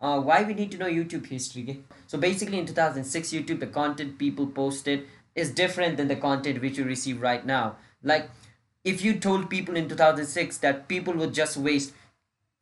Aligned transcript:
uh, 0.00 0.20
why 0.20 0.42
we 0.42 0.54
need 0.54 0.70
to 0.72 0.78
know 0.78 0.86
YouTube 0.86 1.26
history. 1.26 1.82
So 2.06 2.18
basically, 2.18 2.58
in 2.58 2.66
2006, 2.66 3.30
YouTube, 3.30 3.60
the 3.60 3.66
content 3.66 4.18
people 4.18 4.46
posted 4.46 5.06
is 5.34 5.50
different 5.50 5.96
than 5.96 6.08
the 6.08 6.16
content 6.16 6.60
which 6.60 6.78
you 6.78 6.84
receive 6.84 7.20
right 7.20 7.44
now. 7.44 7.76
Like, 8.02 8.30
if 8.84 9.04
you 9.04 9.18
told 9.18 9.50
people 9.50 9.76
in 9.76 9.88
2006 9.88 10.58
that 10.58 10.88
people 10.88 11.14
would 11.14 11.34
just 11.34 11.56
waste 11.56 11.92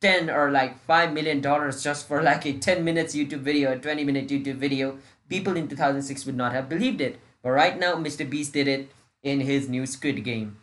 10 0.01 0.29
or 0.29 0.51
like 0.51 0.79
5 0.85 1.13
million 1.13 1.41
dollars 1.41 1.83
just 1.83 2.07
for 2.07 2.21
like 2.21 2.45
a 2.45 2.53
10 2.53 2.83
minutes 2.83 3.15
YouTube 3.15 3.39
video, 3.39 3.71
a 3.71 3.77
20 3.77 4.03
minute 4.03 4.27
YouTube 4.27 4.55
video, 4.57 4.97
people 5.29 5.55
in 5.55 5.67
2006 5.67 6.25
would 6.25 6.35
not 6.37 6.53
have 6.53 6.69
believed 6.69 7.01
it. 7.01 7.19
But 7.41 7.51
right 7.51 7.79
now, 7.79 7.95
Mr. 7.95 8.29
Beast 8.29 8.53
did 8.53 8.67
it 8.67 8.91
in 9.23 9.41
his 9.41 9.69
new 9.69 9.85
Squid 9.85 10.23
Game. 10.23 10.57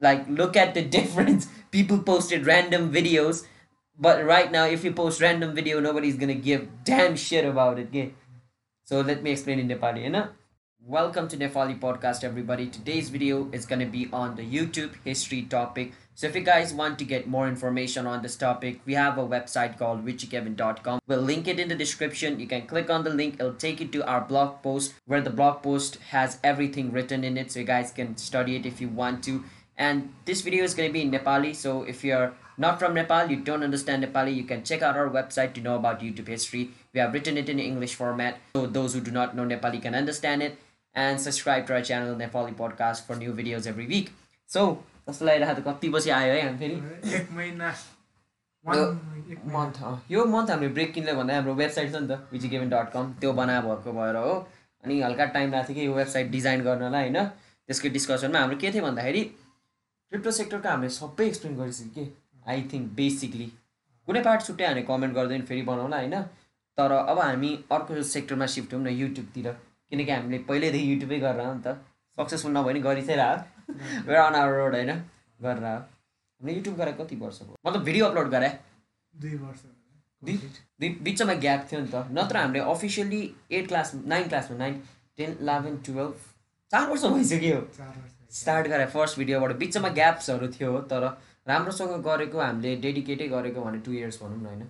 Like, 0.00 0.28
look 0.28 0.56
at 0.56 0.74
the 0.74 0.82
difference. 0.98 1.48
People 1.70 1.98
posted 1.98 2.46
random 2.46 2.92
videos, 2.92 3.44
but 3.98 4.24
right 4.24 4.50
now, 4.50 4.66
if 4.66 4.84
you 4.84 4.92
post 4.92 5.20
random 5.20 5.54
video, 5.54 5.80
nobody's 5.80 6.16
gonna 6.16 6.34
give 6.34 6.68
damn 6.84 7.16
shit 7.16 7.44
about 7.44 7.78
it. 7.78 7.88
Okay? 7.88 8.14
So 8.84 9.00
let 9.00 9.22
me 9.22 9.32
explain 9.32 9.58
in 9.58 9.68
Nepali, 9.68 10.04
you 10.04 10.10
know? 10.10 10.28
Welcome 10.80 11.26
to 11.28 11.36
Nepali 11.36 11.80
podcast, 11.80 12.22
everybody. 12.22 12.68
Today's 12.68 13.08
video 13.08 13.48
is 13.52 13.66
gonna 13.66 13.86
be 13.86 14.08
on 14.12 14.36
the 14.36 14.42
YouTube 14.42 14.92
history 15.04 15.42
topic. 15.42 15.92
So 16.14 16.26
if 16.26 16.34
you 16.34 16.42
guys 16.42 16.72
want 16.72 16.98
to 17.00 17.04
get 17.04 17.26
more 17.26 17.48
information 17.48 18.06
on 18.06 18.22
this 18.22 18.36
topic, 18.36 18.80
we 18.86 18.94
have 18.94 19.18
a 19.18 19.26
website 19.26 19.78
called 19.78 20.06
richykevin.com. 20.06 21.00
We'll 21.06 21.20
link 21.20 21.48
it 21.48 21.58
in 21.58 21.68
the 21.68 21.74
description. 21.74 22.38
You 22.38 22.46
can 22.46 22.66
click 22.66 22.88
on 22.88 23.04
the 23.04 23.10
link. 23.10 23.34
It'll 23.34 23.52
take 23.52 23.80
you 23.80 23.88
to 23.88 24.06
our 24.06 24.20
blog 24.20 24.62
post 24.62 24.94
where 25.06 25.20
the 25.20 25.30
blog 25.30 25.62
post 25.62 25.96
has 26.10 26.38
everything 26.44 26.92
written 26.92 27.24
in 27.24 27.36
it. 27.36 27.50
So 27.50 27.60
you 27.60 27.66
guys 27.66 27.90
can 27.90 28.16
study 28.16 28.56
it 28.56 28.64
if 28.64 28.80
you 28.80 28.88
want 28.88 29.24
to. 29.24 29.44
And 29.76 30.14
this 30.24 30.40
video 30.40 30.64
is 30.64 30.74
going 30.74 30.88
to 30.88 30.92
be 30.92 31.02
in 31.02 31.10
Nepali. 31.10 31.54
So 31.54 31.82
if 31.82 32.02
you're 32.02 32.32
not 32.58 32.78
from 32.78 32.94
Nepal, 32.94 33.30
you 33.30 33.36
don't 33.36 33.62
understand 33.62 34.04
Nepali, 34.04 34.34
you 34.34 34.44
can 34.44 34.62
check 34.62 34.82
out 34.82 34.96
our 34.96 35.08
website 35.10 35.54
to 35.54 35.60
know 35.60 35.76
about 35.76 36.00
YouTube 36.00 36.28
history. 36.28 36.70
We 36.92 37.00
have 37.00 37.12
written 37.12 37.36
it 37.36 37.48
in 37.48 37.58
English 37.58 37.94
format. 37.94 38.38
So 38.54 38.66
those 38.66 38.94
who 38.94 39.00
do 39.00 39.10
not 39.10 39.34
know 39.36 39.44
Nepali 39.44 39.82
can 39.82 39.94
understand 39.94 40.42
it. 40.42 40.58
And 40.94 41.20
subscribe 41.20 41.66
to 41.66 41.74
our 41.74 41.82
channel, 41.82 42.14
Nepali 42.14 42.54
Podcast, 42.54 43.06
for 43.06 43.16
new 43.16 43.32
videos 43.32 43.66
every 43.66 43.86
week. 43.86 44.12
So 44.46 44.84
लागिरहेको 45.08 45.60
त 45.60 45.64
कति 45.66 45.88
पछि 45.94 46.10
आयो 46.10 46.32
है 46.34 46.40
हामी 46.46 46.58
फेरि 46.58 47.14
एक 47.16 47.28
महिना। 47.32 47.68
मन्थ 48.66 49.76
यो 50.10 50.24
मन्थ 50.26 50.50
हामीले 50.50 50.68
ब्रेक 50.74 50.92
किनले 50.92 51.12
भन्दा 51.14 51.34
हाम्रो 51.34 51.54
वेबसाइट 51.54 51.92
छ 51.92 52.00
नि 52.02 52.08
त 52.08 52.18
विजी 52.32 52.48
गेमिङ 52.48 52.68
डट 52.70 52.90
कम 52.92 53.12
त्यो 53.20 53.32
बनाए 53.40 53.60
भएको 53.62 53.92
भएर 53.98 54.16
हो 54.16 54.32
अनि 54.84 55.00
हल्का 55.00 55.24
टाइम 55.36 55.52
लाग्थ्यो 55.52 55.74
कि 55.76 55.86
यो 55.86 55.92
वेबसाइट 55.94 56.30
डिजाइन 56.30 56.62
गर्नलाई 56.64 57.02
होइन 57.08 57.18
त्यसको 57.22 57.88
डिस्कसनमा 57.98 58.38
हाम्रो 58.38 58.58
के 58.64 58.72
थियो 58.74 58.82
भन्दाखेरि 58.84 59.22
क्रिप्टो 60.10 60.30
सेक्टरको 60.38 60.68
हामीले 60.68 60.90
सबै 60.96 61.26
एक्सप्लेन 61.26 61.56
गरिसक्यो 61.60 61.92
कि 61.94 62.04
आई 62.46 62.62
थिङ्क 62.72 62.84
बेसिकली 62.96 63.46
कुनै 64.08 64.20
पार्ट 64.22 64.40
छुट्टै 64.46 64.66
हामीले 64.66 64.82
कमेन्ट 64.88 65.14
गर्दैन 65.14 65.42
फेरि 65.46 65.62
बनाउँला 65.70 65.96
होइन? 65.96 66.16
तर 66.78 66.92
अब 66.92 67.18
हामी 67.18 67.50
अर्को 67.72 68.02
सेक्टरमा 68.06 68.46
सिफ्ट 68.54 68.74
हौँ 68.74 68.82
न 68.82 68.88
युट्युबतिर 69.02 69.46
किनकि 69.90 70.12
हामीले 70.12 70.38
पहिल्यैदेखि 70.48 70.92
युट्युबै 70.92 71.18
गरेर 71.20 71.46
हो 71.46 71.52
नि 71.54 71.62
त। 71.66 71.68
सक्सेसफुल 72.18 72.52
नभए 72.56 72.72
पनि 72.72 72.80
गरि 72.86 73.02
चाहिँ 73.06 73.18
रह 73.20 73.32
वेयर 74.08 74.20
अन 74.20 74.34
आवर 74.34 74.58
रोड 74.58 74.74
होइन? 74.74 74.92
गरेर 75.42 75.64
हामीले 75.64 76.56
युट्युब 76.56 76.76
गरेर 76.76 76.94
कति 77.00 77.16
वर्ष 77.16 77.40
भयो? 77.42 77.56
मतलब 77.66 77.82
भिडियो 77.84 78.06
अपलोड 78.06 78.28
गरे? 78.30 78.50
दुई 79.14 79.34
वर्ष 79.46 79.62
बिचमा 81.06 81.34
ग्याप 81.42 81.66
थियो 81.70 81.80
नि 81.80 81.88
त। 81.88 82.06
नत्र 82.12 82.36
हामीले 82.36 82.60
अफिसियली 82.70 83.22
एट 83.50 83.68
क्लास 83.68 83.92
नाइन 83.94 84.28
क्लासमा 84.28 84.56
नाइन 84.58 84.74
टेन 85.18 85.30
इलेभेन 85.40 85.76
टुवेल्भ 85.86 86.14
चार 86.70 86.88
वर्ष 86.90 87.04
भइसक्यो। 87.14 87.60
स्टार्ट 88.38 88.66
गरेँ 88.68 88.86
फर्स्ट 88.94 89.18
भिडियोबाट 89.18 89.52
बिचमा 89.58 89.88
ग्याप्सहरू 89.98 90.48
थियो 90.54 90.72
तर 90.92 91.02
राम्रोसँग 91.46 92.02
गरेको 92.04 92.38
हामीले 92.40 92.76
डेडिकेटै 92.76 93.28
गरेको 93.28 93.60
भने 93.60 93.78
टु 93.78 93.92
इयर्स 93.92 94.22
भनौँ 94.22 94.38
न 94.38 94.46
होइन। 94.46 94.62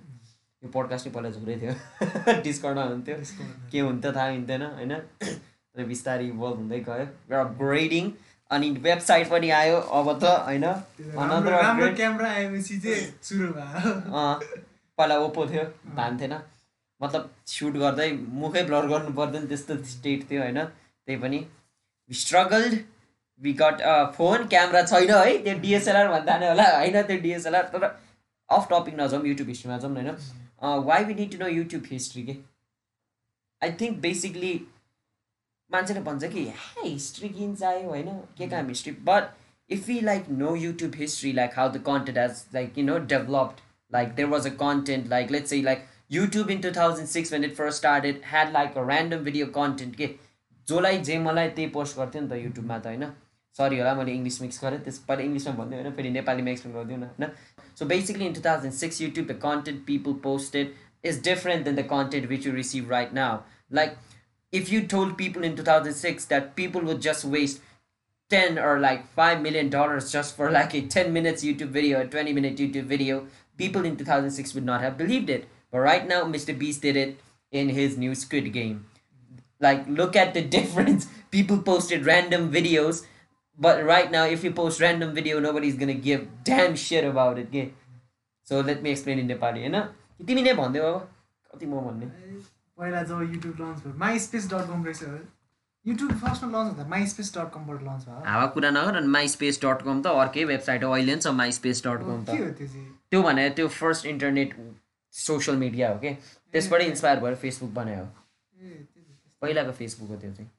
यो 0.62 0.68
पोडकास्ट 0.68 1.06
नै 1.06 1.12
पहिला 1.12 1.30
झुक्रै 1.30 1.56
थियो। 1.60 1.74
डिस्काउन्टमा 2.46 2.84
हुन्थ्यो। 2.84 3.16
के 3.72 3.80
हुन्थ्यो 3.80 4.12
थाहा 4.12 4.28
हुन्थेन 4.28 4.62
होइन? 4.62 4.94
तर 5.74 5.84
बिस्तारै 5.84 6.26
इभल्भ 6.26 6.56
हुँदै 6.56 6.80
गयो। 6.80 7.06
अपग्रेडिङ 7.40 8.10
अनि 8.50 8.70
वेबसाइट 8.86 9.30
पनि 9.30 9.50
आयो। 9.50 9.78
अब 10.00 10.12
त 10.18 10.24
होइन? 10.48 10.66
पहिला 14.98 15.18
ओप्पो 15.18 15.46
थियो 15.46 15.64
भान्थेन 15.96 16.34
मतलब 17.00 17.30
सुट 17.46 17.74
गर्दै 17.76 18.10
मुखै 18.42 18.62
ब्लर 18.62 18.86
गर्नु 18.86 19.12
पर्दैन 19.12 19.46
त्यस्तो 19.46 19.76
स्टेट 19.94 20.30
थियो 20.30 20.42
होइन? 20.42 20.60
त्यही 20.64 21.18
पनि। 21.20 21.40
स्ट्रगल्ड 22.10 22.78
विकट 23.40 23.80
फोन 24.16 24.46
क्यामेरा 24.48 24.82
छैन 24.84 25.10
है? 25.10 25.38
त्यो 25.38 25.58
डिएसएलआर 25.60 26.08
भन्दा 26.08 26.38
नै 26.38 26.48
होला। 26.48 26.64
होइन 26.76 27.02
त्यो 27.02 27.16
डिएसएलआर 27.22 27.70
तर 27.72 27.84
अफ 28.48 28.68
टपिक 28.70 29.00
नजाउँ 29.00 29.26
युट्युब 29.26 29.48
हिस्ट्रीमा 29.48 29.78
जाउँ 29.78 29.94
होइन। 29.94 30.10
Why 30.86 31.26
to 31.26 31.38
know 31.38 31.48
YouTube 31.48 31.82
history 31.90 32.22
के? 32.22 32.36
आई 33.62 33.72
थिङ्क 33.80 33.98
बेसिकली 34.00 34.54
मान्छेले 35.70 36.00
भन्छ 36.02 36.24
कि 36.24 36.44
हे 36.44 36.88
हिस्ट्री 36.88 37.28
किन 37.28 37.54
चाहियो 37.56 37.88
होइन। 37.88 38.08
के 38.38 38.48
काम 38.48 38.68
history 38.68 38.92
but 39.04 39.30
if 39.70 39.88
you 39.90 40.00
like 40.02 40.28
know 40.30 40.54
YouTube 40.56 40.94
history 40.96 41.32
like 41.32 41.58
how 41.58 41.68
the 41.68 41.82
content 41.86 42.18
has 42.18 42.44
like 42.54 42.78
you 42.78 42.84
know 42.84 42.98
developed 43.12 43.60
like 43.92 44.14
there 44.14 44.28
was 44.28 44.46
a 44.46 44.50
content 44.62 45.08
like 45.10 45.30
let's 45.30 45.52
uh 45.52 45.60
like 45.62 45.84
YouTube 46.12 46.50
in 46.50 46.60
two 46.60 46.70
thousand 46.76 47.08
six 47.08 47.30
first 47.30 47.56
for 47.56 47.70
started 47.80 48.20
had 48.26 48.52
like 48.52 48.78
a 48.78 48.86
random 48.88 49.24
video 49.24 49.46
content 49.56 49.96
के? 49.96 50.06
जसलाई 50.68 50.98
जे 51.00 51.18
मलाई 51.18 51.48
त्यही 51.48 51.68
post 51.70 51.96
गर्थ्यो 51.98 52.22
नि 52.22 52.28
त 52.28 52.32
युट्युबमा 52.44 52.78
त 52.78 52.86
होइन? 52.86 53.04
सरी 53.58 53.78
होला 53.78 53.94
मैले 54.00 54.12
इङ्ग्लिस 54.12 54.40
मिक्स 54.42 54.64
गरेँ 54.64 54.80
त्यस 54.88 54.98
पहिला 55.10 55.22
इङ्ग्लिसमा 55.28 55.54
भन्दै 55.60 55.76
होइन 55.76 55.92
फेरि 56.00 56.10
नेपालीमा 56.16 56.50
एक्सप्लेन 56.50 56.74
गरिदिउँ 56.74 56.98
न 56.98 57.12
होइन 57.12 57.30
so 57.78 57.86
basically 57.94 58.26
in 58.26 58.34
two 58.40 58.42
thousand 58.48 58.80
six 58.80 59.00
YouTube 59.00 59.26
the 59.26 59.38
content 59.46 59.86
people 59.86 60.18
posted 60.26 60.74
is 61.12 61.22
different 61.30 61.64
than 61.64 61.76
the 61.76 61.86
content 61.94 62.28
which 62.34 62.46
you 62.46 62.52
receive 62.54 62.90
right 62.90 63.14
now 63.20 63.38
like 63.80 63.96
if 64.52 64.70
you 64.72 64.86
told 64.86 65.16
people 65.18 65.44
in 65.44 65.56
2006 65.56 66.26
that 66.26 66.54
people 66.56 66.80
would 66.82 67.00
just 67.00 67.24
waste 67.24 67.60
10 68.30 68.58
or 68.58 68.78
like 68.78 69.06
5 69.14 69.40
million 69.40 69.68
dollars 69.70 70.10
just 70.12 70.36
for 70.36 70.50
like 70.50 70.74
a 70.74 70.82
10 70.82 71.12
minutes 71.12 71.44
YouTube 71.44 71.68
video, 71.68 72.00
a 72.00 72.06
20 72.06 72.32
minute 72.32 72.56
YouTube 72.56 72.84
video, 72.84 73.26
people 73.56 73.84
in 73.84 73.96
2006 73.96 74.54
would 74.54 74.64
not 74.64 74.80
have 74.80 74.96
believed 74.98 75.30
it. 75.30 75.48
But 75.70 75.78
right 75.80 76.06
now, 76.06 76.22
Mr. 76.24 76.56
Beast 76.58 76.82
did 76.82 76.96
it 76.96 77.20
in 77.52 77.68
his 77.68 77.96
new 77.96 78.14
Squid 78.14 78.52
Game. 78.52 78.86
Like, 79.60 79.86
look 79.88 80.16
at 80.16 80.34
the 80.34 80.42
difference. 80.42 81.08
People 81.30 81.58
posted 81.58 82.06
random 82.06 82.50
videos, 82.52 83.04
but 83.58 83.84
right 83.84 84.10
now, 84.10 84.24
if 84.24 84.44
you 84.44 84.50
post 84.52 84.80
random 84.80 85.14
video, 85.14 85.40
nobody's 85.40 85.76
gonna 85.76 85.94
give 85.94 86.26
damn 86.44 86.74
shit 86.76 87.04
about 87.04 87.38
it. 87.38 87.48
Okay? 87.48 87.72
So 88.46 88.60
let 88.60 88.82
me 88.82 88.90
explain 88.90 89.18
in 89.18 89.28
Nepali, 89.28 89.60
होइन 89.66 89.78
तिमी 90.26 90.42
नै 90.42 90.52
भन्दै 90.58 90.80
अब 90.80 91.08
कति 91.52 91.66
म 91.66 91.80
भन्ने 91.86 92.06
पहिला 92.78 93.02
जब 93.08 93.32
युट्युब 93.32 93.60
लन्च 93.60 93.78
भयो 93.84 93.94
माई 93.98 94.18
स्पेस 94.26 94.46
डट 94.52 94.68
कम 94.68 94.84
रहेछ 94.86 95.02
युट्युब 95.84 96.12
फर्स्टमा 96.22 96.48
लन्च 96.52 96.68
हुँदा 96.68 96.88
माई 96.90 97.06
स्पेस 97.06 97.32
डट 97.36 97.50
कमबाट 97.54 97.82
लन्च 97.82 98.04
भयो। 98.06 98.22
हावा 98.26 98.46
कुरा 98.54 98.70
नगर 98.70 98.96
अनि 98.96 99.08
माई 99.16 99.28
स्पेस 99.34 99.60
डट 99.64 99.82
कम 99.84 100.02
त 100.02 100.06
अर्कै 100.22 100.44
वेबसाइट 100.52 100.84
हो 100.84 100.90
अहिले 100.92 101.16
छ 101.16 101.34
माई 101.40 101.52
स्पेस 101.58 101.82
डट 101.86 102.00
कम 102.08 102.24
के 102.24 102.32
त 102.32 102.40
हो 102.40 102.50
त्यो 102.58 102.66
चाहिँ? 102.66 102.86
त्यो 103.10 103.22
भने 103.22 103.48
त्यो 103.60 103.68
फर्स्ट 103.76 104.06
इन्टरनेट 104.06 104.54
सोसियल 105.14 105.56
मिडिया 105.56 105.90
हो 105.92 105.98
कि 106.04 106.10
त्यसबाट 106.52 106.80
इन्सपायर 106.82 107.20
भएर 107.20 107.34
फेसबुक 107.44 107.70
बनायो। 107.80 108.04
पहिलाको 109.42 109.72
फेसबुक 109.80 110.08
हो 110.10 110.16
त्यो 110.16 110.32
चाहिँ। 110.32 110.50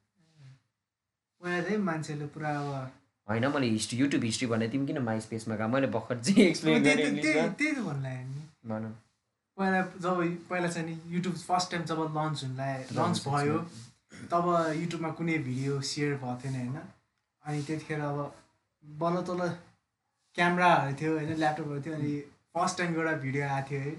चाहिँ 1.42 1.78
मान्छेले 1.78 2.26
पुरा 2.26 2.50
अब 2.60 2.92
होइन 3.28 3.46
मैले 3.48 3.68
हिस्ट्री 3.68 3.98
युट्युब 4.00 4.24
हिस्ट्री 4.24 4.48
भने 4.48 4.68
तिमी 4.68 4.88
किन 4.88 4.98
माई 5.04 5.20
स्पेसमा 5.20 5.56
गएको? 5.56 5.68
मैले 5.68 5.88
भर्खर 5.88 6.18
चाहिँ 6.24 6.44
एक्सप्लेन 6.44 6.84
त्यही 6.84 6.96
गरेँ 6.96 7.50
त- 7.50 7.58
त्यही 7.58 7.72
भन्नु 7.72 8.10
नि। 8.10 8.42
भनौँ। 8.70 8.92
पहिला 9.58 9.82
जब 10.02 10.48
पहिला 10.50 10.68
चाहिँ 10.68 10.88
नि 10.88 11.16
युट्युब 11.16 11.36
फर्स्ट 11.36 11.72
टाइम 11.72 11.84
जब 11.84 12.00
लन्च 12.18 12.44
हुन 12.44 12.56
लाग्यो 12.58 13.02
लन्च 13.02 13.24
भयो 13.28 13.58
तब 14.32 14.46
युट्युबमा 14.80 15.10
कुनै 15.10 15.38
भिडियो 15.38 15.82
सेयर 15.82 16.14
भएको 16.16 16.36
थिएन 16.44 16.56
होइन? 16.56 16.78
अनि 17.44 17.64
त्यतिखेर 17.64 18.00
अब 18.02 18.18
बल्ल 18.84 19.22
तल्ल 19.28 19.50
क्यामराहरू 20.38 20.96
थियो 21.02 21.12
होइन? 21.18 21.34
ल्यापटपहरू 21.38 21.82
थियो 21.82 21.94
अनि 21.96 22.14
फर्स्ट 22.54 22.78
टाइम 22.78 22.96
एउटा 22.96 23.12
भिडियो 23.26 23.48
आएको 23.48 23.70
थियो 23.72 23.82
है? 23.82 23.96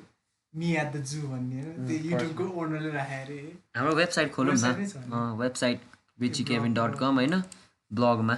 मी 0.54 0.68
एट 0.76 0.92
द 0.92 1.02
जू 1.04 1.20
भन्ने 1.28 1.60
होइन? 1.62 1.86
त्यो 1.86 1.96
युट्युबको 2.10 2.44
ओनरले 2.60 2.90
राखेको 2.90 3.22
अरे 3.22 3.38
हाम्रो 3.76 3.94
वेबसाइट 3.94 4.32
खोलौँ 4.32 4.54
न। 4.56 5.36
वेबसाइट 5.40 5.80
विची 6.18 6.44
केभिन 6.44 6.74
डट 6.74 6.94
कम 6.96 7.14
होइन 7.16 7.34
ब्लगमा 7.90 8.36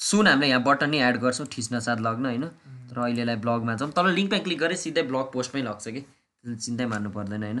सुन 0.00 0.26
हामीले 0.26 0.48
यहाँ 0.48 0.62
बटन 0.64 0.90
नै 0.90 0.98
एड 1.04 1.16
गर्छौँ 1.20 1.46
ठिच्न 1.50 1.78
साथ 1.80 1.98
लग्न 2.02 2.24
होइन 2.26 2.44
तर 2.90 2.98
अहिलेलाई 3.00 3.36
ब्लगमा 3.40 3.74
जाउँ 3.76 3.90
तल 3.92 4.08
लिङ्कमा 4.12 4.38
क्लिक 4.40 4.58
गरेँ 4.60 4.76
सिधै 4.78 5.02
ब्लग 5.08 5.26
पोस्टमै 5.32 5.62
लाग्छ 5.62 5.88
कि 5.90 6.02
चिन्तै 6.44 6.86
मार्नु 6.88 7.10
पर्दैन 7.12 7.42
होइन 7.42 7.60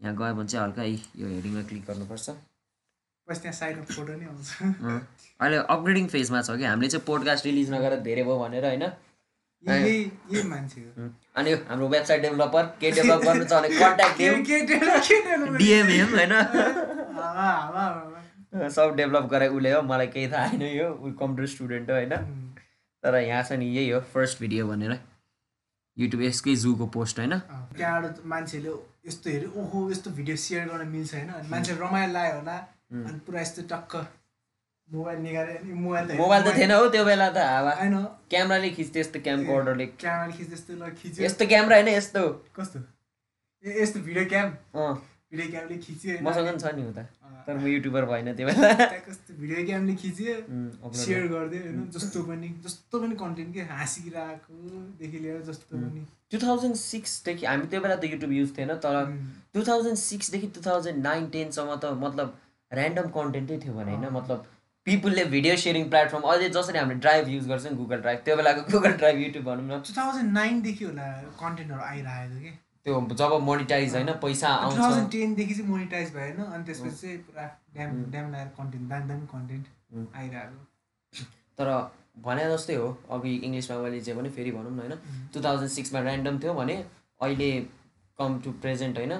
यहाँ 0.00 0.14
गयो 0.16 0.34
भने 0.34 0.48
चाहिँ 0.48 0.64
हल्का 0.64 0.82
यी- 0.84 1.26
हेडिङमा 1.26 1.62
क्लिक 1.64 1.82
गर्नुपर्छ। 1.86 2.28
अहिले 5.40 5.56
अपग्रेडिङ 5.68 6.06
फेजमा 6.08 6.40
छ 6.42 6.56
कि 6.56 6.64
हामीले 6.64 6.88
चाहिँ 6.90 7.04
पोडकास्ट 7.06 7.44
रिलिज 7.46 7.70
नगरेर 7.72 8.00
धेरै 8.02 8.22
भयो 8.24 8.38
भनेर 8.38 8.64
होइन 8.64 8.84
अनि 11.36 11.52
हाम्रो 11.68 11.88
वेबसाइट 11.88 12.22
डेभलपर 12.22 12.64
के 12.80 12.90
डेभलप 12.92 13.20
गर्नु 13.24 13.44
छ 13.44 13.52
भने 13.54 13.68
कन्ट्याक्ट 13.74 14.16
डिएमएम 15.58 16.14
होइन। 16.14 16.32
सब 18.76 18.94
डेभलप 18.96 19.24
गरे 19.30 19.48
उसले 19.48 19.72
हो 19.72 19.82
मलाई 19.82 20.06
केही 20.06 20.28
थाहा 20.32 20.48
छैन 20.48 20.62
यो 20.62 20.88
ऊ 20.92 21.12
कम्प्युटर 21.20 21.46
स्टुडेन्ट 21.54 21.90
हो 21.90 21.96
होइन? 21.96 22.14
तर 23.04 23.14
यहाँ 23.16 23.42
छ 23.42 23.52
नि 23.52 23.66
यही 23.76 23.90
हो 23.90 24.00
फर्स्ट 24.12 24.40
भिडियो 24.40 24.66
भनेर। 24.68 24.98
युट्युब 25.96 26.22
यसकै 26.22 26.54
जूको 26.56 26.86
पोस्ट 26.94 27.18
होइन? 27.18 27.38
त्यहाँबाट 27.76 28.24
मान्छेले 28.26 28.72
यस्तो 29.06 29.30
हेऱ्यो 29.30 29.50
ओहो 29.62 29.90
यस्तो 29.90 30.10
भिडियो 30.10 30.36
सेयर 30.36 30.68
गर्न 30.68 30.88
मिल्छ 30.88 31.14
होइन? 31.14 31.28
अनि 31.28 31.48
मान्छे 31.48 31.72
रमाइलो 31.80 32.12
लाग्यो 32.12 32.38
होला। 32.38 32.56
अनि 32.92 33.18
पुरा 33.26 33.40
यस्तो 33.40 33.62
टक्क 33.72 33.96
मोबाइल 34.88 35.18
निकाल्यो 35.22 35.56
अनि 35.58 35.72
मोबाइल 35.74 36.08
त 36.08 36.16
मोबाइल 36.16 36.42
त 36.42 36.56
थिएन 36.56 36.70
हो 36.72 36.88
त्यो 36.88 37.04
बेला 37.04 37.28
त 37.30 37.44
हावा। 37.48 37.72
होइन। 37.80 37.96
क्यामेराले 38.30 38.70
खिच्थ्यो 38.78 39.00
यस्तो 39.00 39.20
क्यामको 39.20 39.56
अर्डरले 39.56 39.86
क्यामेरा 40.00 40.36
खिच 40.36 40.48
जस्तो 40.50 40.72
ल 40.74 40.90
खिच्यो। 41.02 41.24
यस्तो 41.24 41.46
क्यामेरा 41.46 41.76
होइन 41.76 41.88
यस्तो। 41.88 42.22
कस्तो? 42.56 42.78
यस्तो 43.64 44.00
भिडियो 44.00 44.24
क्याम 44.26 44.48
अँ। 44.74 44.94
भिडियो 45.32 45.48
क्यामले 45.50 45.76
खिच्यो? 45.84 46.12
मसँग 46.24 46.46
पनि 46.48 46.58
छ 46.58 46.74
नि 46.76 46.82
उता। 46.88 47.02
तर 47.46 47.56
म 47.56 47.66
युट्युबर 47.68 48.04
भएन 48.10 48.32
त्यो 48.36 48.46
बेला। 48.48 48.68
कस्तो 49.08 49.34
भिडियो 49.40 49.64
क्यामले 49.66 49.94
खिच्यो 50.02 50.34
सेयर 51.00 51.26
गरिदियो 51.28 51.62
होइन 51.64 51.90
जस्तो 51.96 52.22
पनि 52.28 52.48
जस्तो 52.64 53.00
पनि 53.00 53.14
कन्टेन्ट 53.22 53.54
के 53.54 53.62
हाँसिरहेकोदेखि 53.72 55.18
लिएर 55.24 55.40
जस्तो 55.48 55.76
पनि। 55.76 56.04
टु 56.32 56.36
थाउजन्ड 56.44 56.76
सिक्सदेखि 56.82 57.46
हामी 57.46 57.66
त्यो 57.68 57.80
बेला 57.80 57.96
त 57.96 58.04
युट्युब 58.12 58.32
युज 58.32 58.56
थिएन 58.58 58.72
तर 58.84 58.96
टु 59.54 59.64
थाउजन्ड 59.68 59.98
सिक्सदेखि 60.02 60.48
टु 60.56 60.60
थाउजन्ड 60.66 61.04
नाइन 61.08 61.26
टेनसम्म 61.36 61.76
त 61.76 61.92
मतलब 62.04 62.28
ऱ्यान्डम 62.72 63.10
कन्टेन्टै 63.16 63.58
थियो 63.64 63.74
भने 63.80 63.96
होइन 63.96 64.14
मतलब 64.16 64.46
पिपुलले 64.86 65.24
भिडियो 65.34 65.56
सेयरिङ 65.64 65.88
प्लेटफर्म 65.92 66.24
अहिले 66.30 66.48
जसरी 66.56 66.78
हामीले 66.78 67.00
ड्राइभ 67.04 67.28
युज 67.28 67.48
गर्छौँ 67.48 67.74
गुगल 67.82 68.00
ड्राइभ 68.06 68.24
त्यो 68.24 68.36
बेलाको 68.40 68.64
गुगल 68.72 68.96
ड्राइभ 69.02 69.20
युट्युब 69.24 69.44
भनौँ 69.44 69.66
न। 69.68 69.82
2009 69.90 70.72
होला 70.84 71.06
कन्टेन्टहरू 71.42 71.82
आइरहेको 71.90 72.40
कि। 72.44 72.52
त्यो 72.88 73.00
जब 73.20 73.32
मोनिटाइज 73.44 73.94
होइन 73.94 74.12
पैसा 74.24 74.48
टु 74.48 74.64
आउँछ 74.64 74.78
थाउजन्ड 74.78 75.10
टेनदेखि 75.12 75.54
चाहिँ 75.54 75.70
मोनिटाइज 75.70 76.12
भएन 76.14 76.42
अनि 76.42 76.64
त्यसपछि 76.64 76.96
चाहिँ 76.96 77.18
पुरा 77.28 77.46
ड्याम 77.74 78.02
ड्याम 78.12 78.28
लगाएर 78.28 78.48
कन्टेन्ट 78.58 78.88
दामी 78.90 79.08
दामी 79.08 79.26
कन्टेन्ट. 79.32 79.66
आइरहेको। 80.16 81.24
तर 81.58 81.68
भने 82.24 82.44
जस्तै 82.50 82.74
हो 82.74 82.86
अघि 83.10 83.34
इङ्ग्लिसमा 83.36 83.76
मैले 83.78 84.00
जे 84.00 84.14
भने 84.14 84.30
फेरि 84.36 84.50
भनौँ 84.50 84.72
न 84.72 84.78
होइन। 84.78 85.28
टु 85.34 85.40
थाउजन्ड 85.44 85.70
सिक्समा 85.70 86.00
ऱ्यान्डम 86.00 86.38
थियो 86.38 86.54
भने 86.54 86.76
अहिले 87.20 87.50
कम 88.18 88.38
टु 88.44 88.52
प्रेजेन्ट 88.62 88.98
होइन। 88.98 89.14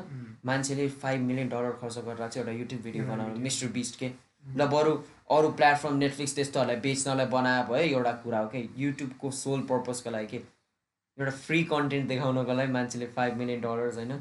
मान्छेले 0.44 0.88
फाइभ 1.02 1.20
मिलियन 1.22 1.48
डलर 1.48 1.72
खर्च 1.80 1.98
गरेर 1.98 2.28
चाहिँ 2.28 2.46
एउटा 2.46 2.58
युट्युब 2.58 2.82
भिडियो 2.82 3.04
बनाउनु 3.04 3.40
मिस्टर 3.46 3.68
बिस्ट 3.78 3.98
के। 3.98 4.10
ल 4.56 4.66
बरु 4.74 4.92
अरू 5.36 5.48
प्लेटफर्म 5.60 5.96
नेटफ्लिक्स 5.96 6.34
त्यस्तोहरूलाई 6.34 6.76
बेच्नलाई 6.84 7.26
बनाए 7.34 7.62
भयो 7.70 7.98
एउटा 7.98 8.12
कुरा 8.24 8.38
हो 8.38 8.48
कि? 8.48 8.68
युट्युबको 8.76 9.30
सोल 9.40 9.60
पर्पजको 9.70 10.10
लागि 10.10 10.26
के? 10.26 10.38
एउटा 11.18 11.32
फ्री 11.46 11.62
कन्टेन्ट 11.70 12.08
देखाउनको 12.08 12.52
लागि 12.54 12.72
मान्छेले 12.72 13.06
फाइभ 13.16 13.36
मिलियन 13.36 13.60
डलर्स 13.60 13.96
होइन 13.96 14.12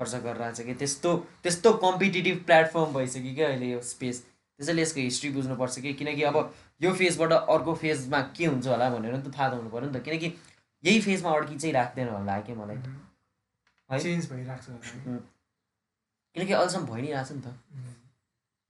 खर्च 0.00 0.14
गरिरहेको 0.14 0.56
छ 0.56 0.66
कि? 0.66 0.74
त्यस्तो 0.74 1.10
त्यस्तो 1.42 1.72
कम्पिटेटिभ 1.84 2.36
प्लेटफर्म 2.46 2.92
भइसक्यो 2.94 3.34
कि 3.34 3.42
अहिले 3.42 3.70
यो 3.70 3.80
स्पेस 3.90 4.20
त्यसैले 4.22 4.82
यसको 4.82 5.00
हिस्ट्री 5.00 5.30
बुझ्नुपर्छ 5.30 5.78
कि? 5.78 5.92
किनकि 5.94 6.22
अब 6.30 6.36
यो 6.82 6.92
फेजबाट 6.94 7.32
अर्को 7.32 7.74
फेजमा 7.82 8.20
के 8.36 8.46
हुन्छ 8.46 8.66
होला 8.66 8.90
भनेर 8.90 9.16
त 9.20 9.32
थाहा 9.36 9.48
हुनु 9.56 9.70
पऱ्यो 9.70 9.90
नि 9.90 9.98
त। 9.98 10.02
किनकि 10.04 10.32
यही 10.84 11.00
फेजमा 11.00 11.30
अड्की 11.36 11.56
चाहिँ 11.56 11.74
राख्दैन 11.74 12.08
होला 12.08 12.40
कि 12.46 12.52
मलाई 12.54 12.76
है? 12.76 14.00
चेन्ज 14.00 14.30
भइरहेको 14.32 14.62
छ 14.62 14.68
होला। 14.70 15.18
किनकि 16.36 16.52
अहिलेसम्म 16.52 16.86
भइ 16.86 17.02
नै 17.02 17.12
रहेछ 17.12 17.32
नि 17.32 17.40
त. 17.40 17.48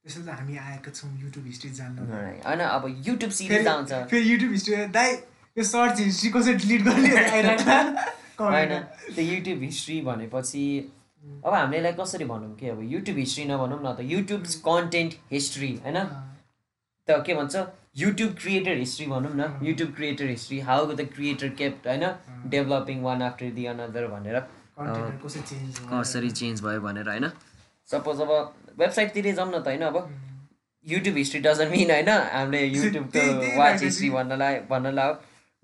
त्यसैले 0.05 0.27
त 0.27 0.29
हामी 0.39 0.57
आएका 0.57 0.91
छौँ 0.91 1.11
युट्युब 1.23 1.47
हिस्ट्री 1.47 1.71
जान्न। 1.79 1.99
होइन 2.47 2.61
अब 2.67 2.85
युट्युब 3.07 3.33
सिरिज 3.39 3.67
आउँछ। 3.67 3.93
फेरि 4.11 4.31
युट्युब 4.33 4.53
हिस्ट्री 4.53 4.75
दाइ 4.99 5.17
यो 5.59 5.65
सर्च 5.65 6.01
हिस्ट्री 6.01 6.31
कसरी 6.31 6.55
डिलिट 6.55 6.83
गर्ने 6.85 7.11
होइन. 8.39 8.73
त्यो 9.15 9.25
युट्युब 9.25 9.61
हिस्ट्री 9.63 10.01
भनेपछि 10.09 10.65
अब 11.45 11.55
हामीले 11.55 11.79
यसलाई 11.79 11.93
कसरी 12.01 12.25
भनौँ 12.25 12.55
कि 12.57 12.69
अब 12.69 12.81
युट्युब 12.93 13.19
हिस्ट्री 13.19 13.45
नभनौँ 13.45 13.79
न 13.83 13.95
त 13.97 14.01
युट्युब 14.11 14.43
कन्टेन्ट 14.67 15.15
हिस्ट्री 15.33 15.71
होइन? 15.85 15.99
त 17.09 17.23
के 17.27 17.35
भन्छ 17.35 17.55
युट्युब 17.97 18.35
क्रिएटर 18.41 18.77
हिस्ट्री 18.79 19.07
भनौँ 19.07 19.33
न। 19.35 19.67
YouTube 19.67 19.95
creator 19.97 20.27
history 20.29 20.59
how 20.69 20.93
the 20.93 21.09
creator 21.15 21.49
kept 21.61 21.87
होइन? 21.89 22.05
Developing 22.55 23.01
one 23.03 23.23
after 23.23 23.51
the 23.57 23.65
another 23.73 24.07
भनेर 24.09 24.37
कसरी 24.81 26.31
चेन्ज 26.31 26.61
भयो? 26.65 26.81
भनेर 26.81 27.09
होइन? 27.09 27.27
सपोज 27.89 28.21
अब 28.21 28.31
वेबसाइटतिरै 28.79 29.33
जाउँ 29.33 29.49
न 29.49 29.63
त 29.63 29.67
होइन? 29.73 29.83
अब 29.83 29.97
युट्युब 30.87 31.17
हिस्ट्री 31.17 31.41
डजन्ट 31.49 31.71
मिन 31.71 31.91
होइन? 31.91 32.11
हामीले 32.35 32.61
युट्युबको 32.67 33.59
वाच 33.59 33.83
हिस्ट्री। 33.83 34.11
भन्नलाई 34.11 35.09
हो। 35.09 35.15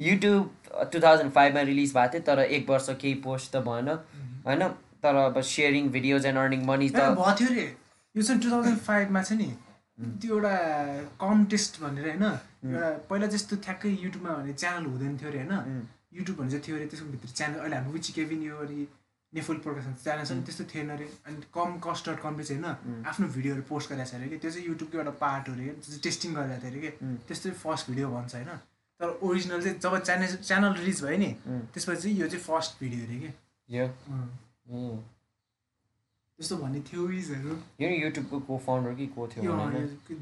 युट्युब 0.04 0.88
टु 0.92 1.00
थाउजन्ड 1.02 1.32
फाइभमा 1.32 1.60
रिलिज 1.70 1.94
भएको 1.94 2.12
थियो 2.12 2.22
तर 2.28 2.38
एक 2.58 2.70
वर्ष 2.70 2.88
केही 3.02 3.14
पोस्ट 3.26 3.52
त 3.52 3.62
भएन। 3.68 3.88
होइन 4.46 4.68
तर 5.02 5.14
अब 5.22 5.40
sharing 5.50 5.88
videos 5.90 6.26
and 6.26 6.38
earning 6.38 6.64
money 6.66 6.88
त 6.90 7.08
भएको 7.18 7.34
थियो 7.40 7.50
रे। 7.54 7.66
यो 8.14 8.22
चाहिँ 8.22 8.40
टु 8.42 8.50
थाउजन्ड 8.50 8.78
फाइभमा 8.88 9.22
छ 9.22 9.32
नि 9.42 9.50
त्यो 10.22 10.34
एउटा 10.34 10.54
कन्टेस्ट 11.20 11.80
भनेर 11.82 12.08
होइन 12.08 12.24
एउटा 12.24 12.88
पहिला 13.10 13.26
जस्तो 13.34 13.56
ठ्याक्कै 13.66 13.90
युट्युबमा 14.04 14.32
भने 14.38 14.52
च्यानल 14.62 14.86
हुँदैन 14.92 15.16
थियो 15.18 15.30
अरे 15.30 15.44
होइन। 15.44 15.86
युट्युब 16.14 16.36
भने 16.38 16.50
चाहिँ 16.50 16.64
थियो 16.66 16.76
अरे 16.76 16.86
त्यसको 16.92 17.10
भित्र 17.10 17.28
च्यानल 17.38 17.58
अहिले 17.60 17.76
हाम्रो 17.76 17.92
विची 17.92 18.12
केभिन 18.12 18.42
यो 18.42 18.56
अनि 18.64 18.86
नेफुल 19.32 19.56
प्रकाशन 19.64 19.94
च्यानल 20.02 20.24
छ 20.24 20.32
त्यस्तो 20.48 20.64
थिएन 20.72 20.90
अरे 20.96 21.06
अनि 21.26 21.46
कम 21.54 21.78
कस्ट 21.86 22.08
डट 22.08 22.18
कमले 22.24 22.44
चाहिँ 22.44 22.62
होइन 22.62 23.06
आफ्नो 23.12 23.28
भिडियोहरू 23.36 23.62
पोस्ट 23.70 23.92
गरेको 23.92 24.10
छ 24.10 24.20
अरे 24.20 24.28
कि 24.32 24.38
त्यो 24.42 24.50
चाहिँ 24.50 24.66
युट्युबको 24.66 24.98
एउटा 24.98 25.14
पार्ट 25.22 25.48
हो 25.48 25.54
अरे 25.54 25.72
चाहिँ 25.86 26.00
टेस्टिङ 26.08 26.34
गरिरहेको 26.34 26.62
थियो 26.64 26.72
अरे 26.72 26.90
कि 26.90 27.16
त्यस्तै 27.28 27.50
फर्स्ट 27.62 27.90
भिडियो 27.90 28.10
भन्छ 28.16 28.34
होइन। 28.34 28.52
तर 29.02 29.08
ओरिजिनल 29.22 29.62
चाहिँ 29.62 29.78
जब 29.78 30.02
च्यानल 30.02 30.26
च्यानल 30.26 30.74
रिलिज 30.74 31.04
भयो 31.04 31.18
नि 31.18 31.26
त्यसपछि 31.74 32.22
यो 32.22 32.28
चाहिँ 32.28 32.44
फर्स्ट 32.44 32.80
भिडियो 32.80 33.04
अरे 33.04 33.18
कि। 33.20 33.78
यो? 33.78 33.86
अँ, 33.86 34.38
उम्. 34.70 34.98
त्यस्तो 36.36 36.56
भन्ने 36.56 36.80
थ्योरिजहरू 36.80 37.48
यो 37.80 37.88
युट्युबको 37.88 38.40
को 38.40 38.58
फाउन्डर 38.58 38.94
कि 38.94 39.06
को 39.06 39.28
थियो 39.28 39.42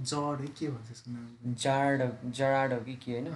जड 0.04 0.40
है 0.40 0.46
के 0.46 0.68
भन्छ 0.68 1.02
नाम? 1.08 1.52
जार्ड 2.30 2.72
हो 2.72 2.80
कि 2.80 2.96
के 2.96 3.12
होइन? 3.12 3.26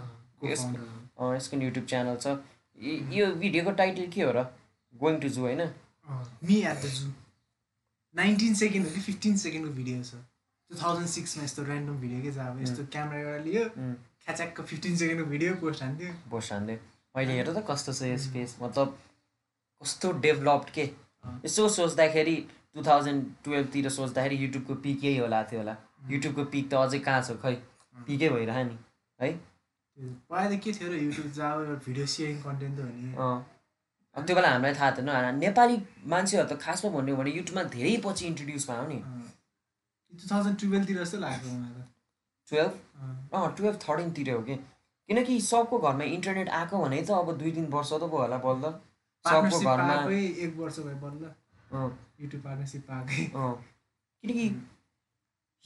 यसको 1.36 1.56
युट्युब 1.56 1.86
च्यानल 1.86 2.16
छ। 2.16 2.26
य- 3.12 3.34
भिडियोको 3.34 3.70
टाइटल 3.70 4.06
के 4.06 4.22
हो 4.22 4.32
र? 4.32 4.42
गोइङ 4.94 5.20
टु 5.20 5.28
जू 5.28 5.42
होइन? 5.42 5.60
Me 6.44 6.54
at 6.54 6.76
the 6.76 6.86
zoo 6.86 7.12
nineteen 8.14 8.54
second 8.54 8.88
हो 8.88 8.94
कि 8.94 9.00
फिफ्टिन 9.00 9.36
सेकेन्डको 9.36 9.72
भिडियो 9.74 10.02
छ। 10.02 10.14
टु 10.70 10.82
थाउजन्ड 10.82 11.08
सिक्समा 11.08 11.44
यस्तो 11.44 11.64
ऱ्यान्डम 11.64 12.00
भिडियो 12.00 12.22
के 12.22 12.32
छ? 12.32 12.36
अब 12.38 12.62
यस्तो 12.62 12.86
क्यामेरा 12.86 13.30
एउटा 13.30 13.44
लियो. 13.44 13.64
ख्याच्याकको 14.26 14.62
फिफ्टिन 14.62 14.96
सेकेन्डको 14.96 15.28
भिडियो 15.30 15.54
पोस्ट 15.60 15.82
हान्थ्यो 15.82 16.12
बोसानले 16.30 16.74
अहिले 17.14 17.32
हेर 17.38 17.48
त 17.48 17.62
कस्तो 17.70 17.92
छ 17.92 18.10
यो 18.10 18.18
स्पेस 18.18 18.56
मतलब 18.62 18.98
कस्तो 19.82 20.12
डेभलप्ड 20.26 20.70
के। 20.76 20.84
यसो 21.44 21.68
सोच्दाखेरि 21.74 22.36
टु 22.74 22.82
थाउजन्ड 22.86 23.20
टुवेल्भतिर 23.44 23.88
सोच्दाखेरि 23.96 24.36
युट्युबको 24.44 24.74
पिक 24.86 25.04
यही 25.04 25.18
होला 25.18 25.42
थियो 25.50 25.60
होला। 25.60 25.76
युट्युबको 26.10 26.44
पिक 26.54 26.70
त 26.70 26.74
अझै 26.74 26.98
कहाँ 27.08 27.22
छ 27.22 27.36
खै? 27.44 27.54
पिकै 28.06 28.28
भइरह 28.36 28.62
नि 28.64 28.76
है? 29.20 29.32
पहिला 30.30 30.48
त 30.50 30.60
के 30.64 30.72
थियो 30.78 30.88
र 30.92 30.94
युट्युब 31.04 31.26
एउटा 31.26 31.74
भिडियो 31.86 32.06
सेयरिङ 32.16 32.40
कन्टेन्ट 32.42 32.74
त 32.78 32.80
हो 32.80 32.88
नि 32.88 33.12
अँ। 33.14 33.38
अब 34.16 34.26
त्यो 34.26 34.36
बेला 34.36 34.50
हामीलाई 34.50 34.74
थाहा 34.80 34.90
थिएन। 34.96 35.38
नेपाली 35.44 35.76
मान्छेहरू 36.12 36.48
त 36.48 36.60
खासमा 36.64 36.90
भन्ने 36.96 37.12
हो 37.12 37.18
भने 37.20 37.30
युट्युबमा 37.38 37.62
धेरै 37.76 37.96
पछि 38.04 38.26
इन्ट्रोड्युस 38.32 38.70
भयो 38.70 38.86
नि। 38.88 38.98
टु 40.12 40.24
थाउजन्ड 40.32 40.56
टुवेल्भतिर 40.60 40.96
जस्तो 41.02 41.18
लाग्यो 41.26 41.50
मलाई 41.52 41.82
टुवेल्भ 42.50 43.34
अँ। 43.34 43.54
टुवेल्भ 43.56 43.78
थर्टिनतिर 43.88 44.30
हो 44.30 44.40
कि? 44.42 44.54
किनकि 45.08 45.40
सबको 45.40 45.78
घरमा 45.78 46.04
इन्टरनेट 46.16 46.48
आएको 46.58 46.78
भने 46.84 47.02
त 47.02 47.10
अब 47.10 47.32
दुई 47.38 47.52
तिन 47.52 47.66
वर्ष 47.72 47.92
त 47.92 48.02
भयो 48.02 48.18
होला 48.18 48.38
बल्ल। 48.44 48.72
सबको 49.24 49.58
घरमा 49.60 49.94
एक 50.12 50.56
वर्ष 50.58 50.78
भयो 50.80 50.96
बल्ल। 51.04 51.32
युट्युब 52.20 52.42
पार्टनरसिप 52.42 52.82
पाएकै 52.88 53.24
किनकि 54.22 54.44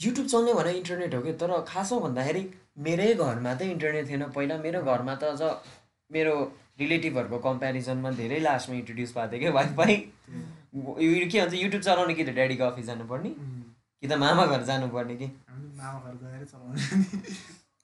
युट्युब 0.01 0.27
चल्ने 0.27 0.55
भने 0.55 0.73
इन्टरनेट 0.79 1.15
हो 1.15 1.21
कि? 1.23 1.33
तर 1.33 1.61
खासमा 1.69 1.99
भन्दाखेरि 2.07 2.43
मेरै 2.87 3.13
घरमा 3.15 3.55
त 3.55 3.63
इन्टरनेट 3.75 4.09
थिएन। 4.09 4.23
पहिला 4.37 4.57
मेरो 4.65 4.83
घरमा 4.83 5.15
त 5.15 5.25
अझ 5.35 5.43
मेरो 6.11 6.35
रिलेटिभहरूको 6.81 7.39
कम्पेरिजनमा 7.45 8.11
धेरै 8.19 8.39
लास्टमा 8.41 8.75
इन्ट्रोड्युस 8.77 9.11
भएको 9.15 9.31
थियो 9.31 9.41
कि 9.41 9.49
वाइफाई 9.59 9.97
के 10.75 11.41
भन्छ 11.41 11.55
युट्युब 11.55 11.83
चलाउने 11.83 12.15
कि 12.15 12.25
त 12.25 12.31
ड्याडीको 12.39 12.65
अफिस 12.65 12.87
जानुपर्ने? 12.87 13.31
कि 14.03 14.07
त 14.09 14.13
मामा 14.23 14.45
घर 14.47 14.63
जानुपर्ने 14.71 15.17
कि? 15.17 15.27
मामा 15.79 15.99
घर 16.01 16.15
गएर 16.23 16.45
चलाउने 16.45 16.81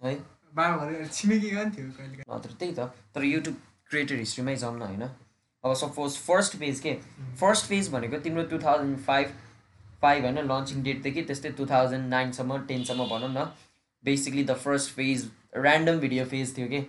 है? 0.03 0.15
मामा 0.57 0.77
घर 0.77 0.93
गएर 0.93 1.07
छिमेकी 1.09 1.51
गएको 1.51 1.71
थियो 1.77 1.91
कहिले 1.99 2.25
नत्र 2.31 2.51
त्यही 2.59 2.73
त। 2.75 2.91
तर 3.15 3.25
युट्युब 3.25 3.57
क्रिएटर 3.91 4.15
हिस्ट्रीमै 4.17 4.57
जाउँ 4.57 4.77
न 4.79 4.83
होइन। 4.83 5.03
अब 5.65 5.75
सपोज 5.77 6.17
फर्स्ट 6.27 6.57
पेज 6.59 6.81
के? 6.81 6.95
फर्स्ट 7.41 7.69
पेज 7.69 7.91
भनेको 7.93 8.19
तिम्रो 8.21 8.43
टु 8.51 8.59
थाउजन्ड 8.59 8.99
फाइभ 9.07 9.29
फाइभ 10.03 10.25
होइन 10.25 10.39
लन्चिङ 10.51 10.83
डेटदेखि 10.83 11.23
त्यस्तै 11.23 11.51
टु 11.59 11.67
थाउजन्ड 11.67 12.09
नाइनसम्म 12.09 12.59
टेनसम्म 12.67 13.09
भनौँ 13.09 13.31
न। 13.31 13.47
Basically 14.05 14.45
the 14.45 14.55
first 14.65 14.91
phase 14.95 15.31
random 15.57 15.99
video 16.01 16.25
phase 16.27 16.57
थियो 16.57 16.69
कि? 16.69 16.81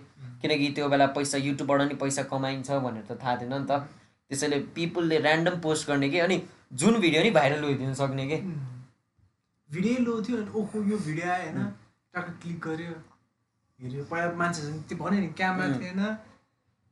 किनकि 0.42 0.68
त्यो 0.76 0.88
बेला 0.88 1.06
पैसा 1.16 1.38
युट्युबबाट 1.38 1.88
नि 1.88 1.94
पैसा 1.96 2.22
कमाइन्छ 2.32 2.70
भनेर 2.70 3.04
त 3.10 3.18
थाहा 3.22 3.36
थिएन 3.36 3.54
नि 3.54 3.66
त। 3.70 3.86
त्यसैले 4.30 4.58
पिपुलले 4.74 5.18
ऱ्यान्डम 5.18 5.60
पोस्ट 5.60 5.88
गर्ने 5.88 6.08
कि? 6.10 6.18
अनि 6.18 6.42
जुन 6.72 7.00
भिडियो 7.00 7.22
नि 7.22 7.30
भाइरल 7.30 7.62
भइदिनु 7.62 7.94
सक्ने 7.94 8.26
कि? 8.28 8.38
भिडियो 9.70 9.98
लो 10.04 10.20
थियो 10.22 10.36
अनि 10.38 10.50
ओहो 10.58 10.82
यो 10.90 10.96
भिडियो 11.06 11.26
आयो 11.30 11.50
होइन। 11.50 11.64
टक्क 12.14 12.28
क्लिक 12.42 12.58
गर्यो। 12.66 12.92
हेऱ्यो 13.78 14.04
पहिला 14.10 14.32
मान्छेहरू 14.40 14.78
त्यो 14.88 14.96
भन्यो 14.98 15.20
नि 15.20 15.28
क्यामेरा. 15.38 15.76
थिएन 15.78 16.02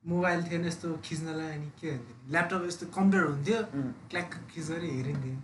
मोबाइल 0.05 0.43
थिएन 0.51 0.65
यस्तो 0.67 0.89
खिच्नलाई 1.05 1.51
अनि 1.57 1.69
के 1.81 1.91
भन्थ्यो 1.91 2.33
ल्यापटप 2.33 2.63
यस्तो 2.67 2.87
कम्प्युटर 2.97 3.27
हुन्थ्यो. 3.27 3.59
क्ल्याक 4.11 4.35
खिच 4.51 4.67
गरी 4.71 4.89
हेरिन्थ्यो 4.97 5.37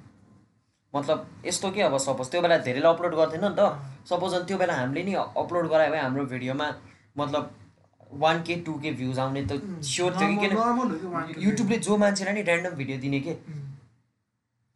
मतलब 0.95 1.19
यस्तो 1.47 1.71
के 1.71 1.81
अब 1.83 1.97
सपोज 2.03 2.31
त्यो 2.31 2.41
बेला 2.43 2.57
धेरैले 2.67 2.89
अपलोड 2.89 3.15
गर्थेन 3.15 3.45
नि 3.45 3.55
त। 3.59 3.61
सपोज 4.11 4.35
अनि 4.35 4.45
त्यो 4.45 4.59
बेला 4.59 4.75
हामीले 4.75 5.03
नि 5.05 5.15
अपलोड 5.15 5.69
गरायो 5.71 5.91
भने 5.91 6.01
हाम्रो 6.01 6.25
भिडियोमा 6.35 6.67
मतलब 7.19 7.51
वान 8.21 8.43
के 8.43 8.55
टू 8.67 8.73
के 8.83 8.91
भ्युज 8.99 9.19
आउने 9.19 9.43
त 9.47 9.53
स्योर 9.87 10.11
थियो 10.19 10.29
कि 10.29 10.37
किन? 10.43 10.53
युट्युबले 11.39 11.77
जो 11.79 11.97
मान्छेलाई 11.97 12.35
नि 12.35 12.43
ऱ्यान्डम 12.43 12.75
भिडियो 12.77 12.99
दिने 13.01 13.21
के 13.21 13.33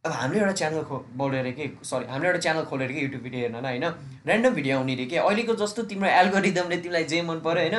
अब 0.04 0.12
हामीले 0.12 0.40
एउटा 0.40 0.52
च्यानल 0.52 0.82
खो 0.84 0.96
बोलेर 1.16 1.50
के 1.56 1.66
सरी 1.82 2.04
हामीले 2.06 2.28
एउटा 2.28 2.40
च्यानल 2.44 2.64
खोलेर 2.70 2.90
कि 2.92 3.02
युट्युब 3.04 3.22
भिडियो 3.22 3.40
हेर्न 3.42 3.64
होइन? 3.64 3.84
ऱ्यान्डम 4.28 4.54
भिडियो 4.54 4.78
आउने 4.78 4.94
रे 4.94 5.04
के? 5.06 5.16
अहिलेको 5.18 5.54
जस्तो 5.60 5.82
तिम्रो 5.92 6.08
एल्गोरिदमले 6.08 6.76
तिमीलाई 6.84 7.04
जे 7.12 7.20
मन 7.28 7.38
पऱ्यो 7.46 7.60
होइन? 7.60 7.76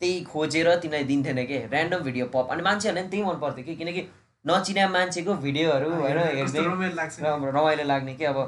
त्यही 0.00 0.20
खोजेर 0.30 0.68
तिमीलाई 0.84 1.04
दिन्थेन 1.04 1.38
कि? 1.46 1.56
ऱ्यान्डम 1.66 2.00
भिडियो 2.06 2.26
पप 2.34 2.46
अनि 2.54 2.62
मान्छेहरूले 2.62 3.02
पनि 3.02 3.10
त्यही 3.10 3.24
मन 3.26 3.36
पर्थ्यो 3.42 3.64
कि? 3.64 3.74
किनकि 3.74 4.02
नचिने 4.44 4.86
मान्छेको 4.94 5.34
भिडियोहरू 5.46 5.90
होइन? 5.90 6.18
हेर्दै 6.38 6.62
रमाइलो 7.50 7.84
लाग्ने 7.90 8.14
कि? 8.14 8.24
अब 8.24 8.38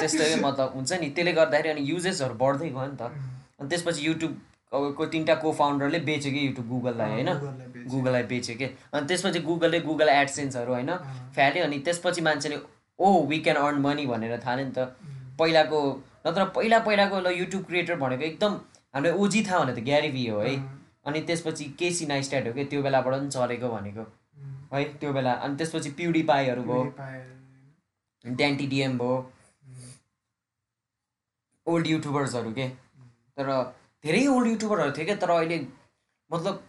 त्यस्तै 0.00 0.34
मतलब 0.40 0.68
हुन्छ 0.74 0.92
नि। 1.00 1.08
त्यसले 1.10 1.32
गर्दाखेरि 1.32 1.68
अनि 1.68 1.82
युजेसहरू 1.90 2.34
बढ्दै 2.40 2.68
गयो 2.68 2.86
नि 2.86 2.96
त। 2.96 3.12
अनि 3.60 3.68
त्यसपछि 3.68 4.00
युट्युब 4.06 4.32
को 4.96 5.04
तिनवटा 5.12 5.34
को 5.42 5.52
फाउन्डरले 5.60 5.98
बेच्यो 6.08 6.30
कि 6.32 6.40
युट्युब 6.46 6.66
गुगललाई 6.68 7.10
होइन? 7.10 7.28
गुगललाई 7.90 8.22
बेच्यो। 8.32 8.56
कि? 8.56 8.64
अनि 8.92 9.06
त्यसपछि 9.06 9.40
गुगलले 9.40 9.80
गुगल 9.80 10.08
एडसेन्सहरू 10.08 10.72
होइन 10.72 10.90
फ्याल्यो 11.34 11.64
अनि 11.64 11.78
त्यसपछि 11.78 12.20
मान्छेले 12.20 12.58
oh 12.98 13.26
we 13.26 13.38
can 13.40 13.56
earn 13.56 13.78
money 13.80 14.06
भनेर 14.06 14.40
थाल्यो 14.46 14.66
नि 14.66 14.72
त। 14.76 14.78
पहिलाको 15.38 15.80
नत्र 16.26 16.44
पहिला 16.56 16.78
पहिलाको 16.88 17.20
ल 17.20 17.28
युट्युब 17.38 17.64
क्रिएटर 17.64 17.96
भनेको 18.00 18.24
एकदम 18.24 18.52
हामीलाई 18.94 19.16
ओजी 19.18 19.40
थाहा 19.46 19.64
भने 19.64 19.74
त 19.74 19.84
ग्यारी 19.84 20.08
भी 20.08 20.26
हो 20.28 20.40
है। 20.40 20.56
अनि 21.06 21.20
त्यसपछि 21.20 21.64
केसी 21.78 22.06
नाइस्ट्याट 22.06 22.46
हो 22.46 22.52
कि 22.52 22.64
त्यो 22.64 22.82
बेलाबाट 22.82 23.14
पनि 23.14 23.30
चलेको 23.30 23.68
भनेको 23.68 24.04
है 24.72 24.84
त्यो 25.00 25.12
बेला। 25.12 25.32
अनि 25.44 25.56
त्यसपछि 25.56 25.90
प्युडी 25.98 26.22
पाईहरू 26.22 26.62
भयो 26.62 26.82
PewDiePie, 26.98 28.36
ड्यान्टी 28.36 28.66
डिएम 28.66 28.98
भयो। 28.98 29.16
ओल्ड 31.66 31.86
युट्युबर्सहरू 31.86 32.52
के। 32.52 32.68
तर 33.38 33.50
धेरै 34.04 34.26
ओल्ड 34.26 34.48
युट्युबरहरू 34.48 34.92
थियो 34.92 35.06
क्या 35.06 35.16
तर 35.16 35.30
अहिले 35.30 35.58
मतलब 36.30 36.62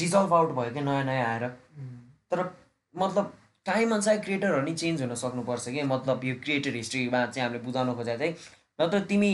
डिजल्भ 0.00 0.34
आउट 0.34 0.50
भयो 0.56 0.72
क्या 0.72 0.84
नयाँ 0.88 1.04
नयाँ 1.04 1.28
आएर 1.28 1.46
तर 2.32 2.44
मतलब 2.94 3.32
टाइम 3.66 3.94
अनुसार 3.94 4.18
क्रिएटरहरू 4.26 4.62
नि 4.66 4.74
चेन्ज 4.82 5.02
हुन 5.02 5.14
सक्नुपर्छ 5.22 5.68
कि 5.68 5.82
मतलब 5.94 6.24
यो 6.24 6.34
क्रिएटर 6.44 6.74
हिस्ट्रीमा 6.76 7.24
चाहिँ 7.26 7.46
हामीले 7.46 7.64
बुझाउन 7.64 7.94
खोजेको 7.94 8.18
चाहिँ 8.18 8.34
नत्र 8.80 9.00
तिमी 9.10 9.32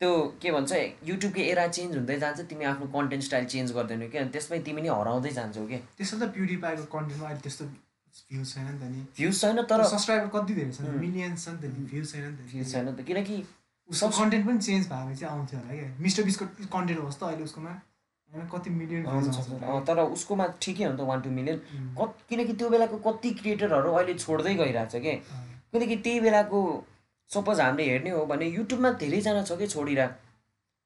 त्यो 0.00 0.10
के 0.42 0.50
भन्छ 0.52 0.72
युट्युबको 1.08 1.40
एरा 1.40 1.66
चेन्ज 1.68 1.96
हुँदै 1.96 2.18
जान्छ 2.20 2.40
तिमी 2.50 2.64
आफ्नो 2.70 2.86
कन्टेन्ट 2.94 3.24
स्टाइल 3.24 3.44
चेन्ज 3.52 3.72
गर्दैनौ 3.72 4.08
कि 4.12 4.18
अनि 4.18 4.30
त्यसमै 4.36 4.58
तिमी 4.68 4.82
नि 4.82 4.88
हराउँदै 4.88 5.30
जान्छौ 5.38 5.66
कि। 5.66 5.78
त्यस्तो 5.98 6.18
त 6.18 6.28
प्युडिपाईको 6.36 6.84
कन्टेन्टमा 6.94 7.28
अहिले 7.28 7.42
त्यस्तो 7.46 7.64
भ्युज 8.30 8.54
छैन 8.54 8.66
नि 8.66 8.78
त 8.78 8.90
नि। 8.90 9.00
भ्युज 9.18 9.40
छैन 9.40 9.62
तर 9.70 9.84
सब्सक्राइबर 9.92 10.28
कति 10.34 10.54
धेरै 10.54 10.72
छ 10.72 10.94
मिलियन्स 11.04 11.44
छ 11.44 11.48
नि 11.48 11.58
त 11.62 11.64
भ्युज 11.90 12.12
छैन 12.12 12.24
नि 12.26 12.36
त 12.36 12.50
भ्युज 12.52 12.72
छैन 12.72 12.86
त 12.90 13.06
किनकि 13.10 13.36
उसको 13.88 14.08
कन्टेन्ट 14.18 14.46
पनि 14.46 14.58
चेन्ज 14.68 14.88
भने 14.92 15.16
चाहिँ 15.16 15.32
आउँथ्यो 15.34 15.58
होला 15.60 15.74
क्या 15.80 15.90
मिस्टर 16.06 16.22
बिसको 16.30 16.44
कन्टेन्ट 16.76 17.00
होस् 17.00 17.18
त 17.20 17.22
अहिले 17.30 17.44
उसकोमा। 17.50 17.74
कति 18.52 18.70
मिलियन 18.70 19.02
तर 19.86 19.98
उसकोमा 20.00 20.46
ठिकै 20.62 20.84
हो 20.84 20.90
नि 20.92 20.98
त 20.98 21.00
वान 21.08 21.20
टू 21.22 21.30
मिलियन 21.30 21.58
कत 21.98 22.10
किनकि 22.28 22.52
त्यो 22.58 22.68
बेलाको 22.70 22.96
कति 23.06 23.30
क्रिएटरहरू 23.40 23.92
अहिले 23.92 24.14
छोड्दै 24.14 24.54
गइरहेछ 24.54 24.94
कि? 24.96 25.14
किनकि 25.72 25.96
त्यही 25.96 26.20
बेलाको 26.20 26.60
सपोज 27.30 27.60
हामीले 27.60 27.84
हेर्ने 27.90 28.10
हो 28.10 28.24
भने 28.26 28.46
युट्युबमा 28.48 28.90
धेरैजना 29.02 29.42
छ 29.42 29.58
कि 29.58 29.66
छोडिरहेको? 29.66 30.14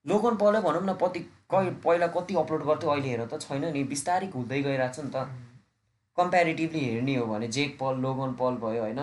लोगन 0.06 0.36
पलले 0.36 0.60
भनौँ 0.60 0.82
न 0.84 0.92
कति 1.02 1.20
कै 1.52 1.70
पहिला 1.84 2.06
कति 2.16 2.34
अपलोड 2.42 2.62
गर्थ्यो 2.66 2.90
अहिले 2.90 3.08
हेर 3.08 3.24
त 3.26 3.40
छैन 3.40 3.64
नि 3.72 3.84
बिस्तारै 3.92 4.28
हुँदै 4.34 4.60
गइरहेको 4.62 4.94
छ 4.94 5.04
नि 5.04 5.10
त। 5.14 5.26
कम्पेरिटिभली 6.18 6.84
हेर्ने 6.84 7.16
हो 7.16 7.26
भने 7.26 7.48
जेक 7.56 7.76
पल 7.80 7.94
लोगन 8.04 8.32
पल 8.38 8.54
भयो 8.62 8.82
होइन। 8.82 9.00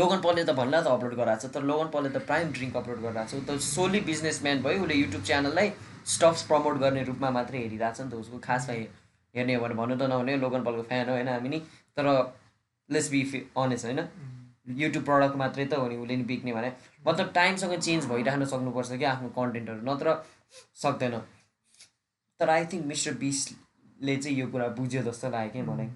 लोगन 0.00 0.20
पलले 0.24 0.44
त 0.44 0.50
भन्ला 0.58 0.80
त 0.80 0.86
अपलोड 0.96 1.14
गराएको 1.20 1.48
छ 1.48 1.54
तर 1.54 1.62
लोगन 1.70 1.88
पलले 1.94 2.10
त 2.10 2.24
प्राइम 2.28 2.52
ड्रिङ्क 2.58 2.76
अपलोड 2.82 3.00
गराएको 3.06 3.30
छ। 3.30 3.44
त 3.48 3.60
सोली 3.68 4.00
बिजनेसम्यान 4.10 4.62
भयो 4.62 4.82
उसले 4.82 4.94
युट्युब 4.94 5.22
च्यानललाई 5.30 5.72
स्टक्स 6.06 6.42
प्रमोट 6.42 6.76
गर्ने 6.78 7.02
रूपमा 7.04 7.30
मात्रै 7.30 7.58
हेरिरहेको 7.58 7.96
छ 7.96 8.00
नि 8.00 8.10
त 8.10 8.14
उसको 8.14 8.38
खासमा 8.38 8.74
हेर्ने 9.34 9.54
हो 9.54 9.62
भने 9.62 9.74
भन्नु 9.74 9.96
त 9.96 10.02
नहुने 10.12 10.36
लोगन 10.36 10.62
पलको 10.64 10.82
फ्यान 10.82 11.08
हो 11.08 11.14
होइन 11.14 11.28
हामी 11.28 11.48
नि। 11.48 11.58
तर 11.96 12.06
लेट्स 12.90 13.10
बी 13.10 13.22
अनेस्ट 13.56 13.84
होइन? 13.84 14.00
युट्युब 14.78 15.04
प्रडक्ट 15.04 15.36
मात्रै 15.36 15.64
त 15.66 15.74
हो 15.74 15.88
नि 15.88 15.96
उसले 15.96 16.16
नि 16.16 16.24
बिक्ने 16.24 16.52
भने। 16.52 16.72
मतलब 17.06 17.32
टाइमसँग 17.34 17.74
चेन्ज 17.78 18.06
भइरहन 18.06 18.44
सक्नुपर्छ 18.44 18.98
कि 18.98 19.04
आफ्नो 19.04 19.28
कन्टेन्टहरू 19.36 19.80
नत्र 19.90 20.14
सक्दैन। 20.82 21.18
तर 22.40 22.50
आई 22.50 22.64
थिङ्क 22.72 22.86
मिस्टर 22.86 23.14
बिसले 23.22 24.16
चाहिँ 24.16 24.36
यो 24.38 24.46
कुरा 24.48 24.68
बुझ्यो 24.78 25.02
जस्तो 25.02 25.30
लाग्यो 25.30 25.52
कि 25.52 25.62
मलाई। 25.70 25.86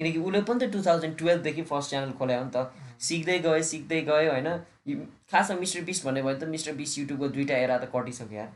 किनकि 0.00 0.18
उसले 0.18 0.40
पनि 0.42 0.66
त 0.66 0.72
टु 0.72 0.82
थाउजन्ड 0.86 1.18
टुवेल्भदेखि 1.18 1.62
फर्स्ट 1.70 1.90
च्यानल 1.90 2.12
खोल्यो 2.18 2.44
नि 2.44 2.50
त। 2.56 2.70
सिक्दै 3.00 3.38
गयो 3.38 3.62
सिक्दै 3.62 4.00
गयो 4.02 4.30
होइन? 4.30 4.48
खासमा 5.30 5.56
मिस्टर 5.60 5.80
बिस 5.88 6.04
भन्यो 6.06 6.24
भने 6.24 6.38
त 6.38 6.44
मिस्टर 6.54 6.72
बिस 6.80 6.98
युट्युबको 6.98 7.28
दुइटा 7.36 7.56
एरा 7.64 7.78
त 7.78 7.90
कटिसक्यो 7.94 8.38
यार। 8.38 8.52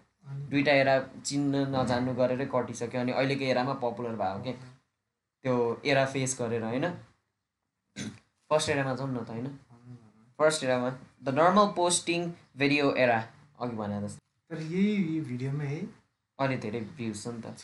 दुइटा 0.51 0.73
एरा 0.83 0.95
चिन्न 1.25 1.63
नजान्नु 1.75 2.15
गरेरै 2.15 2.47
कटिसक्यो 2.53 3.01
अनि 3.01 3.13
अहिलेको 3.13 3.45
एरामा 3.45 3.75
पपुलर 3.85 4.17
भयो 4.17 4.39
कि 4.45 4.53
त्यो 5.45 5.55
एरा 5.85 6.05
फेस 6.15 6.37
गरेर 6.41 6.63
होइन? 6.65 6.87
फर्स्ट 8.51 8.69
एरामा 8.71 8.95
जाउँ 8.95 9.11
न 9.11 9.25
त 9.25 9.31
होइन? 9.31 9.47
First 10.39 10.65
एरामा 10.65 10.91
the 11.23 11.29
normal 11.39 11.67
posting 11.77 12.21
video 12.59 12.93
era 13.05 13.19
अघि 13.61 13.77
भने 13.77 14.01
जस्तो। 14.03 14.21
तर 14.51 14.63
यही 14.63 15.21
भिडियोमा 15.21 15.65
है 15.65 15.81
अहिले 16.39 16.57
धेरै 16.59 16.81
भ्युज 16.97 17.23
छ 17.23 17.27
नि 17.29 17.41
त। 17.43 17.47
छ 17.59 17.63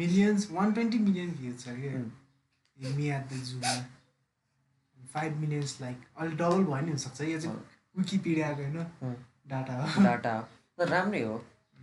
millions 0.00 0.50
one 0.52 0.72
twenty 0.72 0.98
million 0.98 1.30
views 1.38 1.56
छ 1.60 1.66
जुमा 3.50 3.72
फाइभ 5.12 5.36
मिलियन्स 5.36 5.80
लाइक 5.80 5.96
अलिक 6.16 6.36
डबल 6.36 6.64
भयो 6.64 6.80
नि 6.80 6.90
हुनसक्छ। 6.90 7.20
यो 7.22 7.40
चाहिँ 7.40 7.56
विकिपिडियाको 7.98 8.62
होइन. 8.62 9.16
डाटा 9.48 9.74
हो। 9.76 10.02
डाटा 10.04 10.34
तर 10.78 10.88
राम्रै 10.88 11.22
हो। 11.22 11.36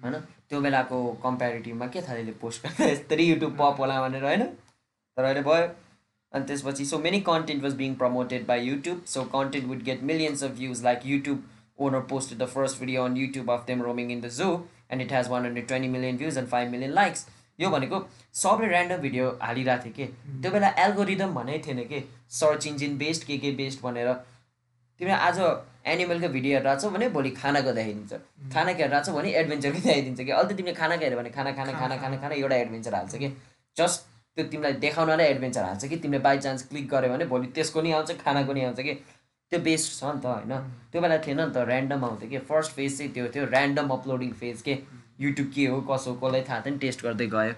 होइन? 0.04 0.14
त्यो 0.50 0.62
बेलाको 0.62 1.02
कम्पेरिटिभमा 1.24 1.88
के 1.88 2.02
थाहा 2.02 2.32
पोस्ट 2.42 2.66
गर्दा 2.66 2.86
यस्तरी 2.86 3.26
युट्युब 3.26 3.58
पप 3.60 3.80
होला 3.80 4.02
भनेर 4.02 4.24
होइन? 4.24 4.44
तर 4.44 5.24
अहिले 5.24 5.42
भयो। 5.42 5.68
अनि 6.34 6.46
त्यसपछि 6.46 6.86
so 6.86 6.98
many 7.00 7.20
content 7.28 7.64
was 7.64 7.74
being 7.76 7.94
promoted 7.96 8.46
by 8.48 8.66
YouTube 8.66 9.04
so 9.08 9.24
content 9.36 9.68
would 9.68 9.84
get 9.84 10.04
millions 10.04 10.44
of 10.44 10.52
views 10.58 10.84
like 10.84 11.06
YouTube 11.06 11.44
owner 11.80 12.00
posted 12.10 12.38
the 12.40 12.46
first 12.50 12.80
video 12.80 13.04
on 13.06 13.18
YouTube 13.18 13.52
of 13.52 13.66
them 13.68 13.82
roaming 13.84 14.12
in 14.12 14.22
the 14.22 14.30
zoo 14.38 14.52
and 14.92 15.02
it 15.02 15.12
has 15.14 15.28
one 15.30 15.46
hundred 15.46 15.68
twenty 15.68 15.90
million 15.90 16.18
views 16.18 16.38
and 16.38 16.50
five 16.50 16.72
million 16.72 16.92
likes 16.94 17.28
यो 17.60 17.70
भनेको 17.70 18.00
सबले 18.36 18.68
random 18.68 18.98
video 19.02 19.30
हालिरहेको 19.42 19.84
थियो 19.84 19.94
कि? 19.98 20.06
त्यो 20.42 20.52
बेला 20.52 20.70
algorithm 20.86 21.34
भनेकै 21.34 21.64
थिएन 21.68 21.84
कि? 21.88 22.04
सर्च 22.40 22.68
इन्जिन 22.68 22.98
बेस्ड 22.98 23.24
के 23.28 23.38
के 23.38 23.52
बेस्ड 23.62 23.82
भनेर 23.84 24.14
तिमीले 25.00 25.16
आज 25.16 25.40
एनिमलको 25.86 26.28
भिडियो 26.30 26.58
हेरेर 26.58 26.80
छौ 26.80 26.90
भने 26.90 27.08
भोलि 27.16 27.30
खानाको 27.32 27.72
देखाइदिन्छ 27.72 28.14
खानाको 28.54 28.82
हेरेर 28.82 29.04
छौ 29.06 29.12
भने 29.14 29.30
एडभेन्चरकै 29.42 29.80
देखाइदिन्छ 29.80 30.20
कि? 30.20 30.32
अहिले 30.32 30.54
त 30.54 30.58
तिमीले 30.58 30.74
खानाको 30.74 31.04
हेऱ्यो 31.06 31.18
भने 31.20 31.30
खाना 31.38 31.52
खाना 31.54 31.72
खाना 31.74 31.98
खाना 31.98 32.18
खाना 32.18 32.36
एउटा 32.36 32.56
एडभेन्चर 32.56 32.96
हाल्छ 32.96 33.16
कि? 33.16 33.30
जस्ट 33.78 34.00
त्यो 34.38 34.46
तिमीलाई 34.54 34.74
देखाउनलाई 34.86 35.28
एडभेन्चर 35.34 35.64
हाल्छ 35.70 35.86
कि? 35.86 35.98
तिमीले 36.02 36.22
बाई 36.26 36.38
चान्स 36.46 36.68
क्लिक 36.74 36.90
गऱ्यो 36.90 37.14
भने 37.14 37.26
भोलि 37.30 37.48
त्यसको 37.54 37.82
नि 37.82 37.92
आउँछ 37.94 38.18
खानाको 38.26 38.54
नि 38.58 38.64
आउँछ 38.64 38.82
कि? 38.90 38.94
त्यो 39.52 39.60
बेस्ड 39.70 39.94
छ 40.00 40.04
नि 40.10 40.22
त 40.26 40.34
होइन? 40.34 40.54
त्यो 40.92 41.02
बेला 41.06 41.18
थिएन 41.30 41.42
नि 41.42 41.50
त 41.54 41.70
ऱ्यान्डम 41.70 42.06
आउँथ्यो 42.10 42.30
कि? 42.34 42.44
फर्स्ट 42.50 42.72
फेज 42.82 42.98
चाहिँ 42.98 43.14
त्यो 43.14 43.30
थियो 43.38 43.46
ऱ्यान्डम 43.54 43.96
अपलोडिङ 44.00 44.34
फेज 44.42 44.62
के? 44.66 44.78
युट्युब 45.22 45.48
के 45.54 45.66
हो 45.68 45.82
कसो 45.94 46.18
कसलाई 46.26 46.42
थाहा 46.50 46.60
थिएन 46.66 46.78
टेस्ट 46.82 47.06
गर्दै 47.06 47.28
गयो। 47.38 47.54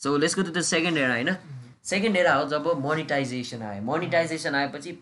So 0.00 0.16
go 0.16 0.42
to 0.42 0.50
the 0.50 0.60
second 0.72 0.98
era 0.98 1.14
होइन? 1.20 1.36
सेकेन्ड 1.84 2.16
एरा 2.16 2.34
हो 2.34 2.48
जब 2.48 2.74
मोनिटाइजेसन 2.80 3.62
आयो। 3.62 3.82
मोनिटाइजेसन 3.92 4.54
आएपछि 4.56 4.98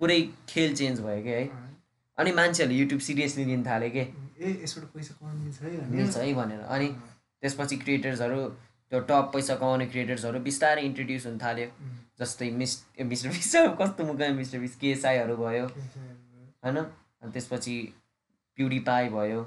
पुरै 0.00 0.20
खेल 0.48 0.74
चेन्ज 0.76 1.00
भयो 1.00 1.22
कि 1.22 1.30
है। 1.30 1.44
अनि 2.18 2.32
मान्छेहरूले 2.32 2.78
युट्युब 2.78 3.00
सिरियसली 3.00 3.44
लिन 3.44 3.64
थाल्यो 3.66 3.90
कि। 3.90 4.00
ए 4.00 4.60
यसबाट 4.64 4.84
पैसा 4.94 5.14
कमाउनु 5.20 5.40
मिल्छ 5.44 5.60
है 5.62 5.76
भनेर। 5.76 5.96
मिल्छ 5.96 6.16
है 6.16 6.34
भनेर। 6.34 6.60
अनि 6.76 6.88
त्यसपछि 7.42 7.76
क्रिएटर्सहरू 7.76 8.42
त्यो 8.92 9.00
टप 9.10 9.30
पैसा 9.34 9.54
कमाउने 9.56 9.86
क्रिएटर्सहरू 9.86 10.40
बिस्तारै 10.48 10.82
इन्ट्रोड्युस 10.82 11.26
हुन 11.26 11.38
थाल्यो। 11.38 11.68
जस्तै 12.20 12.50
मिस 12.60 12.72
मिस्टर 13.12 13.28
बिस 13.28 13.52
कस्तो 13.80 14.04
मुख 14.04 14.20
मिस्टर 14.40 14.58
बिस 14.58 14.76
केएसआईहरू 14.76 15.36
भयो। 15.36 15.66
होइन? 15.66 16.76
अनि 17.22 17.32
त्यसपछि 17.32 17.76
प्युडिपाई 18.58 19.08
भयो। 19.08 19.40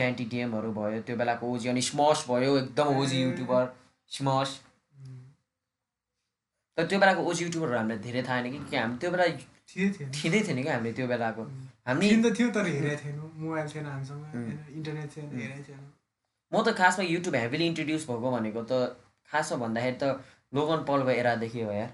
ड्यान्टी 0.00 0.24
डिएमहरू 0.32 0.72
भयो। 0.72 1.00
त्यो 1.06 1.16
बेलाको 1.16 1.54
ओजी 1.54 1.68
अनि 1.68 1.82
स्मस 1.92 2.24
भयो 2.28 2.58
एकदम 2.58 2.98
ओजी 3.00 3.22
युट्युबर 3.22 3.72
स्मस 4.10 4.60
तर 6.78 6.86
त्यो 6.88 6.98
बेलाको 7.00 7.22
ओजी 7.30 7.44
युट्युबरहरू 7.44 7.78
हामीलाई 7.78 7.98
धेरै 8.04 8.22
थाहा 8.28 8.42
छैन 8.42 8.64
कि 8.70 8.76
हामी 8.76 8.96
त्यो 9.00 9.10
बेला 9.10 9.26
थिँदै 9.68 10.40
थिएन 10.46 10.62
कि 10.62 10.68
हामीले 10.68 10.92
त्यो 10.92 11.06
बेलाको। 11.08 11.42
हामी 11.86 12.10
थिएन 12.10 12.22
त 12.22 12.36
थियो 12.38 12.48
तर 12.50 12.66
हेरेको 12.66 13.02
थिएन। 13.04 13.16
मोबाइल 13.42 13.66
थिएन 13.74 13.86
हामीसँग। 13.86 14.22
इन्टरनेट 14.76 15.08
थिएन 15.16 15.26
हेरेको 15.38 15.62
थिएन। 15.68 15.82
म 16.52 16.62
त 16.62 16.76
खासमा 16.76 17.04
युट्युब 17.06 17.34
हेभिली 17.36 17.66
इन्ट्रोड्युस 17.66 18.06
भएको 18.10 18.30
भनेको 18.36 18.62
त 18.70 18.72
खासमा 19.30 19.56
भन्दाखेरि 19.64 19.96
त 20.02 20.04
लोगन 20.52 20.84
पलको 20.88 21.10
एरादेखि 21.10 21.60
हो 21.62 21.72
यार। 21.72 21.90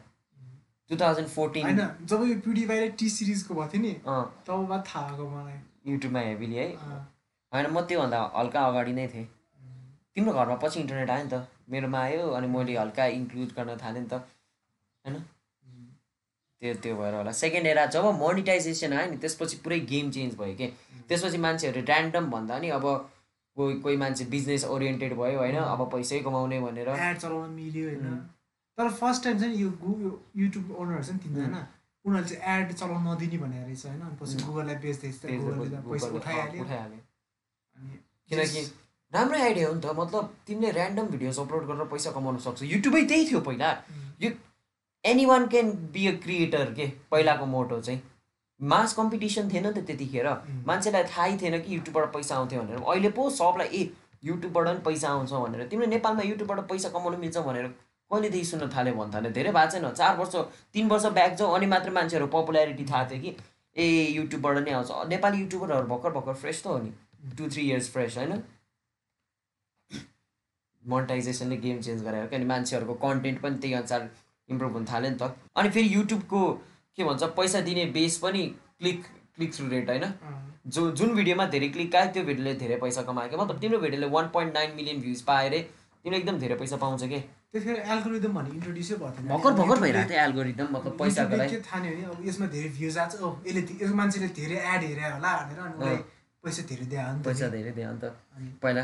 टु 0.90 0.96
थाउजन्ड 0.96 1.28
फोर्टिन 1.28 1.64
होइन 1.64 1.80
जब 2.10 2.20
यो 2.26 2.34
टी 2.98 3.08
सिरिजको 3.10 3.54
भएको 3.54 3.70
थियो 3.72 3.82
नि 3.82 3.92
तब 4.46 4.66
बाद 4.68 4.84
थाहा 4.86 5.08
भएको 5.08 5.28
मलाई। 5.30 5.58
युट्युबमा 5.86 6.20
हेभिली 6.20 6.56
है। 6.56 6.68
होइन 7.52 7.66
म 7.70 7.80
त्योभन्दा 7.88 8.18
हल्का 8.36 8.60
अगाडि 8.66 8.92
नै 8.92 9.06
थिएँ। 9.08 9.26
तिम्रो 10.14 10.32
घरमा 10.32 10.56
पछि 10.62 10.80
इन्टरनेट 10.80 11.10
आयो 11.10 11.24
नि 11.24 11.30
त। 11.30 11.46
मेरोमा 11.70 12.00
आयो 12.02 12.28
अनि 12.36 12.46
मैले 12.48 12.76
हल्का 12.76 13.04
इन्क्लुड 13.16 13.50
गर्न 13.56 13.76
थालेँ 13.78 14.02
नि 14.02 14.08
त। 14.08 14.14
होइन? 15.04 15.16
त्यो 16.62 16.74
त्यो 16.82 16.94
भएर 16.96 17.14
होला। 17.14 17.32
सेकेन्ड 17.32 17.66
एरा 17.66 17.84
जब 17.94 18.04
मोनिटाइजेसन 18.18 18.92
आयो 18.92 19.10
नि 19.10 19.16
त्यसपछि 19.18 19.56
पुरै 19.64 19.78
गेम 19.92 20.10
चेन्ज 20.10 20.34
भयो 20.38 20.54
कि? 20.54 20.66
त्यसपछि 21.08 21.38
मान्छेहरू 21.38 21.80
ऱ्यान्डम 21.82 22.24
भन्दा 22.30 22.58
नि 22.58 22.68
अब 22.78 22.84
कोही 23.56 23.74
कोही 23.80 23.96
मान्छे 23.96 24.24
बिजनेस 24.32 24.64
ओरिएन्टेड 24.64 25.12
भयो 25.18 25.38
होइन? 25.38 25.56
अब 25.56 25.80
पैसै 25.92 26.18
कमाउने 26.26 26.60
भनेर। 26.60 26.88
एड 26.88 27.16
चलाउन 27.18 27.50
मिल्यो 27.50 27.84
होइन? 27.88 28.16
तर 28.78 28.88
फर्स्ट 28.98 29.24
टाइम 29.24 29.38
चाहिँ 29.38 29.54
यो 29.56 29.70
गु 29.82 29.90
युट्युब 30.42 30.66
ओनरहरू 30.78 31.12
नि 31.12 31.18
तिनजना 31.18 31.60
उनीहरूले 32.04 32.34
चाहिँ 32.34 32.42
एड 32.54 32.72
चलाउन 32.72 33.02
नदिने 33.08 33.38
भनेर 33.38 33.62
रहेछ 33.64 33.86
होइन? 33.86 34.00
अनि 34.00 34.16
पछि 34.20 34.34
गुगललाई 34.46 34.76
पैसा 34.82 36.06
उठाइहाल्यो। 36.18 36.64
अनि 36.64 37.94
किनकि 38.28 38.62
राम्रै 39.12 39.40
आइडिया 39.42 39.68
हो 39.68 39.74
नि 39.74 39.80
त 39.80 39.86
मतलब 39.98 40.24
तिमीले 40.46 40.70
ऱ्यान्डम 40.72 41.06
भिडियोज 41.14 41.38
अपलोड 41.38 41.64
गरेर 41.66 41.86
पैसा 41.94 42.10
कमाउन 42.12 42.36
सक्छौ। 42.46 42.64
युट्युबै 42.66 43.02
त्यही 43.10 43.24
थियो 43.30 43.40
पहिला। 43.46 43.68
यो 44.20 44.30
any 45.08 45.24
one 45.26 45.46
can 45.48 45.70
be 45.92 46.06
a 46.06 46.12
creator 46.22 46.72
के 46.74 46.86
पहिलाको 47.10 47.46
मोटो 47.46 47.80
चाहिँ। 47.80 48.00
मास 48.60 48.94
कम्पिटिसन 48.94 49.48
थिएन 49.52 49.66
नि 49.66 49.72
त 49.72 49.84
त्यतिखेर। 49.86 50.28
मान्छेलाई 50.66 51.04
थाहै 51.04 51.36
थिएन 51.42 51.60
कि 51.62 51.74
युट्युबबाट 51.74 52.12
पैसा 52.14 52.36
आउँथ्यो 52.36 52.62
भनेर। 52.62 52.82
अहिले 52.82 53.10
पो 53.16 53.28
सबलाई 53.30 53.68
ए 53.68 53.90
युट्युबबाट 54.24 54.66
पनि 54.66 54.80
पैसा 54.84 55.08
आउँछ 55.08 55.32
भनेर। 55.32 55.66
तिमीले 55.68 55.90
नेपालमा 55.90 56.22
युट्युबबाट 56.28 56.60
पैसा 56.68 56.88
कमाउनु 56.96 57.18
मिल्छ 57.18 57.38
भनेर 57.48 57.66
कहिलेदेखि 58.10 58.44
सुन्न 58.44 58.68
थाल्यो 58.76 58.94
भन्नु 58.94 59.14
थाल्यो। 59.14 59.30
धेरै 59.32 59.52
भएको 59.52 59.70
छैन। 59.72 59.90
चार 59.94 60.16
वर्ष 60.18 60.36
तिन 60.74 60.88
वर्ष 60.88 61.06
ब्याक 61.16 61.34
जाउँ 61.38 61.54
अनि 61.56 61.66
मात्र 61.72 61.90
मान्छेहरू 61.96 62.26
पपुल्यारिटी 62.36 62.84
थाहा 62.92 63.04
थियो 63.10 63.20
कि 63.22 63.36
ए 63.76 63.88
युट्युबबाट 64.12 64.56
नै 64.58 64.72
आउँछ। 64.72 65.08
नेपाली 65.08 65.40
युट्युबरहरू 65.40 65.86
भर्खर 65.88 66.10
भर्खर 66.12 66.34
फ्रेस 66.44 66.62
त 66.62 66.66
हो 66.66 66.78
नि। 66.84 66.92
टु 67.38 67.48
थ्री 67.48 67.62
इयर्स 67.62 67.92
फ्रेस 67.92 68.16
होइन? 68.18 68.42
मोनिटाइजेसनले 70.84 71.56
गेम 71.62 71.80
चेन्ज 71.82 72.02
गरायो 72.04 72.26
कि 72.26 72.36
अनि 72.36 72.44
मान्छेहरूको 72.44 72.94
कन्टेन्ट 73.02 73.40
पनि 73.40 73.58
त्यही 73.58 73.74
अनुसार 73.74 74.10
इम्प्रुभ 74.50 74.72
हुन 74.72 74.84
थाल्यो 74.92 75.10
नि 75.10 75.16
त। 75.20 75.22
अनि 75.56 75.70
फेरि 75.70 75.94
युट्युबको 75.94 76.40
के 76.96 77.04
भन्छ 77.04 77.22
पैसा 77.38 77.60
दिने 77.68 77.84
बेस 77.96 78.18
पनि 78.18 78.42
क्लिक 78.78 79.02
क्लिक 79.36 79.54
थ्रु 79.54 79.68
रेट 79.68 79.90
होइन। 79.90 80.04
जो 80.66 80.90
जुन 80.98 81.14
भिडियोमा 81.14 81.46
धेरै 81.54 81.68
क्लिक 81.74 81.94
आयो 81.96 82.12
त्यो 82.12 82.22
भिडियोले 82.28 82.54
धेरै 82.62 82.76
पैसा 82.84 83.02
कमायो 83.08 83.28
क्या। 83.28 83.38
मतलब 83.42 83.60
तिम्रो 83.60 83.78
भिडियोले 83.84 84.06
one 84.14 84.28
point 84.34 84.54
nine 84.54 84.70
million 84.76 85.00
views 85.00 85.20
पाए 85.28 85.46
अरे 85.48 85.60
तिमीले 86.04 86.18
एकदम 86.20 86.38
धेरै 86.38 86.56
पैसा 86.62 86.76
पाउँछ 86.84 87.04
कि। 87.12 87.20
एल्गोरिदम 87.58 88.32
भन्ने 88.34 88.50
इन्ट्रोड्युसै 88.54 88.94
भएको 88.94 89.10
थिएन 89.18 89.28
भर्खर 89.28 89.52
भर्खर 89.58 89.80
भइरहेको 89.80 90.10
थियो 90.10 90.20
एल्गोरिदम 90.24 90.66
मतलब 90.72 90.96
पैसाको 90.98 91.36
लागि 91.36 91.56
के 91.56 91.60
थाहा 91.68 91.82
नि 91.82 91.88
भने 91.94 92.04
अब 92.12 92.26
यसमा 92.28 92.46
धेरै 92.54 92.68
भ्युज 92.76 92.98
आएको 92.98 93.16
छ। 93.16 93.22
ओ 93.22 93.28
यसले 93.46 93.62
ति- 93.68 93.80
यो 93.82 93.94
मान्छेले 94.00 94.28
धेरै 94.38 94.56
एड 94.72 94.82
हेरे 94.84 95.06
होला 95.14 95.30
भनेर 95.38 95.60
अनि 95.64 95.74
उसलाई 95.78 95.96
पैसा 96.44 96.62
धेरै 96.70 96.86
दियो 96.92 97.06
नि 97.16 97.22
त 97.22 97.24
पैसा 97.24 97.48
धेरै 97.56 97.72
दियो 97.78 97.88
अन्त। 97.88 98.04
अनि 98.04 98.48
पहिला 98.62 98.82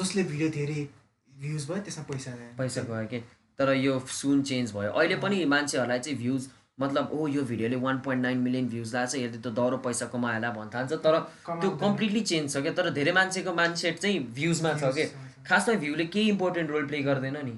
जसले 0.00 0.22
भिडियो 0.32 0.48
धेरै 0.58 0.80
भ्युज 1.28 1.62
भयो 1.70 1.80
त्यसमा 1.84 2.04
पैसा 2.10 2.30
पैसा 2.58 2.80
गयो 2.88 3.06
कि। 3.12 3.18
तर 3.58 3.72
यो 3.74 3.98
सुन 4.10 4.42
चेन्ज 4.42 4.72
भयो। 4.74 4.90
अहिले 4.90 5.16
पनि 5.22 5.44
मान्छेहरूलाई 5.46 6.00
चाहिँ 6.00 6.18
भ्युज 6.18 6.48
मतलब 6.80 7.10
ओ 7.12 7.26
यो 7.28 7.42
भिडियोले 7.48 7.76
one 7.82 7.98
point 8.04 8.22
nine 8.22 8.38
million 8.44 8.68
views 8.68 8.94
लाग्छ 8.94 9.14
यसले 9.14 9.38
त 9.38 9.54
दह्रो 9.54 9.76
पैसा 9.84 10.06
कमायो 10.10 10.34
होला 10.34 10.50
भन्न 10.50 10.70
थाल्छ 10.74 10.92
तर 11.04 11.18
त्यो। 11.46 11.70
कम्प्लिटली 11.82 12.20
चेन्ज 12.22 12.52
छ 12.52 12.62
क्या। 12.62 12.72
तर 12.74 12.90
धेरै 12.96 13.12
मान्छेको 13.14 13.54
माइन्डसेट 13.54 13.98
चाहिँ 13.98 14.18
भ्युजमा 14.34 14.72
छ 14.74 14.90
कि? 14.96 15.04
खासमा 15.46 15.74
भ्यूले 15.80 16.04
केही 16.10 16.28
इम्पोर्टेन्ट 16.30 16.70
रोल 16.70 16.86
प्ले 16.86 17.02
गर्दैन 17.02 17.36
नि। 17.44 17.56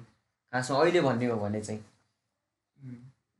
खासमा 0.52 0.80
अहिले 0.80 1.00
भन्ने 1.00 1.26
हो 1.26 1.36
भने 1.40 1.60
चाहिँ. 1.60 1.80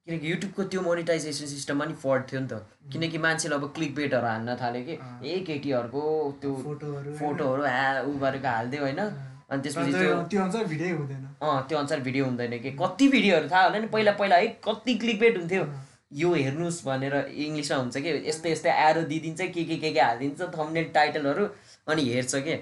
किनकि 0.06 0.30
युट्युबको 0.30 0.64
त्यो 0.72 0.80
मोनिटाइजेसन 0.82 1.46
सिस्टममा 1.46 1.84
नि 1.84 1.94
फल्ट 2.02 2.32
थियो 2.32 2.40
नि 2.40 2.48
त। 2.48 2.64
किनकि 2.92 3.18
मान्छेले 3.18 3.54
अब 3.54 3.64
क्लिक 3.76 3.94
बेटहरू 3.94 4.26
हान्न 4.26 4.56
थाल्यो 4.56 4.82
कि। 4.88 4.94
ए 5.28 5.40
केटीहरूको 5.46 6.02
त्यो 6.40 6.52
फोटोहरू। 6.64 7.16
फोटोहरू 7.20 7.62
उ 7.62 8.18
गरेको 8.24 8.48
हालिदियो 8.48 8.82
होइन। 8.82 9.00
अनि 9.50 9.62
त्यसपछि 9.62 9.92
त्यो 10.30 10.40
अनुसार 10.42 10.64
भिडियो 10.64 10.96
हुँदैन। 10.96 11.24
अँ 11.42 11.66
त्यो 11.68 11.78
अनुसार 11.78 12.00
भिडियो 12.00 12.24
हुँदैन 12.24 12.58
कि? 12.58 12.70
कति 12.82 13.08
भिडियोहरू 13.08 13.48
थाहा 13.50 13.62
होला 13.64 13.78
नि? 13.78 13.86
पहिला 13.86 14.12
पहिला 14.12 14.36
है 14.36 14.46
कति 14.64 14.94
क्लिक 14.98 15.20
बेट 15.20 15.36
हुन्थ्यो 15.38 15.64
यो 16.12 16.32
हेर्नुहोस् 16.34 16.84
भनेर 16.86 17.14
इङ्ग्लिसमा 17.46 17.76
हुन्छ 17.78 17.96
कि? 17.98 18.10
यस्तै 18.28 18.50
यस्तै 18.52 18.70
एरो 18.88 19.02
दिइदिन्छ 19.12 19.40
के 19.40 19.64
के 19.64 19.76
के 19.76 19.90
के 19.92 20.00
हालिदिन्छ 20.00 20.50
थम्नेल 20.58 20.84
टाइटलहरू 20.94 21.48
अनि 21.88 22.02
हेर्छ 22.10 22.34
के? 22.34 22.56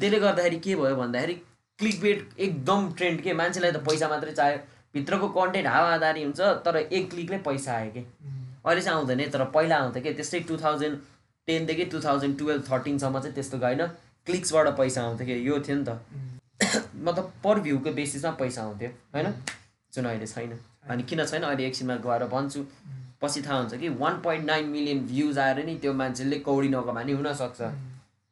त्यसले 0.00 0.18
गर्दाखेरि 0.18 0.58
के 0.64 0.74
भयो 0.76 0.96
भन्दाखेरि 0.96 1.34
क्लिक 1.78 2.00
बेट 2.00 2.28
एकदम 2.38 2.92
ट्रेन्ड 2.96 3.20
के? 3.22 3.32
मान्छेलाई 3.32 3.72
त 3.72 3.84
पैसा 3.88 4.08
मात्रै 4.08 4.32
चाहियो। 4.32 4.58
भित्रको 4.94 5.28
कन्टेन्ट 5.36 5.66
हावादारी 5.68 6.22
हुन्छ 6.24 6.40
तर 6.64 6.76
एक 6.76 7.10
क्लिकले 7.10 7.38
पैसा 7.46 7.72
आयो 7.72 7.90
कि? 7.90 8.00
उम्. 8.00 8.38
अहिले 8.66 8.82
चाहिँ 8.82 8.98
आउँदैन 8.98 9.30
तर 9.30 9.44
पहिला 9.54 9.76
आउँथ्यो 9.76 10.02
कि? 10.02 10.12
त्यस्तै 10.14 10.40
टु 10.48 10.56
थाउजन्ड 10.64 10.96
टेनदेखि 11.48 11.84
टु 11.92 12.00
थाउजन्ड 12.00 12.38
टुवेल्भ 12.38 12.64
थर्टिनसम्म 12.70 13.20
चाहिँ 13.20 13.34
त्यस्तो 13.34 13.58
गएन। 13.58 13.82
क्लिक्सबाट 14.26 14.68
पैसा 14.76 15.02
आउँथ्यो 15.02 15.26
कि 15.26 15.48
यो 15.48 15.58
थियो 15.60 15.76
नि 15.76 15.84
त. 15.84 16.00
मतलब 16.96 17.32
पर 17.44 17.60
भ्यूको 17.60 17.92
बेसिसमा 17.92 18.30
पैसा 18.30 18.62
आउँथ्यो 18.62 18.88
होइन? 19.14 19.32
जुन 19.92 20.04
अहिले 20.04 20.26
छैन। 20.26 20.58
अनि 20.90 21.02
किन 21.02 21.24
छैन? 21.24 21.42
अहिले 21.42 21.66
एकछिनमा 21.66 21.96
गएर 22.06 22.26
भन्छु। 22.28 22.64
पछि 23.22 23.42
थाहा 23.42 23.58
हुन्छ 23.58 23.74
कि 23.74 23.88
one 24.00 24.20
point 24.20 24.44
nine 24.46 24.68
million 24.68 25.06
views 25.06 25.38
आएर 25.38 25.64
नि 25.66 25.74
त्यो 25.76 25.92
मान्छेले 25.92 26.38
कौडी 26.40 26.68
नकमा 26.68 27.02
नि 27.02 27.12
हुनसक्छ 27.12 27.60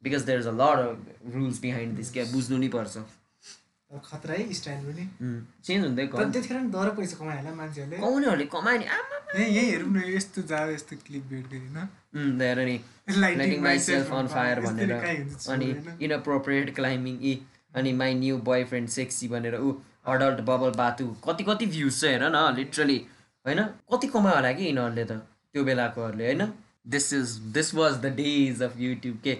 because 0.03 0.21
there 0.21 0.39
is 0.39 0.47
a 0.47 0.51
lot 0.51 1.33
rules 1.35 1.61
behind 1.61 1.95
this 1.95 2.11
क्या 2.13 2.25
बुझ्नु 2.31 2.57
नि 2.57 2.67
पर्छ। 2.67 2.97
खतरा 3.91 4.33
है 4.33 4.53
स्टाइल 4.53 4.81
पनि। 4.85 5.03
चेन्ज 5.65 5.85
हुँदै 5.85 6.05
तर 6.07 6.29
त्यतिखेर 6.29 6.57
पनि 6.57 6.69
डर 6.71 6.89
पैसा 6.97 7.15
कमायो 7.19 7.37
होला 7.39 7.53
मान्छेहरूले। 7.55 7.97
कमाउनेहरूले 7.97 8.45
कमायो 8.55 8.79
नि। 8.79 8.85
आमा 8.97 9.17
यहीँ 9.39 9.69
हेरौँ 9.69 9.91
न 9.91 10.03
यस्तो 10.15 10.41
जाओ 10.51 10.69
यस्तो 10.69 10.95
क्लिक 11.05 11.23
बेट 11.29 11.45
गरेन 11.49 11.77
हेर 12.41 12.59
नि। 12.65 12.77
Lighting 13.17 13.61
my 13.63 13.79
self 13.81 14.11
on 14.13 14.27
fire 14.33 14.59
भनेर। 14.61 14.91
अनि 15.53 15.67
इनअप्रोप्रिएट 16.05 16.75
क्लाइम्बिङ 16.75 17.15
इ 17.21 17.33
अनि 17.75 17.93
my 17.93 18.13
new 18.21 18.37
boy 18.45 18.63
friend 18.69 18.89
sexy 18.89 19.27
भनेर 19.27 19.55
ऊ 19.57 19.73
अडल्ट 20.13 20.39
बबल 20.45 20.71
बातु 20.77 21.07
कति 21.25 21.43
कति 21.49 21.65
भ्युज 21.73 21.99
छ 22.01 22.03
हेर 22.05 22.23
न 22.25 22.45
लिटरली 22.57 22.97
होइन? 23.45 23.61
कति 23.93 24.07
कमायो 24.07 24.35
होला 24.35 24.51
कि 24.53 24.63
यिनीहरूले 24.65 25.05
त? 25.05 25.11
त्यो 25.53 25.63
बेलाकोहरूले 25.63 26.25
होइन? 26.25 26.41
This 26.87 27.13
is 27.13 27.29
this 27.57 27.73
was 27.75 27.97
the 28.01 28.13
days 28.21 28.61
of 28.63 28.79
YouTube 28.79 29.17
के? 29.23 29.33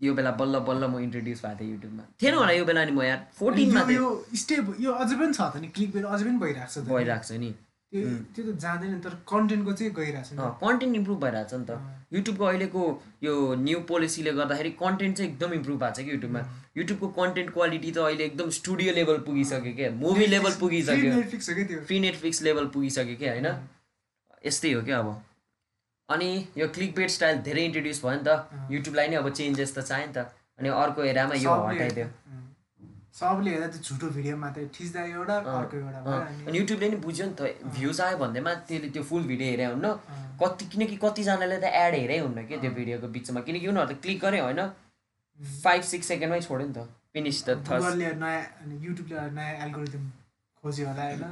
यो 0.00 0.14
बेला 0.14 0.30
बल्ल 0.40 0.58
बल्ल 0.66 0.86
म 0.86 0.98
इन्ट्रोड्युस 1.04 1.44
भएको 1.44 1.60
थिएँ 1.60 1.70
युट्युबमा 1.70 2.02
थिएन 2.22 2.34
होला 2.34 2.52
यो 2.52 2.64
बेला 2.64 2.84
नि 2.84 2.92
म 2.92 3.02
यार? 3.02 3.20
फोर्टिनमा 3.38 3.82
यो 3.92 4.10
स्टेप 4.42 4.76
यो 4.80 4.92
अझै 4.92 5.16
पनि 5.16 5.32
छ 5.32 5.40
त 5.40 5.56
नि? 5.62 5.68
क्लिक 5.74 5.96
अझै 5.96 6.24
पनि 6.24 6.38
भइरहेको 6.38 6.70
छ। 6.74 6.86
भइरहेको 6.90 7.26
छ 7.28 7.40
नि। 7.42 7.50
त्यो 7.88 8.42
त 8.44 8.56
जाँदैन 8.62 9.00
तर 9.00 9.14
कन्टेन्टको 9.26 9.72
चाहिँ 9.72 9.92
गइरहेको 9.98 10.36
छ 10.36 10.48
कन्टेन्ट 10.62 10.96
इम्प्रुभ 10.96 11.18
भइरहेको 11.20 11.50
छ 11.50 11.60
नि 11.60 11.66
त। 11.66 11.78
युट्युबको 12.12 12.44
अहिलेको 12.44 12.82
यो 13.24 13.34
न्यू 13.66 13.78
पोलिसीले 13.90 14.32
गर्दाखेरि 14.38 14.70
कन्टेन्ट 14.82 15.16
चाहिँ 15.16 15.30
एकदम 15.30 15.52
इम्प्रुभ 15.58 15.78
भएको 15.82 15.94
छ 15.96 16.04
कि 16.04 16.10
युट्युबमा 16.16 16.42
युट्युबको 16.78 17.08
कन्टेन्ट 17.20 17.50
क्वालिटी 17.52 17.90
त 17.90 17.98
अहिले 17.98 18.24
एकदम 18.24 18.50
स्टुडियो 18.58 18.92
लेभल 18.98 19.18
पुगिसक्यो 19.26 19.72
क्या 19.78 19.90
मुभी 20.02 20.26
लेभल 20.34 20.52
पुगिसक्यो। 20.60 21.14
क्या 21.22 21.80
फ्री 21.88 22.00
नेटफ्लिक्स 22.00 22.42
लेभल 22.48 22.66
पुगिसक्यो 22.76 23.16
कि 23.16 23.28
होइन? 23.28 23.48
यस्तै 24.46 24.72
हो 24.72 24.82
क्या 24.90 24.98
अब? 24.98 25.08
अनि 26.08 26.30
यो 26.56 26.68
क्लिक 26.74 26.94
बेट 26.96 27.10
स्टाइल 27.16 27.42
धेरै 27.48 27.64
इन्ट्रोड्युस 27.68 28.04
भयो 28.04 28.16
नि 28.16 28.24
त. 28.24 28.30
युट्युबलाई 28.70 29.08
नै 29.08 29.16
अब 29.16 29.28
चेन्जेस 29.40 29.70
त 29.76 29.78
चाहियो 29.90 30.06
नि 30.06 30.14
त। 30.16 30.18
अनि 30.58 30.68
अर्को 30.82 31.04
एरामा 31.12 31.34
यो 31.44 31.54
हटाइदियो. 31.68 32.06
सबले 33.18 33.50
हेर्दा 33.50 33.68
त्यो 33.74 33.82
झुटो 33.82 34.08
भिडियो 34.16 34.36
मात्रै 34.40 34.64
ठिच्दा 34.74 35.02
एउटा 35.04 35.36
अर्को 35.58 35.76
एउटा 35.76 36.00
अनि 36.48 36.58
युट्युबले 36.58 36.88
नि 36.88 36.96
बुझ्यो 37.06 37.24
नि 37.26 37.34
त 37.38 37.40
भ्युज 37.76 38.00
आयो 38.00 38.16
भन्दैमा 38.18 38.52
त्यसले 38.68 38.88
त्यो 38.94 39.02
फुल 39.10 39.22
भिडियो 39.30 39.48
हेरे 39.52 39.66
हुन्न। 39.72 39.86
कति 40.42 40.64
किनकि 40.72 40.96
कतिजनाले 41.04 41.58
त 41.58 41.66
एड 41.84 41.94
हेरै 41.94 42.18
हुन्न 42.18 42.46
कि 42.46 42.56
त्यो 42.62 42.70
भिडियोको 42.78 43.08
बिचमा। 43.16 43.40
किनकि 43.48 43.66
उनीहरू 43.72 43.88
त 43.90 44.00
क्लिक 44.04 44.18
गऱ्यो 44.24 44.44
होइन। 44.44 44.62
फाइभ 45.64 45.82
सिक्स 45.90 46.06
सेकेन्डमै 46.12 46.40
छोड्यो 46.46 46.66
नि 46.68 46.74
त। 46.78 46.86
फिनिस 47.12 47.38
द 47.48 47.50
थर्स 47.66 47.82
गुगलले 47.82 48.08
नयाँ 48.22 48.42
युट्युबले 48.86 49.16
नयाँ 49.34 49.54
एल्गोरिदम 49.66 50.04
खोज्यो 50.62 50.86
होला 50.88 51.04
होइन। 51.10 51.24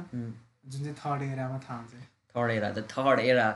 जुन 0.67 0.79
चाहिँ 0.83 0.95
थर्ड 1.01 1.21
एरामा 1.31 1.57
थाहा 1.65 1.79
हुन्छ। 1.79 1.93
Third 2.37 2.51
era 2.51 2.69
the 2.71 2.85
third 2.91 3.19
era 3.25 3.49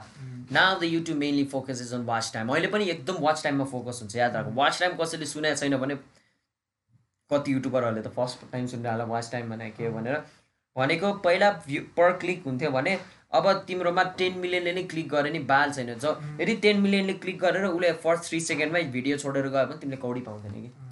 now 0.51 0.79
the 0.79 0.83
YouTube 0.91 1.17
mainly 1.17 1.45
focus 1.51 1.81
is 1.81 1.93
on 1.93 2.05
watch 2.05 2.31
time 2.33 2.49
अहिले 2.53 2.67
पनि 2.67 2.89
एकदम 2.89 3.21
वाच 3.21 3.43
टाइममा 3.43 3.65
फोकस 3.73 3.99
हुन्छ 4.01 4.15
याद 4.15 4.35
राख। 4.35 4.53
वाच 4.55 4.79
टाइम 4.79 4.97
कसैले 4.97 5.25
सुनेको 5.27 5.59
छैन 5.61 5.77
भने 5.77 5.95
कति 7.31 7.53
युट्युबरहरूले 7.53 8.01
त 8.01 8.13
फर्स्ट 8.15 8.51
टाइम 8.51 8.65
होला 8.75 9.03
वाच 9.09 9.31
टाइम 9.31 9.49
भने 9.49 9.69
के 9.71 9.85
हो 9.85 9.91
भनेर। 9.93 10.15
भनेको 10.75 11.13
पहिला 11.23 11.51
भ्यू 11.65 11.81
पर 11.97 12.11
क्लिक 12.19 12.43
हुन्थ्यो 12.45 12.71
भने 12.71 12.97
अब 13.39 13.51
तिम्रोमा 13.67 14.03
टेन 14.19 14.37
मिलियनले 14.39 14.73
नै 14.73 14.83
क्लिक 14.91 15.09
गरे 15.09 15.29
नि 15.31 15.39
बाल 15.49 15.71
छैन। 15.73 15.93
ज 15.95 16.39
यदि 16.41 16.55
टेन 16.63 16.81
मिलियनले 16.81 17.13
क्लिक 17.23 17.39
गरेर 17.39 17.65
उसले 17.65 17.91
फर्स्ट 18.03 18.29
थ्री 18.29 18.39
सेकेन्डमै 18.47 18.83
भिडियो 18.95 19.17
छोडेर 19.17 19.47
गयो 19.47 19.65
भने 19.65 19.77
तिमीले 19.79 19.97
कौडी 19.97 20.21
पाउँदैन 20.21 20.53
कि। 20.53 20.90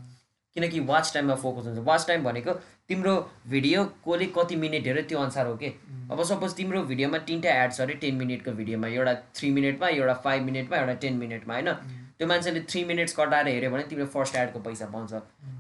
किनकि 0.60 0.80
वाच 0.86 1.14
टाइममा 1.14 1.36
फोकस 1.36 1.66
हुन्छ। 1.66 1.80
वाच 1.88 2.08
टाइम 2.08 2.24
भनेको 2.24 2.54
तिम्रो 2.90 3.16
भिडियो 3.48 3.84
कसले 4.06 4.26
कति 4.36 4.56
मिनट 4.56 4.88
हेऱ्यो 4.88 5.04
त्यो 5.10 5.20
अनुसार 5.20 5.46
हो 5.48 5.56
कि? 5.56 5.68
अब 6.12 6.24
सपोज 6.24 6.54
तिम्रो 6.56 6.82
भिडियोमा 6.84 7.18
तिनवटा 7.28 7.64
एड 7.64 7.72
छ 7.72 7.82
अरे 7.82 7.94
टेन 8.02 8.16
मिनटको 8.16 8.52
भिडियोमा 8.52 8.88
एउटा 8.88 9.14
थ्री 9.36 9.52
मिनटमा 9.52 9.88
एउटा 9.88 10.14
फाइभ 10.26 10.44
मिनटमा 10.44 10.78
एउटा 10.78 10.94
टेन 11.04 11.18
मिनटमा 11.18 11.54
होइन? 11.54 11.70
त्यो 12.20 12.28
मान्छेले 12.28 12.62
थ्री 12.70 12.84
मिनट्स 12.86 13.14
कटाएर 13.16 13.48
हेऱ्यो 13.48 13.70
भने 13.72 13.84
तिमीले 13.90 14.08
फर्स्ट 14.16 14.36
एडको 14.36 14.60
पैसा 14.60 14.86
पाउँछ। 14.94 15.14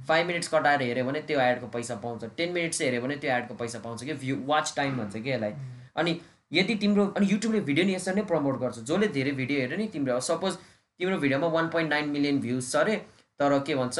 फाइभ 0.07 0.27
मिनट्स 0.27 0.47
कटाएर 0.47 0.81
हेऱ्यो 0.81 1.05
भने 1.05 1.21
त्यो 1.21 1.39
एडको 1.39 1.67
पैसा 1.67 1.95
पाउँछ। 2.03 2.25
टेन 2.37 2.51
मिनट्स 2.53 2.81
हेऱ्यो 2.81 3.01
भने 3.01 3.15
त्यो 3.15 3.31
एडको 3.31 3.53
पैसा 3.55 3.79
पाउँछ 3.79 4.03
कि? 4.03 4.13
भ्यू 4.13 4.35
वाच 4.47 4.73
टाइम 4.75 4.97
भन्छ 4.97 5.15
कि 5.15 5.29
यसलाई। 5.31 5.53
अनि 5.95 6.19
यदि 6.53 6.75
तिम्रो 6.75 7.05
अनि 7.17 7.27
युट्युबले 7.31 7.59
भिडियो 7.61 7.85
नि 7.85 7.95
यसरी 7.95 8.15
नै 8.15 8.21
प्रमोट 8.25 8.59
गर्छ। 8.59 8.79
जसले 8.79 9.07
धेरै 9.15 9.31
भिडियो 9.39 9.59
हेऱ्यो 9.59 9.77
नि 9.77 9.87
तिम्रो 9.93 10.19
सपोज 10.27 10.57
तिम्रो 10.99 11.17
भिडियोमा 11.17 11.47
one 11.47 11.69
point 11.69 11.89
nine 11.89 12.09
million 12.09 12.39
views 12.41 12.71
छ 12.71 12.75
अरे 12.75 12.95
तर 13.39 13.59
के 13.67 13.75
भन्छ? 13.75 13.99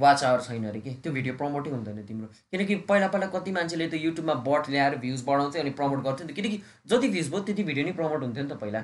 वाच 0.00 0.24
आवर 0.24 0.40
छैन 0.42 0.64
अरे 0.68 0.80
कि? 0.80 0.90
त्यो 1.02 1.12
भिडियो 1.12 1.34
प्रमोटै 1.34 1.70
हुँदैन 1.70 2.02
तिम्रो। 2.06 2.28
किनकि 2.50 2.74
पहिला 2.88 3.08
पहिला 3.08 3.26
कति 3.34 3.52
मान्छेले 3.52 3.88
त 3.88 3.94
युट्युबमा 4.02 4.34
बट 4.46 4.70
ल्याएर 4.70 4.96
भ्युज 4.98 5.24
बढाउँथ्यो 5.26 5.62
अनि 5.62 5.70
प्रमोट 5.80 6.04
गर्थ्यो 6.04 6.26
नि 6.26 6.32
त। 6.32 6.36
किनकि 6.36 6.62
जति 6.86 7.08
भ्युज 7.08 7.30
भयो 7.32 7.40
त्यति 7.40 7.62
भिडियो 7.64 7.86
नै 7.86 7.92
प्रमोट 7.98 8.22
हुन्थ्यो 8.22 8.44
नि 8.44 8.50
त 8.50 8.58
पहिला। 8.60 8.80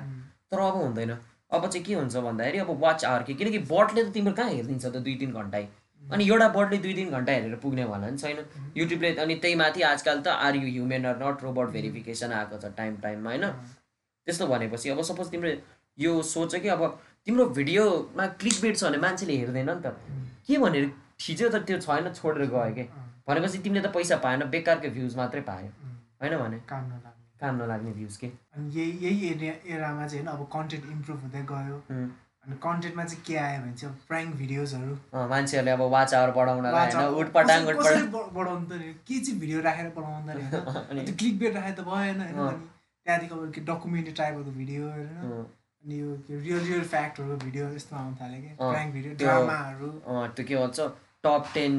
तर 0.51 0.59
अब 0.59 0.75
हुँदैन। 0.81 1.17
अब 1.51 1.67
चाहिँ 1.67 1.85
के 1.85 1.93
हुन्छ 1.93 2.15
भन्दाखेरि 2.17 2.57
अब 2.59 2.69
वाच 2.81 3.05
आवर 3.05 3.23
के? 3.23 3.33
किनकि 3.33 3.59
बटले 3.71 4.03
त 4.03 4.13
तिम्रो 4.13 4.33
कहाँ 4.33 4.49
हेरिदिन्छ 4.49 4.85
त 4.85 4.95
दुई 4.97 5.15
तिन 5.15 5.31
घन्टै 5.33 5.67
अनि 6.03 6.23
एउटा 6.27 6.47
बटले 6.55 6.77
दुई 6.77 6.93
तिन 6.93 7.09
घन्टा 7.09 7.31
हेरेर 7.31 7.55
पुग्नेवाला 7.61 8.09
नि 8.09 8.17
छैन। 8.17 8.37
युट्युबले 8.77 9.15
अनि 9.23 9.35
त्यही 9.35 9.55
माथि 9.55 9.81
आजकल 9.81 10.21
त 10.21 10.27
are 10.27 10.55
you 10.55 10.67
human 10.67 11.05
or 11.05 11.15
not 11.23 11.43
robot 11.43 11.69
verification 11.71 12.31
आएको 12.33 12.57
छ 12.57 12.73
टाइम 12.77 12.95
टाइममा 13.01 13.29
होइन? 13.29 13.45
त्यस्तो 14.27 14.47
भनेपछि 14.47 14.89
अब 14.89 15.01
सपोज 15.01 15.29
तिम्रो 15.31 15.49
यो 15.97 16.21
सोच 16.23 16.55
कि 16.55 16.69
अब 16.69 16.83
तिम्रो 17.25 17.45
भिडियोमा 17.57 18.25
क्लिक 18.41 18.61
बेट 18.61 18.77
छ 18.77 18.83
भने 18.83 18.97
मान्छेले 18.97 19.37
हेर्दैन 19.37 19.69
नि 19.69 19.81
त। 19.81 19.95
के 20.47 20.57
भनेर 20.57 20.85
थिच्यो 21.19 21.49
त 21.49 21.63
त्यो 21.67 21.77
छैन 21.85 22.13
छोडेर 22.13 22.47
गयो 22.53 22.73
कि। 22.77 22.83
भनेपछि 23.27 23.57
तिमीले 23.65 23.81
त 23.81 23.91
पैसा 23.95 24.15
पाएन 24.25 24.45
बेकारको 24.53 24.89
भ्युज 24.97 25.15
मात्रै 25.17 25.41
पायो। 25.49 25.69
होइन 26.21 26.37
भने? 26.41 26.57
काम 26.69 26.83
नलाग्ने। 26.91 27.23
काम 27.41 27.55
नलाग्ने 27.61 27.91
भ्युज 27.93 28.17
के? 28.17 28.27
अनि 28.55 28.67
यही 28.79 28.91
यही 29.05 29.29
एरिया 29.31 29.53
एरामा 29.75 30.07
चाहिँ 30.07 30.25
होइन 30.25 30.37
अब 30.37 30.45
कन्टेन्ट 30.55 30.85
इम्प्रुभ 30.91 31.19
हुँदै 31.25 31.41
गयो। 31.51 31.77
अनि 32.45 32.55
कन्टेन्टमा 32.63 33.03
चाहिँ 33.03 33.23
के 33.27 33.35
आयो 33.41 33.61
भने 33.61 33.73
चाहिँ 33.73 33.95
प्राङ्क 34.07 34.35
भिडियोजहरू 34.37 34.93
मान्छेहरूले 35.29 35.71
अब 35.71 35.81
वाच 35.95 36.13
आवर 36.13 36.29
होइन 36.37 37.15
उटपटाङ 37.21 37.65
बढाउनु 37.65 38.65
त 38.69 38.79
के 39.07 39.19
चाहिँ 39.19 39.39
भिडियो 39.39 39.61
राखेर 39.67 39.89
बढाउनु 39.97 40.27
त 40.27 40.35
नि 40.37 40.43
होइन? 40.43 41.05
त्यो 41.05 41.15
क्लिक 41.21 41.39
बेट 41.39 41.55
राखेर 41.55 41.73
त 41.73 41.85
भएन 41.89 42.21
होइन। 42.21 42.37
अनि 42.45 42.57
त्यहाँदेखि 43.05 43.33
अब 43.35 43.51
के 43.55 43.61
डकुमेन्ट्री 43.71 44.13
टाइपहरूको 44.19 44.51
भिडियो 44.59 44.83
होइन 44.89 45.09
अनि 45.85 45.95
यो 46.01 46.09
रियल 46.29 46.61
रियल 46.67 46.83
फ्याक्टहरूको 46.93 47.37
भिडियो 47.45 47.65
यस्तो 47.73 47.95
आउनु 47.95 48.15
थाल्यो 48.21 48.41
कि। 48.41 48.51
प्राङ्क 48.61 48.93
भिडियो 48.93 49.13
ड्रामाहरू 49.23 49.89
त्यो 50.37 50.45
के 50.45 50.55
भन्छ? 50.61 50.79
टप 51.25 51.43
टेन 51.53 51.73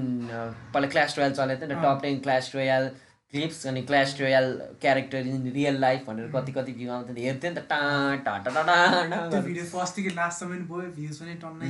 पहिला 0.74 0.88
क्ल्यास 0.94 1.18
रोयल 1.18 1.32
चलेको 1.40 1.66
थियो 1.66 1.74
नि। 1.74 1.82
Top 1.82 1.98
ten 2.02 2.18
Clash 2.26 2.52
Royale 2.54 2.84
clips 3.32 3.66
अनि 3.66 3.82
Clash 3.82 4.16
Royale 4.20 4.46
character 4.80 5.26
in 5.26 5.50
real 5.52 5.76
life 5.80 6.04
भनेर 6.08 6.30
कति 6.34 6.52
कति 6.52 6.72
भ्यू 6.72 6.90
आउँथ्यो 6.92 7.14
नि 7.14 7.22
हेर्थ्यो 7.22 7.50
नि 7.50 7.56
त 7.56 7.58
टा 7.70 7.78
टा 8.26 8.36
टा 8.38 8.50
टा 8.50 8.62
टा 8.62 9.06
टा 9.10 9.16
त्यो 9.30 9.40
भिडियो 9.46 9.64
फर्स्टदेखि 9.72 10.10
लास्टसम्म 10.16 10.58
भयो 10.68 10.90
भ्युज 10.98 11.16
पनि 11.22 11.34
टन्नै 11.42 11.68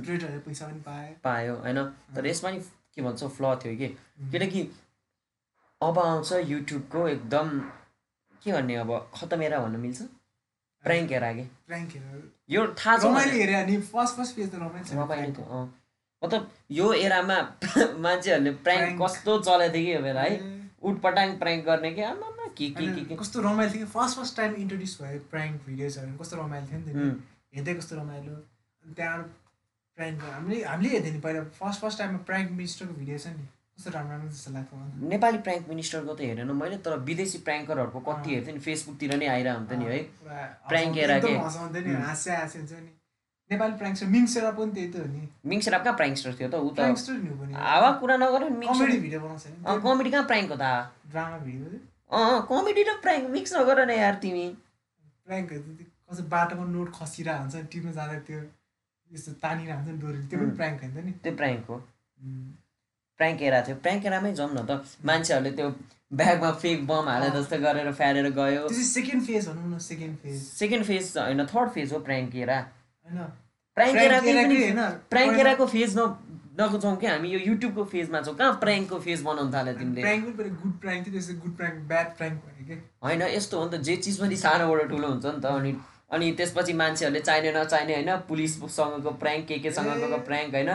क्रिएटरहरूले 0.00 0.40
पैसा 0.46 0.66
पनि 0.66 0.80
पायो। 0.88 1.12
पायो 1.24 1.54
होइन। 1.66 1.78
तर 2.16 2.26
यसमा 2.26 2.50
नि 2.50 2.58
के 2.94 3.02
भन्छ 3.02 3.22
फ्ल 3.36 3.54
थियो 3.64 3.76
कि? 3.78 3.88
किनकि 4.32 4.60
अब 5.80 5.98
आउँछ 5.98 6.32
युट्युबको 6.50 7.06
एकदम 7.08 7.46
के 8.42 8.52
भन्ने 8.52 8.74
अब 8.82 8.90
खतमेरा 9.14 9.58
भन्न 9.58 9.80
मिल्छ? 9.80 10.00
प्र्याङ्क 10.84 11.12
एरा 11.12 11.32
कि? 11.32 11.44
यो 12.50 12.66
थाहा 12.74 12.96
छ 12.98 13.00
रमाइलो 13.04 13.34
थियो 15.38 15.62
मतलब 16.24 16.50
यो 16.78 16.92
एरामा 17.04 17.38
मान्छेहरूले 18.06 18.52
Prank। 18.66 18.98
कस्तो 19.02 19.38
चलेको 19.48 19.72
थियो 19.74 19.84
कि 19.86 19.94
यो 19.94 20.00
बेला 20.08 20.22
है 20.28 20.34
ए, 20.34 20.60
उटपटाङ 20.88 21.36
प्र्याङ्क 21.42 21.64
गर्ने 21.70 21.90
कि 21.98 22.02
आमामा 22.10 22.46
के 22.58 22.68
के 22.78 22.86
के 22.96 23.04
के 23.08 23.16
कस्तो 23.22 23.40
रमाइलो 23.48 23.72
थियो 23.72 23.84
कि 23.86 23.90
फर्स्ट 23.96 24.18
फर्स्ट 24.18 24.36
टाइम 24.36 24.54
इन्ट्रोड्युस 24.64 24.98
भयो 25.02 25.20
प्राङ्क 25.32 25.60
भिडियोजहरू 25.68 26.16
कस्तो 26.22 26.36
रमाइलो 26.42 26.66
थियो 26.70 26.78
नि 26.80 26.92
त। 26.92 26.96
उम्, 26.96 27.16
हेर्दै 27.54 27.74
कस्तो 27.80 27.96
रमाइलो 28.00 28.32
अनि 28.34 28.94
त्यहाँबाट 29.00 29.28
प्राङ्क 29.98 30.22
हामीले 30.34 30.62
हामीले 30.70 30.88
हेर्थ्यो 30.94 31.12
नि 31.14 31.20
पहिला 31.26 31.42
फर्स्ट 31.60 31.80
फर्स्ट 31.82 31.98
टाइममा 31.98 32.18
प्राङ्क 32.30 32.50
मिनिस्टरको 32.60 32.94
भिडियो 33.02 33.18
छ 33.24 33.26
नि 33.36 33.44
कस्तो 33.78 33.90
राम्रो 33.94 34.12
राम्रो 34.14 34.30
जस्तो 34.34 34.50
लाग्थ्यो 34.56 35.08
नेपाली 35.12 35.38
प्र्याङ्क 35.46 35.68
मिनिस्टरको 35.72 36.12
त 36.14 36.20
हेरेन 36.30 36.50
मैले 36.62 36.76
तर 36.86 36.98
विदेशी 37.10 37.38
प्र्याङ्करहरूको 37.48 38.00
कति। 38.08 38.28
हेर्थेँ 38.34 38.54
नि 38.54 38.60
फेसबुकतिर 38.66 39.16
नै 39.22 39.26
आइरहेको 39.34 39.58
हुन्थ्यो 39.58 39.78
नि 39.78 39.86
है 39.94 40.02
पुरा 40.20 40.42
Prank 40.70 40.92
हँसाउँथ्यो, 40.94 41.04
era 41.06 41.16
एकदम 41.16 41.28
के? 41.28 41.34
उम्। 41.94 42.02
हाँस्या 42.04 42.38
हाँस्या 42.38 42.60
हुन्छ 42.60 42.72
नि 42.84 42.92
नेपाली 43.50 43.74
प्राङ्कस्टर 43.80 44.06
मिङ्सेरा 44.14 44.50
पनि 44.58 44.72
त्यही 44.74 44.88
त 44.92 44.96
हो 44.96 45.06
नि। 45.14 45.22
मिक्सर 45.52 45.78
कहाँ 45.84 45.96
प्र्याङ्कस्टर 46.00 46.32
थियो 46.38 46.48
त 46.48 46.54
ऊ 46.54 46.68
त? 46.70 46.76
प्राङ्कस्टर 46.80 47.14
नि 47.24 47.30
पनि। 47.40 47.52
हावा 47.54 47.90
कुरा 48.00 48.16
नगर 48.22 48.42
कमेडी 48.68 48.98
भिडियो 49.04 49.20
बनाउँछ 49.20 49.46
नि। 49.46 49.80
कमेडी 49.84 50.10
कहाँ 50.10 50.26
प्र्याङ्क 50.30 50.50
हो 50.50 50.56
त? 50.56 50.66
ड्रामा 51.12 51.38
भिडियो 51.46 51.64
अँ 52.14 52.40
कमेडी 52.50 52.82
र 52.88 52.90
प्र्याङ्क 53.04 53.24
मिक्स 53.36 53.52
नगर 53.54 53.84
न 53.86 53.90
यार 54.00 54.14
तिमी। 54.22 54.46
प्राङ्कहरू 55.26 55.62
त 55.78 55.80
कस्तो 56.08 56.22
बाटोमा 56.34 56.64
नोट 56.74 56.88
खसिरहेको 56.98 57.40
हुन्छ 57.42 57.54
नि 57.56 57.68
टिप्न 57.72 57.92
जाँदा 57.98 58.18
त्यो 58.28 58.40
यस्तो 59.10 59.32
तानिरहेको 59.44 59.80
हुन्छ 59.80 59.90
नि 59.92 59.98
डोरी 60.02 60.18
त्यो 60.30 60.38
पनि। 60.40 60.56
प्राङ्क 60.60 60.78
होइन 60.84 61.04
नि। 61.06 61.12
त्यो 61.24 61.32
प्र्याङ्क 61.40 61.64
हो। 61.70 61.76
उम्। 61.76 62.48
प्र्याङ्क 63.18 63.42
एरा 63.48 63.60
थियो। 63.66 63.76
प्र्याङ्क 63.84 64.06
एरामै 64.06 64.32
जाउँ 64.38 64.50
न 64.52 64.64
त। 64.68 64.70
मान्छेहरूले 65.04 65.52
त्यो 65.58 65.68
ब्यागमा 66.20 66.50
फेक 66.62 66.86
बम 66.86 67.08
हाले 67.08 67.28
जस्तो 67.36 67.56
गरेर 67.64 67.92
फ्यालेर 68.00 68.28
गयो। 68.38 68.62
सेकेन्ड 68.68 69.22
फेज 69.26 69.48
भनौँ 69.48 69.68
न 69.68 69.78
सेकेन्ड 69.88 70.16
फेज 70.22 70.38
सेकेन्ड 70.62 70.84
फेज 70.88 71.04
होइन 71.18 71.44
थर्ड 71.52 71.68
फेज 71.76 71.92
हो 71.92 71.98
प्र्याङ्क 72.08 72.34
एरा 72.44 72.58
होइन। 73.04 73.24
प्र्याङ्क 73.76 73.96
Prank 73.96 74.10
एराकै 74.10 74.30
era 74.30 74.42
पनि 74.42 74.56
कै 74.56 74.62
होइन, 74.62 74.80
प्र्याङ्क 75.10 75.32
पहिला- 75.32 75.46
एराको 75.46 75.66
फेज 75.66 75.98
न 75.98 76.16
नजाउँ 76.60 76.96
कि? 76.96 77.06
हामी 77.06 77.28
यो 77.28 77.38
युट्युबको 77.38 77.84
फेजमा 77.84 78.20
छौँ। 78.20 78.34
कहाँ 78.34 78.52
प्र्याङ्कको 78.52 78.98
फेज 78.98 79.22
बनाउनु 79.22 79.52
थाल्यो 79.52 79.74
तिमीले? 79.74 80.00
प्राङ्क 80.00 80.24
प्राङ्क 80.36 81.56
प्राङ्क 81.56 82.16
प्राङ्क 82.18 82.82
होइन 83.02 83.22
यस्तो 83.22 83.58
हो 83.58 83.64
नि 83.64 83.78
त। 83.78 83.80
जे 83.80 83.96
चिज 83.96 84.20
पनि 84.20 84.36
सानोबाट 84.36 84.88
ठुलो 84.88 85.08
हुन्छ 85.08 85.26
नि 85.26 85.40
त। 85.40 85.46
अनि 85.46 85.76
अनि 86.12 86.32
त्यसपछि 86.32 86.72
मान्छेहरूले 86.72 87.20
चाहिने 87.20 87.52
नचाहिने 87.52 87.94
होइन 87.94 88.16
पुलिससँगको 88.16 89.10
प्र्याङ्क 89.10 89.46
के 89.46 89.58
केसँगको 89.58 90.18
प्र्याङ्क 90.18 90.54
होइन। 90.54 90.70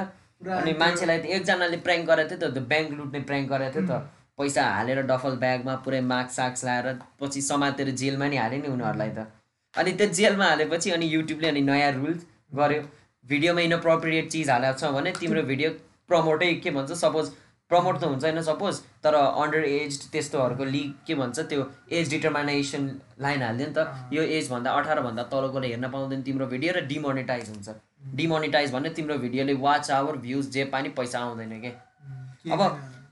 अनि 0.51 0.73
मान्छेलाई 0.73 1.17
एकजनाले 1.17 1.77
प्र्याङ्क 1.77 2.07
गरेको 2.07 2.35
थियो 2.35 2.51
त 2.51 2.57
ब्याङ्क 2.57 2.89
लुट्ने 2.91 3.19
प्र्याङ्क 3.19 3.49
गरेको 3.49 3.73
थियो 3.73 3.87
त। 3.87 3.91
पैसा 4.37 4.63
हालेर 4.63 5.01
डफल 5.01 5.35
ब्यागमा 5.35 5.75
पुरै 5.75 6.01
मार्क्स 6.01 6.35
साक्स 6.35 6.65
लाएर 6.65 6.99
पछि 7.19 7.41
समातेर 7.41 7.89
जेलमा 7.89 8.27
नि 8.27 8.37
हाल्यो 8.37 8.61
नि 8.61 8.67
उनीहरूलाई 8.67 9.09
त। 9.09 9.38
अनि 9.79 9.91
त्यो 9.99 10.07
जेलमा 10.19 10.45
हालेपछि 10.45 10.91
अनि 10.91 11.05
युट्युबले 11.09 11.47
अनि 11.47 11.61
नयाँ 11.67 11.91
रुल्स 11.93 12.25
गर्यो 12.55 12.81
भिडियोमा 13.25 13.61
इनअप्रोप्रिएट 13.61 14.29
चिज 14.31 14.49
हालेको 14.49 14.79
छ 14.79 14.91
भने 14.95 15.11
तिम्रो 15.19 15.43
भिडियो 15.51 15.69
प्रमोटै 16.09 16.53
के 16.63 16.71
भन्छ? 16.71 16.91
सपोज 16.93 17.29
प्रमोट 17.71 17.97
त 17.99 18.03
हुन्छ 18.03 18.23
होइन 18.23 18.41
सपोज 18.43 18.77
तर 19.03 19.15
अन्डर 19.15 19.65
एज 19.65 19.97
त्यस्तोहरूको 20.11 20.65
लिग 20.65 20.93
के 21.07 21.15
भन्छ? 21.15 21.39
त्यो 21.39 21.65
एज 21.91 22.09
डिटर्मिनेसन 22.09 22.87
लाइन 23.21 23.41
हालिदियो 23.43 23.67
नि 23.67 23.73
त। 23.73 24.13
यो 24.13 24.23
एजभन्दा 24.37 24.71
अठारभन्दा 24.77 25.23
तलकोले 25.33 25.67
हेर्न 25.67 25.89
पाउँदैन 25.89 26.21
तिम्रो 26.23 26.47
भिडियो 26.53 26.73
र 26.73 26.85
डिमोनिटाइज 26.87 27.49
हुन्छ। 27.49 27.75
डिमोनिटाइज 28.15 28.73
भने 28.73 28.89
तिम्रो 28.97 29.17
भिडियोले 29.25 29.53
वाच 29.65 29.91
आवर 29.91 30.17
भ्युज 30.23 30.49
जे 30.51 30.65
पानी 30.73 30.89
पैसा 30.97 31.19
आउँदैन 31.19 31.59
के? 31.61 31.71
अब। 32.53 32.61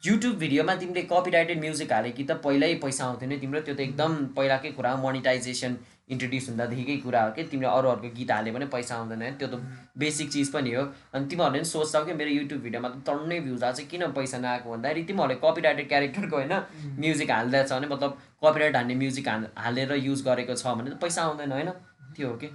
युट्युब 0.06 0.36
भिडियोमा 0.38 0.76
तिमीले 0.76 1.02
कपिराइटेड 1.12 1.60
म्युजिक 1.60 1.94
हाले 1.94 2.10
कि 2.12 2.24
त 2.24 2.32
पहिल्यै 2.44 2.76
पैसा 2.82 3.06
आउँथ्यो 3.06 3.30
नि 3.30 3.38
तिम्रो 3.38 3.62
त्यो 3.62 3.76
त 3.76 3.80
एकदम 3.82 4.16
पहिलाकै 4.36 4.72
कुरा 4.72 4.92
हो। 4.92 5.02
मोनिटाइजेसन 5.02 5.78
इन्ट्रोड्युस 6.10 6.50
हुँदादेखिकै 6.50 6.98
कुरा 6.98 7.24
हो 7.24 7.32
कि? 7.32 7.44
तिमीले 7.44 7.68
अरू 7.68 7.90
अरूको 7.90 8.10
गीत 8.16 8.32
हाल्यो 8.32 8.54
भने 8.54 8.66
पैसा 8.66 8.96
आउँदैन 8.96 9.22
है? 9.22 9.38
त्यो 9.38 9.48
त 9.48 9.56
बेसिक 9.98 10.32
चिज 10.32 10.52
पनि 10.52 10.72
हो। 10.74 10.84
अनि 11.14 11.28
तिमीहरूले 11.28 11.60
पनि 11.60 11.66
सोच्छौ 11.66 12.06
कि 12.06 12.14
मेरो 12.14 12.32
युट्युब 12.32 12.62
भिडियोमा 12.62 12.90
त 12.90 13.04
टन्नै 13.08 13.40
भ्युज 13.40 13.64
आएको 13.64 13.78
छ। 13.78 13.86
किन 13.86 14.12
पैसा 14.12 14.38
नआएको 14.38 14.72
भन्दाखेरि 14.72 15.04
तिमीहरूले 15.04 15.40
कपिराइटेड 15.44 15.88
क्यारेक्टरको 15.88 16.36
होइन 16.36 16.54
म्युजिक 17.00 17.32
हाल्दैछ 17.32 17.74
भने 17.74 17.88
मतलब 17.88 18.22
कपिराइट 18.44 18.76
हान्ने 18.76 18.96
म्युजिक 18.96 19.28
हाल 19.28 19.48
हालेर 19.58 19.94
युज 19.94 20.24
गरेको 20.24 20.56
छ 20.56 20.68
भने 20.68 20.90
त 20.90 20.94
पैसा 20.94 21.22
आउँदैन 21.24 21.52
होइन? 21.52 21.70
त्यो 22.16 22.30
हो 22.30 22.38
कि? 22.38 22.48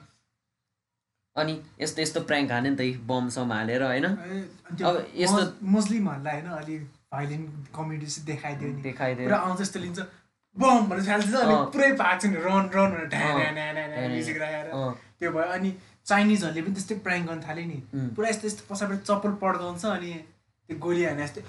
अनि 1.37 1.61
यस्तो 1.81 2.03
यस्तो 2.03 2.21
प्र्याङ्क 2.21 2.53
हाने 2.53 2.71
नि 2.71 2.77
त 2.77 2.81
यी 2.81 2.97
बम 2.97 3.29
सम 3.29 3.53
हालेर 3.53 3.83
होइन? 3.83 4.07
अब 4.07 5.07
यस्तो- 5.17 5.41
मस- 5.41 5.63
मुस्लिमहरूलाई 5.63 6.41
होइन 6.41 6.47
अलिक 6.47 6.83
भाइलेन्ट 7.13 7.51
कमेडी 7.77 8.07
चाहिँ 8.07 8.27
देखाइदियो 8.27 8.71
देखाइदियो। 8.83 9.29
पुरा 9.29 9.39
आउँछ 9.39 9.61
जस्तो 9.61 9.81
लिन्छ। 9.81 10.01
बम 10.57 10.87
भनेर 10.89 11.03
फाल्छ 11.09 11.35
अनि। 11.35 11.55
पुरै 11.73 11.91
भाग्छ 12.03 12.23
नि 12.27 12.37
रन 12.37 12.65
रन 12.75 12.91
भनेर 12.93 13.07
ढ्या 13.13 13.27
म्युजिक 14.09 14.37
राखेर। 14.43 14.67
त्यो 15.19 15.31
भयो 15.33 15.49
अनि 15.57 15.71
चाइनिजहरूले 16.07 16.63
पनि 16.63 16.75
त्यस्तै 16.77 16.95
प्र्याङ्क 17.05 17.25
गर्न 17.29 17.41
थाल्यो 17.47 17.65
नि. 17.73 17.79
पुरा 18.17 18.29
यस्तो 18.29 18.47
यस्तो 18.49 18.63
पछाडि 18.69 18.97
चप्पल 19.09 19.33
पड्काउँछ 19.43 19.85
अनि 19.97 20.13
त्यो 20.69 20.77
गोली 20.79 21.03
हाने 21.05 21.23
जस्तै 21.27 21.41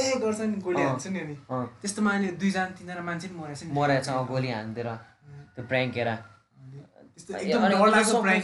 ए 0.00 0.18
गर्छ 0.22 0.40
नि 0.40 0.56
गोली। 0.66 0.82
हान्छ 0.82 1.06
नि 1.14 1.20
अनि। 1.24 1.36
त्यस्तोमा 1.82 2.10
अहिले 2.12 2.28
दुईजना 2.40 2.64
तिनजना 2.78 3.02
मान्छे 3.08 3.26
पनि 3.28 3.38
मरेछ 3.42 3.60
नि। 3.64 3.70
मरेछ 3.80 4.08
गोली 4.32 4.50
हानिदिएर 4.56 4.88
त्यो 5.56 5.64
अनि- 5.64 7.40
एकदम 7.40 7.64
अनि 7.66 7.74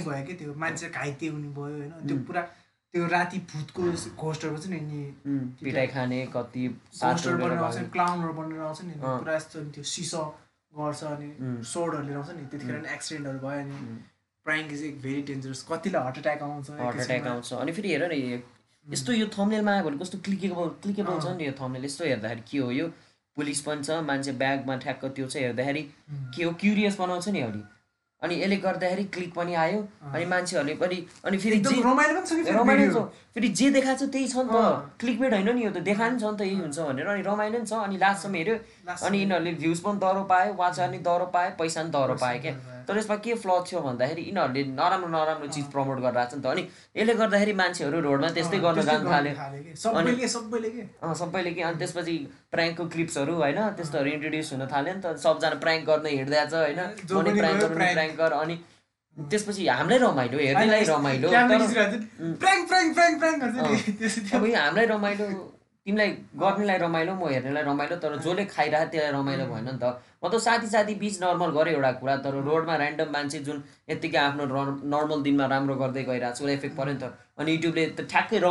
भयो 0.08 0.24
कि 0.26 0.34
त्यो 0.40 0.54
मान्छे 0.62 0.86
घाइते 0.88 1.26
हुने 1.32 1.48
भयो 1.56 1.74
होइन। 1.78 1.90
त्यो 2.08 2.16
पुरा 2.28 2.42
त्यो 2.98 3.06
राति 3.06 3.38
भूतको 3.46 3.82
घोस्टहरू 4.18 4.58
चाहिँ 4.58 4.82
नि 4.82 5.02
पिटाइ 5.62 5.86
खाने 5.86 6.18
कति 6.34 6.62
बनेर 6.68 7.58
आउँछ। 7.62 7.76
नि 7.78 7.88
क्लाउनहरू 7.94 8.32
बनेर 8.34 8.60
आउँछ 8.66 8.80
नि। 8.84 8.94
पुरा 8.98 9.34
यस्तो 9.36 9.60
नि 9.62 9.70
त्यो 9.70 9.84
सिसो 9.86 10.22
गर्छ 10.74 11.02
अनि 11.14 11.28
उम्. 11.30 11.62
सोडहरू 11.62 12.02
लिएर 12.06 12.16
आउँछ 12.18 12.30
नि 12.34 12.44
त्यतिखेर 12.50 12.80
नि 12.82 12.88
एक्सिडेन्टहरू 12.94 13.38
भयो 13.38 13.60
अनि 13.62 13.78
प्राइङ 14.46 14.72
इज 14.74 14.82
एक 14.84 15.00
भेरी 15.02 15.22
डेन्जरस 15.30 15.62
कतिलाई 15.70 16.02
हार्ट 16.02 16.18
एट्याक 16.18 16.42
आउँछ 16.42 16.70
हार्ट 16.70 17.00
एट्याक। 17.00 17.26
आउँछ। 17.26 17.52
अनि 17.62 17.72
फेरि 17.78 17.88
हेर 17.94 18.04
न 18.10 18.42
यस्तो 18.86 19.12
यो 19.12 19.26
थम्नेलमा 19.38 19.72
आयो 19.72 19.84
भने 19.86 19.98
कस्तो 20.02 20.18
क्लिकेबल 20.26 20.68
क्लिकेबल 20.82 21.20
छ 21.22 21.38
नि 21.38 21.46
यो 21.46 21.54
थम्नेल 21.54 21.84
यस्तो 21.84 22.04
हेर्दाखेरि 22.04 22.42
के 22.50 22.58
हो 22.58 22.70
यो? 22.72 22.86
पुलिस 23.36 23.60
पनि 23.62 23.82
छ 23.86 24.02
मान्छे 24.10 24.32
ब्यागमा 24.42 24.76
ठ्याक्क 24.82 25.04
त्यो 25.14 25.26
चाहिँ 25.30 25.46
हेर्दाखेरि 25.46 25.82
के 26.34 26.42
हो? 26.44 26.50
क्युरियस 26.60 26.94
बनाउँछ 26.98 27.28
नि 27.28 27.40
अलि 27.46 27.62
अनि 28.22 28.34
यसले 28.40 28.56
गर्दाखेरि 28.62 29.04
क्लिक 29.14 29.32
पनि 29.34 29.54
आयो 29.54 29.80
अनि 30.12 30.24
मान्छेहरूले 30.26 30.74
पनि 30.74 30.96
अनि 31.24 31.38
फेरि 31.38 31.58
जे 31.66 31.80
रमाइलो 31.82 33.02
फेरि 33.34 33.48
जे 33.48 33.70
देखाएको 33.70 34.06
छ 34.06 34.10
त्यही 34.10 34.26
छ 34.28 34.36
नि। 34.36 34.50
त। 34.50 34.98
क्लिक 35.00 35.20
बेड 35.20 35.34
होइन 35.34 35.54
नि 35.54 35.64
यो 35.64 35.70
त 35.70 35.84
देखाएको 35.86 36.14
नि 36.14 36.20
छ 36.20 36.24
नि 36.24 36.36
त 36.38 36.40
यही 36.40 36.56
हुन्छ 36.58 36.78
भनेर। 36.78 37.06
अनि 37.06 37.22
रमाइलो 37.22 37.58
नि 37.58 37.66
छ। 37.66 37.72
अनि 37.86 37.96
लास्टसम्म 37.98 38.34
हेऱ्यो 38.34 38.56
अनि 39.06 39.18
यिनीहरूले 39.18 39.52
भ्युज 39.62 39.78
पनि 39.86 39.98
दह्रो 40.02 40.22
पायो 40.32 40.54
वाच 40.58 40.80
नि 40.80 40.98
दह्रो 41.06 41.26
पायो 41.36 41.50
पैसा 41.58 41.82
पनि 41.82 41.90
दह्रो 41.94 42.14
पायो 42.24 42.40
क्या। 42.42 42.77
तर 42.88 42.96
यसमा 42.98 43.16
के 43.24 43.32
फ्ल 43.44 43.50
थियो 43.68 43.80
भन्दाखेरि 43.84 44.22
यिनीहरूले 44.28 44.62
नराम्रो 44.80 45.08
नराम्रो 45.12 45.46
चिज 45.54 45.66
प्रमोट 45.72 45.98
गरिरहेको 46.04 46.30
छ 46.30 46.32
नि 46.34 46.40
त। 46.40 46.42
अनि 46.48 46.62
यसले 46.96 47.14
गर्दाखेरि 47.20 47.52
मान्छेहरू 47.60 47.96
रोडमा 48.08 48.28
त्यस्तै 48.38 48.58
गर्न 48.64 48.78
जानु 48.88 49.04
थाल्यो 49.12 49.32
सबैले 49.84 50.12
सबैले 51.20 51.50
के? 51.52 51.60
अनि 51.68 51.76
त्यसपछि 51.78 52.14
प्र्याङ्कको 52.52 52.84
क्लिप्सहरू 52.94 53.32
होइन? 53.42 53.58
त्यस्तोहरू 53.76 54.08
इन्ट्रोड्युस 54.16 54.48
हुन 54.52 54.62
थाल्यो 54.72 54.92
नि 54.94 55.00
त। 55.04 55.06
सबजना 55.20 55.56
प्र्याङ्क 55.64 55.82
गर्न 55.90 56.06
हिँड्दैछ 56.16 56.52
होइन? 56.54 56.80
गर। 58.16 58.32
अनि 58.32 58.56
त्यसपछि 59.16 59.66
हामीलाई 59.68 59.98
रमाइलो 59.98 60.38
हेर्नेलाई 60.38 60.84
रमाइलो। 60.88 61.28
हामीलाई 64.56 64.86
रमाइलो 64.86 65.57
तिमीलाई 65.88 66.10
गर्नेलाई 66.40 66.78
रमाइलो 66.78 67.12
म 67.14 67.28
हेर्नेलाई 67.32 67.64
रमाइलो 67.64 67.96
तर 68.04 68.16
जसले 68.20 68.44
खाइरहेको 68.44 68.90
त्यसलाई 68.92 69.12
रमाइलो 69.12 69.44
भएन 69.48 69.64
नि 69.64 69.78
त। 69.80 69.96
म 70.20 70.28
त 70.28 70.40
साथी 70.46 70.68
साथी 70.68 70.94
बिच 71.00 71.16
नर्मल 71.22 71.50
गरेँ 71.56 71.72
एउटा 71.74 71.92
कुरा 72.00 72.16
तर 72.24 72.34
रोडमा 72.44 72.74
ऱ्यान्डम 72.76 73.08
मान्छे 73.16 73.38
जुन 73.48 73.62
यत्तिकै 73.90 74.20
आफ्नो 74.20 74.44
नर्मल 74.94 75.22
दिनमा 75.26 75.46
राम्रो 75.54 75.74
गर्दै 75.82 76.04
गइरहेको 76.12 76.36
छ 76.36 76.44
उसलाई 76.44 76.60
इफेक्ट 76.60 76.76
पऱ्यो 76.76 76.92
नि 76.92 77.00
त। 77.00 77.12
अनि 77.40 77.52
युट्युबले 77.56 77.84
त 77.96 78.00
ठ्याक्कै 78.12 78.38
र 78.44 78.46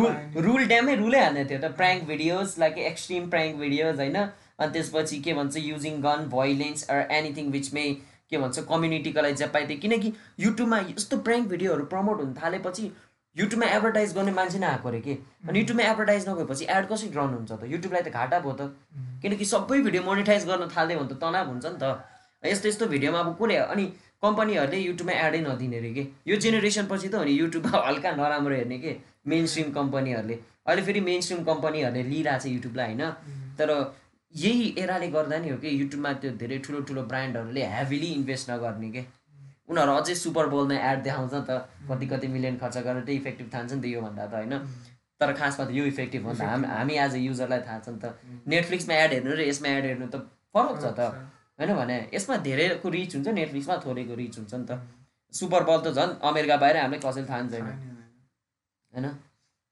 रुल 0.00 0.12
रुल 0.48 0.62
ड्यामै 0.72 0.94
रुलै 1.04 1.20
हाल्ने 1.24 1.44
थियो 1.44 1.60
त। 1.60 1.76
Prank 1.80 2.08
videos 2.10 2.54
like 2.64 2.78
extreme 2.90 3.32
prank 3.34 3.64
videos 3.64 4.04
होइन? 4.04 4.18
अनि 4.58 4.70
त्यसपछि 4.74 5.18
के 5.24 5.34
भन्छ 5.38 5.64
using 5.64 6.00
gun 6.06 6.30
violence 6.36 6.88
or 6.94 7.04
anything 7.18 7.50
which 7.56 7.74
may 7.74 7.84
के 8.30 8.38
भन्छ 8.38 8.64
कम्युनिटीको 8.70 9.20
लागि 9.24 9.36
जे 9.40 9.46
पाइदियो 9.52 9.80
किनकि 9.82 10.08
युट्युबमा 10.46 10.78
यस्तो 10.88 11.16
प्र्याङ्क 11.28 11.48
भिडियोहरू 11.52 11.84
प्रमोट 11.92 12.18
हुन 12.20 12.32
थालेपछि 12.40 12.90
युट्युबमा 13.38 13.66
एडभर्टाइज 13.66 14.14
गर्ने 14.14 14.32
मान्छे 14.32 14.58
नै 14.58 14.66
आएको 14.66 14.88
अरे 14.88 15.00
कि? 15.00 15.14
अनि 15.48 15.58
युट्युबमा 15.58 15.84
एडभर्टाइज 15.90 16.28
नगएपछि 16.28 16.64
एड 16.76 16.86
कसरी 16.92 17.10
रन 17.16 17.34
हुन्छ 17.34 17.52
त? 17.52 17.62
युट्युबलाई 17.74 18.02
त 18.02 18.08
घाटा 18.10 18.38
भयो 18.40 18.52
त। 18.60 18.74
किनकि 19.22 19.44
सबै 19.44 19.80
भिडियो 19.86 20.02
मोनिटाइज 20.02 20.46
गर्न 20.50 20.68
थाल्यो 20.76 20.98
भने 20.98 21.08
त 21.08 21.20
तनाव 21.22 21.48
हुन्छ 21.48 21.66
नि 21.66 21.78
त। 21.82 21.84
यस्तो 22.46 22.68
यस्तो 22.68 22.86
भिडियोमा 22.94 23.18
अब 23.20 23.34
कसले 23.38 23.56
अनि 23.74 23.84
कम्पनीहरूले 24.22 24.78
युट्युबमा 24.78 25.14
एडै 25.26 25.40
नदिने 25.46 25.78
अरे 25.78 25.90
कि? 25.94 26.02
यो 26.26 26.36
जेनेरेसन 26.42 26.86
पछि 26.90 27.08
त 27.08 27.14
अनि 27.22 27.32
युट्युबमा 27.38 27.82
हल्का 27.86 28.10
नराम्रो 28.18 28.54
हेर्ने 28.54 28.78
के? 28.78 28.96
मेन 29.26 29.46
स्ट्रिम 29.46 29.70
कम्पनीहरूले। 29.78 30.36
अहिले 30.66 30.82
फेरि 30.82 31.00
मेन 31.08 31.20
स्ट्रिम 31.26 31.44
कम्पनीहरूले 31.50 32.02
लिइरहेको 32.10 32.42
छ 32.42 32.52
युट्युबलाई 32.56 32.86
होइन? 32.86 33.04
तर 33.58 33.70
यही 34.34 34.74
एराले 34.78 35.08
गर्दा 35.14 35.38
नि 35.38 35.48
हो 35.50 35.56
कि? 35.62 35.68
युट्युबमा 35.82 36.12
त्यो 36.22 36.30
धेरै 36.42 36.58
ठुलो 36.66 36.80
ठुलो 36.88 37.02
ब्रान्डहरूले 37.12 37.62
हेभिली 37.76 38.10
इन्भेस्ट 38.18 38.50
नगर्ने 38.50 38.90
के? 38.90 39.02
उनीहरू 39.68 39.92
अझै 39.92 40.14
सुपर 40.14 40.46
बोलमा 40.48 40.74
एड 40.90 41.02
देखाउँछ 41.02 41.34
नि 41.34 41.42
त 41.48 41.50
कति 41.90 42.06
कति 42.06 42.28
मिलियन 42.28 42.56
खर्च 42.56 42.76
गरेर 42.78 43.02
त्यही 43.04 43.18
इफेक्टिभ 43.18 43.50
थाहा 43.54 43.66
छ 43.68 43.72
नि 43.72 43.82
त 43.82 43.84
योभन्दा 43.84 44.26
त 44.26 44.34
होइन? 44.34 44.54
तर 45.20 45.32
खासमा 45.32 45.64
त 45.66 45.70
यो 45.70 45.84
इफेक्टिभ 45.84 46.26
हो 46.26 46.32
नि 46.32 46.38
त। 46.38 46.42
हामी 46.42 46.68
हामी 46.68 46.94
एज 46.94 47.12
अ 47.14 47.20
युजरलाई 47.28 47.60
थाहा 47.60 47.78
छ 47.78 47.88
नि 47.88 47.98
त। 47.98 48.14
नेटफ्लिक्समा 48.48 48.94
एड 48.94 49.12
हेर्नु 49.12 49.34
र 49.34 49.40
यसमा 49.40 49.68
एड 49.68 49.84
हेर्नु 49.84 50.06
त 50.08 50.16
फरक 50.54 50.76
छ 50.80 50.86
त। 50.98 51.00
होइन 51.58 51.74
भने 51.76 51.96
यसमा 52.14 52.36
धेरैको 52.48 52.88
रिच 52.88 53.14
हुन्छ 53.16 53.28
नेटफ्लिक्समा 53.28 53.76
थोरैको 53.84 54.14
रिच 54.14 54.38
हुन्छ 54.38 54.54
नि 54.54 54.66
त। 54.70 54.80
सुपर 55.32 55.62
बल 55.62 55.80
त 55.80 55.88
झन् 55.92 56.12
अमेरिका 56.22 56.56
बाहिर 56.56 56.76
हामीलाई 56.76 57.00
कसैले 57.04 57.28
थाहा 57.28 57.40
छैन। 57.48 57.66
होइन? 58.94 59.06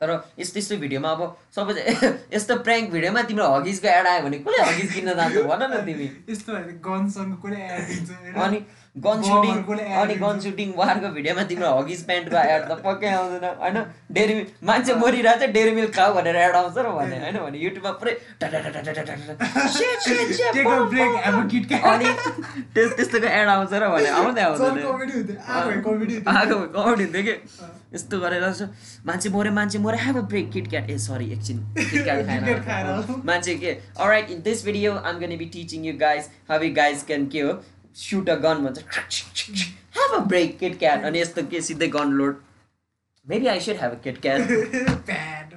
तर 0.00 0.10
यस्तो 0.38 0.58
यस्तो 0.60 0.76
भिडियोमा 0.76 1.10
अब 1.10 1.22
सबै 1.56 1.72
यस्तो 2.36 2.56
प्र्याङ्क 2.60 2.90
भिडियोमा 2.92 3.22
तिम्रो 3.22 3.44
हगिजको 3.48 3.88
एड 3.88 4.06
आयो 4.06 4.22
भने 4.24 4.38
कसले 4.44 4.58
हगिज 4.62 4.92
किन्न 4.92 5.14
जान्छ? 5.16 5.36
भन 5.48 5.62
न 5.62 5.74
तिमी? 5.86 6.08
अनि 8.44 8.58
गन 9.04 9.22
सुटिङ 9.22 9.56
अनि 10.02 10.14
गन 10.20 10.38
सुटिङ 10.40 10.68
वारको 10.76 11.08
भिडियोमा 11.14 11.42
तिम्रो 11.48 11.70
हगिज 11.78 12.00
प्यान्टको 12.06 12.36
एड 12.52 12.62
त 12.62 12.76
पक्कै 12.84 13.10
आउँदैन 13.16 13.44
होइन 13.62 13.76
डेरी 14.18 14.34
मान्छे 14.70 14.94
मरिरहेको 15.02 15.40
छ 15.40 15.48
डेरी 15.56 15.72
मिल्क 15.78 15.92
खाऊ 15.96 16.14
भनेर 16.14 16.36
एड 16.42 16.54
आउँछ 16.60 16.78
र 16.78 16.92
भने 16.98 17.16
होइन 17.24 17.36
भने 17.38 17.58
युट्युबमा 17.64 17.92
पुरै. 18.00 18.14
अनि 21.92 22.08
त्यस 22.74 22.90
त्यस्तोको 22.96 23.28
एड 23.40 23.48
आउँछ 23.48 23.72
र 23.74 23.88
भने 23.94 24.08
आउँदै 24.20 24.42
आउँदैन 24.42 24.74
कमेडी 25.86 26.14
हुन्थ्यो 27.04 27.22
कि 27.22 27.34
यस्तो 27.94 28.18
गरेर 28.20 28.44
मान्छे 29.06 29.28
मऱ्यो 29.30 29.52
मान्छे 29.52 29.78
मऱ्यो 29.78 29.98
have 30.04 30.16
a 30.16 30.20
break 30.32 30.50
KitKat 30.52 30.90
uh 30.90 30.96
sorry 31.04 31.26
एकछिन 31.32 31.58
किटक्याट 31.76 32.64
खाएर। 32.66 33.22
मान्छे 33.26 33.54
के 33.62 33.70
alright 34.00 34.30
in 34.30 34.42
this 34.42 34.64
video 34.64 34.90
I'm 35.06 35.18
gonna 35.18 35.36
be 35.38 35.46
teaching 35.54 35.84
you 35.84 35.94
guys 36.00 36.28
how 36.50 36.62
you 36.62 36.74
guys 36.74 37.04
can 37.06 37.26
के 37.32 37.40
हो 37.40 37.52
सुट 37.96 38.30
अ 38.30 38.34
गन 38.46 38.64
भन्छ 38.64 38.78
have 39.96 40.14
a 40.14 40.24
break 40.32 40.58
kit 40.58 40.78
CAT 40.78 41.04
अनि 41.04 41.20
यस्तो 41.20 41.42
के 41.50 41.60
सिधै 41.60 41.88
gun 41.96 42.12
load 42.12 42.42
maybe 43.26 43.46
I 43.46 43.60
should 43.60 43.76
have 43.76 43.92
a 43.92 44.02
KitKat. 44.22 44.40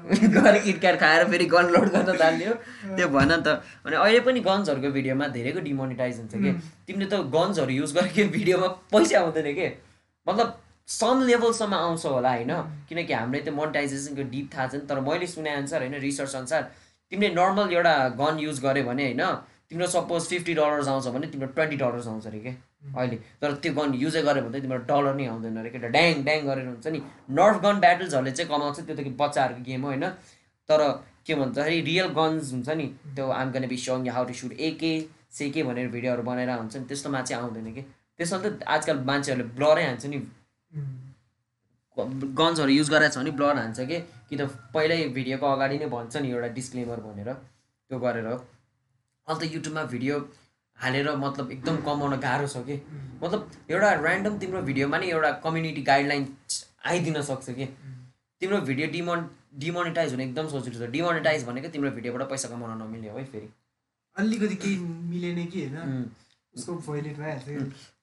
गएर 0.10 0.58
किटक्याट 0.60 1.00
खाएर 1.00 1.24
फेरि 1.32 1.46
गन 1.46 1.66
लोड 1.74 1.90
गर्न 1.94 2.18
थाल्यो। 2.20 2.54
त्यो 2.96 3.08
भन 3.08 3.32
नि 3.32 3.38
त। 3.46 3.48
अनि 3.86 3.96
अहिले 3.96 4.20
पनि 4.26 4.40
गन्सहरूको 4.48 4.90
भिडियोमा 4.92 5.28
धेरैको 5.36 5.60
डिमोनिटाइज 5.68 6.18
हुन्छ 6.20 6.34
कि? 6.34 6.52
तिमीले 6.88 7.06
त 7.06 7.20
गन्सहरू 7.36 7.74
युज 7.74 7.94
गरेको 7.98 8.28
भिडियोमा 8.34 8.68
पैसा 8.90 9.20
आउँदैन 9.20 9.54
के? 9.54 9.68
मतलब 10.28 10.58
सम 10.88 11.22
लेभलसम्म 11.28 11.74
आउँछ 11.76 12.06
होला 12.06 12.32
होइन? 12.34 12.54
किनकि 12.90 13.14
हामीले 13.14 13.42
त्यो 13.44 13.54
मोनिटाइजेसनको 13.54 14.24
डिप 14.32 14.50
थाहा 14.56 14.68
छैन 14.68 14.82
तर 14.90 15.00
मैले 15.06 15.28
सुने 15.28 15.50
अनुसार 15.60 15.80
होइन 15.82 15.96
रिसर्च 16.02 16.36
अनुसार 16.36 16.62
तिमीले 17.12 17.34
नर्मल 17.36 17.74
एउटा 17.74 17.94
गन 18.18 18.40
युज 18.40 18.58
गर्यो 18.66 18.84
भने 18.90 19.06
होइन 19.06 19.24
तिम्रो 19.72 19.88
सपोज 19.88 20.28
फिफ्टी 20.28 20.54
डलर्स 20.54 20.88
आउँछ 20.88 21.08
भने 21.14 21.28
तिम्रो 21.28 21.48
ट्वेन्टी 21.54 21.78
डलर्स 21.78 22.08
आउँछ 22.08 22.28
अरे 22.28 22.40
के 22.40 22.50
अहिले। 22.96 23.18
तर 23.42 23.54
त्यो 23.62 23.74
गन 23.74 23.94
युजै 23.96 24.22
गऱ्यो 24.22 24.42
भने 24.44 24.52
चाहिँ 24.52 24.62
तिम्रो 24.62 24.80
डलर 24.90 25.16
नै 25.16 25.26
आउँदैन 25.28 25.58
अरे 25.60 25.70
केटा 25.70 25.88
ड्याङ 25.96 26.24
ड्याङ 26.24 26.40
गरेर 26.48 26.68
हुन्छ 26.68 26.88
नि। 26.88 27.00
नर्फ 27.38 27.62
गन 27.62 27.80
ब्याटल्सहरूले 27.80 28.32
चाहिँ 28.32 28.50
कमाउँछ। 28.50 28.80
त्यो 28.80 28.96
त 28.96 29.00
बच्चाहरूको 29.22 29.64
गेम 29.64 29.82
हो 29.82 29.88
होइन। 29.88 30.06
तर 30.70 30.82
के 31.26 31.36
भन्छ 31.36 31.58
रियल 31.86 32.08
गन्स 32.18 32.52
हुन्छ 32.54 32.70
नि। 32.82 32.88
त्यो 33.16 33.30
आम 33.30 33.52
गन 33.52 33.68
बी 33.68 33.78
सङ 33.78 34.10
हाउ 34.10 34.26
टु 34.26 34.34
सुट 34.34 34.54
एके 34.70 34.94
सेके 35.38 35.64
भनेर 35.64 35.88
भिडियोहरू 35.94 36.24
बनाएर 36.24 36.50
हुन्छ 36.50 36.76
नि। 36.78 36.86
त्यस्तोमा 36.90 37.22
चाहिँ 37.22 37.44
आउँदैन 37.44 37.74
कि 37.74 37.82
त्यसमा 38.18 38.38
त 38.44 38.64
आजकल 38.66 38.98
मान्छेहरूले 39.06 39.48
ब्लरै 39.58 39.84
हान्छ 39.86 40.06
नि. 40.06 40.18
गन्सहरू 41.98 42.72
युज 42.72 42.90
गरेको 42.90 43.14
छ 43.14 43.18
भने 43.18 43.32
ब्लर 43.38 43.58
हान्छ 43.58 43.80
कि 43.86 43.98
कि 44.30 44.36
त 44.38 44.42
पहिल्यै 44.74 45.08
भिडियोको 45.14 45.46
अगाडि 45.46 45.78
नै 45.80 45.88
भन्छ 45.94 46.14
नि 46.18 46.28
एउटा 46.32 46.48
डिस्क्लेमर 46.58 47.00
भनेर। 47.06 47.30
त्यो 47.34 48.00
गरेर 48.00 48.28
अन्त 49.30 49.44
युट्युबमा 49.46 49.84
भिडियो 49.94 50.18
हालेर 50.78 51.16
मतलब 51.18 51.52
एकदम 51.52 51.76
कमाउन 51.86 52.16
गाह्रो 52.20 52.48
छ 52.48 52.58
कि? 52.68 52.76
मतलब 53.24 53.52
एउटा 53.72 53.90
ऱ्यान्डम 53.94 54.38
तिम्रो 54.40 54.62
भिडियोमा 54.62 54.98
नि 54.98 55.08
एउटा 55.10 55.32
कम्युनिटी 55.46 55.82
गाइडलाइन 55.90 56.28
आइदिन 56.86 57.22
सक्छ 57.22 57.50
कि? 57.50 57.66
तिम्रो 58.42 58.62
भिडियो 58.70 58.88
डिमोन 58.92 59.30
डिमोनिटाइज 59.56 60.12
हुने 60.12 60.24
एकदम 60.24 60.48
सजिलो 60.48 60.78
छ। 60.80 60.90
डिमोनिटाइज 60.92 61.44
भनेको 61.46 61.70
तिम्रो 61.70 61.92
भिडियोबाट 61.92 62.30
पैसा 62.30 62.50
कमाउन 62.50 62.82
नमिल्ने 62.82 63.10
हो 63.10 63.18
है 63.18 63.26
फेरि। 63.26 63.50
अलिकति 64.16 64.56
केही 64.56 64.78
मिलेन 65.10 65.46
कि 65.46 65.66
होइन। 65.66 66.12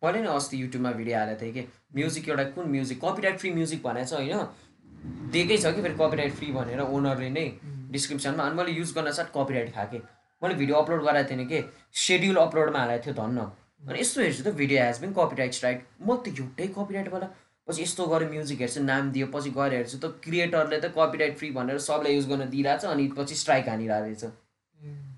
मैले 0.05 0.21
नि 0.21 0.29
अस्ति 0.29 0.63
युट्युबमा 0.63 0.91
भिडियो 0.93 1.19
हालेको 1.19 1.41
थिएँ 1.43 1.53
कि। 1.53 1.63
म्युजिक 1.95 2.29
एउटा 2.29 2.45
कुन 2.57 2.71
म्युजिक 2.71 2.99
कपिराइट 3.05 3.39
फ्री 3.39 3.51
म्युजिक 3.55 3.83
भनेको 3.83 4.07
छ 4.07 4.13
होइन। 4.21 5.31
दिएकै 5.33 5.57
छ 5.57 5.75
कि 5.75 5.83
फेरि 5.83 5.95
कपिराइट 5.95 6.33
फ्री 6.35 6.53
भनेर 6.53 6.81
ओनरले 6.81 7.31
नै 7.31 7.47
डिस्क्रिप्सनमा 7.91 8.45
अनि 8.45 8.57
मैले 8.57 8.73
युज 8.73 8.93
गर्न 8.95 9.13
साथ 9.13 9.33
कपिराइट 9.35 9.75
खाएँ 9.75 10.01
मैले 10.43 10.55
भिडियो 10.55 10.77
अपलोड 10.77 11.03
गराएको 11.05 11.31
थिएँ 11.31 11.47
कि? 11.47 11.63
सेड्युल 11.95 12.37
अपलोडमा 12.37 12.79
हालेको 12.79 13.05
थियो 13.05 13.15
धन्न। 13.15 13.41
अनि 13.89 14.01
यस्तो 14.01 14.21
हेर्छु 14.21 14.43
त 14.45 14.55
video 14.55 14.83
has 14.83 15.01
been 15.01 15.13
copyright 15.19 15.53
strike 15.55 15.85
म 16.03 16.17
त 16.17 16.29
एउटै 16.29 16.67
कपिराइटवाला 16.77 17.29
पछि 17.69 17.83
यस्तो 17.83 18.07
गरेर 18.07 18.31
म्युजिक 18.31 18.61
हेर्छु 18.61 18.83
नाम 18.83 19.11
दियो 19.13 19.27
पछि 19.35 19.51
गएर 19.51 19.73
हेर्छु 19.75 19.99
त 19.99 20.13
क्रिएटरले 20.25 20.79
त 20.81 20.93
कपिराइट 20.99 21.37
फ्री 21.39 21.51
भनेर 21.53 21.79
सबलाई 21.87 22.15
युज 22.15 22.29
गर्न 22.29 22.49
दिइरहेछ 22.51 22.85
अनि 22.85 23.09
पछि 23.17 23.35
स्ट्राइक 23.35 23.69
हानिरहेको 23.69 24.05
रहेछ. 24.05 24.25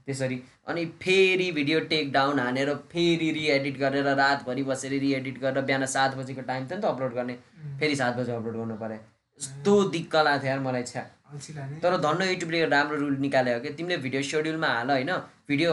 त्यसरी। 0.07 0.41
अनि 0.69 0.85
फेरि 1.03 1.51
भिडियो 1.53 1.81
टेक 1.91 2.13
डाउन 2.13 2.39
हानेर 2.39 2.75
फेरि 2.93 3.31
रिएडिट 3.33 3.79
गरेर 3.79 4.07
रातभरि 4.17 4.63
बसेर 4.65 4.93
रिएडिट 5.01 5.39
गरेर 5.41 5.65
बिहान 5.65 5.87
सात 5.87 6.17
बजीको 6.17 6.43
टाइम 6.49 6.67
थियो 6.67 6.77
नि 6.77 6.83
त 6.83 6.85
अपलोड 6.87 7.15
गर्ने। 7.15 7.35
फेरि 7.81 7.97
सात 7.97 8.17
बजी 8.17 8.33
अपलोड 8.33 8.57
गर्नु 8.57 8.77
पऱ्यो 8.77 8.97
यस्तो 8.97 9.73
दिक्क 9.91 10.17
लाग्थ्यो 10.17 10.51
यार 10.51 10.61
मलाई 10.61 10.83
छ्या। 10.83 11.03
तर 11.83 11.97
धन्न 12.01 12.29
युट्युबले 12.29 12.65
राम्रो 12.67 12.97
रुल 12.99 13.17
निकाल्यो 13.21 13.59
कि? 13.61 13.71
तिमीले 13.71 13.97
भिडियो 13.99 14.23
सेड्युलमा 14.25 14.69
हाल 14.69 14.91
होइन 14.91 15.11
भिडियो 15.49 15.73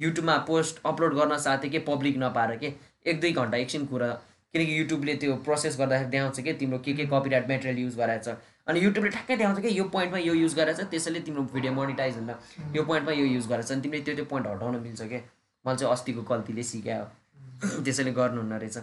युट्युबमा 0.00 0.36
पोस्ट 0.48 0.80
अपलोड 0.86 1.14
गर्न 1.14 1.36
साथै 1.38 1.68
के 1.68 1.78
पब्लिक 1.88 2.16
नपाएर 2.18 2.56
के? 2.56 2.72
एक 3.06 3.20
दुई 3.20 3.32
घन्टा 3.32 3.56
एकछिन 3.58 3.86
कुरा। 3.86 4.08
किनकि 4.54 4.78
युट्युबले 4.78 5.14
त्यो 5.16 5.36
प्रोसेस 5.44 5.76
गर्दाखेरि 5.78 6.10
देखाउँछ 6.10 6.40
कि 6.40 6.52
तिम्रो 6.58 6.78
के 6.78 6.92
के 6.94 7.06
कपिराइट 7.06 7.48
मेटेरियल 7.48 7.78
युज 7.78 7.96
गराएको 7.96 8.24
छ 8.24 8.36
अनि 8.68 8.80
युट्युबले 8.80 9.10
ठ्याक्कै 9.10 9.36
देखाउँछ 9.36 9.60
कि 9.60 9.78
यो 9.78 9.84
पोइन्टमा 9.94 10.18
यो 10.18 10.34
युज 10.34 10.54
गरेछ 10.56 10.80
त्यसैले 10.90 11.20
तिम्रो 11.20 11.42
भिडियो 11.52 11.72
मोनिटाइज 11.72 12.14
हुन्न। 12.16 12.34
यो 12.76 12.82
पोइन्टमा 12.82 13.12
यो 13.12 13.24
युज 13.26 13.46
गरेछ 13.48 13.72
अनि 13.72 13.80
तिमीले 13.82 14.02
त्यो 14.04 14.14
त्यो 14.14 14.24
पोइन्ट 14.32 14.46
हटाउन 14.48 14.76
मिल्छ 14.82 15.02
क्या 15.02 15.20
मैले 15.64 15.76
चाहिँ 15.78 15.92
अस्तिको 15.92 16.22
गल्तीले 16.30 16.62
सिकायो। 16.62 17.04
त्यसैले 17.84 18.12
गर्नुहुन्न 18.12 18.58
रहेछ। 18.62 18.76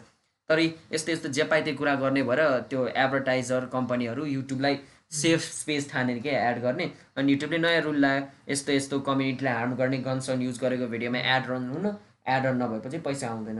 तर 0.49 0.59
यस्तो 0.59 1.11
यस्तो 1.11 1.29
जे 1.29 1.73
कुरा 1.73 1.95
गर्ने 2.03 2.23
भएर 2.29 2.41
त्यो 2.69 2.87
एडभर्टाइजर 2.87 3.65
कम्पनीहरू 3.73 4.25
युट्युबलाई 4.25 4.75
सेफ 5.11 5.39
स्पेस 5.53 5.89
ठानेर 5.91 6.19
के 6.19 6.29
एड 6.29 6.61
गर्ने। 6.61 6.91
अनि 7.17 7.31
युट्युबले 7.31 7.57
नयाँ 7.57 7.81
रुल 7.81 7.97
लायो 8.01 8.21
यस्तो 8.49 8.71
यस्तो 8.73 8.99
कम्युनिटीलाई 9.07 9.53
हार्म 9.53 9.75
गर्ने 9.75 9.97
गनसन 10.07 10.41
युज 10.41 10.59
गरेको 10.59 10.87
भिडियोमा 10.87 11.19
एड 11.35 11.49
रन 11.49 11.69
हुन 11.69 11.85
एड 12.27 12.45
रन 12.45 12.55
नभएपछि 12.63 12.97
पैसा 13.07 13.27
आउँदैन। 13.29 13.59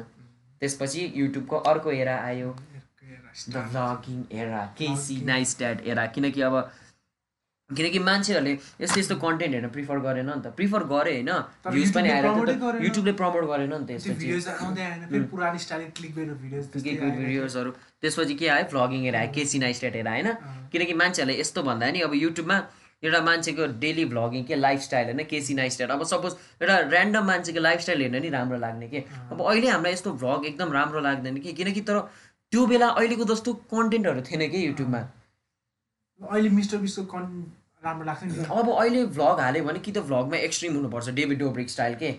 त्यसपछि 0.62 1.02
युट्युबको 1.16 1.56
अर्को 1.72 1.92
एरा 1.92 2.16
आयो। 2.26 2.50
The 3.50 3.56
vlogging 3.72 4.24
era 4.40 4.62
Casey 4.78 5.16
Neistat 5.58 5.78
era 5.88 6.06
किनकि 6.16 6.42
अब 6.42 6.56
किनकि 7.70 8.00
मान्छेहरूले 8.00 8.54
यस्तो 8.82 9.00
यस्तो 9.00 9.16
कन्टेन्ट 9.16 9.54
हेर्न 9.56 9.68
प्रिफर 9.72 10.00
गरेन 10.06 10.30
नि 10.30 10.42
त। 10.42 10.46
प्रिफर 10.56 10.84
गरे 10.88 11.14
होइन। 11.14 11.32
भ्युज 11.68 11.94
पनि 11.96 12.10
आएर। 12.12 12.26
युट्युबले 12.84 13.14
प्रमोट 13.22 13.44
गरेन। 13.52 13.74
नि 13.74 13.86
त 13.88 14.00
के 16.84 16.92
भिडियोजहरू 17.00 17.72
त्यसपछि 18.04 18.36
के 18.36 18.48
आयो? 18.48 18.66
भ्लगिङ 18.72 19.04
हेर 19.04 19.16
आयो 19.16 19.32
केसी 19.34 19.60
नाइस्टेट 19.60 19.96
हेर 19.96 20.08
होइन? 20.08 20.30
किनकि 20.72 20.94
मान्छेहरूले 21.02 21.40
यस्तो 21.40 21.64
भन्दा 21.64 21.92
नि 21.92 22.00
अब 22.02 22.14
युट्युबमा 22.16 22.58
एउटा 23.04 23.22
मान्छेको 23.22 23.66
डेली 23.80 24.06
भ्लगिङ 24.06 24.44
के 24.46 24.56
लाइफस्टाइल 24.56 25.06
होइन 25.06 25.24
केसी 25.30 25.54
नाइस्टेट 25.56 25.92
अब 25.92 26.04
सपोज 26.10 26.36
एउटा 26.62 26.76
ऱ्यान्डम 26.90 27.26
मान्छेको 27.28 27.60
लाइफस्टाइल 27.60 28.02
हेर्न 28.02 28.22
नि 28.22 28.30
राम्रो 28.30 28.58
लाग्ने 28.60 28.88
के? 28.88 29.00
अब 29.32 29.42
अहिले 29.42 29.70
हामीलाई 29.70 29.94
यस्तो 29.94 30.12
भ्लग 30.24 30.46
एकदम 30.46 30.72
राम्रो 30.74 31.00
लाग्दैन 31.08 31.38
कि? 31.38 31.54
किनकि 31.54 31.82
तर 31.82 32.00
त्यो 32.52 32.66
बेला 32.68 32.88
अहिलेको 32.92 33.26
जस्तो 33.26 33.54
कन्टेन्टहरू 33.74 34.22
थिएन 34.22 34.48
कि 34.52 34.68
युट्युबमा 34.68 35.00
अहिले 36.22 36.50
मिस्टर 36.52 36.78
बिस्टको 36.78 37.06
कन् 37.14 37.28
राम्रो 37.84 38.06
लाग्छ 38.06 38.24
नि 38.24 38.46
अब 38.46 38.70
अहिले 38.72 39.06
भ्लग 39.18 39.40
हाल्यो 39.40 39.64
भने 39.66 39.80
कि 39.80 39.92
त 39.92 40.06
भ्लगमा 40.10 40.38
एक्सट्रिम 40.48 40.76
हुनुपर्छ। 40.76 41.10
डेभिड 41.20 41.40
डोब्रिक 41.40 41.70
स्टाइल 41.70 41.96
के? 41.96 42.10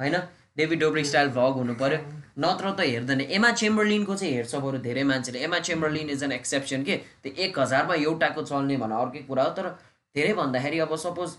होइन? 0.00 0.16
डेभिड 0.56 0.80
डोब्रिक 0.80 1.06
स्टाइल 1.06 1.28
भ्लग 1.30 1.60
हुनु 1.60 1.74
पर्यो 1.82 1.98
नत्र 2.38 2.70
त 2.72 2.80
हेर्दैन। 2.80 3.20
एमा 3.20 3.50
चेम्बरलिनको 3.60 4.14
चाहिँ 4.16 4.34
हेर्छ 4.34 4.54
बरु 4.64 4.78
धेरै 4.78 5.04
मान्छेले। 5.04 5.38
एमा 5.44 5.58
चेम्बरलिन 5.58 6.10
इज 6.10 6.22
एन 6.24 6.32
एक्सेप्सन 6.32 6.82
के? 6.84 6.96
त्यो 7.22 7.32
एक 7.44 7.58
हजारमा 7.58 7.94
एउटाको 7.94 8.42
चल्ने 8.42 8.76
भने 8.76 8.94
अर्कै 8.94 9.22
कुरा 9.28 9.44
हो। 9.44 9.50
तर 9.58 9.66
धेरै 10.14 10.32
भन्दाखेरि 10.34 10.78
अब 10.86 10.96
सपोज 10.96 11.30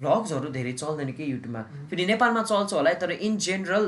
भ्लग्सहरू 0.00 0.48
धेरै 0.50 0.72
चल्दैन 0.72 1.10
कि 1.12 1.24
युट्युबमा? 1.32 1.62
फेरि 1.90 2.04
नेपालमा 2.06 2.42
चल्छ 2.42 2.72
होला 2.72 2.90
है। 2.90 2.96
तर 3.00 3.10
इन 3.12 3.36
जेनरल 3.36 3.84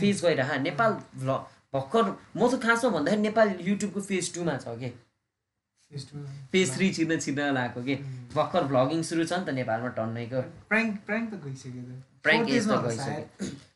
फेज 0.00 0.16
गइरह। 0.24 0.58
नेपाल 0.62 0.92
भ्लग 1.16 1.40
भर्खर 1.74 2.04
म 2.36 2.48
त 2.48 2.60
खासमा 2.62 2.90
भन्दाखेरि 2.90 3.22
नेपाल 3.22 3.48
युट्युबको 3.60 4.00
फेज 4.00 4.34
टूमा 4.34 4.56
छ 4.64 4.76
कि। 4.80 4.90
फेज 6.52 6.68
थ्री 6.74 6.86
छिर्न 6.94 7.18
छिर्न 7.20 7.52
लागेको 7.54 7.80
कि? 7.84 7.94
भर्खर 8.34 8.62
भ्लगिङ 8.72 9.02
सुरु 9.04 9.24
छ 9.24 9.32
नि 9.32 9.44
त 9.44 9.48
नेपालमा 9.60 9.88
टन्नैको। 9.98 10.40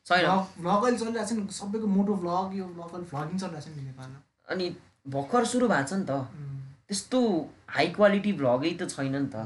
छैन। 0.06 0.26
अहिले 0.26 0.98
चलिरहेको 0.98 1.28
छ 1.28 1.32
नि 1.32 1.52
सबैको 1.52 1.86
मोटो 1.86 2.14
भ्लग 2.22 2.56
यो 2.58 2.64
भ्लग 2.64 2.90
अहिले 2.94 3.06
भ्लगिङ 3.10 3.38
चलिरहेको 3.38 3.60
छ 3.60 3.76
नि 3.76 3.82
नेपालमा 3.82 4.18
अनि 4.48 4.76
भर्खर 5.08 5.44
सुरु 5.44 5.68
भएको 5.68 5.88
छ 5.88 5.92
नि 5.92 6.06
त। 6.06 6.12
त्यस्तो 6.88 7.20
हाई 7.68 7.86
क्वालिटी 7.96 8.32
भ्लगै 8.32 8.72
त 8.80 8.88
छैन 8.90 9.14
नि 9.16 9.28
त। 9.34 9.36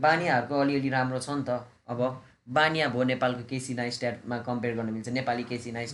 बानियाहरूको 0.00 0.60
अलिअलि। 0.60 0.88
राम्रो 0.88 1.18
छ 1.20 1.30
नि 1.30 1.44
त। 1.44 1.60
अब 1.88 2.00
बानिया 2.48 2.88
भयो 2.88 3.02
नेपालको 3.02 3.42
केसी 3.50 3.74
नाइस्ट्याटमा 3.74 4.38
कम्पेयर 4.48 4.74
गर्न 4.76 4.90
मिल्छ। 4.90 5.08
नेपाली 5.08 5.44
केसी 5.44 5.70
नाइ- 5.72 5.92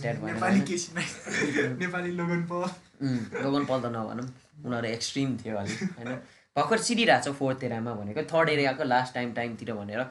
पल 2.49 2.63
उम्, 3.03 3.43
लोगन 3.43 3.65
पल 3.65 3.79
त 3.81 3.85
नभनौँ। 3.85 4.27
उनीहरू 4.65 4.87
एक्सट्रिम 4.87 5.37
थियो 5.37 5.57
अलिक 5.57 5.83
होइन। 5.97 6.15
भर्खर 6.55 6.77
सिरिरहेको 6.77 7.33
छ 7.33 7.35
फोर्थ 7.37 7.63
एरियामा 7.63 7.93
भनेको 7.93 8.21
थर्ड 8.31 8.49
एरियाको 8.49 8.83
लास्ट 8.83 9.13
टाइम 9.13 9.33
टाइमतिर 9.33 9.73
भनेर। 9.73 10.01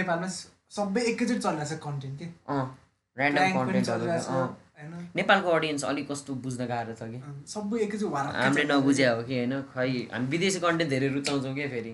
नेपालमा 0.00 0.26
सबै 0.74 1.02
एकैचोटि 1.12 1.40
चलिरहेको 1.40 1.74
छ 1.74 1.80
कन्टेन्ट 1.86 2.18
के 2.18 2.26
ऱ्यान्डम 3.16 4.54
नेपालको 5.16 5.50
अडियन्स 5.56 5.84
अलिक 5.90 6.06
कस्तो 6.10 6.34
बुझ्न 6.46 6.66
गाह्रो 6.70 6.94
छ 7.00 7.06
कि? 7.10 7.18
सबै 7.52 7.78
एकैचोटि 7.84 8.14
हामीले। 8.14 8.64
नबुझ्या 8.72 9.10
हो 9.12 9.22
कि 9.28 9.34
होइन? 9.38 9.54
खै 9.74 9.86
हामी 10.12 10.26
विदेशी 10.34 10.60
कन्टेन्ट 10.64 10.90
धेरै 10.90 11.08
रुचाउँछौँ 11.16 11.54
क्या 11.54 11.68
फेरि? 11.74 11.92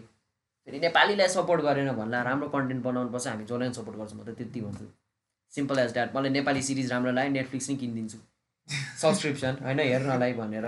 फेरि 0.69 0.79
नेपालीलाई 0.87 1.29
सपोर्ट 1.37 1.61
गरेन 1.69 1.91
भन्ला 2.01 2.23
राम्रो 2.31 2.49
कन्टेन्ट 2.57 2.83
बनाउनु 2.85 3.11
पर्छ 3.13 3.27
हामी 3.27 3.45
जसलाई 3.51 3.73
सपोर्ट 3.79 3.97
गर्छौँ 4.01 4.19
म 4.21 4.25
त 4.25 4.37
त्यति 4.39 4.61
भन्छु। 4.61 4.87
सिम्पल 5.53 5.79
एज 5.85 5.93
द्याट 5.93 6.17
मलाई 6.17 6.31
नेपाली 6.39 6.63
सिरिज 6.69 6.91
राम्रो 6.93 7.13
लाग्यो 7.19 7.33
नेटफ्लिक्स 7.33 7.71
नै 7.71 7.77
किनिदिन्छु। 7.83 8.19
सब्सक्रिप्सन 9.03 9.55
होइन? 9.67 9.81
हेर्नलाई 9.91 10.33
भनेर। 10.41 10.67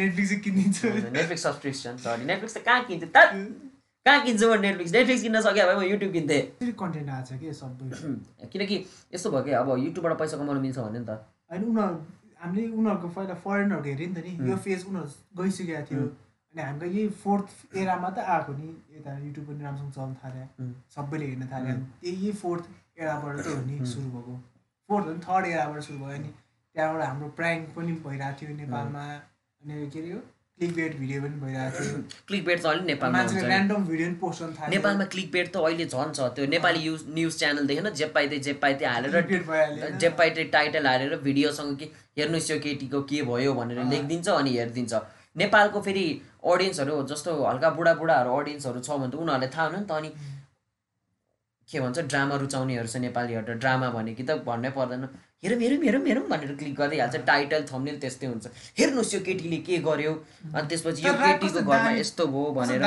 नेटफ्लिक्स 0.00 0.32
किनिदिन्छु। 0.44 0.88
नेटफ्लिक्स 1.18 1.42
सब्सक्रिप्सन 1.42 1.96
सरी 2.06 2.24
नेटफ्लिक्स 2.32 2.56
त 2.56 2.64
कहाँ 2.70 2.84
किन्छु 2.88 3.08
त 3.16 3.18
कहाँ 4.06 4.24
किन्छु 4.24 4.46
म 4.50 4.60
नेटफ्लिक्स 4.60 4.92
नेटफ्लिक्स 4.92 5.22
किन्न 5.22 5.40
सक्यो 5.40 5.66
भए 5.66 5.74
म 5.76 5.82
युट्युब 5.86 6.12
किन्थेँ। 6.12 6.72
कन्टेन्ट 6.74 7.10
आएको 7.10 7.26
छ 7.26 7.38
कि 7.38 7.52
सबै? 7.54 8.48
किनकि 8.52 8.76
यस्तो 9.14 9.30
भयो 9.30 9.42
कि 9.42 9.52
अब 9.52 9.68
युट्युबबाट 9.78 10.18
पैसा 10.18 10.36
कमाउनु 10.36 10.60
मिल्छ 10.60 10.78
भने 10.78 10.98
नि 10.98 11.06
त। 11.06 11.22
होइन 11.50 11.64
उनीहरू 11.64 11.94
हामीले 12.42 12.66
उनीहरूको 12.74 13.08
पहिला 13.08 13.34
फरेनहरूको 13.46 13.88
हेऱ्यो 13.88 14.08
नि 14.08 14.14
त 14.14 14.24
नि। 14.26 14.50
यो 14.50 14.56
फेज 14.56 14.86
उनीहरू 14.90 15.42
गइसकेको 15.42 15.84
थियो। 15.86 16.02
अनि 16.02 16.62
हाम्रो 16.62 16.88
यही 16.88 17.08
फोर्थ 17.22 17.76
एरामा 17.76 18.10
त 18.10 18.18
आएको 18.34 18.52
नि। 18.58 18.68
यता 18.98 19.18
युट्युब 19.18 19.46
पनि 19.46 19.64
राम्रोसँग 19.64 19.92
चल्न 19.92 20.14
थाल्यो. 20.24 20.46
सबैले 20.94 21.26
हेर्न 21.26 21.46
थाल्यो। 21.52 21.76
यही 22.10 22.32
फोर्थ 22.42 22.64
एराबाट 22.98 23.38
त 23.38 23.46
हो 23.46 23.60
नि 23.70 23.86
सुरु 23.86 24.08
भएको। 24.18 24.34
फोर्थ 24.88 25.06
हो 25.06 25.12
नि 25.12 25.26
थर्ड 25.30 25.46
एराबाट 25.46 25.80
सुरु 25.82 25.98
भयो 26.04 26.18
नि। 26.18 26.34
त्यहाँबाट 26.74 27.02
हाम्रो 27.06 27.28
प्राङ्क 27.38 27.74
पनि 27.76 27.92
भइरहेको 28.04 28.38
थियो 28.40 28.56
नेपालमा। 28.56 29.04
अनि 29.62 29.90
के 29.94 30.00
अरे 30.00 30.20
क्लिक 30.58 30.74
बेट 30.74 30.96
भिडियो 30.98 31.20
पनि 31.22 31.40
भइरहेको 31.40 31.84
थियो। 31.84 32.00
क्लिक 32.28 32.44
बेट 32.44 32.60
त 32.62 32.66
अलिक 32.66 32.84
नेपालमा 32.86 33.18
मान्छेले 33.18 33.40
हुन्छ 33.40 33.48
नि। 33.48 33.54
ऱ्यान्डम 33.54 33.84
भिडियो 33.86 34.08
पनि 34.08 34.18
पोस्ट 34.20 34.42
गर्न 34.42 34.52
थाल्यो। 34.58 34.70
नेपालमा 34.74 35.04
क्लिक 35.14 35.30
बेट 35.32 35.46
त 35.48 35.56
अहिले 35.56 35.86
झन् 35.86 36.12
छ। 36.12 36.28
त्यो 36.36 36.46
नेपाली 36.54 36.80
युज 36.82 37.00
न्युज 37.14 37.38
च्यानल 37.38 37.66
देखेन 37.66 37.88
जे 38.00 38.06
पाइते 38.16 38.38
जे 38.46 38.52
पाइते 38.62 38.84
हालेर? 38.84 39.12
जे 39.98 40.08
पाइते 40.20 40.44
टाइटल 40.54 40.86
हालेर 40.86 41.16
भिडियोसँग 41.24 41.76
के 41.78 41.88
हेर्नुहोस् 42.18 42.50
यो 42.50 42.58
केटीको 42.66 43.00
के 43.10 43.22
भयो 43.30 43.54
भनेर 43.54 43.78
लेखिदिन्छ 43.90 44.28
अनि 44.28 44.50
हेरिदिन्छ। 44.58 44.92
नेपालको 45.42 45.80
फेरि 45.82 46.04
अडियन्सहरू 46.44 47.02
जस्तो 47.10 47.30
हल्का 47.42 47.70
बुढाबुढाहरू 47.80 48.30
अडियन्सहरू 48.38 48.80
छ 48.86 49.00
भने 49.02 49.10
त 49.10 49.14
उनीहरूलाई 49.18 49.50
थाहा 49.56 49.66
हुनु 49.66 49.78
नि 49.80 49.86
त 49.88 49.92
अनि 49.98 50.10
के 51.68 51.80
भन्छ 51.80 51.98
ड्रामा 52.12 52.34
रुचाउनेहरू 52.44 52.88
छ 52.92 52.96
नेपालीहरू 53.08 53.46
त 53.46 53.58
ड्रामा 53.58 53.88
भने 53.96 54.14
कि 54.14 54.22
त 54.22 54.30
भन्नै 54.46 54.70
पर्दैन। 54.78 55.08
हेरौँ 55.42 55.58
हेरौँ 55.60 55.82
हेरौँ 55.82 56.02
हेरौँ 56.06 56.26
भनेर 56.28 56.54
क्लिक 56.56 56.74
गर्दै 56.78 56.98
हाल्छ। 56.98 57.16
टाइटल 57.26 57.62
थम्नेल 57.70 57.96
त्यस्तै 58.00 58.26
हुन्छ। 58.26 58.46
हेर्नुहोस् 58.78 59.14
यो 59.14 59.20
केटीले 59.26 59.58
के 59.66 59.78
गर्यो 59.82 60.12
अनि 60.54 60.66
त्यसपछि 60.70 61.02
यो 61.06 61.12
केटीको 61.18 61.60
घरमा 61.66 61.90
यस्तो 61.98 62.26
भयो 62.30 62.50
भनेर 62.54 62.82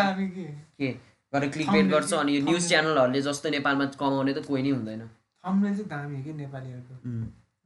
के? 0.79 0.89
गरेर 1.33 1.49
क्लिक 1.51 1.69
बेट 1.69 1.87
गर्छ 1.91 2.13
अनि 2.15 2.31
यो 2.35 2.41
न्युज 2.47 2.67
च्यानलहरूले 2.69 3.21
जस्तो 3.27 3.49
नेपालमा 3.59 3.85
कमाउने 3.99 4.33
त 4.33 4.39
कोही 4.47 4.63
नै 4.63 4.71
हुँदैन। 4.71 5.03
थम्बनेल 5.43 5.73
चाहिँ 5.75 5.89
दामी 5.91 6.15
हो 6.15 6.23
कि 6.23 6.33
नेपालीहरूको? 6.39 6.95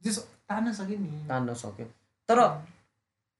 जस 0.02 0.18
तान्न 0.50 0.72
सक्यो 0.74 0.98
नि। 0.98 1.10
तान्न 1.30 1.54
सक्यो। 1.54 1.86
तर 2.28 2.38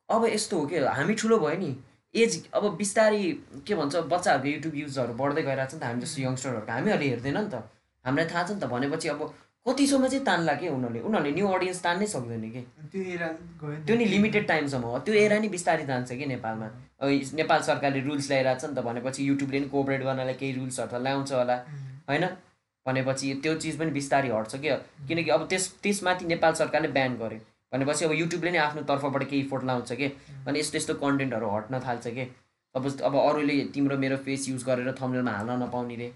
अब 0.08 0.22
यस्तो 0.30 0.54
हो 0.54 0.66
कि 0.70 0.76
हामी 0.86 1.14
ठुलो 1.18 1.38
भयो 1.42 1.58
नि। 1.58 1.70
एज 2.14 2.32
अब 2.54 2.64
बिस्तारै 2.78 3.22
के 3.66 3.74
भन्छ 3.74 4.06
बच्चाहरूको 4.06 4.48
युट्युब 4.54 4.74
युजहरू 4.86 5.12
बढ्दै 5.18 5.42
गइरहेको 5.42 5.70
छ 5.70 5.74
नि 5.74 5.80
त। 5.80 5.84
हामी 5.90 6.00
जस्तो 6.06 6.18
यङ्स्टरहरूको 6.22 6.72
हामीहरूले 6.78 7.06
हेर्दैन 7.10 7.38
नि 7.42 7.50
त। 7.50 7.66
हामीलाई 8.06 8.26
थाहा 8.30 8.42
छ 8.46 8.50
नि 8.54 8.60
त 8.62 8.64
भनेपछि 8.70 9.08
अब 9.14 9.20
कतिसम्म 9.66 10.06
चाहिँ 10.08 10.24
तान्ला 10.24 10.52
के 10.60 10.68
उनीहरूले? 10.68 11.00
उनीहरूले 11.00 11.32
न्यू 11.36 11.46
अडियन्स 11.46 11.82
तान्नै 11.84 12.06
सक्दैन 12.06 12.44
कि? 12.50 12.60
त्यो 12.92 13.02
एरा 13.14 13.28
त्यो 13.86 13.96
नि 13.96 14.04
लिमिटेड 14.04 14.46
टाइमसम्म 14.48 14.84
हो। 14.84 14.98
त्यो 15.04 15.14
एरा 15.14 15.38
नि 15.38 15.48
बिस्तारै 15.48 15.84
जान्छ 15.86 16.12
कि 16.12 16.26
नेपालमा? 16.26 16.68
नेपाल 17.40 17.60
सरकारले 17.68 18.00
रुल्स 18.08 18.28
ल्याइरहेको 18.30 18.60
छ 18.60 18.70
नि 18.70 18.74
त 18.74 18.84
भनेपछि 18.88 19.28
युट्युबले 19.28 19.60
नि 19.60 19.68
कोअपरेट 19.68 20.02
गर्नलाई 20.02 20.34
केही 20.40 20.52
रुल्सहरू 20.56 20.90
त 20.90 21.02
ल्याउँछ 21.04 21.32
होला। 21.32 21.56
होइन? 22.08 22.24
भनेपछि 22.86 23.34
त्यो 23.44 23.54
चिज 23.62 23.78
पनि 23.78 23.90
बिस्तारै 23.92 24.28
हट्छ 24.32 24.56
क्या 24.56 24.76
किनकि 25.08 25.30
अब 25.30 25.46
त्यस 25.52 25.64
त्यसमाथि 25.82 26.24
नेपाल 26.32 26.52
सरकारले 26.60 26.88
ब्यान 26.96 27.16
गर्यो। 27.20 27.40
भनेपछि 27.72 28.04
अब 28.04 28.12
युट्युबले 28.16 28.50
नै 28.50 28.58
आफ्नो 28.58 28.82
तर्फबाट 28.88 29.24
केही 29.30 29.42
फोट 29.52 29.64
लाउँछ 29.64 29.92
कि? 29.92 30.08
अनि 30.48 30.58
यस्तो 30.58 30.76
यस्तो 30.78 30.94
कन्टेन्टहरू 31.04 31.48
हट्न 31.56 31.80
थाल्छ 31.86 32.06
कि? 32.16 32.24
अब 32.74 32.82
अब 33.04 33.14
अरूले 33.28 33.60
तिम्रो 33.74 33.96
मेरो 33.98 34.16
फेस 34.24 34.48
युज 34.48 34.64
गरेर 34.64 34.94
थम्नेलमा 35.00 35.32
हाल्न 35.36 35.62
नपाउने 35.62 35.96
रे। 36.00 36.08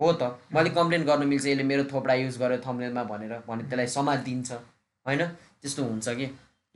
हो 0.00 0.12
त। 0.12 0.22
मैले 0.54 0.70
कम्प्लेन 0.70 1.02
गर्न 1.04 1.26
मिल्छ 1.28 1.46
यसले 1.46 1.64
मेरो 1.64 1.84
थोपडा 1.92 2.14
युज 2.14 2.38
गरेर 2.38 2.60
थम्नेलमा 2.66 3.02
भनेर 3.04 3.32
भने 3.48 3.62
त्यसलाई 3.68 3.86
समाज 3.86 4.18
दिन्छ 4.24 4.52
होइन? 5.06 5.22
त्यस्तो 5.62 5.82
हुन्छ 5.82 6.08
कि? 6.08 6.26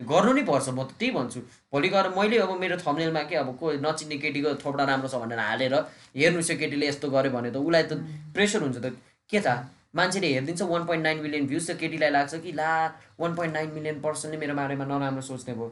गर्नु 0.01 0.33
नै 0.33 0.43
पर्छ 0.47 0.69
म 0.69 0.87
त 0.87 0.95
त्यही 0.99 1.11
भन्छु। 1.11 1.41
भोलि 1.73 1.89
गएर 1.91 2.09
मैले 2.15 2.39
अब 2.39 2.51
मेरो 2.61 2.77
थम्नेलमा 2.79 3.23
के 3.27 3.35
अब 3.43 3.49
को 3.59 3.73
नचिन्ने 3.83 4.17
केटीको 4.23 4.55
थोपडा 4.63 4.85
राम्रो 4.85 5.09
छ 5.09 5.19
भनेर 5.19 5.39
हालेर 5.39 5.75
हेर्नुहोस् 6.15 6.51
यो 6.51 6.57
केटीले 6.59 6.87
यस्तो 6.87 7.11
गर्यो 7.11 7.31
भने 7.35 7.51
त 7.51 7.57
उसलाई 7.59 7.83
त 7.91 7.99
प्रेसर 8.35 8.63
हुन्छ 8.63 8.79
त। 8.79 8.95
के 9.31 9.41
थाहा? 9.43 9.67
मान्छेले 9.97 10.29
हेरिदिन्छ 10.33 10.63
one 10.63 10.85
point 10.87 11.03
nine 11.03 11.19
million 11.27 11.47
views 11.51 11.65
त 11.71 11.77
केटीलाई 11.83 12.11
लाग्छ 12.15 12.35
कि? 12.39 12.53
ला 12.55 12.71
वान 13.19 13.35
पोइन्ट 13.35 13.55
नाइन 13.55 13.69
मिलियन 13.75 14.01
पर्सनले 14.01 14.37
मेरो 14.39 14.55
बारेमा 14.55 14.85
नराम्रो 14.87 15.23
सोच्ने 15.27 15.55
भयो। 15.59 15.69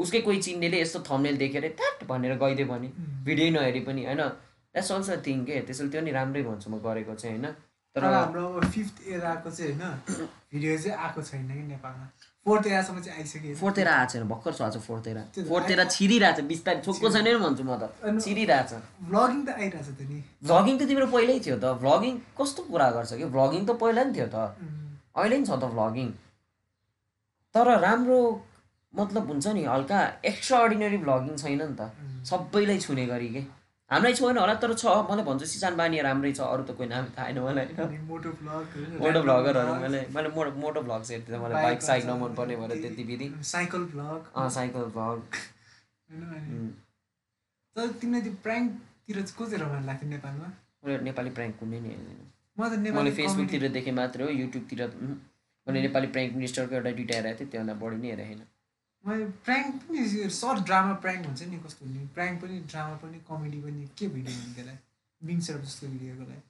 उसकै 0.00 0.20
कोही 0.24 0.38
चिन्नेले 0.42 0.80
यस्तो 0.80 0.98
थम्नेल 1.04 1.36
देखेर 1.36 1.68
ट्याट 1.76 2.08
भनेर 2.08 2.34
गइदियो 2.40 2.66
भने 2.66 2.88
भिडियो 3.26 3.50
नहेरी 3.52 3.80
पनि 3.84 4.04
होइन? 4.08 4.22
द्याट्स 4.76 4.92
अल्सो 4.92 5.16
थिङ 5.24 5.44
के? 5.48 5.60
त्यसैले 5.64 5.90
त्यो 5.90 6.00
नि 6.04 6.12
राम्रै 6.12 6.42
भन्छु 6.44 6.68
म 6.68 6.76
गरेको 6.84 7.14
चाहिँ 7.16 7.40
होइन? 7.40 7.48
तर 7.96 8.04
हाम्रो 8.04 8.44
अब 8.60 8.64
फिफ्थ 8.76 9.08
एराको 9.08 9.50
चाहिँ 9.50 9.72
होइन? 9.72 10.28
भिडियो 10.52 10.76
चाहिँ 10.78 10.96
आएको 11.00 11.22
छैन 11.24 11.48
कि 11.48 11.62
नेपालमा? 11.72 12.06
फोर्थ 12.44 12.66
एरासम्म 12.66 13.00
चाहिँ 13.00 13.18
आइसक्यो 13.18 13.54
फोर्थ 13.56 13.78
एरा 13.78 13.92
आएको 13.96 14.12
छैन 14.12 14.28
भर्खर 14.28 14.52
छ 14.52 14.60
आज 14.68 14.76
फोर्थ 14.84 15.06
एरा 15.08 15.22
फोर्थ 15.48 15.70
एरा 15.72 15.84
छिरिरहेछ 15.96 16.40
बिस्तारै। 16.52 16.80
छोक्को 16.84 17.08
छैन 17.08 17.24
नि 17.24 17.40
भन्छु 17.40 17.64
म 17.64 17.72
त। 17.80 18.20
छिरिरहेछ। 18.20 18.72
भ्लगिङ 19.08 19.40
त 19.46 19.48
आइरहेछ 19.56 19.88
त 19.96 20.00
नि। 20.12 20.20
भ्लगिङ 20.44 20.74
त 20.76 20.82
तिम्रो 20.92 21.06
पहिल्यै 21.16 21.40
थियो 21.40 21.56
त। 21.56 21.72
भ्लगिङ 21.80 22.20
कस्तो 22.36 22.68
कुरा 22.68 22.90
गर्छ 23.00 23.12
कि? 23.16 23.24
भ्लगिङ 23.32 23.64
त 23.64 23.80
पहिला 23.80 24.04
नि 24.04 24.12
थियो 24.12 24.28
त। 24.28 24.36
अहिले 25.16 25.36
नि 25.40 25.46
छ 25.48 25.56
त 25.56 25.64
भ्लगिङ 25.72 26.08
तर 27.54 27.66
राम्रो 27.80 28.20
मतलब 28.92 29.22
हुन्छ 29.32 29.46
नि 29.56 29.64
हल्का 29.64 29.98
एक्स्ट्रा 30.30 30.58
अर्डिनरी 30.60 30.98
भ्लगिङ 31.04 31.34
छैन 31.40 31.62
नि 31.64 31.76
त। 31.80 31.82
सबैलाई 32.28 32.78
छुने 32.84 33.06
गरी 33.08 33.28
के? 33.34 33.42
हामीलाई 33.90 34.14
छोएन 34.14 34.38
होला 34.38 34.54
तर 34.62 34.72
छ। 34.74 34.84
मलाई 35.10 35.24
भन्छु 35.26 35.46
सिसान 35.46 35.76
बानिया 35.76 36.02
राम्रै 36.06 36.32
छ 36.32 36.40
अरू 36.46 36.62
त 36.62 36.76
कोही 36.78 36.88
नाम 36.88 37.04
थाहा 37.18 37.26
छैन 37.28 37.38
मलाई। 37.42 37.66
होइन 37.66 37.86
अनि 37.86 37.98
मोटो 38.08 38.30
भ्लग 38.40 38.64
भ्लगरहरू 39.26 39.74
मैले 39.84 40.00
मैले 40.16 40.28
मोटो 40.38 40.50
मोटो 40.64 40.80
भ्लग्स 40.88 41.10
हेर्थेँ 41.10 41.38
मलाई 41.44 41.62
बाइक 41.66 41.82
साइक 41.90 42.02
नमन 42.10 42.34
पर्ने 42.40 42.56
भएर 42.62 42.72
त्यति 42.82 43.02
विधि 43.12 43.28
साइकल 43.52 43.84
भ्लग 43.94 44.32
अँ 44.34 44.48
साइकल 44.58 44.90
भ्लग 44.96 45.40
होइन 46.10 46.74
तर 47.76 47.86
तिमीले 48.02 48.20
त्यो 48.24 48.32
प्राङ्क 48.44 48.66
प्र्याङ्कतिर 49.06 49.22
चाहिँ 49.22 49.36
को 49.38 49.46
चाहिँ 49.46 49.62
रमाइलो 49.62 49.86
लाग्थ्यो 49.86 50.08
नेपालमा? 50.10 50.48
मैले 50.84 50.98
नेपाली 51.04 51.30
प्र्याङ्क 51.36 51.54
कुनै 51.60 51.80
नि 51.80 51.88
हेर्दैन। 51.88 52.94
मैले 52.96 53.10
फेसबुकतिर 53.18 53.68
देखेँ 53.78 53.94
मात्र 53.94 54.22
हो 54.22 54.28
युट्युबतिर। 54.28 54.80
मैले 55.66 55.80
नेपाली 55.86 56.06
प्र्याङ्क 56.14 56.34
मिनिस्टरको 56.34 56.74
एउटा 56.74 56.90
दुइटा 56.98 57.14
हेरेको 57.16 57.38
थिएँ 57.40 57.50
त्योभन्दा 57.50 57.74
बढी 57.82 57.96
नै 58.02 58.08
हेरेको 58.10 58.34
छैन। 58.34 58.42
मैले 59.06 59.24
प्र्याङ्क 59.46 59.74
पनि 59.86 60.28
सर्ट 60.36 60.64
ड्रामा 60.68 60.94
प्र्याङ्क 61.02 61.26
हुन्छ 61.26 61.42
नि 61.50 61.58
कस्तो 61.64 61.86
हुने? 61.86 62.06
प्र्याङ्क 62.14 62.40
पनि 62.42 62.58
ड्रामा 62.70 62.94
पनि 63.02 63.18
कमेडी 63.28 63.58
पनि 63.64 63.88
के 63.98 64.06
भिडियो 64.14 64.36
हुने 64.38 64.54
त्यसलाई? 64.54 64.78
मिङ्सर 65.20 65.60
जस्तो 65.64 65.88
भिडियोको 65.94 66.24
लागि। 66.30 66.42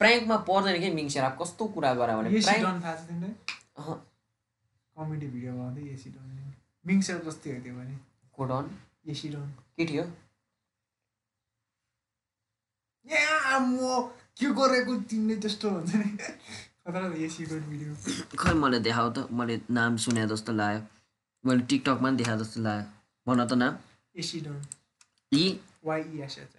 प्र्याङ्कमा 0.00 0.36
पर्दैन 0.48 0.80
कि 0.82 0.90
मिङ्सेर 0.98 1.24
अब 1.24 1.38
कस्तो 1.42 1.66
कुरा 1.76 1.92
गर 2.00 2.10
भने 2.16 2.28
कमेडी 4.96 5.26
भिडियो 5.34 5.52
आउँदै 5.62 5.82
एसी 5.94 6.10
डन 6.10 6.52
मिङ्सर 6.84 7.18
जस्तै 7.24 7.56
हो 7.56 7.62
त्यो 7.64 7.74
पनि 7.78 7.96
कोडन 8.38 8.70
एसी 9.14 9.28
डन 9.34 9.48
के 9.76 9.86
थियो? 9.90 10.04
ए 13.06 13.58
म 13.64 13.72
के 14.38 14.48
गरेको 14.60 14.92
तिमीले 15.10 15.36
त्यस्तो 15.42 15.70
हुन्छ 15.70 15.94
नि? 15.94 16.10
खतरा 16.84 17.06
एसी 17.26 17.42
डन 17.50 17.64
भिडियो 17.72 17.90
खै 18.44 18.54
मलाई 18.62 18.80
देखाऊ 18.86 19.10
त 19.16 19.26
मैले 19.40 19.60
नाम 19.80 19.96
सुने 20.04 20.26
जस्तो 20.34 20.52
लाग्यो। 20.60 20.97
मैले 21.44 21.62
टिकटकमा 21.70 22.08
पनि 22.08 22.16
देखाए 22.16 22.36
जस्तो 22.38 22.60
लाग्यो। 22.62 22.86
भन 23.26 23.46
त 23.46 23.52
नाम। 23.62 23.74
AC 24.16 24.40
Don. 24.40 24.56
यी? 25.32 25.46
वाइएसएच 25.84 26.52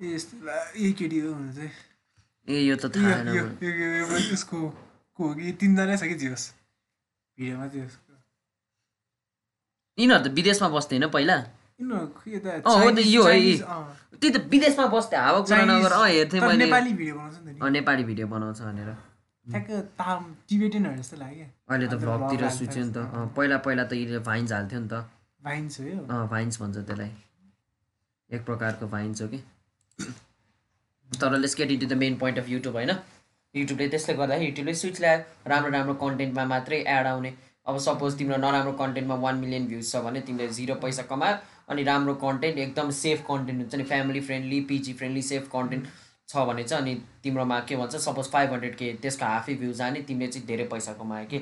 ए 0.00 0.14
यस्तो 0.14 0.34
यही 0.80 0.92
केटी 0.98 1.18
हो 1.20 1.32
भने 1.34 1.52
चाहिँ। 1.54 1.72
ए 2.48 2.60
यो 2.68 2.76
त 2.76 2.90
थाहा 2.96 3.14
छैन 3.24 3.28
यसको 4.32 4.60
को 5.16 5.22
हो 5.24 5.34
कि? 5.34 5.52
तिनजना 5.60 5.96
छ 5.96 6.02
कि 6.10 6.14
जियोस्? 6.22 6.44
भिडियोमा 7.38 7.66
चाहिँ 7.68 7.84
यसको 7.86 8.12
यिनीहरू 9.98 10.24
त 10.24 10.28
विदेशमा 10.34 10.68
बस्थेन 10.74 11.06
पहिला? 11.14 11.36
यिनीहरू 11.80 12.06
खै 12.18 12.38
त 12.38 12.46
अँ, 12.46 12.60
हो 12.60 12.90
त, 12.90 12.94
चाइनिज- 12.94 13.14
यो 13.14 13.22
है। 13.22 13.28
चाइनिज, 13.30 13.62
अँ, 13.62 13.82
त्यही 14.20 14.30
त 14.34 14.36
विदेशमा 14.52 14.86
बस्थेँ 14.94 15.18
हावा 15.18 15.40
कुरा 15.46 15.64
नगर 15.64 15.92
अँ 15.92 16.06
हेर्थेँ 16.08 16.40
नेपाली 17.70 18.02
भिडियो 18.04 18.26
बनाउँछ 18.28 18.60
भनेर। 18.60 18.92
ठ्याक्क 19.50 19.70
ताम 20.00 20.34
जस्तो 20.50 21.16
लाग्यो। 21.16 21.46
अहिले 21.70 21.86
त 21.86 21.94
भ्लगतिर 22.02 22.48
सुच्यो 22.50 22.84
नि 22.84 22.92
त। 22.92 22.98
पहिला 23.36 23.56
पहिला 23.64 23.84
त 23.84 23.92
यिनीहरूले 23.92 24.24
भाइन्स 24.24 24.52
हाल्थ्यो 24.52 24.80
नि 24.80 24.88
त। 24.88 25.04
भाइन्स 25.44 25.80
हो 25.80 25.86
यो। 25.86 26.26
भाइन्स 26.28 26.60
भन्छ 26.60 26.76
त्यसलाई। 26.76 27.10
एक 28.30 28.44
प्रकारको 28.44 28.86
भाइन्स 28.94 29.22
हो 29.22 29.28
कि। 29.28 29.40
तर 31.10 31.36
let's 31.38 31.56
get 31.56 31.70
into 31.70 31.86
the 31.86 31.98
main 32.02 32.16
point 32.18 32.38
of 32.38 32.48
YouTube 32.48 32.74
होइन। 32.74 32.92
युट्युबले 33.54 33.88
त्यसले 33.88 34.14
गर्दाखेरि 34.14 34.46
युट्युबले 34.46 34.74
स्विच 34.74 35.00
ल्यायो। 35.00 35.20
राम्रो 35.46 35.70
राम्रो 35.70 35.94
कन्टेन्टमा 36.04 36.44
मात्रै 36.52 36.78
एड 36.94 37.06
आउने। 37.06 37.32
अब 37.66 37.78
सपोज 37.80 38.16
तिम्रो 38.18 38.36
नराम्रो 38.36 38.72
कन्टेन्टमा 38.80 39.14
वान 39.24 39.36
मिलियन 39.40 39.66
भ्युज 39.68 39.84
छ 39.90 40.02
भने 40.06 40.20
तिमीले 40.20 40.48
जिरो 40.56 40.74
पैसा 40.80 41.02
कमायो। 41.12 41.36
अनि 41.68 41.82
राम्रो 41.84 42.14
कन्टेन्ट 42.24 42.58
एकदम 42.64 42.90
सेफ 43.02 43.22
कन्टेन्ट 43.28 43.60
हुन्छ 43.60 43.74
नि। 43.74 43.84
Family 43.92 44.20
friendly 44.20 44.60
PG 44.72 44.92
friendly 44.98 45.22
safe 45.22 45.48
content 45.52 45.84
छ 46.28 46.44
भने 46.48 46.62
चाहिँ 46.64 46.82
अनि 46.82 46.94
तिम्रोमा 47.22 47.60
के 47.68 47.76
भन्छ 47.76 47.96
सपोज 48.06 48.30
फाइभ 48.32 48.52
हन्ड्रेड 48.52 48.74
के 48.76 48.92
त्यसको 49.02 49.26
हाफै 49.26 49.54
भ्युज 49.62 49.76
जाने 49.78 50.00
तिमीले 50.08 50.32
चाहिँ 50.32 50.46
धेरै 50.46 50.64
पैसा 50.74 50.92
कमायो 51.00 51.26
कि? 51.30 51.38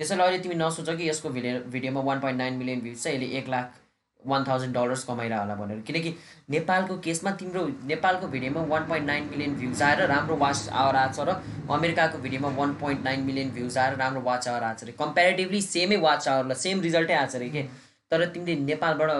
त्यसैले 0.00 0.22
अहिले 0.22 0.38
तिमी 0.42 0.54
नसोच 0.54 0.90
कि 0.90 1.08
यसको 1.08 1.30
भिडियो 1.30 1.60
भिडियोमा 1.72 2.00
one 2.10 2.20
point 2.20 2.38
nine 2.38 2.54
million 2.58 2.80
views 2.80 3.02
छ 3.02 3.06
यसले 3.06 3.26
एक 3.38 3.48
लाख 3.48 3.80
वान 4.24 4.44
थाउजन्ड 4.44 4.74
डलर्स 4.74 5.04
कमाइरह 5.04 5.38
होला 5.38 5.54
भनेर। 5.54 5.80
किनकि 5.86 6.14
नेपालको 6.50 6.96
केसमा 7.06 7.30
तिम्रो 7.40 7.66
नेपालको 7.86 8.28
भिडियोमा 8.34 8.60
one 8.68 8.86
point 8.88 9.06
nine 9.06 9.28
million 9.30 9.54
views 9.56 9.82
आएर 9.82 10.06
राम्रो 10.08 10.36
वाच 10.36 10.68
आवर 10.72 10.96
आएको 10.96 11.24
छ 11.24 11.28
र 11.28 11.34
अमेरिकाको 11.76 12.18
भिडियोमा 12.18 12.48
one 12.58 12.74
point 12.80 13.04
nine 13.04 13.20
million 13.24 13.50
views 13.56 13.78
आएर 13.78 13.96
राम्रो 14.02 14.22
वाच 14.28 14.48
आवर 14.48 14.62
आएको 14.64 14.78
छ 14.78 14.82
अरे 14.84 14.92
कम्पेरिटिभली 15.00 15.60
सेमै 15.62 15.96
वाच 16.06 16.28
आवरलाई 16.28 16.62
सेम 16.62 16.80
रिजल्टै 16.88 17.14
आएको 17.14 17.32
छ 17.32 17.36
अरे 17.36 17.48
के? 17.50 17.62
तर 18.10 18.24
तिमीले 18.34 18.54
नेपालबाट 18.62 19.10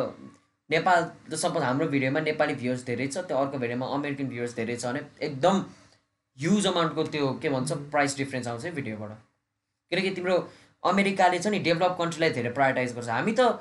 नेपाल 0.71 1.03
त 1.31 1.35
सपोज 1.41 1.63
हाम्रो 1.63 1.87
भिडियोमा 1.95 2.21
नेपाली 2.27 2.55
भ्युर्स 2.61 2.85
धेरै 2.87 3.07
छ 3.07 3.25
त्यो 3.31 3.37
अर्को 3.39 3.59
भिडियोमा 3.65 3.87
अमेरिकन 3.97 4.29
भ्युर्स 4.29 4.57
धेरै 4.57 4.77
छ 4.77 4.87
भने 4.87 5.01
एकदम 5.29 5.63
ह्युज 6.39 6.67
अमाउन्टको 6.67 7.03
त्यो 7.15 7.33
के 7.43 7.49
भन्छ 7.55 7.73
प्राइस 7.95 8.17
डिफ्रेन्स 8.19 8.49
आउँछ 8.49 8.65
है 8.65 8.71
भिडियोबाट। 8.81 9.11
किनकि 9.93 10.11
तिम्रो 10.17 10.37
अमेरिकाले 10.83 11.39
चाहिँ 11.39 11.59
नि 11.59 11.65
डेभलप 11.65 11.97
कन्ट्रीलाई 12.01 12.31
धेरै 12.39 12.51
प्रायोरिटाइज 12.59 12.95
गर्छ। 12.97 13.09
हामी 13.09 13.33
त 13.33 13.61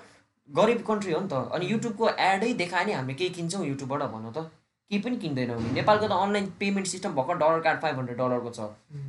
गरिब 0.50 0.82
कन्ट्री 0.88 1.12
हो 1.14 1.20
नि 1.20 1.28
त। 1.28 1.54
अनि 1.56 1.66
युट्युबको 1.72 2.10
एडै 2.30 2.54
देखायो 2.62 2.86
नि 2.88 2.94
हामीले 2.94 3.18
केही 3.20 3.30
किन्छौँ 3.38 3.66
युट्युबबाट 3.68 4.02
भनौँ 4.16 4.34
त। 4.34 4.48
केही 4.92 5.02
पनि 5.04 5.18
किन्दैनौँ 5.24 5.60
नि 5.62 5.70
नेपालको 5.80 6.08
त 6.08 6.12
अनलाइन 6.24 6.50
पेमेन्ट 6.60 6.88
सिस्टम 6.88 7.14
भर्खर 7.20 7.38
डलर 7.44 7.60
कार्ड 7.68 7.80
फाइभ 7.84 7.98
हन्ड्रेड 8.00 8.18
डलरको 8.18 8.50
छ। 8.58 8.60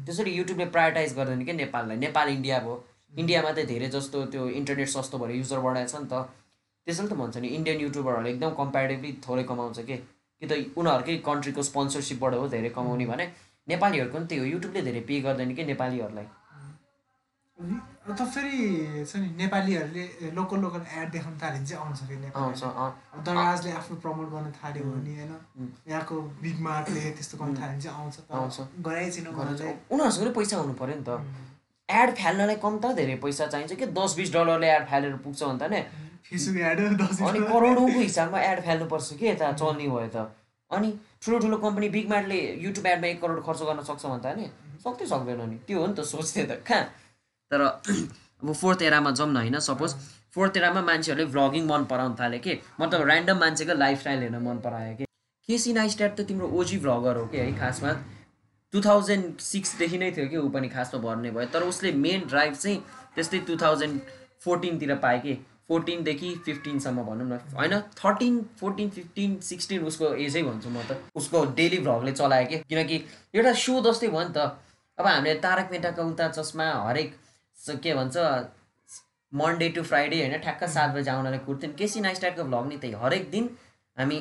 त्यसरी 0.06 0.30
युट्युबले 0.34 0.66
प्रायोरिटाइज 0.76 1.14
गर्दैन 1.16 1.44
कि 1.44 1.52
नेपाललाई? 1.62 1.96
नेपाल 2.06 2.28
इन्डिया 2.36 2.58
भयो। 2.66 2.76
इन्डियामा 3.22 3.50
त 3.50 3.66
धेरै 3.70 3.88
जस्तो 3.96 4.24
त्यो 4.34 4.48
इन्टरनेट 4.60 4.88
सस्तो 4.94 5.18
भएर 5.18 5.30
युजर 5.40 5.58
बढाएको 5.66 5.90
छ 5.90 6.02
नि 6.02 6.08
त। 6.12 6.43
त्यसैले 6.86 7.08
त 7.08 7.12
भन्छ 7.20 7.36
नि 7.38 7.48
इन्डियन 7.56 7.80
युट्युबरहरूले 7.80 8.30
एकदम 8.30 8.50
कम्पेरिटिभली 8.60 9.12
थोरै 9.26 9.44
कमाउँछ 9.50 9.78
कि? 9.88 9.96
कि 10.42 10.46
त 10.46 10.52
उनीहरूकै 10.76 11.16
कन्ट्रीको 11.24 11.62
स्पोन्सरसिपबाट 11.70 12.34
हो 12.34 12.48
धेरै 12.54 12.70
कमाउने 12.78 13.06
भने 13.12 13.26
नेपालीहरूको 13.68 14.16
पनि 14.18 14.26
त्यही 14.30 14.40
हो 14.40 14.46
युट्युबले 14.54 14.82
धेरै 14.88 15.02
पे 15.08 15.20
गर्दैन 15.26 15.54
कि 15.54 15.64
नेपालीहरूलाई? 15.72 16.26
त 18.04 18.22
फेरि 18.34 18.56
छ 19.08 19.16
नि 19.16 19.28
नेपालीहरूले 19.40 20.04
लोकल 20.36 20.58
लोकल 20.64 20.82
एड 21.00 21.08
देखाउनु 21.16 21.38
थाल्यो 21.40 21.58
भने 21.58 21.66
चाहिँ 21.70 21.80
आउँछ 22.36 22.62
अँ। 22.64 22.90
दराजले 23.24 23.70
आफ्नो 23.80 23.96
प्रमोट 24.04 24.28
गर्न 24.34 24.52
थाल्यो 24.60 24.84
भने 24.84 25.12
होइन 25.16 25.32
यहाँको 25.88 26.20
बिग 26.44 26.60
मार्टले 26.68 27.00
त्यस्तो 27.16 27.38
गर्नु 27.40 27.54
थाल्यो 27.60 27.72
भने 27.72 27.80
चाहिँ 27.80 27.96
आउँछ। 28.36 28.56
गराइ 28.84 29.10
छैन 29.10 29.26
उनीहरूसँग 29.32 30.34
पैसा 30.36 30.56
हुनु 30.60 30.74
पऱ्यो 30.82 30.96
नि 31.00 31.04
त। 31.08 31.10
एड 31.88 32.08
फाल्नलाई 32.20 32.56
कम 32.60 32.74
त 32.84 32.92
धेरै 33.00 33.16
पैसा 33.24 33.46
चाहिन्छ 33.46 33.72
कि? 33.72 33.86
दस 33.98 34.10
बिस 34.18 34.32
डलरले 34.34 34.68
एड 34.76 34.84
फालेर 34.90 35.16
पुग्छ 35.24 35.42
भने 35.42 35.58
त 35.58 35.70
नि 35.72 35.80
अनि 36.32 37.40
करोडौँको 37.40 37.98
हिसाबमा 37.98 38.40
एड 38.40 38.60
फाल्नुपर्छ 38.64 39.12
कि 39.20 39.26
यता 39.26 39.52
चल्ने 39.52 39.88
भयो 39.88 40.08
त 40.14 40.30
अनि 40.70 40.92
ठुलो 41.24 41.38
ठुलो 41.38 41.56
कम्पनी 41.64 41.88
बिग 41.88 42.08
मार्टले 42.10 42.38
युट्युब 42.64 42.86
एडमा 42.86 43.06
एक 43.06 43.20
करोड 43.20 43.44
खर्च 43.46 43.60
गर्न 43.62 43.82
सक्छ 43.84 44.04
भने 44.06 44.20
त 44.24 44.36
नि 44.38 44.46
सक्दै 44.84 45.06
सक्दैन 45.06 45.40
नि। 45.50 45.56
त्यो 45.66 45.80
हो 45.80 45.86
नि 45.86 45.94
त 45.94 46.00
सोच्ने 46.04 46.44
त 46.44 46.52
कहाँ 46.66 46.84
तर 47.50 47.60
अब 47.60 48.52
फोर्थ 48.52 48.82
एरामा 48.82 49.10
जाउँ 49.10 49.30
न 49.30 49.36
होइन 49.36 49.58
सपोज। 49.68 49.94
फोर्थ 50.34 50.56
एरामा 50.56 50.80
मान्छेहरूले 50.88 51.26
भ्लगिङ 51.30 51.66
मन 51.66 51.84
पराउनु 51.92 52.14
थाल्यो 52.18 52.40
कि? 52.40 52.54
मतलब 52.80 53.00
ऱ्यान्डम 53.08 53.38
मान्छेको 53.38 53.74
लाइफस्टाइल 53.78 54.18
हेर्न 54.22 54.36
मन 54.42 54.58
परायो 54.64 54.94
कि? 54.96 55.04
केसी 55.48 55.72
नाइस्ट्याट 55.72 56.12
त 56.16 56.26
तिम्रो 56.28 56.48
ओजी 56.58 56.78
भ्लगर 56.84 57.16
हो 57.16 57.26
कि 57.32 57.38
है 57.38 57.52
खासमा? 57.58 57.92
टु 58.72 58.80
थाउजन्ड 58.80 59.40
सिक्सदेखि 59.40 59.98
नै 59.98 60.10
थियो 60.16 60.26
कि 60.28 60.36
ऊ 60.36 60.48
पनि 60.50 60.68
खासमा 60.68 61.00
भर्ने 61.00 61.30
भयो। 61.30 61.46
तर 61.54 61.62
उसले 61.70 61.92
मेन 62.04 62.26
ड्राइभ 62.28 62.54
चाहिँ 62.54 62.78
त्यस्तै 63.14 63.38
टु 63.48 63.56
थाउजन्ड 63.62 64.00
फोर्टिनतिर 64.44 64.94
पायो 65.04 65.20
कि? 65.20 65.34
फोर्टिनदेखि 65.68 66.30
फिफ्टिनसम्म 66.46 67.02
भनौँ 67.04 67.26
न 67.26 67.38
होइन? 67.56 67.74
थर्टिन 68.00 68.40
फोर्टिन 68.60 68.88
फिफ्टिन 68.96 69.38
सिक्सटिन 69.42 69.84
उसको 69.90 70.14
एजै 70.24 70.42
भन्छु 70.42 70.68
म 70.70 70.82
त। 70.88 70.98
उसको 71.16 71.44
डेली 71.58 71.78
भ्लगले 71.86 72.12
चलायो 72.12 72.46
कि? 72.46 72.58
किनकि 72.70 72.96
एउटा 73.34 73.52
सो 73.62 73.80
जस्तै 73.86 74.08
भयो 74.08 74.24
नि 74.28 74.34
त। 74.36 74.58
अब 74.98 75.06
हामीले 75.06 75.34
तारक 75.46 75.68
मेहताका 75.70 76.02
उता 76.04 76.28
चस्मा 76.36 76.66
हरेक 76.88 77.14
के 77.82 77.94
भन्छ 77.94 78.16
मन्डे 79.32 79.68
टु 79.76 79.82
फ्राइडे 79.82 80.18
होइन 80.20 80.38
ठ्याक्क 80.40 80.64
सात 80.72 80.90
बजी 80.94 81.10
आउनलाई 81.10 81.38
कुर्थ्यौँ 81.46 81.72
केसी 81.78 82.00
नाइस्टाइटको 82.00 82.44
भ्लग 82.44 82.68
नि 82.68 82.76
त्यही 82.82 82.94
हरेक 83.00 83.30
दिन 83.30 83.48
हामी 83.96 84.18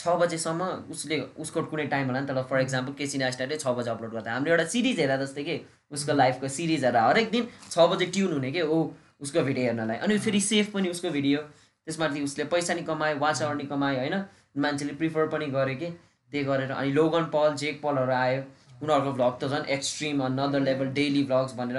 छ 0.00 0.16
बजेसम्म 0.20 0.66
उसले 0.90 1.18
उसको 1.44 1.62
कुनै 1.70 1.86
टाइम 1.92 2.06
होला 2.06 2.20
नि 2.20 2.26
त। 2.26 2.32
ल 2.32 2.42
फर 2.50 2.60
इक्जाम्पल 2.60 2.92
केसी 2.98 3.18
नाइस्टाइटले 3.18 3.56
छ 3.58 3.74
बजे 3.78 3.90
अपलोड 3.90 4.12
गर्दा। 4.12 4.32
हामीले 4.32 4.50
एउटा 4.50 4.64
सिरिज 4.74 5.00
हेरेर 5.00 5.22
जस्तै 5.22 5.44
कि 5.44 5.56
उसको 5.92 6.12
लाइफको 6.14 6.48
सिरिज 6.56 6.84
हेरेर 6.84 7.04
हरेक 7.04 7.30
दिन 7.30 7.46
छ 7.70 7.86
बजे 7.92 8.06
ट्युन 8.16 8.32
हुने 8.32 8.50
कि? 8.52 8.62
ओ 8.62 8.78
उसको 9.20 9.42
भिडियो 9.42 9.64
हेर्नलाई। 9.66 9.96
अनि 9.98 10.18
फेरि 10.18 10.40
सेफ 10.40 10.72
पनि 10.72 10.88
उसको 10.90 11.10
भिडियो 11.10 11.38
त्यसमाथि 11.40 12.22
उसले 12.22 12.44
पैसा 12.54 12.74
नि 12.74 12.82
कमायो 12.84 13.16
वाच 13.18 13.42
आवर 13.42 13.54
नि 13.56 13.64
कमायो 13.66 13.98
होइन? 13.98 14.16
मान्छेले 14.56 14.94
प्रिफर 14.94 15.28
पनि 15.34 15.46
गरे 15.56 15.74
कि? 15.74 15.90
त्यही 16.32 16.44
गरेर। 16.44 16.70
अनि 16.72 16.90
लोगन 16.92 17.24
पल 17.34 17.54
जेक 17.62 17.80
पलहरू 17.82 18.12
आयो। 18.14 18.42
उनीहरूको 18.82 19.12
भ्लग 19.12 19.34
त 19.40 19.44
झन् 19.46 19.66
extreme 19.72 20.20
another 20.24 20.60
level 20.60 20.88
daily 20.98 21.22
vlogs 21.30 21.52
भनेर। 21.56 21.78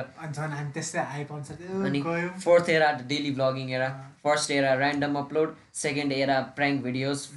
अनि 1.86 2.02
fourth 2.44 2.70
era 2.70 2.90
daily 3.10 3.32
vlogging 3.40 3.72
era 3.72 3.90
first 4.24 4.52
era 4.52 4.74
random 4.76 5.16
upload 5.20 5.56
second 5.76 6.12
era 6.14 6.38
prank 6.58 6.84
videos 6.84 7.28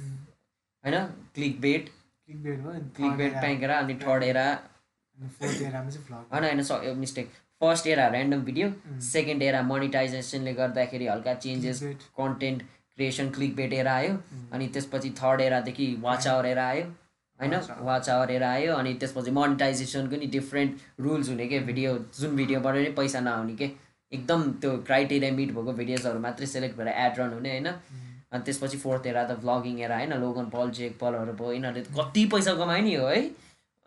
होइन? 0.83 0.97
Click 1.35 1.59
bait 1.61 1.89
click 2.29 3.11
bait 3.13 3.33
prank 3.33 3.63
era 3.63 3.77
अनि 3.79 3.95
थर्ड 4.03 4.23
एरा 4.23 4.45
होइन 5.17 6.43
होइन 6.43 6.97
mistake 6.99 7.27
first 7.61 7.87
era 7.87 8.07
random 8.09 8.41
video 8.41 8.99
second 9.01 9.43
era 9.43 9.61
मोनिटाइजेसनले 9.61 10.53
गर्दाखेरि 10.53 11.05
हल्का 11.07 11.33
changes. 11.33 11.81
Content 12.19 12.61
creation 12.97 13.29
click 13.29 13.55
bait 13.55 13.73
era 13.73 13.93
आयो। 13.95 14.17
अनि 14.53 14.67
त्यसपछि 14.67 15.09
third 15.19 15.41
एरादेखि 15.41 15.87
वाच 16.01 16.27
आवर 16.27 16.45
एरा 16.45 16.67
आयो। 16.67 16.83
होइन. 17.39 17.55
वाच 17.81 18.09
आवर 18.09 18.31
एरा 18.31 18.51
आयो। 18.51 18.73
अनि 18.75 18.93
त्यसपछि 18.93 19.31
मोनिटाइजेसनको 19.31 20.15
नि 20.15 20.25
डिफ्रेन्ट 20.35 20.81
रुल्स 20.99 21.29
हुने 21.29 21.47
के? 21.47 21.59
भिडियो 21.59 21.97
जुन 22.19 22.35
भिडियोबाट 22.35 22.75
नै 22.75 22.91
पैसा 22.99 23.19
नआउने 23.19 23.55
के? 23.55 23.71
एकदम 24.11 24.51
त्यो 24.61 24.77
क्राइटेरिया 24.87 25.31
मिट 25.31 25.51
भएको 25.55 25.73
भिडियोजहरू 25.73 26.19
मात्रै 26.19 26.47
सेलेक्ट 26.47 26.77
भएर 26.77 26.87
एड 26.87 27.19
रन 27.19 27.33
हुने 27.33 27.49
होइन? 27.49 27.67
अनि 28.31 28.43
त्यसपछि 28.43 28.77
फोर्थ 28.77 29.07
एरा 29.07 29.23
त 29.23 29.39
भ्लगिङ 29.41 29.79
एरा 29.81 29.97
होइन? 29.97 30.13
लोगन 30.19 30.45
पल 30.53 30.71
जेक 30.77 30.97
पलहरू 30.99 31.33
भयो 31.39 31.51
यिनीहरूले 31.53 31.83
कति 31.97 32.25
पैसा 32.35 32.53
कमायो 32.61 32.83
नि 32.83 32.95
हो 32.95 33.07
है? 33.07 33.21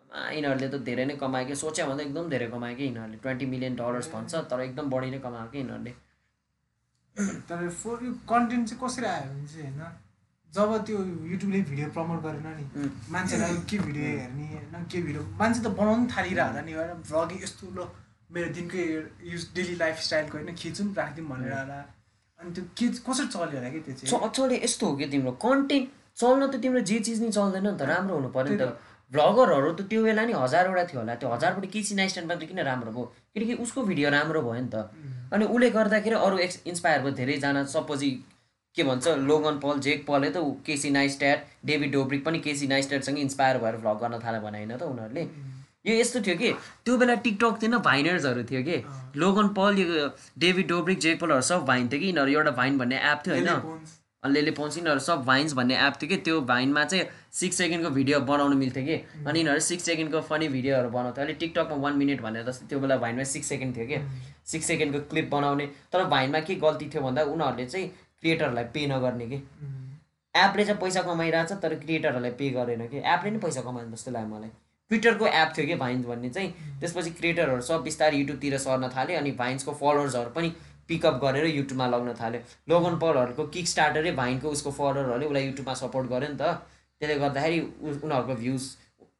यिनीहरूले 0.09 0.67
त 0.69 0.75
धेरै 0.89 1.05
नै 1.05 1.15
कमायो 1.21 1.45
कि 1.47 1.55
सोच्यो 1.55 1.85
भन्दा 1.87 2.03
एकदम 2.03 2.29
धेरै 2.29 2.47
कमायो 2.49 2.75
कि 2.75 2.83
यिनीहरूले। 2.83 3.17
ट्वेन्टी 3.23 3.45
मिलियन 3.45 3.75
डलर्स 3.79 4.07
भन्छ 4.13 4.31
तर 4.51 4.61
एकदम 4.61 4.89
बढी 4.89 5.09
नै 5.11 5.19
कमायो 5.25 5.47
कि 5.53 5.57
यिनीहरूले। 5.59 5.93
तर 7.49 7.69
फोर 7.81 7.97
यो 8.05 8.11
कन्टेन्ट 8.31 8.63
चाहिँ 8.69 8.79
कसरी 8.83 9.05
आयो 9.05 9.27
भने 9.29 9.47
चाहिँ 9.53 9.69
होइन 9.69 9.91
जब 10.53 10.69
त्यो 10.85 10.97
युट्युबले 11.31 11.61
भिडियो 11.69 11.87
प्रमोट 11.93 12.19
गरेन 12.25 12.47
नि 12.57 12.63
उम्. 12.81 12.89
मान्छेलाई 13.13 13.55
के 13.69 13.77
भिडियो 13.85 14.05
हेर्ने 14.17 14.45
होइन 14.53 14.85
के 14.91 15.01
भिडियो 15.07 15.23
मान्छे 15.39 15.61
त 15.61 15.67
बनाउनु 15.77 16.05
थालिरहेको 16.15 16.49
होला 16.49 16.61
नि 16.65 16.73
होइन 16.79 17.01
भ्लगिङ 17.09 17.37
यस्तो 17.43 17.65
ल 17.77 17.85
मेरो 18.33 18.47
दिनकै 18.57 18.83
युज 19.29 19.43
डेली 19.55 19.75
लाइफस्टाइलको 19.83 20.37
होइन 20.37 20.55
खिचौँ 20.61 20.87
राखिदिउँ 20.97 21.27
भनेर 21.29 21.53
होला। 21.53 21.79
अनि 22.39 22.49
त्यो 22.55 22.63
के 22.77 22.87
कसरी 23.05 23.27
चल्यो 23.35 23.57
होला 23.59 23.69
कि 23.69 23.79
त्यो 23.85 23.93
चाहिँ? 23.99 24.29
चले 24.37 24.55
यस्तो 24.65 24.85
हो 24.89 24.95
कि 24.97 25.05
तिम्रो 25.13 25.31
कन्टेन्ट 25.45 25.85
चल्न 26.17 26.41
त 26.49 26.55
तिम्रो 26.63 26.81
जे 26.89 26.99
चिज 27.05 27.17
नि 27.23 27.31
चल्दैन 27.37 27.67
नि 27.67 27.77
त 27.77 27.81
राम्रो 27.93 28.15
हुनु 28.17 28.29
पऱ्यो 28.33 28.53
नि 28.53 28.57
त। 28.57 28.73
भ्लगरहरू 29.11 29.71
त 29.73 29.81
त्यो 29.89 30.03
बेला 30.03 30.25
नि 30.25 30.33
हजारवटा 30.37 30.83
थियो 30.89 30.99
होला। 31.01 31.15
त्यो 31.15 31.29
हजारबाट 31.29 31.65
केसी 31.73 31.95
मात्रै 31.95 32.47
किन 32.47 32.59
राम्रो 32.69 32.91
भयो? 32.91 33.05
किनकि 33.33 33.53
उसको 33.63 33.83
भिडियो 33.83 34.09
राम्रो 34.09 34.41
भयो 34.41 34.61
नि 34.61 34.69
त। 34.73 34.75
अनि 35.33 35.45
उसले 35.45 35.69
गर्दाखेरि 35.69 36.15
अरू 36.17 36.37
एक्स 36.45 36.61
इन्सपायर 36.67 37.01
भयो 37.01 37.11
धेरैजना। 37.19 37.63
सपोज 37.75 38.03
के 38.75 38.83
भन्छ 38.83 39.07
लोगन 39.29 39.55
पल 39.59 39.79
जेक 39.81 40.05
पलले 40.07 40.29
त 40.29 40.37
केसी 40.65 40.89
नाइस्ट्याट 40.91 41.45
डेभिड 41.65 41.91
डोब्रिक 41.91 42.25
पनि 42.25 42.39
केसी 42.39 42.67
नाइस्ट्याटसँग 42.67 43.17
इन्सपायर 43.19 43.57
भएर 43.59 43.77
भ्लग 43.77 43.97
गर्न 44.01 44.19
थाल्यो 44.25 44.41
भने 44.41 44.57
होइन 44.57 44.77
त 44.77 44.83
उनीहरूले। 44.83 45.23
यो 45.87 45.93
यस्तो 45.95 46.21
थियो 46.21 46.35
कि 46.37 46.51
त्यो 46.85 46.97
बेला 46.97 47.15
टिकटक 47.25 47.61
थिएन 47.61 47.77
भाइनर्सहरू 47.81 48.43
थियो 48.51 48.61
कि। 48.63 48.77
लोगन 49.17 49.47
पल 49.57 49.79
यो 49.79 50.09
डेभिड 50.37 50.67
डोब्रिक 50.69 50.99
जेक 50.99 51.19
पलहरू 51.21 51.41
सब 51.49 51.65
भाइन 51.65 51.87
थियो 51.89 51.99
कि। 51.99 52.07
यिनीहरू 52.07 52.31
एउटा 52.31 52.51
भाइन 52.61 52.77
भन्ने 52.77 52.97
एप 53.11 53.25
थियो 53.25 53.35
होइन. 53.35 53.49
अलिअलि 54.23 54.51
पाउँछ 54.51 54.77
यिनीहरू 54.77 54.99
सब 54.99 55.21
भाइन्स 55.25 55.53
भन्ने 55.53 55.75
एप 55.87 55.93
थियो 56.01 56.09
कि 56.09 56.15
त्यो 56.23 56.39
भाइनमा 56.41 56.83
चाहिँ 56.83 57.05
सिक्स 57.33 57.57
सेकेन्डको 57.57 57.89
भिडियो 57.89 58.19
बनाउनु 58.19 58.55
मिल्थ्यो 58.55 58.83
कि। 58.85 58.95
अनि 59.27 59.39
यिनीहरू 59.39 59.59
सिक्स 59.59 59.83
सेकेन्डको 59.83 60.21
फनी 60.21 60.47
भिडियोहरू 60.47 60.89
बनाउँथ्यो। 60.89 61.23
अहिले 61.23 61.33
टिकटकमा 61.39 61.75
वान 61.75 61.97
मिनट 61.97 62.21
भनेर 62.21 62.43
जस्तै 62.43 62.67
त्यो 62.67 62.79
बेला 62.79 62.97
भाइनमा 62.97 63.23
सिक्स 63.23 63.47
सेकेन्ड 63.47 63.77
थियो 63.77 63.85
कि। 63.87 63.97
सिक्स 64.45 64.65
सेकेन्डको 64.65 64.99
क्लिप 65.09 65.29
बनाउने। 65.31 65.65
तर 65.91 66.03
भाइनमा 66.05 66.39
के 66.39 66.55
गल्ती 66.59 66.89
थियो 66.89 67.01
भन्दा 67.01 67.23
उनीहरूले 67.23 67.65
चाहिँ 67.65 67.87
क्रिएटरहरूलाई 67.87 68.63
पे 68.73 68.87
नगर्ने 68.87 69.27
कि. 69.27 69.35
एपले 70.35 70.65
चाहिँ 70.65 70.81
पैसा 70.81 71.01
कमाइरहेछ 71.01 71.51
तर 71.61 71.75
क्रिएटरहरूलाई 71.75 72.31
पे 72.31 72.49
गरेन 72.49 72.87
कि। 72.87 72.97
एपले 72.97 73.31
नै 73.31 73.39
पैसा 73.39 73.61
कमाएन 73.61 73.91
जस्तो 73.91 74.11
लाग्यो 74.11 74.35
मलाई। 74.35 74.49
ट्विटरको 74.91 75.25
एप 75.27 75.53
थियो 75.57 75.65
कि 75.67 75.75
भाइन्स 75.75 76.05
भन्ने 76.05 76.29
चाहिँ। 76.29 76.79
त्यसपछि 76.79 77.11
क्रिएटरहरू 77.11 77.61
सब 77.61 77.81
बिस्तारै 77.83 78.17
युट्युबतिर 78.17 78.57
सर्न 78.57 78.89
थाल्यो 78.89 79.17
अनि 79.17 79.31
भाइन्सको 79.39 79.71
फलोवर्सहरू 79.81 80.29
पनि 80.35 80.51
पिकअप 80.89 81.15
गरेर 81.23 81.45
युट्युबमा 81.47 81.87
लग्न 81.87 82.13
थाल्यो। 82.19 82.41
लोगन 82.69 82.97
पलहरूको 82.99 83.43
किक 83.55 83.67
स्टार्टरै 83.67 84.11
भाइनको 84.19 84.49
उसको 84.49 84.71
फलोवरहरूले 84.77 85.25
उसलाई 85.25 85.45
युट्युबमा 85.45 85.73
सपोर्ट 85.81 86.09
गर्यो 86.09 86.29
नि 86.29 86.37
त। 86.37 86.43
त्यसले 87.01 87.15
गर्दाखेरि 87.19 87.59
उनीहरूको 88.03 88.35
भ्युज 88.41 88.63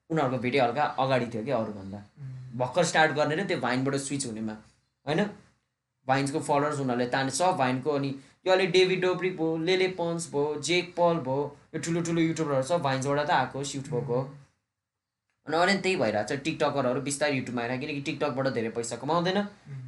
उनीहरूको 0.09 0.37
भिडियो 0.45 0.63
हल्का 0.63 0.83
अगाडि 0.99 1.25
थियो 1.33 1.43
कि 1.43 1.51
अरूभन्दा। 1.57 1.99
भर्खर 2.57 2.83
स्टार्ट 2.91 3.11
गर्ने 3.17 3.35
र 3.35 3.45
त्यो 3.47 3.57
भाइनबाट 3.59 3.95
स्विच 4.07 4.25
हुनेमा। 4.25 4.55
होइन? 5.05 5.21
भाइन्सको 6.07 6.39
फलोवर्स 6.41 6.79
उनीहरूले 6.79 7.07
ताने 7.13 7.31
सब 7.31 7.55
भाइनको 7.57 7.91
अनि 7.91 8.09
यो 8.47 8.51
अहिले 8.51 8.65
डेभिड 8.73 9.01
डोब्रिक 9.01 9.37
भयो 9.37 9.57
लेले 9.69 9.87
पन्स 9.95 10.27
भयो 10.33 10.61
जेक 10.67 10.93
पल 10.97 11.17
भयो 11.25 11.41
यो 11.75 11.81
ठुलो 11.85 12.01
ठुलो 12.01 12.21
युट्युबरहरू 12.21 12.63
सब 12.67 12.81
भाइन्सबाट 12.81 13.19
त 13.19 13.31
आएको 13.31 13.63
सिफ्ट 13.71 13.91
भएको 13.91 14.19
अनि 15.57 15.73
त्यही 15.83 15.95
भइरहेको 15.95 16.35
छ। 16.35 16.39
टिकटकरहरू 16.45 17.01
बिस्तारै 17.01 17.35
युट्युबमा 17.35 17.61
आएर 17.61 17.77
किनकि 17.79 18.01
टिकटकबाट 18.07 18.47
धेरै 18.53 18.69
पैसा 18.77 18.95
कमाउँदैन। 19.01 19.39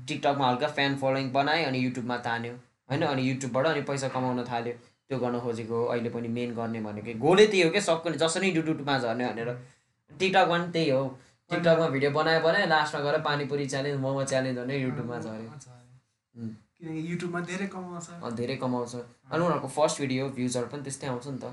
टिकटकमा 0.07 0.45
हल्का 0.49 0.68
फ्यान 0.78 0.95
फलोइङ 1.01 1.32
बनायो 1.32 1.68
अनि 1.68 1.80
युट्युबमा 1.80 2.18
तान्यो 2.28 2.53
होइन? 2.89 3.03
अनि 3.03 3.22
युट्युबबाट 3.30 3.66
अनि 3.66 3.82
पैसा 3.89 4.07
कमाउन 4.16 4.43
थाल्यो। 4.49 4.74
त्यो 5.09 5.20
गर्न 5.20 5.39
खोजेको 5.39 5.78
अहिले 5.86 6.09
पनि 6.09 6.28
मेन 6.28 6.53
गर्ने 6.55 6.80
भनेको 6.82 7.14
गोलै 7.20 7.45
त्यही 7.47 7.62
हो 7.64 7.70
क्या 7.72 7.82
सबको 7.82 8.12
जसरी 8.24 8.47
युट्युबमा 8.51 8.97
झर्ने 8.97 9.28
भनेर। 9.28 9.49
टिकटकमा 10.12 10.57
पनि 10.57 10.72
त्यही 10.72 10.89
हो। 10.89 11.03
टिकटकमा 11.49 11.88
भिडियो 11.93 12.12
बनायो 12.12 12.39
भने 12.41 12.66
लास्टमा 12.68 13.01
गएर 13.01 13.18
पानीपुरी 13.22 13.66
च्यालेन्ज 13.68 13.99
मोमो 14.01 14.24
च्यालेन्ज 14.24 14.57
भने 14.59 14.76
युट्युबमा 14.78 15.18
झऱ्यो 15.20 15.49
युट्युबमा 16.82 17.39
धेरै 17.45 17.66
कमाउँछ। 17.68 18.34
धेरै 18.38 18.55
कमाउँछ। 18.57 18.93
अनि 18.95 19.41
उनीहरूको 19.43 19.68
फर्स्ट 19.68 20.01
भिडियो 20.01 20.30
भ्युजहरू 20.38 20.68
पनि 20.72 20.84
त्यस्तै 20.84 21.07
आउँछ 21.07 21.28
नि 21.28 21.38
त. 21.38 21.45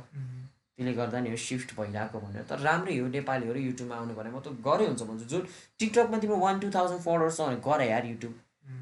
त्यसले 0.79 0.93
गर्दा 0.95 1.21
नि 1.21 1.31
यो 1.31 1.37
सिफ्ट 1.43 1.75
भइरहेको 1.77 2.19
भनेर। 2.23 2.43
तर 2.47 2.59
राम्रै 2.63 2.97
हो 2.97 3.07
नेपालीहरू 3.11 3.61
युट्युबमा 3.61 3.97
आउनु 3.97 4.15
भने 4.15 4.31
म 4.31 4.39
त 4.39 4.55
गरै 4.63 4.87
हुन्छ 4.87 5.03
भन्छु। 5.03 5.27
जुन 5.27 5.43
टिकटकमा 5.79 6.19
तिम्रो 6.23 6.37
वान 6.39 6.61
टू 6.61 6.71
थाउजन्ड 6.71 7.03
फलोवर्स 7.03 7.37
छ 7.37 7.49
भने 7.49 7.59
गर 7.67 7.81
यार 7.89 8.07
युट्युब 8.07 8.35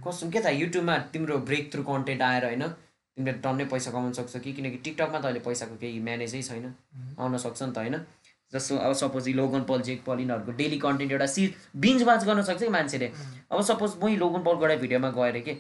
कस्तो 0.05 0.29
के 0.31 0.41
थाहा 0.45 0.61
युट्युबमा 0.63 0.97
तिम्रो 1.15 1.39
ब्रेक 1.49 1.73
थ्रु 1.73 1.83
कन्टेन्ट 1.89 2.23
आएर 2.23 2.45
होइन 2.47 2.65
तिमीले 2.69 3.33
टन्नै 3.41 3.65
पैसा 3.73 3.91
कमाउन 3.91 4.13
सक्छ 4.13 4.37
कि? 4.37 4.53
किनकि 4.53 4.79
टिकटकमा 4.85 5.19
त 5.19 5.25
अहिले 5.25 5.41
पैसाको 5.41 5.77
केही 5.81 6.01
म्यानेजै 6.01 6.43
छैन। 6.43 6.67
आउन 7.19 7.37
सक्छ 7.39 7.63
नि 7.63 7.73
त 7.73 7.79
होइन। 7.79 7.97
जस्तो 8.53 8.77
अब 8.77 8.93
सपोज 8.93 9.29
लोगन 9.37 9.63
पल 9.65 9.81
जेक 9.89 10.05
पल 10.05 10.21
यिनीहरूको 10.21 10.53
डेली 10.61 10.79
कन्टेन्ट 10.79 11.13
एउटा 11.13 11.27
सि 11.27 11.47
बिन्ज 11.77 12.03
वाच 12.03 12.25
गर्न 12.25 12.43
सक्छ 12.43 12.61
कि 12.61 12.69
मान्छेले? 12.69 13.09
अब 13.51 13.63
सपोज 13.71 13.97
मै 14.03 14.17
लोगन 14.17 14.43
पलको 14.45 14.77
भिडियोमा 14.85 15.11
गएर 15.17 15.41
के? 15.49 15.57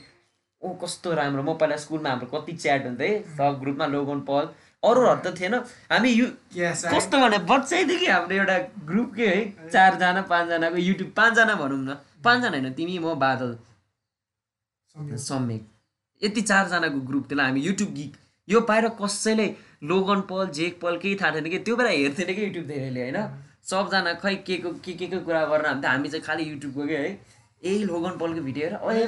ओ 0.62 0.68
कस्तो 0.84 1.14
राम्रो। 1.14 1.43
म 1.43 1.57
पहिला 1.57 1.76
स्कुलमा 1.76 2.11
हाम्रो 2.11 2.28
कति 2.30 2.53
च्याट 2.53 2.87
हुन्थ्यो 2.87 3.09
है। 3.09 3.37
सब 3.37 3.59
ग्रुपमा 3.61 3.87
लोगन 3.87 4.20
पल 4.28 4.49
अरूहरू 4.83 5.20
त 5.20 5.35
थिएन। 5.39 5.55
हामी 5.93 6.11
यु 6.11 6.27
कस्तो 6.57 7.18
भने 7.18 7.39
बच्चैदेखि 7.45 8.07
हाम्रो 8.07 8.37
एउटा 8.37 8.59
ग्रुप 8.89 9.14
के 9.14 9.27
है? 9.27 9.41
चारजना 9.70 10.22
पाँचजनाको 10.31 10.77
युट्युब 10.79 11.11
पाँचजना 11.16 11.55
भनौँ 11.55 11.79
न। 11.79 11.97
पाँचजना 12.24 12.51
होइन 12.51 12.72
तिमी 12.74 12.99
म 12.99 13.14
बादल। 13.18 13.57
सम्यक। 15.22 15.62
यति 16.22 16.41
चारजनाको 16.43 17.01
ग्रुप 17.09 17.24
त्यसलाई 17.29 17.47
हामी 17.47 17.61
युट्युब 17.61 17.91
गिक 17.95 18.12
यो 18.49 18.61
बाहिर 18.68 18.89
कसैले 19.01 19.47
लोगन 19.85 20.20
पल 20.31 20.47
जेक 20.55 20.81
पल 20.81 20.97
केही 20.99 21.14
थाहा 21.20 21.31
थिएन 21.35 21.49
कि? 21.51 21.59
त्यो 21.59 21.77
बेला 21.77 21.91
हेर्थेन 21.91 22.35
कि 22.35 22.45
युट्युब 22.45 22.66
धेरैले 22.66 23.01
होइन? 23.03 23.18
सबजना 23.66 24.12
खै 24.22 24.35
के 24.47 24.57
को 24.62 24.70
के 24.85 24.93
के 24.95 25.07
को 25.07 25.18
कुरा 25.27 25.45
गरेर 25.45 25.66
हामी 25.66 25.81
त 25.83 25.87
हामी 25.87 26.09
चाहिँ 26.09 26.24
खालि 26.24 26.51
युट्युबको 26.51 26.87
के 26.87 26.97
है? 26.97 27.11
ए 27.64 27.72
लोगन 27.85 28.16
पलको 28.18 28.41
भिडियो 28.47 28.66
हेर। 28.66 28.74
ओए 28.87 29.07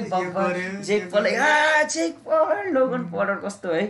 जेक 0.83 1.09
पल 1.13 1.25
आ 1.27 1.83
जेक 1.95 2.13
पल 2.27 2.69
लोगन 2.73 3.03
पल 3.11 3.33
कस्तो 3.45 3.73
है? 3.73 3.83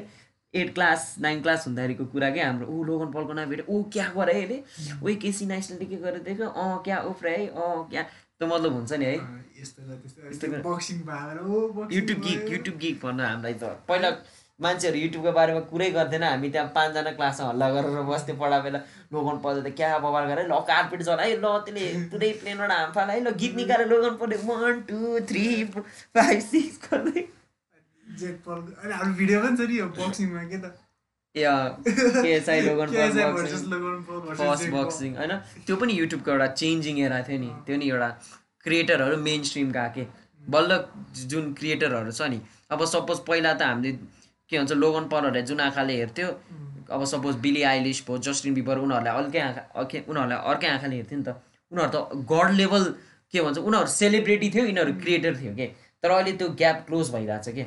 एट 0.53 0.73
क्लास 0.73 1.15
नाइन 1.21 1.41
क्लास 1.41 1.67
हुँदाखेरिको 1.67 2.05
कुरा 2.13 2.29
के? 2.29 2.41
हाम्रो 2.41 2.67
ऊ 2.67 2.83
लोगन 2.83 3.11
पलको 3.11 3.33
नयाँ 3.33 3.47
भिडियो 3.49 3.73
ऊ 3.73 3.83
क्या 3.93 4.07
गरे 4.15 4.33
है 4.33 4.63
ओइ 5.03 5.15
केसी 5.21 5.45
नाइसले 5.45 5.85
के 5.85 5.95
गरेर 5.95 6.21
देख्यो? 6.23 6.47
अँ 6.47 6.81
क्या 6.83 6.99
उफ्र 7.11 7.27
है 7.27 7.47
अँ 7.47 7.87
क्या? 7.89 8.03
त्यो 8.39 8.47
मतलब 8.47 8.73
हुन्छ 8.73 8.93
नि 8.93 9.05
है। 9.05 9.15
युट्युब 11.91 12.19
गिक। 12.21 12.51
युट्युब 12.51 12.77
गिक 12.77 12.99
भन्न 13.03 13.19
हामीलाई 13.21 13.53
त। 13.53 13.63
पहिला 13.87 14.09
मान्छेहरू 14.59 14.97
युट्युबको 14.99 15.31
बारेमा 15.31 15.59
कुरै 15.71 15.89
गर्दैन। 15.91 16.23
हामी 16.23 16.49
त्यहाँ 16.49 16.71
पाँचजना 16.75 17.11
क्लासमा 17.19 17.47
हल्ला 17.49 17.69
गरेर 17.71 18.01
बस्थ्यो 18.09 18.35
पढा 18.35 18.59
बेला। 18.59 18.79
लोगन 19.13 19.37
पढ्दा 19.43 19.61
त 19.61 19.75
क्या 19.75 19.97
बबाल 19.99 20.25
गरेर 20.31 20.47
ल 20.47 20.59
कार्पेट 20.67 21.01
जला। 21.01 21.23
है 21.23 21.35
ल 21.35 21.45
त्यसले 21.65 21.83
पुरै 22.11 22.31
प्लेनबाट 22.41 22.71
हाम 22.71 22.91
फाल 22.95 23.09
है 23.09 23.19
ल 23.23 23.31
गीत 23.37 23.55
निकालेर 23.55 23.87
लोगन 23.87 24.15
पढ्यो। 24.23 24.39
One 24.47 24.81
two 24.89 25.19
three 25.29 25.45
five 25.73 26.39
six 26.47 26.79
गर्दै 26.87 27.21
जेक 28.19 28.35
पल 28.45 28.59
अनि 28.83 28.93
हाम्रो 28.93 29.13
भिडियो 29.17 29.41
पनि 29.41 29.57
छ 29.57 29.69
नि 29.69 29.75
यो 29.79 29.85
बक्सिङमा 29.97 30.43
के 30.51 30.57
त। 30.57 30.65
बक्सिङ 34.75 35.15
होइन? 35.19 35.33
त्यो 35.65 35.75
पनि 35.75 35.93
युट्युबको 35.99 36.31
एउटा 36.31 36.47
चेन्जिङ 36.61 36.99
एरा 36.99 37.19
थियो 37.29 37.39
नि। 37.39 37.49
त्यो 37.65 37.75
नि 37.77 37.89
एउटा 37.89 38.09
क्रिएटरहरू 38.63 39.17
मेन 39.27 39.43
स्ट्रिम 39.49 39.71
गएको 39.71 40.05
बल्ल 40.43 40.79
जुन 41.33 41.53
क्रिएटरहरू 41.59 42.11
छ 42.11 42.21
नि। 42.33 42.39
अब 42.71 42.85
सपोज 42.85 43.19
पहिला 43.27 43.53
त 43.53 43.61
हामीले 43.61 43.91
के 44.49 44.57
भन्छ 44.57 44.71
लोगन 44.83 45.03
पलहरूले 45.13 45.41
जुन 45.49 45.59
आँखाले 45.67 45.95
हेर्थ्यो 45.97 46.27
अब 46.91 47.03
सपोज 47.05 47.35
बिली 47.45 47.61
आइलिस 47.71 48.01
भयो 48.07 48.17
जस्टिन 48.27 48.53
बिबर 48.53 48.77
उनीहरूलाई 48.85 49.23
अर्कै 49.23 49.39
आँखा 49.39 49.63
उनीहरूलाई 49.81 50.37
अर्कै 50.53 50.67
आँखाले 50.67 50.95
हेर्थ्यो 50.95 51.17
नि 51.19 51.23
त। 51.23 51.35
उनीहरू 51.71 51.91
त 51.93 52.25
गड 52.31 52.49
लेभल 52.61 52.83
के 53.33 53.41
भन्छ 53.41 53.57
उनीहरू 53.57 53.87
सेलिब्रेटी 53.93 54.49
थियो 54.55 54.65
यिनीहरू 54.65 54.93
क्रिएटर 55.03 55.33
थियो 55.41 55.53
कि? 55.59 55.67
तर 56.03 56.09
अहिले 56.09 56.31
त्यो 56.39 56.47
ग्याप 56.61 56.77
क्लोज 56.87 57.11
भइरहेछ 57.13 57.47
कि? 57.57 57.63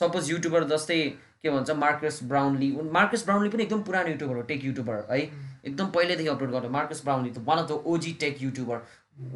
सपोज 0.00 0.30
युट्युबर 0.30 0.64
जस्तै 0.68 0.98
के 1.42 1.50
भन्छ 1.50 1.70
मार्कस 1.80 2.20
ब्राउनली 2.24 2.70
उन 2.76 2.90
मार्कस 2.92 3.24
ब्राउनली 3.24 3.50
पनि 3.50 3.62
एकदम 3.62 3.82
पुरानो 3.82 4.08
युट्युबर 4.08 4.36
हो 4.36 4.42
टेक 4.50 4.64
युट्युबर 4.64 5.06
है? 5.10 5.18
एकदम 5.64 5.86
पहिल्यैदेखि 5.90 6.28
अपलोड 6.28 6.50
गर्छ 6.50 6.70
मार्कस 6.72 7.02
ब्राउनली 7.04 7.30
त 7.30 7.44
one 7.46 7.58
of 7.58 7.68
the 7.68 7.82
OG 7.86 8.12
tech 8.20 8.42
YouTuber 8.42 8.78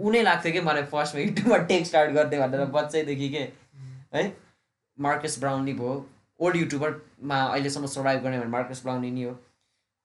उनै 0.01 0.23
लाग्थ्यो 0.23 0.53
कि 0.53 0.61
मलाई 0.61 0.83
फर्स्टमा 0.93 1.21
युट्युबमा 1.23 1.59
टेक 1.69 1.87
स्टार्ट 1.87 2.11
गरिदियो 2.13 2.41
भनेर 2.43 2.65
बच्चैदेखि 2.75 3.29
के 3.29 3.45
है? 4.15 4.25
मार्कस 4.99 5.39
ब्राउनली 5.41 5.73
भयो। 5.75 5.95
ओल्ड 6.41 6.57
युट्युबरमा 6.57 7.39
अहिलेसम्म 7.45 7.87
सर्भाइभ 7.87 8.23
गर्ने 8.23 8.39
भने 8.39 8.51
मार्कस 8.51 8.83
ब्राउनली 8.83 9.11
नै 9.11 9.23
हो। 9.23 9.39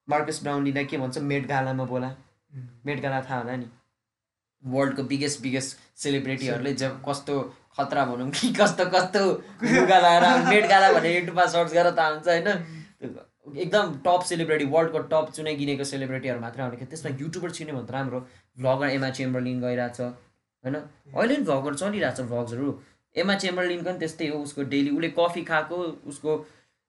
मार्कस 0.08 0.42
ब्राउनलीलाई 0.44 0.86
के 0.86 0.98
भन्छ 0.98 1.18
मेट 1.32 1.48
गालामा 1.48 1.84
बोला। 1.86 2.16
मेट 2.86 3.02
गाला 3.02 3.22
थाहा 3.22 3.40
होला 3.40 3.56
नि। 3.56 3.68
वर्ल्डको 4.64 5.04
बिगेस्ट 5.04 5.42
बिगेस्ट 5.42 5.78
सेलिब्रिटीहरूले 6.00 6.74
जब 6.74 7.02
कस्तो 7.08 7.38
खतरा 7.78 8.06
भनौँ 8.06 8.30
कि 8.32 8.52
कस्तो 8.54 8.86
कस्तो 8.96 9.22
लुगा 9.64 10.00
लगाएर 10.00 10.46
मेट 10.50 10.68
गाला 10.70 10.92
भनेर 10.94 11.16
युट्युबमा 11.16 11.46
सर्च 11.54 11.72
गरेर 11.74 11.92
त 11.92 12.00
आउँछ 12.00 12.28
होइन। 12.28 12.48
एकदम 13.56 13.94
टप 14.06 14.22
सेलिब्रिटी 14.26 14.66
वर्ल्डको 14.74 15.00
टप 15.12 15.32
चुनाइ 15.36 15.56
गिनेको 15.56 15.84
सेलिब्रिटीहरू 15.86 16.40
मात्रै 16.42 16.64
आउने 16.64 16.86
त्यसमा 16.86 17.12
युट्युबर 17.22 17.52
छिर्ने 17.52 17.74
भने 17.74 17.86
त 17.86 17.92
राम्रो। 17.92 18.20
भ्लगर 18.58 18.90
एमा 18.90 19.10
चेम्बरलिन 19.18 19.62
गइरहेछ 19.62 20.00
होइन? 20.02 20.76
अहिले 20.76 21.36
पनि 21.36 21.44
भ्लगर 21.46 21.74
चलिरहेछ 21.76 22.22
भ्लग्सहरू। 22.22 22.68
एमा 23.16 23.36
चेम्बरलिनको 23.44 23.90
पनि 23.90 24.00
त्यस्तै 24.00 24.28
हो 24.28 24.38
उसको 24.44 24.64
डेली 24.72 24.90
उसले 24.98 25.10
कफी 25.20 25.44
खाएको 25.50 25.78
उसको 26.12 26.36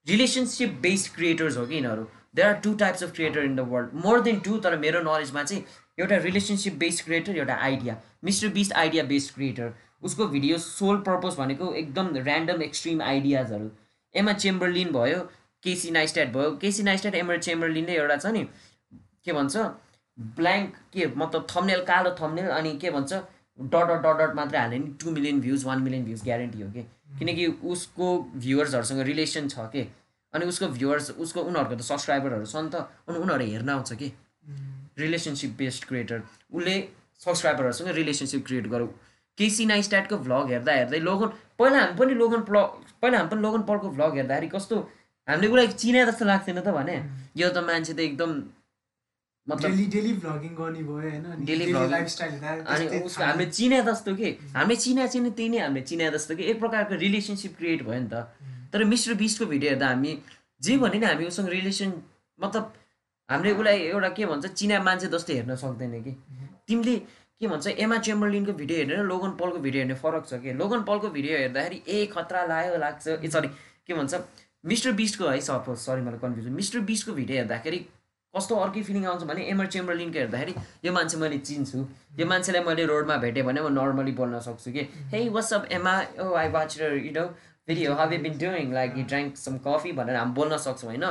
रिलेसनसिप 0.07 0.79
बेस्ड 0.81 1.15
क्रिएटर्स 1.15 1.57
हो 1.57 1.65
कि 1.65 1.75
यिनीहरू। 1.75 2.03
There 2.35 2.47
are 2.47 2.59
two 2.63 2.73
types 2.81 3.03
of 3.03 3.11
creator 3.15 3.43
in 3.43 3.55
the 3.55 3.67
world 3.71 3.93
more 4.05 4.21
than 4.21 4.39
two 4.45 4.57
तर 4.65 4.77
मेरो 4.79 5.01
नलेजमा 5.03 5.43
चाहिँ 5.43 5.63
एउटा 5.99 6.17
रिलेसनसिप 6.23 6.73
बेस्ड 6.79 7.03
क्रिएटर 7.05 7.37
एउटा 7.37 7.55
idea 7.67 7.95
Mister 8.23 8.47
Beast 8.57 8.73
idea 8.81 9.03
based 9.11 9.33
creator 9.35 9.73
उसको 10.03 10.27
भिडियो 10.27 10.57
सोल 10.57 10.97
पर्पज 11.07 11.35
भनेको 11.37 11.73
एकदम 11.73 12.15
ऱ्यान्डम 12.17 12.61
एक्सट्रिम 12.61 13.01
आइडियाजहरू 13.01 13.69
एमा 14.15 14.33
चेम्बरलिन 14.33 14.91
भयो 14.91 15.19
केसी 15.63 15.91
नाइस्ट्याट 15.91 16.31
भयो। 16.33 16.51
केसी 16.61 16.83
नाइस्ट्याट 16.83 17.15
एमर 17.15 17.37
चेम्बरलिनले 17.39 17.95
एउटा 17.95 18.17
छ 18.17 18.25
नि। 18.27 18.43
के 19.25 19.33
भन्छ? 19.33 19.57
ब्ल्याङ्क 20.17 20.75
के 20.93 21.05
मतलब 21.15 21.47
थम्नेल 21.49 21.81
कालो 21.85 22.11
थम्नेल 22.19 22.49
अनि 22.49 22.75
के 22.77 22.91
भन्छ? 22.91 23.13
डट 23.13 23.87
डट 23.89 24.01
डट 24.03 24.17
डट 24.21 24.35
मात्रै 24.35 24.59
हाल्यो 24.59 24.79
नि। 24.79 24.93
Two 25.01 25.11
million 25.11 25.41
views 25.41 25.65
one 25.65 25.81
million 25.81 26.05
views 26.05 26.23
guarantee 26.23 26.61
हो 26.61 26.69
कि? 26.71 26.83
किनकि 27.19 27.45
उसको 27.47 28.07
भ्युवर्सहरूसँग 28.35 29.01
रिलेसन 29.09 29.47
छ 29.47 29.67
कि? 29.73 29.81
अनि 30.33 30.45
उसको 30.45 30.67
भ्युवर्स 30.67 31.11
उसको 31.11 31.41
उनीहरूको 31.41 31.75
त 31.75 31.81
सब्सक्राइबरहरू 31.81 32.45
छ 32.45 32.55
नि 32.55 32.69
त। 32.69 32.87
अनि 33.09 33.17
उनीहरू 33.17 33.45
हेर्न 33.51 33.69
आउँछ 33.69 33.93
कि? 33.93 34.11
रिलेसनसिप 34.99 35.57
बेस्ड 35.57 35.85
क्रिएटर 35.85 36.21
उसले 36.53 36.75
सब्सक्राइबरहरूसँग 37.25 37.89
रिलेसनसिप 37.95 38.45
क्रिएट 38.45 38.67
गरौँ 38.67 38.89
केसी 39.37 39.65
नाइस्ट्याटको 39.71 40.17
भ्लग 40.27 40.51
हेर्दा 40.51 40.73
हेर्दै 40.73 40.99
लोगन 41.07 41.29
पहिला 41.59 41.79
हामी 41.79 41.97
पनि 41.99 42.13
लोगन 42.21 42.41
प्ल 42.49 42.61
पहिला 43.01 43.17
हामी 43.17 43.29
पनि 43.31 43.41
लोगन 43.41 43.61
पलको 43.69 43.89
भ्लग 43.97 44.15
हेर्दाखेरि 44.19 44.47
कस्तो 44.55 44.75
हामीले 45.27 45.47
उसलाई 45.53 45.67
चिने 45.81 46.05
जस्तो 46.11 46.25
लाग्थेन 46.25 46.59
त 46.61 46.69
भने 46.77 46.95
यो 47.41 47.49
त 47.49 47.57
मान्छे 47.69 47.93
त 47.93 47.99
एकदम 48.07 48.31
मतलब 49.47 49.71
डेली 49.71 49.85
डेली 49.91 50.13
भ्लगिङ 50.23 50.53
गर्ने 50.55 50.81
भयो 50.83 50.97
होइन 51.03 51.25
अनि 52.67 52.85
उसको 52.99 53.23
हामीले 53.23 53.45
चिने 53.57 53.81
जस्तो 53.89 54.15
कि 54.15 54.31
हामीले 54.55 54.75
चिने 54.85 55.07
चिने 55.13 55.29
त्यही 55.37 55.49
नै 55.49 55.59
हामीले 55.59 55.83
चिने 55.91 56.09
जस्तो 56.15 56.35
कि 56.35 56.43
एक 56.51 56.59
प्रकारको 56.59 56.95
रिलेसनसिप 57.03 57.53
क्रिएट 57.59 57.83
भयो 57.87 57.99
नि 57.99 58.09
त। 58.13 58.27
तर 58.73 58.83
मिस्टर 58.91 59.13
बिस्टको 59.21 59.45
भिडियो 59.53 59.69
हेर्दा 59.71 59.87
हामी 59.87 60.11
जे 60.61 60.77
भने 60.77 60.99
नि 60.99 61.05
हामी 61.05 61.25
उसँग 61.27 61.49
रिलेसन 61.49 61.93
मतलब 62.39 62.73
हामीले 63.29 63.53
उसलाई 63.55 63.79
एउटा 63.93 64.09
के 64.17 64.25
भन्छ 64.25 64.45
चिना 64.51 64.81
मान्छे 64.83 65.07
जस्तो 65.15 65.33
हेर्न 65.33 65.55
सक्दैन 65.63 65.95
कि। 66.03 66.11
तिमीले 66.67 66.95
के 67.41 67.47
भन्छ 67.47 67.67
एमा 67.67 67.97
चेम्बरलिनको 68.05 68.53
भिडियो 68.53 68.77
हेरेर 68.77 69.03
लोगन 69.05 69.31
पलको 69.39 69.59
भिडियो 69.59 69.81
हेर्ने 69.81 69.95
फरक 69.95 70.25
छ 70.25 70.41
कि? 70.41 70.53
लोगन 70.53 70.81
पलको 70.83 71.09
भिडियो 71.09 71.37
हेर्दाखेरि 71.37 71.81
ए 71.87 72.05
खतरा 72.13 72.45
लाग्यो 72.45 72.77
लाग्छ। 72.77 73.07
ए 73.07 73.29
सरी 73.29 73.47
के 73.87 73.93
भन्छ 73.93 74.21
मिस्टर 74.65 74.91
बिस्टको 74.97 75.27
है 75.27 75.39
सपोज 75.41 75.77
सरी 75.77 76.01
मलाई 76.01 76.19
कन्फ्युजन 76.19 76.53
मिस्टर 76.53 76.79
बिस्टको 76.89 77.13
भिडियो 77.13 77.37
हेर्दाखेरि 77.37 77.79
कस्तो 78.33 78.55
अर्कै 78.55 78.81
फिलिङ 78.83 79.05
आउँछ 79.05 79.23
भने 79.29 79.45
एमर 79.49 79.65
चेम्बरलिनको 79.75 80.19
हेर्दाखेरि 80.19 80.53
यो 80.85 80.93
मान्छे 80.93 81.17
मैले 81.17 81.37
चिन्छु। 81.49 81.77
यो 82.19 82.25
मान्छेलाई 82.25 82.63
मैले 82.63 82.85
रोडमा 82.85 83.17
भेटेँ 83.21 83.43
भने 83.43 83.61
म 83.61 83.69
नर्मली 83.77 84.11
बोल्न 84.17 84.39
सक्छु 84.47 84.71
कि? 84.71 84.81
Hey 85.13 85.29
what's 85.29 85.53
up 85.53 85.67
Emma 85.77 85.93
oh 86.19 86.33
I 86.41 86.49
watch 86.57 86.79
you 86.81 87.13
know 87.13 87.25
video 87.67 87.93
how 87.93 88.11
you 88.11 88.19
been 88.19 88.37
doing 88.37 88.73
like 88.73 88.97
you 88.97 89.03
drank 89.03 89.37
some 89.37 89.57
coffee 89.57 89.91
भनेर 89.91 90.15
हामी 90.15 90.33
बोल्न 90.33 90.57
सक्छौँ 90.57 90.89
होइन? 90.89 91.03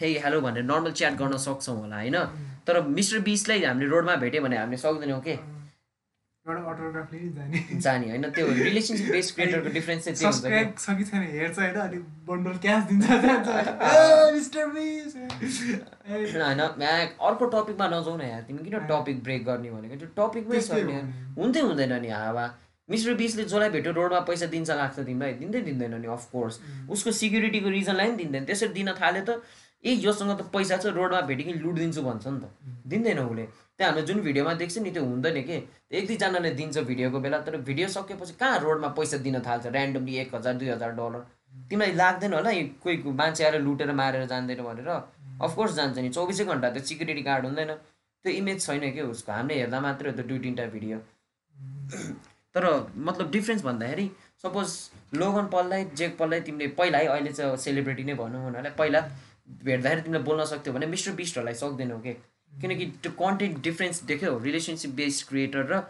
हे 0.00 0.18
हेलो 0.18 0.40
भनेर 0.40 0.62
नर्मल 0.62 0.92
च्याट 0.92 1.14
गर्न 1.14 1.36
सक्छौँ 1.36 1.76
होला 1.76 1.96
होइन? 1.96 2.16
तर 2.66 2.80
मिस्टर 2.88 3.18
बिसलाई 3.20 3.64
हामीले 3.64 3.90
रोडमा 3.90 4.16
भेट्यो 4.16 4.42
भने 4.42 4.56
हामीले 4.56 4.76
सक्दैनौँ 4.76 5.20
के 5.20 5.38
जाने। 7.80 8.08
होइन? 8.08 8.30
त्यो 8.30 8.46
रिलेसनसिप 8.48 9.10
बेस्ड 9.12 9.34
क्रिएटरको 9.34 9.68
डिफ्रेन्स 9.68 10.08
होइन? 10.08 10.72
अर्को 17.20 17.46
टपिकमा 17.46 17.88
नजाउँ 17.88 18.18
न 18.18 18.20
यार 18.22 18.42
तिमी 18.42 18.70
किन 18.70 18.78
टपिक 18.78 19.22
ब्रेक 19.22 19.44
गर्ने 19.44 19.70
भनेको? 19.70 19.96
त्यो 19.96 20.08
टपिकमै 20.16 20.50
त्यस्तै 20.50 20.76
छैन 20.76 20.86
हो 20.86 20.92
यार। 20.92 21.02
नि। 21.02 21.34
हुँदै 21.38 21.60
हुँदैन 21.60 21.92
नि 22.02 22.08
हावा। 22.08 22.48
मिस्टर 22.90 23.14
बिसले 23.14 23.44
जसलाई 23.44 23.70
भेट्यो 23.70 23.92
रोडमा 23.92 24.20
पैसा 24.28 24.46
दिन्छ 24.50 24.70
लाग्छ 24.70 24.98
तिमीलाई। 25.00 25.32
दिँदै 25.40 25.60
दिँदैन 25.70 25.94
नि 26.00 26.08
अफकोर्स 26.10 26.60
उसको 26.90 27.10
सिक्युरिटीको 27.12 27.68
रिजनलाई 27.70 28.06
पनि 28.06 28.16
दिँदैन। 28.22 28.44
त्यसरी 28.44 28.72
दिन 28.74 28.92
थाल्यो 29.00 29.24
त 29.24 29.42
ए 29.80 29.92
योसँग 30.04 30.30
त 30.36 30.42
पैसा 30.52 30.76
छ 30.76 30.92
रोडमा 30.92 31.20
भेटेँ 31.24 31.54
लुट 31.62 31.76
दिन्छु 31.80 32.02
भन्छ 32.02 32.26
नि 32.26 32.40
त। 32.40 32.44
दिँदैन 32.86 33.18
उसले। 33.24 33.44
त्यहाँ 33.78 33.92
हामीले 33.92 34.06
जुन 34.06 34.20
भिडियोमा 34.20 34.52
देख्छ 34.60 34.78
नि 34.78 34.90
त्यो 34.90 35.04
हुँदैन 35.04 35.40
कि? 35.40 35.56
एक 35.88 36.06
दुईजनाले 36.06 36.50
दिन्छ 36.58 36.78
भिडियोको 36.84 37.18
बेला 37.20 37.38
तर 37.46 37.56
भिडियो 37.64 37.88
सकेपछि 37.88 38.34
कहाँ 38.40 38.58
रोडमा 38.60 38.88
पैसा 38.98 39.16
दिन 39.24 39.40
थाल्छ? 39.40 39.66
ऱ्यान्डमली 39.66 40.16
एक 40.20 40.34
हजार 40.34 40.54
दुई 40.60 40.68
हजार 40.68 40.90
डलर 41.00 41.22
तिमीलाई 41.70 41.94
लाग्दैन 41.96 42.32
होला 42.34 42.50
यो 42.50 42.64
कोही 42.82 42.96
मान्छे 43.20 43.44
आएर 43.44 43.60
लुटेर 43.62 43.92
मारेर 43.96 44.26
जाँदैन 44.26 44.60
भनेर। 44.60 44.88
अफकोर्स 45.40 45.72
जान्छ 45.74 45.98
नि 45.98 46.10
चौबिसै 46.10 46.44
घन्टा 46.44 46.68
त 46.70 46.84
सिक्युरिटी 46.84 47.22
गार्ड 47.24 47.44
हुँदैन। 47.46 47.72
त्यो 48.24 48.32
इमेज 48.36 48.58
छैन 48.66 48.84
क्या 48.92 49.04
उसको? 49.08 49.32
हामीले 49.32 49.58
हेर्दा 49.60 49.80
मात्रै 49.80 50.10
हो 50.10 50.16
त 50.16 50.26
दुई 50.28 50.38
तिनवटा 50.44 50.66
भिडियो। 50.76 50.98
तर 52.54 52.66
मतलब 52.96 53.30
डिफ्रेन्स 53.30 53.62
भन्दाखेरि 53.64 54.10
सपोज 54.42 54.68
लोगन 55.18 55.46
पललाई 55.52 55.84
जेक 55.94 56.16
पललाई 56.18 56.40
तिमीले 56.48 56.68
पहिला 56.78 56.98
है 56.98 57.06
अहिले 57.06 57.32
चाहिँ 57.32 57.56
सेलिब्रिटी 57.64 58.04
नै 58.04 58.14
भनौँ 58.20 58.46
उनीहरूलाई 58.46 58.72
पहिला 58.78 59.00
भेट्दाखेरि 59.64 60.02
तिमीले 60.02 60.22
बोल्न 60.24 60.44
सक्थ्यौ 60.52 60.74
भने 60.74 60.86
मिस्टर 60.86 61.12
बिस्टहरूलाई 61.20 61.54
सक्दैनौ 61.62 61.98
के? 62.00 62.12
किनकि 62.52 62.86
त्यो 63.02 63.12
कन्टेन्ट 63.18 63.62
डिफ्रेन्स 63.64 64.02
देख्यौ 64.04 64.38
रिलेसनसिप 64.44 64.90
बेस्ड 64.94 65.28
क्रिएटर 65.28 65.66
र 65.72 65.80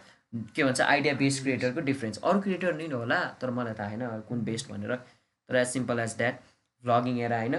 के 0.57 0.65
भन्छ 0.65 0.81
आइडिया 0.81 1.15
बेस्ड 1.21 1.43
क्रिएटरको 1.43 1.81
डिफ्रेन्स 1.87 2.19
अरू 2.23 2.41
क्रिएटर 2.41 2.75
नै 2.75 2.87
होला 2.89 3.19
तर 3.41 3.51
मलाई 3.51 3.75
थाहा 3.79 3.91
छैन 3.91 4.21
कुन 4.29 4.43
बेस्ट 4.45 4.71
भनेर। 4.71 4.95
तर 4.97 5.57
as 5.57 5.67
simple 5.69 6.01
as 6.01 6.17
that 6.17 6.35
vlogging 6.85 7.17
हेर 7.21 7.33
होइन। 7.33 7.55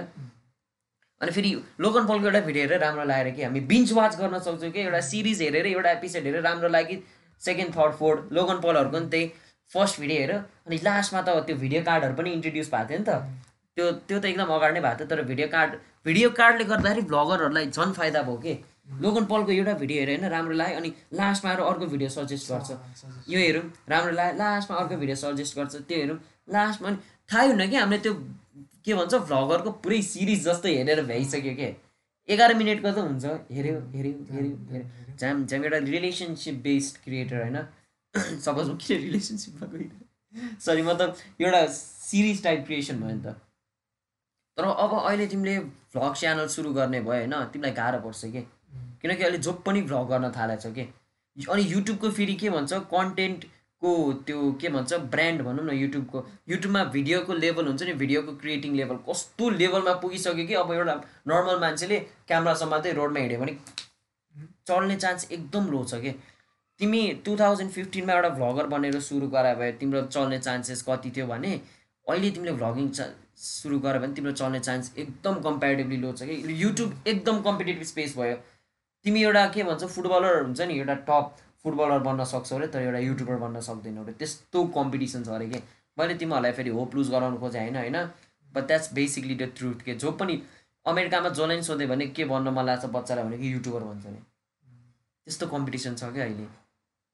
अनि 1.20 1.32
फेरि 1.32 1.50
लोकन 1.80 2.06
पलको 2.06 2.26
एउटा 2.26 2.40
भिडियो 2.46 2.64
हेरेर 2.64 2.80
राम्रो 2.80 3.04
लागेर 3.04 3.34
कि 3.34 3.42
हामी 3.42 3.60
बिन्च 3.72 3.92
वाच 3.92 4.16
गर्न 4.20 4.38
सक्छौँ 4.38 4.70
कि? 4.70 4.80
एउटा 4.80 5.00
सिरिज 5.10 5.42
हेरेर 5.42 5.66
एउटा 5.66 5.90
एपिसोड 5.90 6.22
हेरेर 6.26 6.42
राम्रो 6.42 6.68
लाग्यो। 6.68 6.98
सेकेन्ड 7.44 7.74
थर्ड 7.76 7.94
फोर्थ 8.00 8.32
लोकन 8.38 8.60
पलहरूको 8.64 8.98
पनि 8.98 9.08
त्यही 9.14 9.30
फर्स्ट 9.70 10.00
भिडियो 10.00 10.18
हेर। 10.20 10.32
अनि 10.66 10.76
लास्टमा 10.88 11.20
त 11.22 11.46
त्यो 11.46 11.56
भिडियो 11.62 11.82
कार्डहरू 11.88 12.14
पनि 12.18 12.30
इन्ट्रोड्युस 12.38 12.68
भएको 12.74 12.88
थियो 12.88 12.98
नि 12.98 13.06
त। 13.08 13.12
त्यो 13.76 13.84
त्यो 14.08 14.18
त 14.18 14.24
एकदम 14.32 14.52
अगाडि 14.56 14.74
नै 14.74 14.80
भएको 14.80 14.98
थियो 14.98 15.08
तर 15.10 15.22
भिडियो 15.30 15.48
कार्ड 15.54 15.72
भिडियो 16.06 16.28
कार्डले 16.40 16.64
गर्दाखेरि 16.72 17.02
भ्लगरहरूलाई 17.10 17.66
झन् 17.76 17.92
फाइदा 17.98 18.22
भयो 18.28 18.36
कि? 18.44 18.54
लोगन 19.02 19.24
पलको 19.30 19.52
एउटा 19.52 19.72
भिडियो 19.82 19.98
हेऱ्यो 20.00 20.16
होइन 20.16 20.30
राम्रो 20.32 20.54
लाग्यो। 20.60 20.76
अनि 20.78 20.90
लास्टमा 21.18 21.50
आएर 21.50 21.60
अर्को 21.70 21.86
भिडियो 21.94 22.08
सजेस्ट 22.16 22.52
गर्छ। 22.52 22.70
यो 23.32 23.38
हेरौँ 23.38 23.62
राम्रो 23.88 24.12
लाग्यो। 24.18 24.38
लास्टमा 24.38 24.76
अर्को 24.82 24.96
भिडियो 25.02 25.16
सजेस्ट 25.22 25.56
गर्छ 25.58 25.74
त्यो 25.88 25.98
हेरौँ। 25.98 26.18
लास्टमा 26.56 26.88
अनि 26.88 26.98
थाहै 27.32 27.46
हुन्न 27.48 27.68
कि 27.70 27.76
हामीले 27.76 28.00
त्यो 28.04 28.14
के 28.84 28.94
भन्छ 28.94 29.14
भ्लगरको 29.30 29.70
पुरै 29.86 30.00
सिरिज 30.02 30.44
जस्तो 30.48 30.68
हेरेर 30.68 31.02
भ्याइसक्यो 31.06 31.54
के? 31.60 31.68
एघार 32.28 32.54
मिनटको 32.54 32.90
त 32.92 32.98
हुन्छ। 32.98 33.24
हेऱ्यो 33.24 33.78
हेऱ्यो 33.94 34.12
हेऱ्यो 34.32 34.56
हेऱ्यो। 34.72 35.16
झ्याम 35.16 35.44
झ्याम 35.46 35.64
एउटा 35.64 35.78
रिलेसनसिप 35.78 36.62
बेस्ड 36.62 37.02
क्रिएटर 37.04 37.42
होइन। 37.42 37.58
सपोज 38.44 38.68
म 38.70 38.76
किन 38.76 39.00
रिलेसनसिपमा 39.00 39.66
गइरहेँ 39.72 40.56
सरी 40.60 40.82
मतलब 40.82 41.16
एउटा 41.40 41.66
सिरिज 41.66 42.42
टाइप 42.44 42.64
क्रिएसन 42.66 43.00
भयो 43.00 43.14
नि 43.16 43.22
त। 43.22 43.34
तर 44.56 44.64
अब 44.64 44.92
अहिले 44.98 45.26
तिमीले 45.26 45.58
भ्लग 45.58 46.14
च्यानल 46.14 46.46
सुरु 46.46 46.72
गर्ने 46.72 47.00
भयो 47.00 47.12
होइन 47.12 47.34
तिमीलाई 47.52 47.72
गाह्रो 47.72 48.00
पर्छ 48.00 48.24
कि? 48.24 48.40
किनकि 49.02 49.22
अहिले 49.24 49.38
जो 49.38 49.52
पनि 49.66 49.82
भ्लग 49.82 50.08
गर्न 50.08 50.30
थालेको 50.30 50.62
छ 50.62 50.74
कि? 50.74 50.84
अनि 51.36 51.62
युट्युबको 51.62 52.10
फेरि 52.10 52.34
के 52.34 52.50
भन्छ? 52.50 52.72
कन्टेन्टको 53.82 54.12
त्यो 54.26 54.52
के 54.60 54.68
भन्छ 54.68 54.94
ब्रान्ड 55.10 55.42
भनौँ 55.42 55.64
न 55.64 55.76
युट्युबको 55.76 56.24
युट्युबमा 56.48 56.84
भिडियोको 56.84 57.34
लेभल 57.34 57.66
हुन्छ 57.66 57.82
नि 57.82 57.92
भिडियोको 57.94 58.32
क्रिएटिङ 58.36 58.74
लेभल 58.76 58.96
कस्तो 59.08 59.50
लेभलमा 59.50 59.92
पुगिसक्यो 60.02 60.46
कि 60.46 60.54
अब 60.54 60.72
एउटा 60.72 60.94
नर्मल 61.28 61.60
मान्छेले 61.60 61.98
क्यामेरा 62.28 62.54
समात्दै 62.54 62.92
रोडमा 62.92 63.20
हिँड्यो 63.20 63.40
भने 63.40 63.56
चल्ने 64.68 64.96
चान्स 64.96 65.30
एकदम 65.32 65.70
लो 65.70 65.84
छ 65.84 66.00
कि। 66.02 66.14
तिमी 66.80 67.02
टु 67.24 67.36
थाउजन्ड 67.36 67.70
फिफ्टिनमा 67.70 68.12
एउटा 68.12 68.28
भ्लगर 68.38 68.66
बनेर 68.66 69.00
सुरु 69.00 69.28
गरायो 69.28 69.56
भए 69.56 69.72
तिम्रो 69.80 70.02
चल्ने 70.06 70.38
चान्सेस 70.38 70.82
कति 70.88 71.10
थियो 71.16 71.26
भने 71.26 71.52
अहिले 72.06 72.30
तिमीले 72.30 72.52
भ्लगिङ 72.52 72.90
सुरु 73.42 73.78
गर्यो 73.80 74.00
भने 74.00 74.14
तिम्रो 74.14 74.32
चल्ने 74.32 74.60
चान्स 74.60 74.92
एकदम 74.98 75.34
कम्पेरिटिभली 75.42 75.96
लो 75.96 76.12
छ 76.12 76.22
कि। 76.22 76.62
युट्युब 76.62 76.90
एकदम 77.06 77.40
कम्पिटेटिभ 77.42 77.82
स्पेस 77.86 78.16
भयो। 78.18 78.36
तिमी 79.04 79.22
एउटा 79.22 79.46
के 79.54 79.62
भन्छ 79.64 79.84
फुटबलर 79.84 80.42
हुन्छ 80.42 80.60
नि 80.60 80.78
एउटा 80.78 80.94
टप 81.08 81.36
फुटबलर 81.64 81.98
बन्न 82.08 82.24
सक्छौ 82.24 82.56
अरे 82.56 82.66
तर 82.68 82.82
एउटा 82.82 82.98
युट्युबर 82.98 83.36
बन्न 83.44 83.60
सक्दैनौ 83.60 84.02
अरे। 84.02 84.12
त्यस्तो 84.20 84.64
कम्पिटिसन 84.76 85.24
छ 85.24 85.28
अरे 85.28 85.46
कि? 85.48 85.62
मैले 85.98 86.14
तिमीहरूलाई 86.14 86.52
फेरि 86.52 86.70
होप 86.70 86.94
लुज 86.94 87.10
गराउनु 87.10 87.38
खोजेँ 87.38 87.60
होइन 87.60 87.76
होइन? 87.76 87.96
But 88.54 88.66
that's 88.66 88.92
basically 88.94 89.34
the 89.34 89.52
truth 89.56 89.84
के? 89.84 89.94
जो 89.94 90.12
पनि 90.12 90.42
अमेरिकामा 90.86 91.28
जसलाई 91.28 91.56
पनि 91.56 91.62
सोध्यो 91.62 91.88
भने 91.88 92.06
के 92.16 92.24
बन्न 92.24 92.48
मन 92.56 92.64
लाग्छ 92.66 92.84
बच्चालाई 92.96 93.24
भने 93.24 93.38
कि 93.38 93.52
युट्युबर 93.52 93.84
भन्छ 93.84 94.06
नि 94.06 94.20
त्यस्तो 95.26 95.46
कम्पिटिसन 95.46 95.94
छ 95.94 96.10
क्या 96.12 96.24
अहिले। 96.24 96.46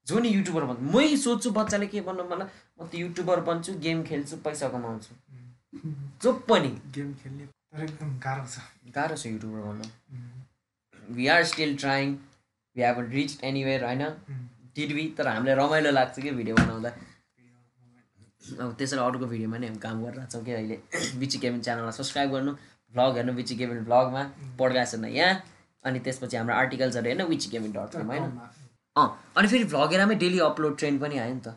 जो 0.07 0.19
नि 0.19 0.29
युट्युबर 0.29 0.65
भन्छ 0.65 0.95
मै 0.95 1.17
सोध्छु 1.17 1.51
बच्चाले 1.53 1.87
के 1.87 2.01
बन्न 2.01 2.21
मन 2.31 2.39
लाग्छ? 2.39 2.53
म 2.81 2.87
त 2.89 2.95
युट्युबर 2.95 3.41
बन्छु 3.51 3.73
गेम 3.85 4.03
खेल्छु 4.03 4.37
पैसा 4.45 4.69
कमाउँछु। 4.69 5.13
जो 6.23 6.33
पनि। 6.49 6.71
गेम 6.97 7.13
खेल्ने 7.15 7.45
एकदम 7.85 8.19
गाह्रो 8.19 8.47
छ। 8.47 8.59
गाह्रो 8.95 9.17
छ 9.17 9.27
युट्युबर 9.27 9.61
बन्न 9.69 9.83
we 11.17 11.27
are 11.29 11.45
still 11.45 11.77
trying 11.77 12.17
we 12.79 12.85
have 12.85 12.99
reach 13.13 13.39
anywhere 13.45 13.85
होइन 13.85 14.03
डिड 14.77 14.93
वी 14.95 15.05
तर 15.19 15.29
हामीलाई 15.29 15.55
रमाइलो 15.57 15.91
लाग्छ 15.91 16.19
कि 16.21 16.31
भिडियो 16.31 16.57
बनाउँदा? 16.57 16.91
अब 18.63 18.75
त्यसरी 18.79 19.01
अरूको 19.01 19.27
भिडियोमा 19.27 19.59
नै 19.59 19.67
हामी 19.67 19.81
काम 19.83 20.03
गरिरहेछौँ 20.05 20.43
कि 20.45 20.53
अहिले? 20.53 20.77
बिची 21.19 21.39
केबिन 21.39 21.61
च्यानललाई 21.61 21.93
सब्सक्राइब 21.93 22.31
गर्नु। 22.33 22.53
भ्लग 22.95 23.17
हेर्नु 23.17 23.33
बिची 23.35 23.55
केबिन 23.57 23.85
भ्लगमा 23.85 24.23
पडकास्ट 24.59 24.95
हेर्नु 24.95 25.09
यहाँ। 25.17 25.43
अनि 25.85 25.99
त्यसपछि 26.07 26.37
हाम्रो 26.37 26.55
आर्टिकल्सहरू 26.55 27.09
हेर्नु 27.09 27.27
विची 27.27 27.51
केबिन 27.51 27.73
डट 27.73 27.97
कम 27.97 28.07
होइन? 28.13 28.31
अँ 28.97 29.09
अनि 29.37 29.49
फेरि 29.49 29.65
भ्लगेरामै 29.75 30.15
डेली 30.23 30.39
अपलोड 30.47 30.79
ट्रेन्ड 30.79 31.01
पनि 31.03 31.19
आयो 31.19 31.35
नि 31.35 31.41
त। 31.41 31.49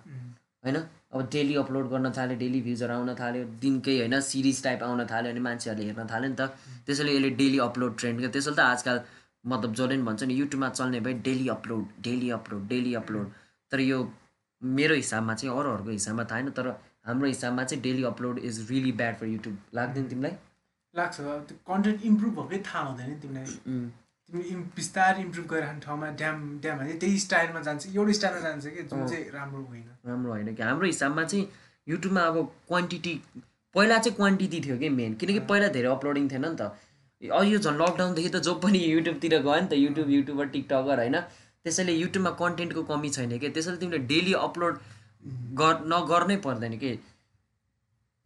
होइन? 0.65 0.77
अब 1.13 1.29
डेली 1.31 1.55
अपलोड 1.61 1.87
गर्न 1.91 2.11
थाल्यो 2.17 2.37
डेली 2.39 2.59
भ्युजहरू 2.65 2.93
आउन 2.93 3.13
थाल्यो 3.21 3.43
दिनकै 3.61 3.97
होइन 3.99 4.19
सिरिज 4.25 4.63
टाइप 4.63 4.83
आउन 4.83 5.05
थाल्यो 5.05 5.31
अनि 5.31 5.41
मान्छेहरूले 5.47 5.87
हेर्न 5.87 6.07
थाल्यो 6.11 6.29
नि 6.29 6.35
त। 6.35 6.41
त्यसैले 6.85 7.15
यसले 7.15 7.29
डेली 7.41 7.57
अपलोड 7.69 7.97
ट्रेन्ड 7.99 8.19
क्या 8.19 8.29
त्यसैले 8.35 8.55
त 8.55 8.59
आजकल 8.59 8.97
मतलब 9.45 9.73
जसले 9.73 9.87
पनि 9.87 10.03
भन्छ 10.03 10.23
नि 10.23 10.33
युट्युबमा 10.33 10.69
चल्ने 10.69 10.99
भए 10.99 11.13
daily 11.27 11.47
upload 11.49 11.85
daily 12.01 12.29
upload 12.29 12.67
daily 12.67 12.93
upload. 12.93 13.31
तर 13.71 13.79
यो 13.79 13.97
मेरो 14.61 14.95
हिसाबमा 14.95 15.33
चाहिँ 15.33 15.57
अरूहरूको 15.57 15.89
हिसाबमा 15.89 16.23
थाहा 16.23 16.39
होइन 16.39 16.51
तर 16.51 16.67
हाम्रो 17.05 17.27
हिसाबमा 17.27 17.63
चाहिँ 17.63 17.81
daily 17.83 18.03
upload 18.03 18.39
is 18.39 18.59
really 18.71 18.91
bad 18.91 19.15
for 19.19 19.25
YouTube 19.27 19.57
लाग्दैन 19.73 20.07
तिमीलाई? 20.07 20.31
लाग्छ 20.93 21.19
त्यो 21.19 21.57
कन्टेन्ट 21.67 22.05
इम्प्रुभ 22.05 22.39
भएकै 22.39 22.63
थाहा 22.67 22.83
हुँदैन 22.85 23.09
नि 23.09 23.15
तिमीलाई। 23.21 23.45
तिमी 24.29 24.43
इम् 24.53 24.63
बिस्तारै 24.75 25.21
इम्प्रुभ 25.21 25.45
गरिरहने 25.47 25.79
ठाउँमा 25.79 26.09
ड्याम 26.21 26.37
ड्याम 26.61 26.77
भने 26.79 26.93
त्यही 27.01 27.17
स्टाइलमा 27.19 27.61
जान्छ 27.61 27.87
एउटै 27.87 28.13
स्टाइलमा 28.13 28.41
जान्छ 28.41 28.65
कि 28.67 28.83
जुन। 28.83 29.07
चाहिँ 29.07 29.29
राम्रो 29.31 29.63
होइन। 29.63 29.89
राम्रो 30.05 30.31
होइन 30.31 30.53
कि। 30.55 30.63
हाम्रो 30.63 30.85
हिसाबमा 30.87 31.23
चाहिँ 31.23 31.47
युट्युबमा 31.87 32.21
अब 32.21 32.37
क्वान्टिटी 32.67 33.13
पहिला 33.75 33.97
चाहिँ 33.97 34.15
क्वान्टिटी 34.15 34.59
थियो 34.61 34.77
कि 34.77 34.89
मेन 34.89 35.13
किनकि 35.15 35.39
पहिला 35.49 35.67
धेरै 35.75 35.89
अपलोडिङ 35.89 36.29
थिएन 36.31 36.45
नि 36.45 36.55
त। 36.55 36.71
यो 37.21 37.57
झन् 37.57 37.77
लकडाउनदेखि 37.77 38.29
त 38.29 38.41
जो 38.45 38.53
पनि 38.63 38.79
युट्युबतिर 38.83 39.37
गयो 39.41 39.59
नि 39.61 39.67
त 39.71 39.77
युट्युब 39.77 40.09
युट्युबर 40.09 40.45
टिकटकर 40.53 40.99
होइन 40.99 41.17
त्यसैले 41.65 41.93
युट्युबमा 41.93 42.31
कन्टेन्टको 42.41 42.83
कमी 42.83 43.09
छैन 43.09 43.37
कि? 43.37 43.49
त्यसैले 43.49 43.77
तिमीले 43.77 43.97
डेली 44.11 44.33
अपलोड 44.41 44.77
गर 45.59 45.83
नगर्नै 45.93 46.37
पर्दैन 46.45 46.77
कि? 46.77 46.91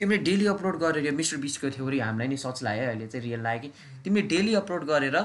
तिमीले 0.01 0.23
डेली 0.23 0.45
अपलोड 0.47 0.77
गरेर 0.79 1.11
मिस्टर 1.15 1.37
बिचको 1.43 1.69
थ्योरी 1.77 1.99
हामीलाई 1.99 2.27
नि 2.27 2.37
सच 2.37 2.63
लाग्यो 2.63 2.85
अहिले 2.87 3.07
चाहिँ 3.07 3.25
रियल 3.25 3.41
लाग्यो 3.47 3.61
कि? 3.61 3.73
तिमीले 4.03 4.27
डेली 4.27 4.55
अपलोड 4.61 4.83
गरेर 4.91 5.17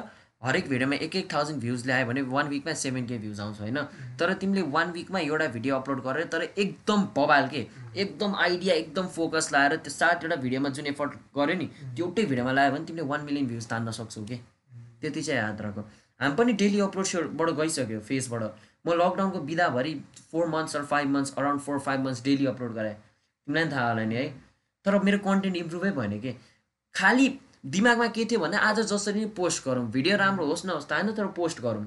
हरेक 0.42 0.68
भिडियोमा 0.68 0.96
एक 0.96 1.16
एक 1.16 1.32
थाउजन्ड 1.32 1.60
भ्युज 1.60 1.84
ल्यायो 1.86 2.06
भने 2.06 2.20
वान 2.24 2.46
विकमा 2.48 2.72
सेभेन 2.72 3.06
के 3.06 3.16
भ्युज 3.18 3.40
आउँछ 3.40 3.58
होइन? 3.60 3.78
तर 4.18 4.32
तिमीले 4.34 4.62
वान 4.72 4.90
विकमा 4.92 5.18
एउटा 5.18 5.46
भिडियो 5.46 5.76
अपलोड 5.76 6.00
गरेर 6.02 6.26
तर 6.32 6.42
एकदम 6.42 7.02
बबाल 7.16 7.48
के? 7.48 7.66
एकदम 7.96 8.34
आइडिया 8.44 8.74
एकदम 8.74 9.06
फोकस 9.16 9.48
लाएर 9.52 9.76
त्यो 9.76 9.90
सातवटा 9.90 10.36
भिडियोमा 10.36 10.68
जुन 10.68 10.86
एफर्ट 10.86 11.12
गऱ्यो 11.36 11.56
नि 11.56 11.66
त्यो 11.66 12.06
एउटै 12.06 12.24
भिडियोमा 12.24 12.52
लगायो 12.52 12.72
भने 12.72 12.84
तिमीले 12.84 13.06
वान 13.08 13.24
मिलियन 13.24 13.46
भ्युज 13.48 13.66
तान्न 13.68 13.90
सक्छौ 13.90 14.24
कि? 14.24 14.36
त्यति 15.00 15.22
चाहिँ 15.22 15.40
याद 15.40 15.60
राख। 15.60 15.78
हामी 16.20 16.34
पनि 16.36 16.52
डेली 16.62 16.80
अपलोडबाट 16.80 17.50
गइसक्यो 17.60 18.00
फेसबाट 18.08 18.42
म 18.86 18.96
लकडाउनको 18.96 19.40
बिदाभरि 19.44 19.94
four 20.32 20.48
months 20.48 20.76
or 20.76 20.84
five 20.86 21.08
months 21.10 21.34
around 21.38 21.60
four 21.60 21.78
five 21.80 22.00
months 22.06 22.24
daily 22.24 22.46
upload 22.46 22.72
गराएँ। 22.74 22.94
तिमीलाई 22.94 23.64
पनि 23.64 23.72
थाहा 23.72 23.88
होला 23.88 24.04
नि 24.04 24.14
है। 24.14 24.28
तर 24.84 24.98
मेरो 25.04 25.18
कन्टेन्ट 25.28 25.56
इम्प्रुभै 25.56 25.90
भएन 25.92 26.18
कि? 26.20 26.32
खालि 26.94 27.28
दिमागमा 27.64 28.06
के 28.08 28.24
थियो 28.24 28.40
भने 28.40 28.56
आज 28.56 28.80
जसरी 28.88 29.24
पोस्ट 29.36 29.64
गरौँ। 29.64 29.86
भिडियो 29.90 30.16
राम्रो 30.16 30.46
होस् 30.46 30.66
नहोस् 30.66 30.88
त 30.88 30.92
होइन 30.92 31.12
तर 31.12 31.26
पोस्ट 31.36 31.60
गरौँ। 31.60 31.84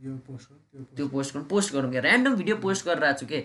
त्यो 0.00 1.06
पोस्ट 1.08 1.34
गरौँ 1.34 1.44
पोस्ट 1.46 1.72
गरौँ 1.74 1.90
क्या। 1.90 2.02
ऱ्यान्डम 2.02 2.34
भिडियो 2.36 2.56
पोस्ट 2.56 2.86
गरिरहेको 2.86 3.18
छु 3.20 3.26
कि? 3.26 3.40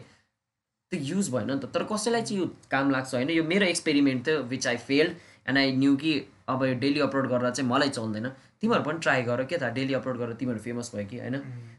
त्यो 0.91 0.99
युज 1.01 1.29
भएन 1.31 1.51
नि 1.51 1.59
त। 1.59 1.65
तर 1.73 1.83
कसैलाई 1.83 2.21
चाहिँ 2.21 2.41
यो 2.41 2.47
काम 2.71 2.91
लाग्छ 2.91 3.13
होइन? 3.15 3.29
यो 3.29 3.43
मेरो 3.43 3.65
एक्सपेरिमेन्ट 3.65 4.27
थियो 4.27 4.41
which 4.43 4.67
I 4.67 4.77
failed 4.77 5.11
and 5.47 5.57
I 5.57 5.71
knew 5.75 5.95
कि 5.95 6.13
अब 6.49 6.63
यो 6.63 6.73
डेली 6.79 6.99
अपलोड 6.99 7.27
गरेर 7.27 7.51
चाहिँ 7.51 7.69
मलाई 7.69 7.89
चल्दैन। 7.89 8.29
तिमीहरू 8.61 8.83
पनि 8.83 8.99
ट्राई 8.99 9.21
गर 9.23 9.43
के 9.45 9.57
थाहा 9.57 9.71
डेली 9.71 9.93
अपलोड 9.93 10.17
गरेर 10.17 10.33
तिमीहरू 10.35 10.59
फेमस 10.61 10.91
भयो 10.95 11.05
कि 11.09 11.19
होइन? 11.19 11.35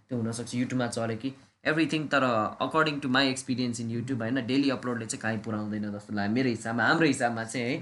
त्यो 0.09 0.18
हुनसक्छ 0.18 0.55
युट्युबमा 0.55 0.87
चल्यो 0.89 1.16
कि। 1.16 1.32
एभ्रिथिङ 1.66 2.07
तर 2.09 2.22
according 2.62 2.99
to 3.01 3.09
my 3.09 3.28
experience 3.28 3.80
in 3.80 3.91
YouTube 3.91 4.22
होइन? 4.22 4.47
डेली 4.47 4.70
अपलोडले 4.70 5.07
चाहिँ 5.07 5.20
काहीँ 5.22 5.39
पुऱ्याउँदैन 5.45 5.91
जस्तो 5.93 6.14
लाग्यो। 6.14 6.34
मेरो 6.34 6.49
हिसाबमा 6.49 6.82
हाम्रो 6.87 7.07
हिसाबमा 7.07 7.45
चाहिँ 7.45 7.66
है 7.66 7.76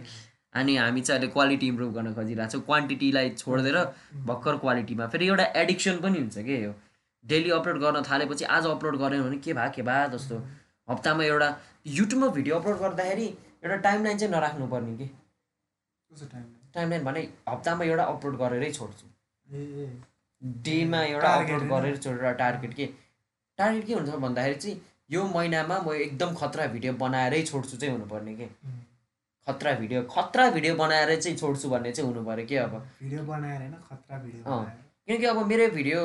अनि 0.55 0.77
हामी 0.77 1.01
चाहिँ 1.01 1.19
अहिले 1.19 1.33
क्वालिटी 1.33 1.67
इम्प्रुभ 1.69 1.95
गर्न 1.95 2.15
खोजिरहेको 2.15 2.53
छौँ। 2.53 2.61
क्वान्टिटीलाई 2.67 3.31
छोडिदिएर 3.31 3.79
भर्खर 4.27 4.57
क्वालिटीमा 4.65 5.07
फेरि 5.15 5.27
एउटा 5.29 5.45
एडिक्सन 5.63 6.01
पनि 6.01 6.19
हुन्छ 6.19 6.39
कि 6.39 6.65
यो? 6.65 6.73
डेली 7.25 7.51
अपलोड 7.51 7.79
गर्न 7.81 8.03
थालेपछि 8.11 8.45
आज 8.57 8.67
अपलोड 8.67 8.97
गरेन 8.99 9.23
भने 9.23 9.37
के 9.45 9.53
भए 9.53 9.71
के 9.75 9.83
भए 9.83 10.09
जस्तो। 10.13 10.37
हप्तामा 10.89 11.25
एउटा 11.25 11.49
युट्युबमा 11.99 12.29
भिडियो 12.37 12.57
अपलोड 12.59 12.79
गर्दाखेरि 12.81 13.27
एउटा 13.65 13.77
टाइमलाइन 13.87 14.19
चाहिँ 14.19 14.33
नराख्नु 14.35 14.67
पर्ने 14.69 14.97
कि 14.97 15.07
टाइम 16.11 16.45
टाइमलाइन 16.75 17.05
भने 17.05 17.29
हप्तामा 17.49 17.85
एउटा 17.85 18.05
अपलोड 18.05 18.37
गरेरै 18.39 18.71
छोड्छु। 18.73 19.07
डेमा 20.67 21.03
एउटा 21.03 21.29
अपलोड? 21.35 21.63
गरेर 21.71 21.97
छोडेर 21.97 22.33
टार्गेट 22.35 22.75
के? 22.75 22.87
टार्गेट 23.59 23.87
के 23.87 23.95
हुन्छ 23.95 24.11
भन्दाखेरि 24.11 24.55
चाहिँ 24.55 24.81
यो 25.11 25.25
महिनामा 25.35 25.79
म 25.87 25.93
एकदम 25.95 26.35
खतरा 26.35 26.67
भिडियो 26.67 26.93
बनाएरै 27.01 27.43
छोड्छु 27.43 27.77
चाहिँ 27.77 27.93
हुनुपर्ने 27.95 28.35
के? 28.35 28.49
खतरा 29.47 29.73
भिडियो 29.79 30.03
खतरा 30.11 30.51
भिडियो 30.51 30.75
बनाएर 30.77 31.15
चाहिँ 31.21 31.37
छोड्छु 31.39 31.69
भन्ने 31.69 31.93
चाहिँ 31.93 32.09
हुनु 32.11 32.25
पऱ्यो 32.27 32.47
कि 32.47 32.57
अब। 32.57 32.75
भिडियो 33.03 33.23
बनाएर 33.25 33.61
होइन 33.61 33.75
खतरा 33.91 34.19
भिडियो 34.19 34.65
किनकि 35.09 35.27
अब 35.27 35.45
मेरो 35.47 35.69
भिडियो 35.71 36.01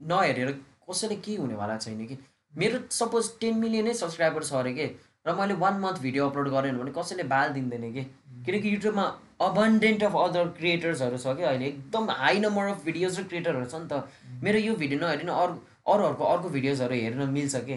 नहेरेर 0.00 0.50
कसैले 0.90 1.16
केही 1.16 1.36
हुनेवाला 1.36 1.76
छैन 1.78 2.06
कि? 2.06 2.16
मेरो 2.54 2.78
सपोज 2.90 3.30
टेन 3.40 3.58
मिलियनै 3.58 3.94
सब्सक्राइबर 3.94 4.44
छ 4.44 4.52
अरे 4.60 4.72
के? 4.74 4.86
र 5.26 5.34
मैले 5.36 5.54
वान 5.54 5.74
मन्थ 5.80 6.00
भिडियो 6.02 6.28
अपलोड 6.28 6.48
गरेन 6.50 6.78
भने 6.78 6.92
कसैले 6.92 7.22
बाल 7.32 7.52
दिँदैन 7.52 7.92
कि? 7.92 8.02
किनकि 8.46 8.74
युट्युबमा 8.74 9.04
अबन्डेन्ट 9.40 10.02
अफ 10.04 10.14
अदर 10.16 10.48
क्रिएटर्सहरू 10.56 11.18
छ 11.18 11.36
कि 11.36 11.42
अहिले। 11.42 11.66
एकदम 11.66 12.10
हाई 12.10 12.40
नम्बर 12.40 12.66
अफ 12.70 12.84
भिडियोज 12.84 13.20
र 13.20 13.24
क्रिएटरहरू 13.24 13.66
छ 13.66 13.74
नि 13.74 13.88
त। 13.92 14.08
मेरो 14.42 14.58
यो 14.58 14.74
भिडियो 14.74 15.00
नहेरिन 15.00 15.28
अरू 15.36 15.54
अरूहरूको 15.92 16.24
अर्को 16.24 16.48
भिडियोजहरू 16.56 16.94
हेर्न 16.94 17.28
मिल्छ 17.30 17.56
कि? 17.68 17.76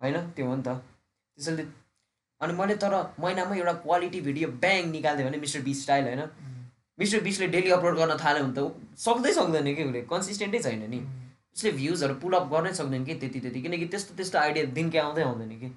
होइन? 0.00 0.16
त्यो 0.32 0.46
हो 0.46 0.56
नि 0.56 0.62
त। 0.62 0.68
त्यसैले 1.38 1.64
अनि 2.40 2.52
मैले 2.52 2.74
तर 2.82 2.94
महिनामा 3.20 3.54
एउटा 3.56 3.72
क्वालिटी 3.84 4.20
भिडियो 4.20 4.48
ब्याङ 4.60 4.90
निकालिदियो 4.90 5.28
भने 5.28 5.38
मिस्टर 5.38 5.60
बी 5.60 5.74
स्टाइल 5.74 6.04
होइन। 6.04 6.22
मिस्टर 6.98 7.20
बिसले 7.20 7.46
डेली 7.48 7.70
अपलोड 7.70 7.96
गर्न 7.96 8.16
थाल्यो 8.24 8.44
भने 8.44 8.54
त 8.56 8.98
सक्दै 8.98 9.32
सक्दैन 9.32 9.74
कि 9.74 9.84
उसले 9.84 10.00
कन्सिस्टेन्टै 10.12 10.58
छैन 10.62 10.82
नि। 10.90 11.00
उसले 11.56 11.70
भ्युजहरू 11.72 12.14
पुलअप 12.22 12.44
गर्नै 12.52 12.72
सक्दैन 12.74 13.04
कि 13.04 13.14
त्यति 13.20 13.40
त्यति 13.40 13.60
किनकि 13.62 13.86
त्यस्तो 13.92 14.14
त्यस्तो 14.16 14.38
आइडिया 14.38 14.64
दिनकै 14.76 14.98
आउँदै 14.98 15.22
आउँदैन 15.22 15.52
कि। 15.60 15.68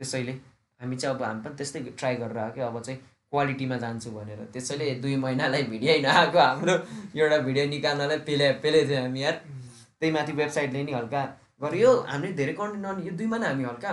त्यसैले 0.00 0.32
हामी 0.80 0.96
चाहिँ 0.96 1.16
अब 1.16 1.22
हामी 1.22 1.40
पनि 1.44 1.54
त्यस्तै 1.56 1.80
ट्राई 1.98 2.14
गरेर 2.22 2.38
आएको 2.38 2.54
कि 2.54 2.60
अब 2.60 2.80
चाहिँ 2.80 2.98
क्वालिटीमा 3.30 3.76
जान्छु 3.84 4.10
भनेर। 4.10 4.40
त्यसैले 4.52 4.90
दुई 5.02 5.16
महिनालाई 5.24 5.62
भिडियो 5.72 5.92
नआएको 6.02 6.38
हाम्रो 6.38 6.74
एउटा 7.16 7.38
भिडियो 7.48 7.64
निकाल्नलाई 7.74 8.18
पेले 8.28 8.50
पेले 8.62 8.80
थियो 8.88 9.00
हामी 9.02 9.22
यार। 9.22 9.36
त्यही 10.00 10.12
माथि 10.12 10.32
वेबसाइटले 10.32 10.82
नि 10.84 10.92
हल्का 10.92 11.22
गर्यो। 11.62 11.80
यो 11.80 11.90
हामीले 12.08 12.32
धेरै 12.40 12.52
कन्टेन्ट 12.60 12.86
अनि 12.86 13.08
यो 13.08 13.12
दुई 13.18 13.26
महिना 13.26 13.46
हामी 13.48 13.64
हल्का 13.64 13.92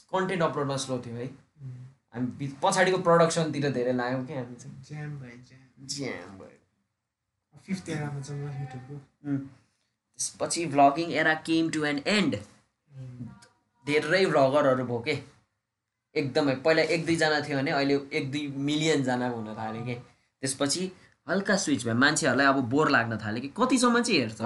कन्टेन्ट 0.00 0.42
अपलोडमा 0.42 0.76
स्लो 0.76 1.02
थियो 1.06 1.14
है। 1.14 1.26
हामी 2.14 2.26
बि- 2.26 2.50
पछाडिको 2.62 2.98
प्रडक्सनतिर 2.98 3.70
धेरै 3.70 3.92
लाग्यौँ 3.92 4.26
कि 4.26 4.34
हामी 4.34 4.56
चाहिँ। 4.56 4.82
ज्याम 4.82 5.18
भयो 5.18 5.30
ज्याम 5.30 5.86
ज्याम 5.86 6.38
भयो। 6.38 6.50
फिफ्थ 7.66 7.88
एरामा 7.88 8.34
म 8.34 8.60
युट्युबको। 8.60 8.98
त्यसपछि 10.16 10.66
vlogging 10.66 11.12
era 11.12 11.34
came 11.34 11.70
to 11.70 11.84
an 11.84 12.02
end 12.06 12.36
धेरै 13.86 14.26
भ्लगरहरू 14.26 14.84
भयो 14.84 15.00
के। 15.00 15.22
एकदमै 16.16 16.54
पहिला 16.54 16.82
एक 16.82 17.06
दुईजना 17.06 17.40
थियो 17.40 17.58
भने 17.58 17.70
अहिले 17.70 17.94
एक 18.12 18.30
दुई 18.30 18.46
मिलियनजना 18.46 19.28
हुन 19.28 19.54
थाल्यो 19.54 19.84
कि। 19.84 19.94
त्यसपछि 20.40 20.92
हल्का 21.28 21.56
स्विच 21.56 21.84
भयो 21.84 21.94
मान्छेहरूलाई 21.94 22.46
अब 22.46 22.58
बोर 22.70 22.90
लाग्न 22.90 23.16
थाल्यो 23.24 23.40
कि 23.42 23.48
कतिसम्म 23.58 24.00
चाहिँ 24.02 24.20
हेर्छ 24.20 24.38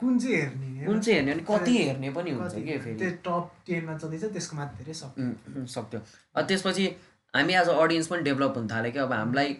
कुन 0.00 0.18
चाहिँ 0.18 0.36
हेर्ने 0.36 0.84
कुन 0.86 1.00
चाहिँ 1.00 1.18
हेर्ने 1.18 1.32
अनि 1.32 1.44
कति 1.50 1.76
हेर्ने 1.78 2.10
पनि 2.10 2.30
हुन्छ 2.30 2.54
कि 2.54 2.78
फेरि? 2.78 3.10
टप 3.26 3.50
टेनमा 3.66 3.96
चल्दैछ 3.98 4.24
त्यसको 4.34 4.56
माथि 4.56 4.74
धेरै 4.78 4.94
सक्यो 4.94 6.00
अनि 6.34 6.46
त्यसपछि 6.48 6.86
हामी 7.34 7.54
एज 7.54 7.68
अ 7.68 7.76
अडियन्स 7.82 8.06
पनि 8.06 8.22
डेभलप 8.22 8.56
हुन 8.56 8.66
थाल्यो 8.70 8.92
कि 8.92 8.98
अब 8.98 9.12
हामीलाई 9.12 9.56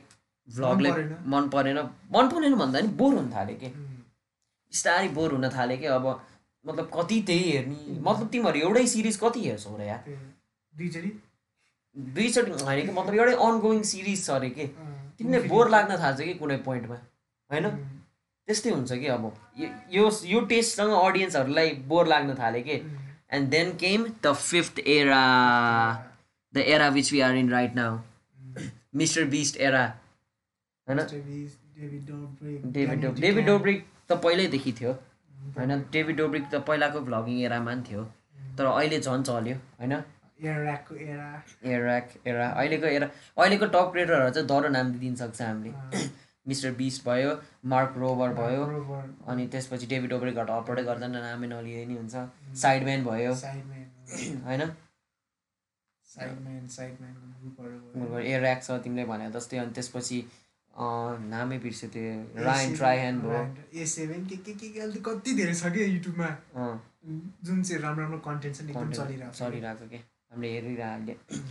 भ्लगले। 0.48 0.90
मन 1.34 1.48
परेन। 1.52 1.78
मन 2.14 2.28
परेन। 2.28 2.54
भन्दा 2.58 2.80
नि 2.80 2.88
बोर 2.98 3.14
हुन 3.14 3.30
थाल्यो 3.34 3.56
कि। 3.60 3.68
बिस्तारै 3.68 5.08
बोर 5.18 5.32
हुन 5.32 5.48
थाल्यो 5.50 5.76
कि 5.78 5.86
अब 5.98 6.06
मतलब 6.64 6.90
कति 6.94 7.20
त्यही 7.28 7.50
हेर्ने। 7.50 8.00
मतलब 8.00 8.26
तिमीहरू 8.32 8.58
एउटै 8.60 8.86
सिरिज 8.86 9.16
कति 9.22 9.40
हेर्छौ 9.46 9.76
र 9.78 9.80
त्यो 10.04 10.16
दुईचोटि। 10.72 11.10
दुईचोटि 11.96 12.50
होइन 12.64 12.86
कि 12.86 12.92
मतलब 12.92 13.14
एउटै 13.14 13.34
अनगोइङ 13.46 13.82
सिरिज 13.92 14.26
छ 14.26 14.30
अरे 14.30 14.50
कि? 14.58 14.66
तिमीले 15.18 15.40
बोर 15.48 15.70
लाग्न 15.70 15.96
थाल्छ 15.96 16.20
कि 16.20 16.34
कुनै 16.34 16.56
पोइन्टमा? 16.56 16.94
होइन? 17.52 17.70
त्यस्तै 18.46 18.70
हुन्छ 18.70 18.92
कि 18.92 19.06
अब। 19.06 19.36
यो- 19.90 20.24
यो 20.24 20.40
टेस्टसँग 20.40 20.90
अडियन्सहरूलाई 20.90 21.70
बोर 21.70 22.06
लाग्न 22.06 22.34
थाल्यो 22.34 22.62
कि? 22.62 22.98
And 23.32 23.48
then 23.48 23.76
came 23.76 24.06
the 24.22 24.32
fifth 24.32 24.78
era 24.78 26.06
the 26.54 26.56
era 26.56 26.88
which 26.88 27.12
we 27.12 27.20
are 27.20 27.34
in 27.34 27.50
right 27.50 27.74
now 27.74 27.98
Mister 28.94 29.24
Beast 29.24 29.56
era 29.56 29.96
होइन? 30.88 30.98
डेभिड 32.72 33.20
डेभिड 33.20 33.46
डोब्रिक 33.46 33.86
त 34.08 34.12
पहिल्यैदेखि 34.12 34.72
थियो। 34.72 34.90
उम्, 34.90 35.52
होइन? 35.52 35.80
डेभिड 35.80 36.16
डोब्रिक 36.16 36.50
त 36.52 36.54
पहिलाको 36.54 37.00
भ्लगिङ 37.00 37.40
एरामा 37.40 37.74
पनि 37.74 37.82
थियो 37.90 38.04
तर 38.58 38.64
अहिले 38.64 39.00
झन् 39.00 39.24
चल्यो। 39.24 39.56
होइन? 39.56 40.02
Era-को 40.44 40.94
era, 41.06 41.28
एराक 41.74 42.08
एरा 42.26 42.46
अहिलेको 42.48 42.86
एरा 42.86 43.08
अहिलेको 43.38 43.66
टप 43.74 43.90
क्रिएटरहरू 43.92 44.30
चाहिँ 44.30 44.48
दरो 44.48 44.68
नाम 44.76 44.92
दिइदिन 44.92 45.14
सक्छ 45.22 45.40
हामीले। 45.42 45.72
मिस्टर 46.48 46.70
बिस्ट 46.78 47.04
भयो 47.08 47.30
मार्क 47.72 47.94
रोबर 47.98 48.34
भयो 48.38 48.62
अनि 49.32 49.46
त्यसपछि 49.52 49.86
डेभिड 49.92 50.10
डोब्रिकबाट 50.10 50.50
अपलोडै 50.60 50.82
गर्दैन 50.90 51.16
नामै 51.26 51.46
नलिए 51.52 51.84
नि 51.90 51.94
हुन्छ। 52.00 52.14
साइडम्यान 52.62 53.04
भयो। 53.04 53.32
होइन। 54.46 54.62
एराक 58.32 58.62
छ 58.62 58.80
तिमीले 58.84 59.04
भने 59.12 59.30
जस्तै 59.36 59.58
अनि 59.64 59.72
त्यसपछि 59.78 60.18
नामै 61.32 61.58
बिर्स्यो 61.64 61.88
त्यो 61.94 62.44
रायन 62.44 62.74
ट्राइह्यान 62.76 63.20
भयो। 63.20 63.42
ए 63.74 63.86
सेभेन 63.94 64.26
के 64.26 64.36
के 64.46 64.52
के 64.60 64.80
अहिले 64.80 65.00
कति 65.08 65.34
धेरै 65.40 65.54
छ 65.54 65.72
कि 65.74 65.80
युट्युबमा 65.94 66.28
जुन 67.44 67.62
चाहिँ 67.62 67.80
राम्रो 67.82 68.02
राम्रो 68.04 68.18
कन्टेन्ट 68.26 68.56
छ 68.56 68.60
नि 68.62 68.70
एकदम 68.72 68.90
चलिरहेको 68.98 69.32
छ। 69.32 69.38
चलिरहेको 69.40 69.86
के 69.92 69.98
हामीले 70.34 70.52
हेरिरहेको 70.52 71.42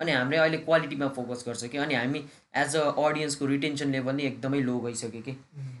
अनि 0.00 0.12
हामीले 0.12 0.36
अहिले 0.40 0.58
क्वालिटीमा 0.58 1.06
फोकस 1.16 1.44
गर्छ 1.46 1.64
कि 1.72 1.78
अनि 1.78 1.94
हामी 1.94 2.20
एज 2.56 2.76
अ 2.76 2.84
अडियन्सको 3.00 3.46
रिटेन्सन 3.46 3.90
लेभल 3.92 4.14
नै 4.16 4.22
एकदमै 4.26 4.60
लो 4.60 4.78
भइसक्यो 4.80 5.20
कि। 5.22 5.32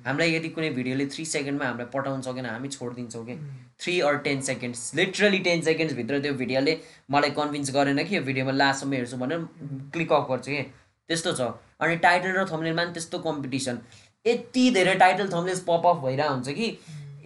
हामीलाई 0.06 0.34
यदि 0.34 0.48
कुनै 0.56 0.70
भिडियोले 0.76 1.06
थ्री 1.14 1.24
सेकेन्डमा 1.30 1.66
हामीलाई 1.66 1.88
पठाउन 1.94 2.20
सकेन 2.28 2.46
हामी 2.46 2.68
छोडिदिन्छौँ 2.68 3.24
कि। 3.26 3.36
Three 3.80 3.94
or 4.10 4.18
ten 4.26 4.40
seconds 4.50 4.84
literally 4.94 5.38
ten 5.48 5.62
सेकेन्ड्सभित्र 5.70 6.20
त्यो 6.20 6.34
भिडियोले 6.42 6.76
मलाई 7.10 7.30
कन्भिन्स 7.40 7.74
गरेन 7.74 8.04
कि 8.04 8.16
यो 8.16 8.22
भिडियोमा 8.28 8.52
लास्टसम्म 8.52 8.92
हेर्छु 8.94 9.16
भनेर 9.24 9.48
क्लिक 9.96 10.12
अफ 10.12 10.28
गर्छु 10.30 10.50
कि। 10.50 10.62
त्यस्तो 11.08 11.32
छ। 11.32 11.50
अनि 11.80 11.96
टाइटल 12.04 12.36
र 12.36 12.44
थम्नेलमा 12.52 12.84
पनि 12.84 12.92
त्यस्तो 12.92 13.18
कम्पिटिसन 13.24 13.78
यति 14.24 14.70
धेरै 14.70 14.94
टाइटल 15.00 15.32
थम्नेल्स 15.32 15.60
पप 15.68 15.86
अफ 15.86 16.04
भइरहेको 16.04 16.34
हुन्छ 16.34 16.48
कि। 16.60 16.68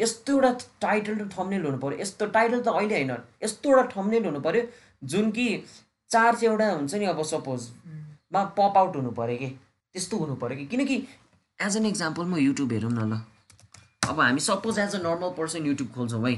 यस्तो 0.01 0.33
एउटा 0.33 0.51
टाइटल 0.81 1.19
र 1.19 1.29
थम्नेल 1.35 1.65
हुनु 1.65 1.79
पऱ्यो 1.83 1.99
यस्तो 2.01 2.27
टाइटल 2.39 2.61
त 2.61 2.69
अहिले 2.69 2.95
होइन। 2.95 3.13
यस्तो 3.45 3.71
एउटा 3.71 3.85
थम्नेल 3.91 4.25
हुनु 4.27 4.41
पऱ्यो 4.47 4.63
जुन 5.05 5.31
कि 5.31 5.47
चार 6.11 6.35
चाहिँ 6.35 6.51
एउटा 6.51 6.71
हुन्छ 6.73 6.95
नि 6.95 7.05
अब 7.07 7.23
सपोज 7.25 7.69
मा 8.33 8.45
पप 8.59 8.79
आउट 8.79 8.97
हुनु 8.97 9.11
पऱ्यो 9.11 9.37
कि? 9.37 9.49
त्यस्तो 9.95 10.17
हुनु 10.19 10.35
पऱ्यो 10.37 10.57
कि? 10.57 10.67
किनकि 10.67 10.97
एज 11.59 11.77
एन 11.77 11.87
इक्जाम्पल 11.87 12.25
म 12.25 12.37
युट्युब 12.39 12.73
हेरौँ 12.73 12.91
न 12.93 13.13
ल। 13.13 13.21
अब 14.09 14.21
हामी 14.21 14.41
suppose 14.41 14.79
as 14.79 14.95
uh 14.95 14.99
normal 15.03 15.31
person 15.39 15.67
YouTube 15.67 15.91
खोल्छौँ 15.95 16.29
है। 16.29 16.35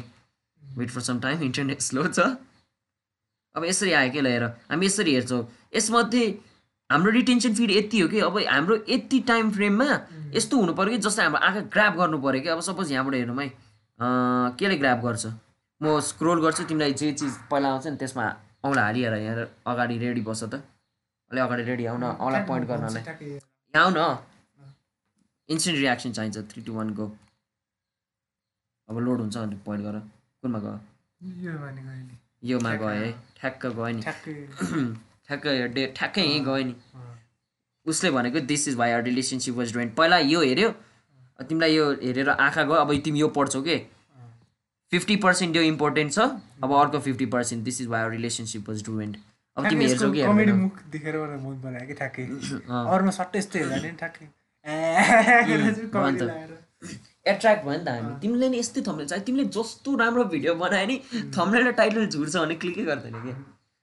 Wait 0.62 0.90
for 0.90 1.00
some 1.00 1.20
time 1.20 1.42
internet 1.42 1.80
slow 1.80 2.06
छ। 2.08 2.36
अब 3.54 3.64
यसरी 3.64 3.92
आयो 3.92 4.10
कि 4.12 4.20
लिएर 4.20 4.44
हामी 4.44 4.86
यसरी 4.86 5.14
हेर्छौँ। 5.14 5.42
यसमध्ये 5.76 6.26
हाम्रो 6.90 7.10
रिटेन्सन 7.10 7.54
फिड 7.54 7.70
यति 7.70 8.00
हो 8.00 8.08
कि 8.08 8.20
अब 8.20 8.38
हाम्रो 8.38 8.76
यति 8.88 9.20
टाइम 9.28 9.50
फ्रेममा 9.52 9.88
यस्तो 10.34 10.56
हुनु 10.56 10.72
पऱ्यो 10.74 10.90
कि 10.90 10.98
जस्तै 11.06 11.22
हाम्रो 11.22 11.40
आँखा 11.40 11.60
ग्राप 11.74 11.96
गर्नु 11.96 12.18
पऱ्यो 12.22 12.40
कि? 12.42 12.48
अब 12.48 12.60
सपोज 12.60 12.92
यहाँबाट 12.92 13.14
हेरौँ 13.14 13.36
है। 13.42 13.48
केले 14.58 14.76
ग्राप 14.76 14.98
गर्छ? 15.04 15.26
म 15.80 16.00
स्क्रोल 16.00 16.40
गर्छु 16.42 16.64
तिमीलाई 16.64 16.92
जे 16.92 17.12
चिज 17.12 17.32
पहिला 17.50 17.68
आउँछ 17.68 17.86
नि 17.86 17.96
त्यसमा 17.96 18.24
औँला 18.66 18.82
हालिएर 18.82 19.14
यहाँ 19.14 19.46
अगाडि 19.72 19.98
रेडी 19.98 20.22
बस्छ 20.28 20.44
त। 20.44 20.54
अलि 21.30 21.40
अगाडि 21.40 21.62
रेडी 21.70 21.84
आउन 21.92 22.02
औँला 22.04 22.38
पोइन्ट 22.48 22.68
गर्नलाई। 22.68 23.02
यहाँ 23.74 23.84
आउ 23.84 23.90
न 23.96 24.00
इन्स्टेन्ट 25.48 25.78
रियाक्सन 25.78 26.12
चाहिन्छ 26.12 26.38
थ्री 26.50 26.62
टू 26.66 26.72
वान 26.74 26.88
गो 26.94 27.06
अब 28.88 28.98
लोड 28.98 29.20
हुन्छ 29.20 29.36
अनि 29.36 29.56
पोइन्ट 29.66 29.84
गर। 29.84 29.98
कुनमा 30.42 30.58
गयो? 30.64 30.78
योमा 32.44 32.74
गयो 32.76 32.88
है। 32.88 33.12
ठ्याक्क 33.38 33.66
गयो 33.66 33.86
नि। 33.96 34.02
ठ्याक्कै। 34.02 35.68
डे 35.74 35.86
ठ्याक्कै 35.96 36.22
यहीँ 36.22 36.42
गयो 36.44 36.64
नि। 36.66 36.74
उसले 37.86 38.10
भनेको 38.10 38.40
this 38.50 38.68
is 38.68 38.76
why 38.76 38.92
our 38.92 39.02
relationship 39.04 39.54
was 39.54 39.72
ruined 39.72 39.94
पहिला 39.96 40.18
यो 40.18 40.40
हेऱ्यो 40.42 40.70
तिमीलाई 41.48 41.74
यो 41.74 41.90
हेरेर 42.02 42.28
आँखा 42.30 42.62
गयो 42.62 42.74
अब 42.74 42.94
तिमी 43.04 43.20
यो 43.20 43.28
पढ्छौ 43.36 43.62
के। 43.62 43.76
फिफ्टी 44.93 45.16
पर्सेन्ट 45.22 45.57
यो 45.57 45.62
इम्पोर्टेन्ट 45.62 46.12
छ। 46.12 46.18
अब 46.64 46.72
अर्को 46.72 46.99
fifty 47.07 47.26
percent 47.32 47.64
this 47.64 47.80
is 47.80 47.93
our 47.93 48.11
relationship 48.11 48.68
was 48.68 48.82
ruined 48.84 49.16
अब 49.57 49.68
तिमी 49.68 49.84
हेर्छौ 49.87 50.11
कि 50.12 50.22
कमेडी 50.22 50.51
हेर्दैनौ? 50.51 50.62
मुख 50.62 50.82
देखेर 50.93 51.16
मलाई 51.16 51.39
मन 51.45 51.61
बनायो 51.62 51.87
कि 51.87 51.95
ठ्याक्कै। 51.95 52.22
अँ। 52.22 52.84
अरूमा 52.95 53.12
सट्टै 53.18 53.39
यस्तो 53.39 53.59
हेर्दा 53.59 53.76
नि 53.82 53.91
ठ्याक्कै। 54.01 54.26
ए 54.66 54.78
गरेर 55.49 55.74
चाहिँ 55.74 55.82
हो 55.82 55.82
नि 55.82 55.91
comedy 55.95 56.18
त। 56.18 56.22
लगाएर। 56.22 56.51
एट्र्याक्ट 57.26 57.64
भयो 57.64 57.78
नि 57.78 57.84
त 57.84 57.89
हामी। 57.89 58.20
तिमीले 58.22 58.49
नि 58.49 58.59
यस्तै 58.59 58.80
थम्नेल 58.89 59.07
चाहियो। 59.07 59.24
तिमीले 59.26 59.45
जस्तो 59.57 59.97
राम्रो 59.97 60.24
भिडियो 60.34 60.55
बनायो 60.62 60.87
नि 60.87 60.97
थम्नेल 61.37 61.62
र 61.66 61.70
टाइटल 61.80 62.07
झुर्छ 62.07 62.37
भने 62.37 62.55
क्लिकै 62.62 62.84
गर्दैन 62.91 63.16
कि। 63.24 63.32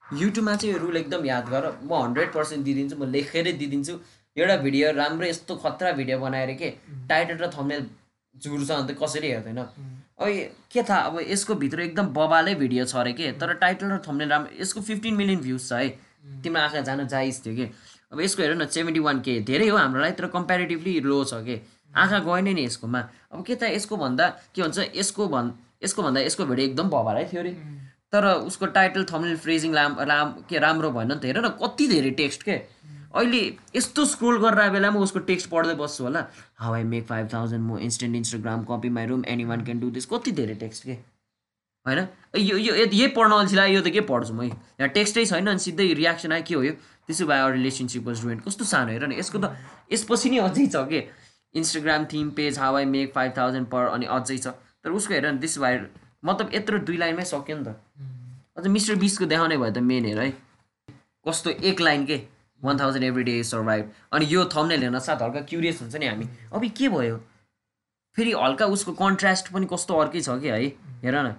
युट्युबमा 0.03 0.55
चाहिँ 0.55 0.73
यो 0.73 0.79
रुल 0.79 0.97
एकदम 0.97 1.25
याद 1.25 1.49
गर। 1.49 1.65
म 1.83 1.91
हन्ड्रेड 2.03 2.29
पर्सेन्ट 2.33 2.61
दिइदिन्छु 2.65 2.95
म 2.97 3.09
लेखेरै 3.11 3.53
दिइदिन्छु। 3.61 3.93
एउटा 4.37 4.55
भिडियो 4.65 4.91
राम्रो 4.97 5.25
यस्तो 5.27 5.55
खतरा 5.63 5.91
भिडियो 5.97 6.19
बनाएर 6.19 6.53
के 6.61 6.69
टाइटल 7.09 7.37
र 7.43 7.49
थम्नेल 7.57 7.81
झुर्छ 8.35 8.69
अन्त 8.71 8.91
कसरी 9.01 9.27
हेर्दैन। 9.29 9.59
के 10.19 10.83
थाहा 10.83 10.99
अब 10.99 11.19
यसको 11.29 11.55
भित्र 11.55 11.81
एकदम 11.81 12.07
बबालै 12.13 12.53
भिडियो 12.55 12.85
छ 12.85 12.95
अरे 12.95 13.13
के? 13.13 13.31
तर 13.31 13.53
टाइटल 13.53 13.91
र 13.91 13.97
थम्नेल 14.07 14.29
राम्रो 14.29 14.61
यसको 14.61 14.81
फिफ्टिन 14.81 15.13
मिलियन 15.15 15.39
भ्युज 15.41 15.67
छ 15.67 15.73
है 15.73 15.89
तिम्रो 16.43 16.61
आँखा 16.61 16.81
जान 16.81 17.07
जाइज 17.07 17.41
थियो 17.45 17.55
कि? 17.55 17.65
अब 18.13 18.21
यसको 18.21 18.41
हेर 18.43 18.55
न 18.55 18.65
सेभेन्टी 18.67 18.99
वान 18.99 19.19
के 19.21 19.39
धेरै 19.41 19.67
हो 19.67 19.77
हाम्रो 19.77 20.01
लागि 20.01 20.15
तर 20.19 20.27
कम्पेरिटिभली 20.35 20.99
लो 21.01 21.23
छ 21.23 21.41
कि? 21.43 21.59
आँखा 21.93 22.19
गएन 22.25 22.53
नि 22.55 22.65
यसकोमा। 22.65 22.99
अब 23.33 23.43
के 23.43 23.55
त 23.55 23.63
यसको 23.73 23.97
भन्दा 23.97 24.27
के 24.55 24.61
भन्छ 24.61 24.91
यसको 24.95 25.27
भन् 25.27 25.51
यसको 25.83 26.03
भन्दा 26.03 26.21
यसको 26.21 26.45
भिडियो 26.45 26.67
एकदम 26.67 26.89
बबालै 26.89 27.25
थियो 27.33 27.41
अरे। 27.41 27.51
तर 28.13 28.25
उसको 28.47 28.65
टाइटल 28.77 29.03
थम्नेल 29.11 29.37
फ्रेजिङ 29.37 29.73
राम 29.73 29.99
राम 29.99 30.31
के 30.49 30.59
राम्रो 30.59 30.91
भएन 30.91 31.11
नि 31.11 31.19
त 31.19 31.25
हेर 31.25 31.37
न 31.41 31.49
कति 31.57 31.87
धेरै 31.87 32.11
टेक्स्ट 32.21 32.43
के? 32.43 32.55
अहिले 33.13 33.41
यस्तो 33.75 34.05
स्क्रोल 34.05 34.37
गरेर 34.41 34.69
बेलामा 34.71 34.99
उसको 34.99 35.19
टेक्स्ट 35.29 35.49
पढ्दै 35.49 35.73
बस्छु 35.79 36.03
होला। 36.03 36.25
How 36.59 36.73
I 36.73 36.83
make 36.83 37.05
five 37.07 37.27
thousand 37.33 37.63
म 37.63 37.77
instant 37.79 38.15
Instagram 38.15 38.63
copy 38.69 38.89
my 38.89 39.05
room 39.05 39.23
anyone 39.45 39.63
can 39.65 39.79
do 39.79 39.89
this 39.97 40.05
कति 40.13 40.31
धेरै 40.31 40.55
टेक्स्ट 40.63 40.83
के? 40.83 40.93
होइन? 41.85 42.07
यो 42.37 42.57
यो 42.57 42.75
यही 42.75 43.07
पढ्न 43.13 43.31
अल्छी 43.31 43.55
लाग्यो 43.55 43.75
यो 43.75 43.81
त 43.85 43.93
के 43.93 44.01
पढ्छु 44.09 44.33
म 44.33 44.43
यहाँ 44.43 44.89
टेक्स्टै 44.97 45.25
छैन 45.25 45.47
अनि 45.47 45.59
सिधै 45.59 45.93
रियाक्सन 45.93 46.31
आयो 46.31 46.43
के 46.47 46.55
हो 46.55 46.63
यो? 46.63 46.73
त्यसो 47.07 47.25
भए 47.27 47.51
रिलेसनसिप 47.51 48.03
वाज 48.07 48.23
रुइन्ट 48.23 48.43
कस्तो 48.45 48.65
सानो 48.65 48.91
हेर 48.91 49.05
न 49.07 49.11
यसको 49.19 49.37
त 49.37 49.51
यसपछि 49.93 50.29
नि 50.29 50.37
अझै 50.47 50.65
छ 50.67 50.87
के? 50.89 51.05
Instagram 51.53 52.05
theme 52.09 52.29
page 52.33 52.59
how 52.59 52.75
I 52.81 52.85
make 52.89 53.13
five 53.13 53.31
thousand 53.37 53.67
per 53.69 53.93
अनि 53.93 54.05
अझै 54.09 54.37
छ। 54.37 54.57
तर 54.81 54.89
उसको 54.89 55.13
हेर 55.13 55.25
न 55.27 55.37
दिस 55.39 55.57
भाइ 55.59 55.79
मतलब 56.25 56.49
यत्रो 56.53 56.77
दुई 56.87 56.97
लाइनमै 56.97 57.25
सक्यो 57.29 57.57
नि 57.57 57.63
त। 57.63 57.77
अझ 58.57 58.67
मिस्टर 58.67 58.95
बिसको 59.03 59.25
देखाउने 59.29 59.57
भयो 59.57 59.71
त 59.71 59.83
मेन 59.83 60.05
हेर 60.05 60.19
है। 60.19 60.31
कस्तो 61.27 61.49
एक 61.61 61.81
लाइन 61.81 62.05
के? 62.05 62.17
One 62.63 62.79
thousand 62.79 63.03
every 63.03 63.23
day 63.23 63.43
survive 63.43 63.91
अनि 64.13 64.25
यो 64.29 64.45
थम्नेल 64.55 64.81
हेर्न 64.81 64.99
साथ 64.99 65.21
हल्का 65.21 65.41
क्युरियस 65.51 65.81
हुन्छ 65.81 65.95
नि 65.95 66.07
हामी। 66.07 66.27
अब 66.53 66.65
के 66.77 66.89
भयो? 66.89 67.17
फेरि 68.17 68.31
हल्का 68.31 68.65
उसको 68.75 68.91
कन्ट्रास्ट 68.93 69.51
पनि 69.53 69.65
कस्तो 69.73 69.93
अर्कै 69.99 70.21
छ 70.21 70.39
कि 70.41 70.47
है? 70.47 70.59
हेर 71.03 71.15
न। 71.15 71.35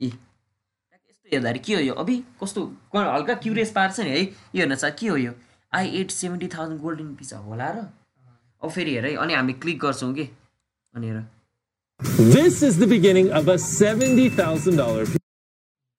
इ। 0.00 0.06
यस्तो 0.06 1.28
हेर्दाखेरि 1.32 1.58
के 1.64 1.74
हो 1.74 1.80
यो? 1.80 1.94
अभि 1.94 2.16
कस्तो 2.42 2.64
हल्का 2.96 3.34
क्युरियस 3.34 3.70
पार्छ 3.72 4.00
नि 4.00 4.10
है? 4.10 4.22
यो 4.22 4.60
हेर्न 4.60 4.74
साथ 4.74 4.98
के 5.00 5.08
हो 5.08 5.16
यो? 5.16 5.32
I 5.72 5.88
ate 6.00 6.10
seventy 6.10 6.48
thousand 6.54 6.80
golden 6.80 7.14
pizza 7.14 7.38
होला 7.38 7.70
र। 7.70 7.86
अब 8.62 8.70
फेरि 8.70 8.94
हेर 8.94 9.06
है। 9.06 9.14
अनि 9.16 9.34
हामी 9.34 9.52
क्लिक 9.52 9.78
गर्छौँ 9.80 10.12
कि? 10.14 10.24
अनि 10.94 11.06
हेर। 11.06 11.22
This 12.34 12.62
is 12.62 12.78
the 12.80 12.86
beginning 12.90 13.28
of 13.38 13.48
a 13.48 13.56
$70,000 13.58 15.16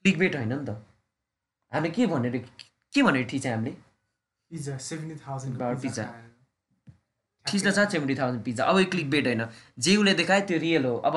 click 0.05 0.17
bait 0.17 0.36
होइन 0.36 0.53
नि 0.53 0.65
त। 0.65 0.69
हामीले 1.72 1.89
के 1.95 2.05
भनेर 2.07 2.38
के 2.93 3.03
भनेर 3.03 3.24
ठिच 3.30 3.47
हामीले? 3.47 3.74
Pizza 4.51 4.77
seventy 4.89 5.15
thousand 5.27 5.55
About 5.57 5.81
pizza. 5.85 6.05
छ 7.45 7.87
सेभेन्टी 7.91 8.15
थाउजन्ड 8.15 8.41
पिज्जा 8.43 8.63
अब 8.71 8.77
यो 8.79 8.85
क्लिक 8.95 9.09
बेट 9.09 9.27
होइन 9.27 9.45
जे 9.85 9.95
उसले 9.97 10.13
देखायो 10.21 10.45
त्यो 10.47 10.57
रियल 10.65 10.85
हो 10.85 10.95
अब 11.11 11.15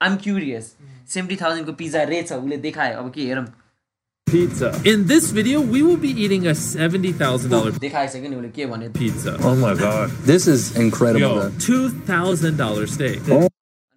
आइम 0.00 0.16
क्युरियस 0.26 0.66
सेभेन्टी 1.14 1.36
थाउजन्डको 1.42 1.72
पिज्जा 1.82 2.02
रहेछ 2.12 2.32
उसले 2.32 2.56
देखायो 2.68 2.98
अब 3.04 3.10
के 3.16 3.26
हेरौँ 3.32 3.46
pizza. 4.26 4.68
In 4.90 5.00
this 5.10 5.24
video, 5.36 5.60
we 5.60 5.80
will 5.84 5.96
be 6.02 6.10
eating 6.24 6.44
a 6.50 6.52
$70,000 6.58 7.78
देखाइसक्यो 7.84 8.28
नि 8.30 8.36
उसले 8.36 8.48
के 8.58 8.66
भन्यो 8.72 8.90
pizza. 8.98 9.32
Oh 9.48 9.54
my 9.62 9.72
god. 9.80 10.12
This 10.28 10.46
is 10.52 10.66
incredible. 10.82 11.40
Yo, 11.40 11.48
$2,000 11.64 12.86
steak. 12.92 13.30
अनि 13.36 13.48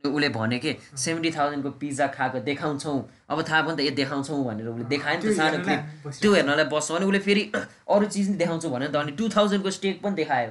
उसले 0.05 0.29
भने 0.29 0.57
के 0.59 0.75
सेभेन्टी 0.97 1.31
थाउजन्डको 1.31 1.69
पिज्जा 1.79 2.07
खाएको 2.07 2.39
देखाउँछौँ। 2.43 2.99
अब 3.29 3.41
थाहा 3.49 3.61
पनि 3.61 3.75
त 3.75 3.79
ए 3.79 3.89
देखाउँछौँ 3.95 4.43
भनेर 4.43 4.67
उसले 4.67 4.85
देखायो 4.85 5.17
नि 5.17 5.23
त 5.23 5.35
सानो 5.35 5.63
क्लिप। 5.63 6.11
त्यो 6.19 6.33
हेर्नलाई 6.33 6.65
बस्छ 6.67 6.91
भने 6.91 7.05
उसले 7.05 7.19
फेरि 7.23 7.43
अरू 7.87 8.05
चिज 8.05 8.29
नि 8.29 8.35
देखाउँछु 8.35 8.69
भन्यो 8.69 8.87
नि 8.87 8.93
त 8.93 8.95
अनि 8.99 9.11
टु 9.15 9.29
थाउजन्डको 9.31 9.71
स्टेक 9.71 10.01
पनि 10.03 10.15
देखायो। 10.15 10.49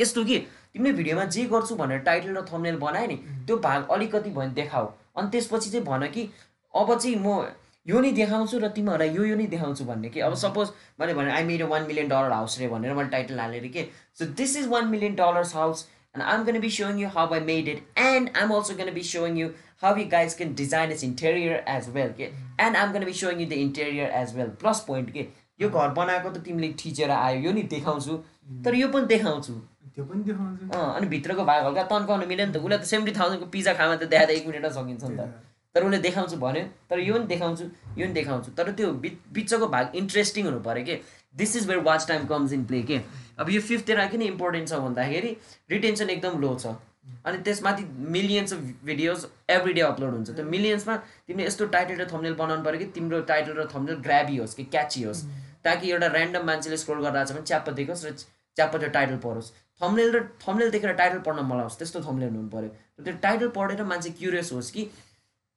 यस्तो 0.00 0.24
कि 0.24 0.38
तिमीले 0.76 0.92
भिडियोमा 0.92 1.24
जे 1.24 1.44
गर्छु 1.48 1.74
भनेर 1.76 1.98
टाइटल 2.04 2.36
र 2.36 2.44
थम्नेल 2.52 2.76
बनायो 2.76 3.06
नि 3.08 3.16
त्यो 3.48 3.56
भाग 3.64 3.88
अलिकति 3.88 4.30
भयो 4.30 4.36
भने 4.36 4.52
देखाऊ। 4.52 4.86
अनि 5.16 5.28
त्यसपछि 5.32 5.70
चाहिँ 5.70 5.84
भन 5.86 6.06
कि 6.12 6.28
अब 6.74 6.98
चाहिँ 6.98 7.16
म 7.16 7.48
यो 7.86 8.00
नै 8.00 8.10
देखाउँछु 8.12 8.58
र 8.60 8.68
तिमीहरूलाई 8.76 9.08
यो 9.16 9.24
यो 9.24 9.36
नै 9.36 9.46
देखाउँछु 9.46 9.84
भन्ने 9.88 10.08
कि। 10.12 10.20
अब 10.20 10.34
सपोज 10.36 10.68
मैले 11.00 11.14
भने 11.14 11.32
I 11.32 11.44
made 11.48 11.62
one 11.64 11.82
million 11.88 12.08
dollar 12.08 12.32
house 12.32 12.58
रे 12.60 12.68
भनेर 12.68 12.92
मैले 12.92 13.08
टाइटल 13.08 13.40
हालेर 13.40 13.66
के। 13.72 13.88
So 14.18 14.26
this 14.36 14.56
is 14.56 14.66
one 14.68 14.88
million 14.92 15.14
dollars 15.16 15.54
house 15.54 15.88
and 16.16 16.22
I'm 16.22 16.44
going 16.44 16.54
to 16.54 16.60
be 16.60 16.68
showing 16.70 16.98
you 16.98 17.08
how 17.08 17.28
I 17.28 17.40
made 17.40 17.68
it 17.68 17.82
and 17.94 18.30
I'm 18.34 18.50
also 18.50 18.74
going 18.74 18.88
to 18.88 18.94
be 18.98 19.02
showing 19.02 19.36
you 19.36 19.54
how 19.82 19.94
you 19.94 20.06
guys 20.06 20.34
can 20.34 20.54
design 20.54 20.90
its 20.90 21.02
interior 21.02 21.62
as 21.66 21.88
well 21.88 22.08
okay? 22.08 22.32
and 22.58 22.76
I'm 22.76 22.92
going 22.92 23.02
to 23.02 23.06
be 23.06 23.12
showing 23.12 23.40
you 23.40 23.46
the 23.46 23.60
interior 23.60 24.06
as 24.22 24.32
well 24.32 24.48
plus 24.62 24.80
point 24.80 25.12
के 25.16 25.26
यो 25.60 25.68
घर 25.70 25.88
बनाएको 25.98 26.30
त 26.30 26.44
तिमीले 26.46 26.72
ठिचेर 26.80 27.10
आयो 27.10 27.40
यो 27.40 27.52
नि 27.52 27.62
देखाउँछु 27.74 28.16
तर 28.64 28.74
यो 28.74 28.88
पनि 28.96 29.06
देखाउँछु 29.12 29.52
त्यो 29.96 30.04
पनि 30.04 30.22
देखाउँछु 30.24 30.68
अँ 30.78 30.96
अनि 30.96 31.06
भित्रको 31.12 31.44
भाग 31.50 31.64
हल्का 31.66 31.82
तन्काउनु 31.92 32.26
मिल्यो 32.32 32.46
नि 32.46 32.52
त 32.52 32.64
उसलाई 32.64 32.78
त 32.78 32.88
सेभेन्टी 32.92 33.12
थाउजन्डको 33.20 33.46
पिज्जा 33.56 33.74
खामा 33.80 33.96
त 33.96 34.08
देखाएर 34.12 34.30
एक 34.36 34.46
मिनटमा 34.46 34.72
सकिन्छ 34.76 35.04
नि 35.04 35.16
त 35.16 35.28
तर 35.76 35.84
उसले 35.84 35.98
देखाउँछु 36.00 36.36
भन्यो 36.40 36.64
तर 36.88 36.98
यो 37.04 37.14
पनि 37.14 37.26
देखाउँछु 37.28 37.64
यो 37.64 38.06
पनि 38.06 38.12
देखाउँछु। 38.12 38.50
तर 38.56 38.72
त्यो 38.72 38.92
बिच 39.04 39.14
बिचको 39.32 39.66
भाग 39.68 39.92
इन्ट्रेस्टिङ 39.94 40.44
हुनु 40.46 40.60
पऱ्यो 40.64 40.84
कि? 40.84 40.94
This 41.36 41.56
is 41.56 41.68
where 41.68 41.80
watch 41.84 42.06
time 42.08 42.26
comes 42.26 42.52
in 42.52 42.64
play 42.64 42.82
के? 42.82 43.00
अब 43.38 43.50
यो 43.50 43.60
फिफ्थतिर 43.60 44.04
किन 44.08 44.22
इम्पोर्टेन्ट 44.22 44.68
छ 44.68 44.80
भन्दाखेरि 44.82 45.36
रिटेन्सन 45.70 46.10
एकदम 46.10 46.40
लो 46.40 46.54
छ। 46.56 46.72
अनि 47.26 47.38
त्यसमाथि 47.38 47.84
millions 48.14 48.52
of 48.52 48.60
videos 48.84 49.26
every 49.50 49.72
day 49.72 49.80
upload 49.80 50.14
हुन्छ। 50.14 50.30
त्यो 50.30 50.44
मिलियन्समा 50.44 50.96
तिमीले 51.26 51.46
यस्तो 51.46 51.66
टाइटल 51.76 52.00
र 52.00 52.06
थम्नेल 52.12 52.34
बनाउनु 52.40 52.64
पऱ्यो 52.64 52.78
कि 52.78 52.86
तिम्रो 52.96 53.20
टाइटल 53.28 53.52
र 53.58 53.68
थम्नेल 53.74 53.96
ग्राबी 54.02 54.36
होस् 54.36 54.54
कि 54.54 54.64
क्याची 54.64 55.02
होस्। 55.02 55.22
ताकि 55.64 55.90
एउटा 55.92 56.08
ऱ्यान्डम 56.08 56.46
मान्छेले 56.46 56.76
स्क्रोल 56.76 57.04
गरेर 57.04 57.24
छ 57.24 57.32
भने 57.32 57.46
च्याप्प 57.46 57.70
देखोस् 57.78 58.04
र 58.06 58.10
च्याप्प 58.56 58.76
त्यो 58.76 58.88
टाइटल 58.88 59.16
पढोस्। 59.22 59.52
थम्नेल 59.80 60.10
र 60.16 60.20
थम्नेल 60.42 60.70
देखेर 60.70 60.92
टाइटल 60.98 61.18
पढ्न 61.26 61.44
मलाओस् 61.46 61.78
त्यस्तो 61.78 62.00
थम्नेल 62.02 62.30
हुनु 62.34 62.48
पऱ्यो। 62.48 62.70
त्यो 63.04 63.14
टाइटल 63.22 63.48
पढेर 63.54 63.82
मान्छे 63.84 64.10
क्युरियस 64.18 64.52
होस् 64.52 64.70
कि 64.72 64.88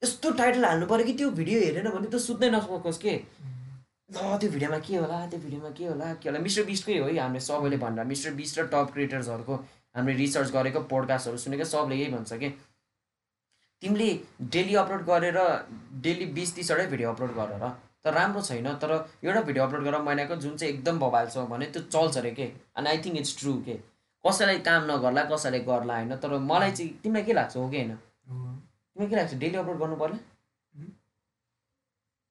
यस्तो 0.03 0.31
टाइटल 0.39 0.65
हाल्नु 0.65 0.85
पऱ्यो 0.87 1.05
कि 1.05 1.13
त्यो 1.19 1.29
भिडियो 1.37 1.59
हेरेन 1.61 1.89
भने 1.91 2.07
त 2.07 2.15
सुत्नै 2.25 2.49
नसकोस् 2.51 2.99
के? 2.99 3.13
ल 4.11 4.37
त्यो 4.39 4.49
भिडियोमा 4.51 4.77
के 4.79 4.95
होला? 4.95 5.17
त्यो 5.27 5.39
भिडियोमा 5.39 5.69
के 5.75 5.85
होला? 5.87 6.13
के 6.23 6.29
होला? 6.29 6.39
मिस्टर 6.39 6.63
बिस्टकै 6.71 6.97
हो 6.99 7.07
है 7.07 7.17
हामीले 7.19 7.39
सबैले 7.43 7.77
भनेर 7.83 8.05
मिस्टर 8.11 8.33
बिस्ट 8.39 8.59
र 8.59 8.65
टप 8.71 8.93
क्रिएटर्सहरूको 8.93 9.55
हामीले 9.95 10.17
रिसर्च 10.17 10.51
गरेको 10.55 10.79
पोडकास्टहरू 10.87 11.37
सुनेको 11.43 11.65
सबले 11.73 11.95
यही 11.99 12.11
भन्छ 12.15 12.33
कि? 12.39 12.49
तिमीले 13.81 14.09
डेली 14.55 14.75
अपलोड 14.83 15.05
गरेर 15.11 15.37
डेली 16.07 16.25
बिस 16.39 16.55
तिसवटै 16.55 16.87
भिडियो 16.95 17.11
अपलोड 17.11 17.35
गर 17.35 17.55
र। 17.59 17.75
तर 18.03 18.13
राम्रो 18.15 18.41
छैन 18.41 18.73
तर 18.79 18.91
एउटा 19.23 19.41
भिडियो 19.41 19.63
अपलोड 19.67 19.83
गरेर 19.83 20.01
महिनाको 20.01 20.35
जुन 20.43 20.57
चाहिँ 20.57 20.73
एकदम 20.73 20.99
बबाल 20.99 21.27
छ 21.27 21.47
भने 21.51 21.65
त्यो 21.75 21.81
चल्छ 21.91 22.17
अरे 22.17 22.31
के? 22.39 22.53
And 22.79 22.87
I 22.87 22.97
think 23.03 23.17
it's 23.17 23.39
true 23.39 23.53
के? 23.67 23.81
कसैलाई 24.23 24.59
काम 24.67 24.91
नगर्ला 24.91 25.23
कसैले 25.31 25.59
गर्ला 25.67 25.95
होइन? 25.95 26.15
तर 26.23 26.37
मलाई 26.51 26.71
चाहिँ 26.71 26.93
तिमीलाई 27.03 27.23
के 27.23 27.33
लाग्छ? 27.33 27.55
हो 27.57 27.69
कि 27.69 27.77
होइन? 27.77 27.97
तिमीलाई 28.99 29.09
के 29.09 29.15
लाग्छ 29.15 29.33
डेली 29.41 29.57
अपलोड 29.57 29.77
गर्नु 29.79 29.95
पर्ने 29.95 30.19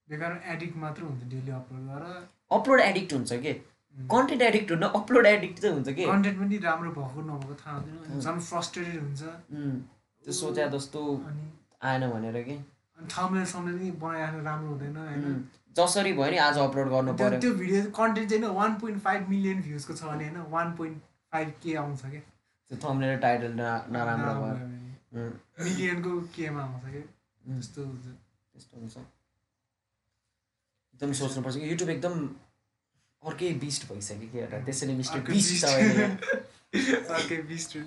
बेकार 0.08 0.32
एडिक्ट 0.54 0.76
मात्र 0.76 1.02
हुन्छ 1.02 1.22
डेली 1.32 1.50
अपलोड 1.58 1.82
गरेर 1.88 2.16
अपलोड 2.50 2.80
एडिक्ट 2.80 3.12
हुन्छ 3.12 3.32
के? 3.42 3.52
कन्टेन्ट 3.96 4.42
एडिक्ट 4.42 4.70
हुन 4.72 4.82
अपलोड 4.82 5.26
एडिक्ट 5.26 5.58
चाहिँ 5.60 5.74
हुन्छ 5.74 5.88
कि? 5.88 6.04
कन्टेन्ट 6.06 6.38
पनि 6.38 6.58
राम्रो 6.64 6.90
भएको 6.92 7.20
नभएको 7.28 7.54
थाहा 7.60 7.76
हुँदैन। 7.76 8.20
झन् 8.20 8.40
फ्रस्ट्रेटेड 8.48 9.00
हुन्छ। 9.02 9.22
त्यो 10.24 10.32
सोचे 10.40 10.68
जस्तो 10.70 11.00
अनि 11.28 11.44
आएन 11.88 12.10
भनेर 12.10 12.42
कि? 12.42 12.56
अनि 12.98 13.08
थम्बनेल 13.16 13.44
सम्बन्ध 13.52 13.78
पनि 13.78 13.90
बनाइराख्नु 14.04 14.44
राम्रो 14.44 14.68
हुँदैन 14.70 14.96
होइन? 14.96 15.44
जसरी 15.76 16.12
भयो 16.12 16.30
नि 16.30 16.38
आज 16.46 16.58
अपलोड 16.58 16.88
गर्नु 16.94 17.12
पर्यो। 17.14 17.40
त्यो 17.40 17.52
भिडियो 17.54 17.84
कन्टेन्ट 18.00 18.30
चाहिँ 18.30 18.54
वान 18.60 18.74
पोइन्ट 18.80 19.02
फाइभ 19.02 19.28
मिलियन 19.28 19.62
भ्युजको 19.62 19.92
छ 19.94 20.02
भने 20.04 20.28
होइन 20.28 20.50
वान 20.56 20.72
पोइन्ट 20.76 20.98
फाइभ 21.32 21.52
के 21.62 21.74
आउँछ 21.84 22.00
क्या 22.02 22.20
त्यो 22.20 22.76
थम्बनेल 22.84 23.18
टाइटल 23.24 23.52
नराम्रो 23.56 24.34
भयो। 24.42 24.56
मिलियनको 25.12 26.20
केमा 26.34 26.62
आउँछ 26.62 26.84
उम्, 26.84 27.02
त्यस्तो 27.44 27.84
हुन्छ। 27.84 28.06
त्यस्तो 28.52 28.80
हुन्छ 28.80 28.96
एकदम 30.94 31.12
सोच्नुपर्छ 31.20 31.56
कि 31.56 31.70
युट्युब 31.70 31.90
एकदम 31.90 32.14
अर्कै 33.22 33.52
बिस्ट 33.64 33.82
भइसक्यो 33.92 34.28
कि 34.32 34.38
एउटा। 34.38 34.58
त्यसैले 34.64 34.94
मिस्टर 34.94 35.20
बिस्ट 37.48 37.76
यो 37.76 37.82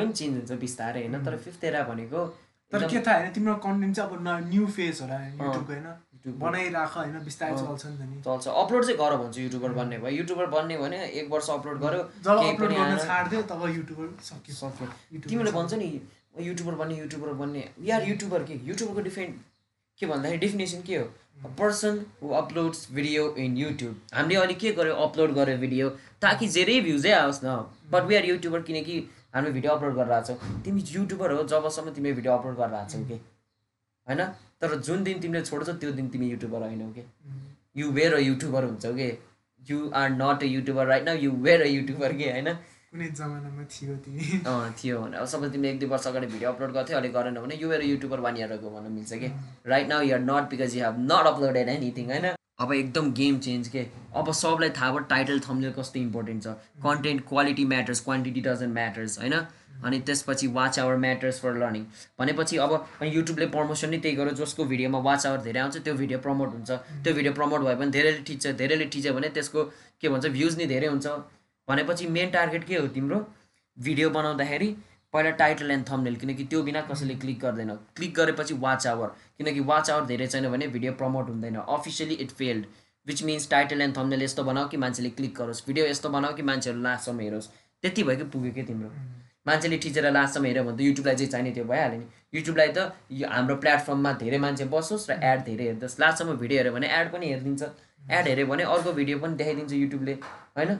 पनि 0.00 0.12
चेन्ज 0.12 0.34
हुन्छ 0.36 0.52
बिस्तारै 0.60 1.00
होइन 1.02 1.24
तर 1.24 1.36
फिफ्थ 1.44 1.64
एरा 1.64 1.82
भनेको 1.90 2.20
तर 2.72 2.86
के 2.90 3.00
थाहा 3.06 3.16
होइन 3.18 3.32
तिम्रो 3.32 3.54
कन्टेन्ट 3.66 3.96
चाहिँ 3.96 4.10
अब 4.10 4.14
न्यू 4.50 4.66
फेस 4.76 5.00
होला 5.02 5.16
युट्युबको 5.26 5.72
होइन। 5.72 5.86
को 6.24 6.32
बनाइराख 6.40 6.96
होइन 6.96 7.18
बिस्तारै। 7.24 7.56
चल्छ 7.56 7.86
नि 7.86 7.96
त 7.98 8.00
नि। 8.10 8.16
चल्छ। 8.22 8.46
अपलोड 8.62 8.84
चाहिँ 8.84 8.98
गर 8.98 9.16
भन्छु 9.22 9.40
युट्युबर 9.40 9.72
बन्ने 9.78 9.98
भयो। 9.98 10.16
युट्युबर 10.16 10.46
बन्ने 10.54 10.76
भने 10.78 10.98
एक 11.20 11.30
वर्ष 11.30 11.50
अपलोड 11.50 11.78
गर्यो 11.80 12.02
जब 12.24 12.36
अपलोड 12.50 12.72
गर्न। 12.72 12.98
छाडिदियो 13.06 13.42
तब 13.50 13.60
युट्युबर 13.76 14.06
सक्यो। 14.30 14.54
सक्यो। 14.54 14.86
तिमीले। 15.28 15.50
भन्छ 15.52 15.72
नि 15.74 15.88
युट्युबर 16.34 16.74
बन्ने 16.74 16.98
युट्युबर 16.98 17.32
बन्ने। 17.34 17.68
यार 17.84 18.08
युट्युबर 18.08 18.42
के? 18.44 18.54
युट्युबरको 18.66 19.00
डिफेन्ट 19.02 19.36
के 20.00 20.06
भन्दाखेरि 20.06 20.38
डेफिनेसन 20.38 20.82
के 20.82 20.96
हो? 20.96 21.04
Person 21.58 22.04
who 22.22 22.28
uploads 22.34 22.86
video 22.92 23.34
in 23.38 23.56
YouTube 23.56 24.00
हामीले 24.14 24.38
अहिले 24.40 24.54
के 24.54 24.72
गर्यो? 24.72 24.94
अपलोड 24.94 25.32
गर्यो 25.34 25.58
भिडियो 25.58 25.88
ताकि 26.22 26.48
धेरै 26.48 26.80
भ्युजै 26.80 27.12
आओस् 27.12 27.40
न। 27.44 27.56
बट 27.92 28.02
वी 28.04 28.16
आर 28.16 28.24
युट्युबर 28.26 28.62
किनकि 28.62 28.98
हामीले 29.34 29.52
भिडियो 29.52 29.72
अपलोड 29.72 29.94
गरिरहेको 29.96 30.34
छौँ। 30.34 30.62
तिमी 30.62 30.84
युट्युबर 30.90 31.32
हो 31.32 31.42
जबसम्म 31.52 31.90
तिमीले 31.90 32.14
भिडियो 32.14 32.32
अपलोड 32.34 32.56
गरिरहेको 32.56 32.90
छौ 32.92 33.04
कि 33.08 33.14
होइन? 34.06 34.24
तर 34.60 34.74
जुन 34.80 35.04
दिन 35.04 35.20
तिमीले 35.20 35.42
छोड्छौ 35.42 35.72
त्यो 35.74 35.90
दिन 35.92 36.08
तिमी 36.08 36.30
युट्युबर 36.30 36.62
होइनौ 36.62 36.88
कि 36.92 37.04
यु 37.76 37.90
वेयर 37.90 38.14
अ 38.14 38.18
युट्युबर 38.20 38.64
हुन्छौ 38.64 38.92
कि 38.94 39.08
you 39.62 39.90
are 39.94 40.10
not 40.12 40.42
a 40.42 40.46
YouTuber 40.46 40.86
right 40.86 41.04
now 41.04 41.16
you 41.16 41.30
were 41.46 41.62
a 41.62 41.66
YouTuber 41.66 42.16
के 42.16 42.30
होइन? 42.30 42.48
कुनै 42.92 43.06
जमानामा 43.16 43.64
थियो 43.70 43.96
तिमी 44.04 44.24
अँ 44.50 44.74
थियो 44.78 45.00
भने 45.00 45.16
अब 45.16 45.26
सबै 45.32 45.48
तिमीले 45.50 45.68
एक 45.72 45.78
दुई 45.80 45.88
वर्ष 45.90 46.06
अगाडि 46.10 46.26
भिडियो 46.30 46.48
अपलोड 46.50 46.72
गर्थ्यौ 46.76 46.96
अहिले 46.96 47.10
गरेन 47.16 47.36
भने 47.42 47.58
you're 47.60 47.82
YouTuber 47.88 48.20
one 48.24 48.36
year 48.36 48.52
ago 48.52 48.70
भन्न 48.70 48.90
मिल्छ 48.94 49.18
कि? 49.20 49.28
Right 49.72 49.88
now 49.88 50.02
you're 50.08 50.20
not 50.22 50.48
because 50.50 50.74
you 50.76 50.82
have 50.84 50.98
not 51.12 51.28
uploaded 51.30 51.68
anything 51.76 52.10
होइन? 52.10 52.26
अब 52.58 52.72
एकदम 52.74 53.12
गेम 53.20 53.38
चेन्ज 53.46 53.68
के? 53.76 53.86
अब 54.22 54.32
सबलाई 54.40 54.70
थाहा 54.80 54.90
भयो 54.90 55.06
टाइटल 55.14 55.40
थम्बनेल 55.46 55.72
कस्तो 55.78 56.00
इम्पोर्टेन्ट 56.00 56.42
छ। 56.44 56.82
Content 56.84 57.26
quality 57.30 57.64
matters 57.76 58.04
quantity 58.10 58.40
doesn't 58.50 58.74
matters 58.74 59.18
होइन? 59.18 59.40
अनि 59.86 60.00
त्यसपछि 60.06 60.46
watch 60.58 60.78
hour 60.80 60.96
matters 61.08 61.40
for 61.40 61.56
learning 61.62 61.84
भनेपछि 62.18 62.56
अब 62.68 62.72
अनि 62.76 63.16
युट्युबले 63.16 63.46
प्रमोसन 63.56 63.90
नै 63.90 63.98
त्यही 64.04 64.16
गर्यो 64.16 64.38
जसको 64.44 64.64
भिडियोमा 64.72 64.98
वाच 65.06 65.26
आवर 65.26 65.40
धेरै 65.46 65.60
आउँछ 65.60 65.84
त्यो 65.86 65.94
भिडियो 66.02 66.18
प्रमोट 66.26 66.54
हुन्छ। 66.54 66.70
त्यो 67.04 67.14
भिडियो 67.14 67.32
प्रमोट 67.38 67.60
भयो 67.68 67.76
भने 67.82 67.98
धेरैले 67.98 68.22
ठिच्छ 68.30 68.56
धेरैले 68.62 68.94
ठिच्यो 68.96 69.14
भने 69.18 69.36
त्यसको 69.38 69.64
के 70.00 70.08
भन्छ 70.08 70.38
भ्युज 70.38 70.58
नै 70.58 70.66
धेरै 70.74 70.96
हुन्छ। 70.96 71.20
भनेपछि 71.70 72.06
मेन 72.08 72.30
टार्गेट 72.30 72.64
के 72.64 72.76
हो 72.76 72.86
तिम्रो? 72.94 73.18
भिडियो 73.76 74.10
बनाउँदाखेरि 74.10 74.68
पहिला 75.14 75.30
टाइटल 75.38 75.70
एन्ड 75.70 75.84
थम्नेल 75.88 76.16
किनकि 76.16 76.44
त्यो 76.44 76.62
बिना 76.62 76.80
कसैले 76.88 77.14
क्लिक 77.22 77.38
गर्दैन। 77.40 77.70
क्लिक 77.96 78.14
गरेपछि 78.14 78.54
वाच 78.60 78.86
आवर 78.86 79.08
किनकि 79.38 79.60
वाच 79.70 79.90
आवर 79.90 80.04
धेरै 80.06 80.26
छैन 80.26 80.48
भने 80.50 80.66
भिडियो 80.68 80.92
प्रमोट 81.00 81.28
हुँदैन। 81.28 81.56
Officially 81.56 82.14
it 82.24 82.30
failed 82.40 82.66
which 83.06 83.22
means 83.24 83.48
title 83.50 83.80
and 83.80 83.96
thumbnail 83.96 84.22
यस्तो 84.22 84.44
बनाऊ 84.44 84.68
कि 84.68 84.76
मान्छेले 84.76 85.10
क्लिक 85.18 85.34
गरोस्। 85.34 85.64
भिडियो 85.66 85.86
यस्तो 85.86 86.08
बनाऊ 86.10 86.34
कि 86.34 86.42
मान्छेहरू 86.42 86.80
लास्टसम्म 86.82 87.20
हेरोस्। 87.20 87.48
त्यति 87.82 88.02
भयो 88.02 88.16
कि 88.16 88.24
पुग्यो 88.30 88.52
कि 88.52 88.62
तिम्रो? 88.62 88.90
मान्छेले 89.46 89.76
ठिचेर 89.82 90.10
लास्टसम्म 90.12 90.46
हेऱ्यो 90.46 90.64
भने 90.64 90.76
त 90.76 90.80
युट्युबलाई 90.80 91.16
जे 91.16 91.26
चाहिने 91.26 91.50
त्यो 91.52 91.64
भइहाल्यो 91.64 91.98
नि। 91.98 92.06
युट्युबलाई 92.34 92.68
त 92.76 92.78
यो 93.10 93.28
हाम्रो 93.30 93.56
प्लेटफर्ममा 93.56 94.12
धेरै 94.22 94.38
मान्छे 94.38 94.64
बसोस् 94.74 95.10
र 95.10 95.18
एड 95.24 95.44
धेरै 95.48 95.64
हेरिदियोस् 95.64 96.00
लास्टसम्म 96.00 96.36
भिडियो 96.42 96.58
हेऱ्यो 96.60 96.72
भने 96.76 96.88
एड 96.98 97.12
पनि 97.12 97.26
हेरिदिन्छ। 97.32 97.62
एड 98.10 98.24
हेऱ्यो 98.28 98.46
भने 98.46 98.62
अर्को 98.74 98.92
भिडियो 98.92 99.18
पनि 99.18 99.34
देखाइदिन्छ 99.40 99.72
युट्युबले 99.72 100.14
होइन? 100.56 100.70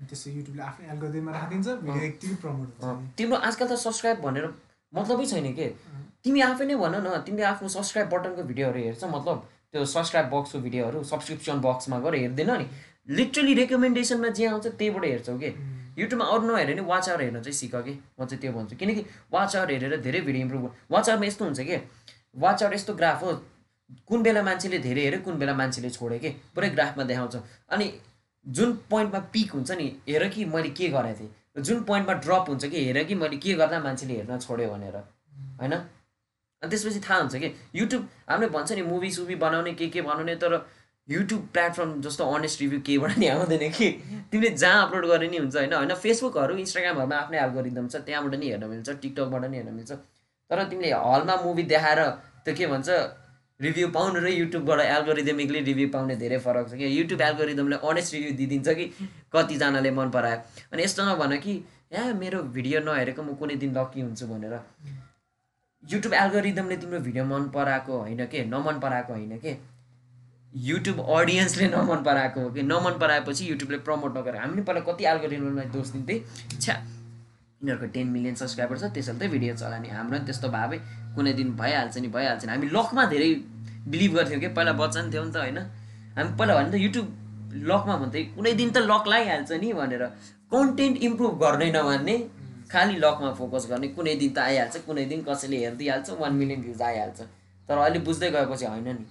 युट्युबले 0.00 0.62
आफ्नै 0.62 0.88
एल्गोरिदममा 0.92 1.32
राखिदिन्छ 1.32 1.68
भिडियो 1.84 2.04
यति 2.04 2.34
प्रमोट 2.42 2.68
हुन्छ। 2.82 3.16
तिम्रो 3.18 3.36
आजकल 3.38 3.66
त 3.66 3.76
सब्सक्राइब 3.84 4.20
भनेर 4.20 4.46
मतलबै 4.92 5.26
छैन 5.26 5.52
के? 5.54 5.66
तिमी 6.24 6.40
आफै 6.40 6.64
नै 6.66 6.76
भन 6.76 6.94
न 7.00 7.20
तिमीले 7.26 7.46
आफ्नो 7.52 7.68
सब्सक्राइब 7.68 8.08
बटनको 8.14 8.42
भिडियोहरू 8.50 8.80
हेर्छ 8.80 9.04
मतलब 9.04 9.36
त्यो 9.72 9.84
सब्सक्राइब 9.86 10.26
बक्सको 10.34 10.58
भिडियोहरू 10.60 11.02
सब्सक्रिप्सन 11.10 11.60
बक्समा 11.60 11.98
गएर 12.00 12.14
हेर्दैन 12.14 12.50
नि। 12.60 12.66
लिटरली 13.16 13.54
रेकमेन्डेसनमा 13.54 14.28
जे 14.38 14.46
आउँछ 14.46 14.66
त्यहीबाट 14.80 15.04
हेर्छौ 15.04 15.36
कि? 15.38 15.50
युट्युबमा 15.98 16.26
अरू 16.32 16.44
नहेरे 16.48 16.74
नि 16.74 16.82
वाच 16.90 17.08
आवर 17.08 17.22
हेर्न 17.22 17.40
चाहिँ 17.40 17.54
सिक 17.54 17.74
कि? 17.76 17.94
म 18.20 18.24
चाहिँ 18.24 18.40
त्यो 18.40 18.52
भन्छु। 18.52 18.76
किनकि 18.76 19.02
वाच 19.32 19.56
आवर 19.56 19.70
हेरेर 19.70 19.96
धेरै 20.00 20.20
भिडियो 20.20 20.42
इम्प्रुभ 20.44 20.64
वाच 20.90 21.08
आवरमा 21.08 21.26
यस्तो 21.26 21.44
हुन्छ 21.44 21.60
कि? 21.60 21.76
वाच 22.36 22.62
आवर 22.62 22.74
यस्तो 22.74 22.94
ग्राफ 22.94 23.22
हो। 23.22 23.32
कुन 24.08 24.22
बेला 24.22 24.42
मान्छेले 24.42 24.78
धेरै 24.78 25.02
हेऱ्यो 25.04 25.20
कुन 25.26 25.38
बेला 25.38 25.54
मान्छेले 25.54 25.90
छोड्यो 25.90 26.18
कि? 26.18 26.30
पुरै 26.54 26.68
ग्राफमा 26.70 27.04
देखाउँछ। 27.04 27.36
अनि 27.70 27.86
जुन 28.46 28.72
पोइन्टमा 28.90 29.20
पिक 29.32 29.50
हुन्छ 29.52 29.70
नि 29.72 29.86
हेर 30.08 30.28
कि 30.28 30.44
मैले 30.44 30.70
के 30.70 30.88
गरेको 30.88 31.20
थिएँ। 31.20 31.62
जुन 31.64 31.82
पोइन्टमा 31.84 32.14
ड्रप 32.24 32.48
हुन्छ 32.48 32.64
कि 32.64 32.84
हेर 32.84 33.02
कि 33.04 33.14
मैले 33.14 33.36
के 33.36 33.54
गर्दा 33.54 33.80
मान्छेले 33.80 34.14
हेर्न 34.14 34.38
छोड्यो 34.38 34.68
भनेर 34.70 34.96
होइन? 34.96 35.72
अनि 35.72 36.70
त्यसपछि 36.70 37.00
थाहा 37.00 37.18
हुन्छ 37.20 37.36
कि 37.36 37.54
युट्युब 37.74 38.08
हामीले 38.30 38.48
भन्छ 38.50 38.72
नि 38.72 38.82
मुभी 38.82 39.10
सुभी 39.10 39.34
बनाउने 39.36 39.72
के 39.74 39.88
के 39.88 40.02
बनाउने 40.02 40.34
तर 40.36 40.54
युट्युब 41.08 41.48
प्लेटफर्म 41.52 42.00
जस्तो 42.02 42.24
अनेस्ट 42.34 42.60
रिभ्यू 42.60 42.80
केहीबाट 42.86 43.18
नि 43.18 43.26
आउँदैन 43.26 43.70
कि। 43.70 43.90
तिमीले 44.32 44.50
जहाँ 44.56 44.86
अपलोड 44.86 45.06
गरे 45.06 45.28
नि 45.28 45.36
हुन्छ 45.36 45.56
होइन? 45.56 45.72
होइन 45.74 45.94
फेसबुकहरू 45.94 46.56
इन्स्टाग्रामहरूमा 46.56 47.16
आफ्नै 47.16 47.38
एल्गोरिदम 47.38 47.88
छ 47.88 47.96
त्यहाँबाट 48.06 48.34
नि 48.40 48.46
हेर्न 48.50 48.64
मिल्छ 48.70 48.88
टिकटकबाट 48.90 49.44
नि 49.50 49.56
हेर्न 49.56 49.74
मिल्छ। 49.74 49.92
तर 50.50 50.62
तिमीले 50.70 50.92
हलमा 50.92 51.36
मुभी 51.44 51.62
देखाएर 51.72 52.00
त्यो 52.44 52.54
के 52.54 52.66
भन्छ 52.66 52.88
रिभ्यू 53.60 53.88
पाउनु 53.88 54.20
र 54.20 54.28
युट्युबबाट 54.28 54.80
एल्गोरिदमिकली 54.80 55.60
रिभ्यू 55.60 55.88
पाउने 55.88 56.16
धेरै 56.16 56.38
फरक 56.38 56.68
छ 56.70 56.74
कि। 56.74 56.86
युट्युब 56.98 57.20
एल्गोरिदमले 57.20 57.76
अनेस्ट 57.76 58.14
रिभ्यू 58.14 58.32
दिइदिन्छ 58.36 58.68
कि 58.68 58.84
कतिजनाले 59.32 59.90
मन 59.90 60.10
परायो। 60.10 60.38
अनि 60.72 60.82
यस्तो 60.82 61.04
नभन 61.04 61.36
कि 61.36 61.56
या 61.92 62.04
मेरो 62.14 62.42
भिडियो 62.54 62.80
नहेरेको 62.80 63.22
म 63.22 63.34
कुनै 63.34 63.56
दिन 63.56 63.76
लक्की 63.78 64.00
हुन्छु 64.00 64.26
भनेर। 64.26 64.54
युट्युब 65.82 66.14
एल्गोरिदमले 66.14 66.76
तिम्रो 66.76 67.00
भिडियो 67.00 67.24
मन 67.24 67.48
पराएको 67.48 67.98
होइन 67.98 68.26
के? 68.26 68.44
नमन 68.44 68.80
पराएको 68.80 69.12
होइन 69.12 69.38
के? 69.38 69.56
युट्युब 70.54 71.00
अडियन्सले 71.08 71.68
नमन 71.68 72.02
पराएको 72.02 72.40
हो 72.40 72.50
कि? 72.50 72.62
नमन 72.62 72.98
पराएपछि 73.00 73.50
युट्युबले 73.50 73.78
प्रमोट 73.78 74.16
नगरे। 74.16 74.38
हामीले 74.38 74.62
पहिला 74.62 74.80
कति 74.88 75.04
एल्गोरिदमलाई 75.04 75.66
दोष 75.66 75.88
दिन्थेँ? 75.88 76.18
छ्या। 76.60 76.76
यिनीहरूको 77.62 77.86
टेन 77.92 78.06
मिलियन 78.08 78.34
सब्सक्राइबर 78.34 78.78
छ 78.78 78.84
त्यसैले 78.92 79.18
चाहिँ 79.18 79.32
भिडियो 79.32 79.54
चलाउने 79.54 79.88
हाम्रो 79.92 80.18
नि 80.18 80.24
त्यस्तो 80.24 80.48
भावे 80.48 80.76
कुनै 81.14 81.32
दिन 81.36 81.48
भइहाल्छ 81.56 81.96
नि 81.98 82.08
भइहाल्छ 82.08 82.44
नि। 82.44 82.50
हामी 82.52 82.66
लकमा 82.72 83.04
धेरै 83.12 83.28
बिलिभ 83.92 84.14
गर्थ्यौँ 84.16 84.40
कि? 84.40 84.48
पहिला 84.48 84.72
बच्चा 84.80 85.02
नि 85.02 85.12
थियौँ 85.12 85.24
नि 85.26 85.32
त 85.32 85.36
होइन? 85.36 85.58
हामी 86.16 86.30
पहिला 86.38 86.54
भने 86.56 86.70
त 86.70 86.80
युट्युब 86.80 87.06
लकमा 87.70 87.96
भन्थ्यो 88.00 88.22
कुनै 88.36 88.52
दिन 88.60 88.70
त 88.70 88.76
लक 88.90 89.04
लगाइहाल्छ 89.12 89.52
नि 89.60 89.72
भनेर। 89.76 90.04
कन्टेन्ट 90.52 90.96
इम्प्रुभ 91.04 91.32
गर्नै 91.44 91.70
नमान्ने 91.76 92.16
खालि 92.72 92.96
लकमा 93.04 93.32
फोकस 93.36 93.66
गर्ने। 93.70 93.88
कुनै 93.92 94.14
दिन 94.16 94.32
त 94.32 94.38
आइहाल्छ 94.48 94.76
कुनै 94.88 95.04
दिन 95.12 95.20
कसैले 95.28 95.56
हेरिदिइहाल्छ 95.64 96.10
वान 96.16 96.32
मिलियन 96.40 96.60
भ्युज 96.64 96.82
आइहाल्छ। 96.82 97.20
तर 97.68 97.76
अहिले 97.76 97.98
बुझ्दै 98.08 98.30
गएपछि 98.30 98.66
होइन 98.66 98.88
नि। 98.88 99.06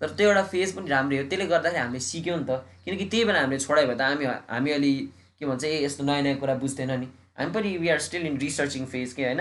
तर 0.00 0.08
त्यो 0.14 0.28
एउटा 0.30 0.42
फेज 0.54 0.72
पनि 0.72 0.88
राम्रै 0.90 1.18
हो। 1.18 1.24
त्यसले 1.28 1.46
गर्दाखेरि 1.52 1.80
हामीले 1.82 2.00
सिक्यौँ 2.00 2.38
नि 2.38 2.44
त। 2.46 2.62
किनकि 2.84 3.04
त्यही 3.04 3.24
बेला 3.24 3.40
हामीले 3.42 3.58
छोडायो 3.58 3.86
भने 3.88 3.98
त 3.98 4.02
हामी 4.06 4.24
हामी 4.54 4.70
अलि 4.78 4.92
के 5.40 5.46
भन्छ 5.46 5.64
ए 5.64 5.84
यस्तो 5.84 6.04
नयाँ 6.04 6.22
नयाँ 6.22 6.36
कुरा 6.38 6.54
बुझ्दैन 6.58 6.90
नि। 7.00 7.06
हामी 7.38 7.52
पनि 7.52 7.76
we 7.78 7.88
are 7.88 7.98
still 8.00 8.26
in 8.26 8.38
researching 8.38 8.84
phase 8.86 9.12
के 9.12 9.24
होइन? 9.24 9.40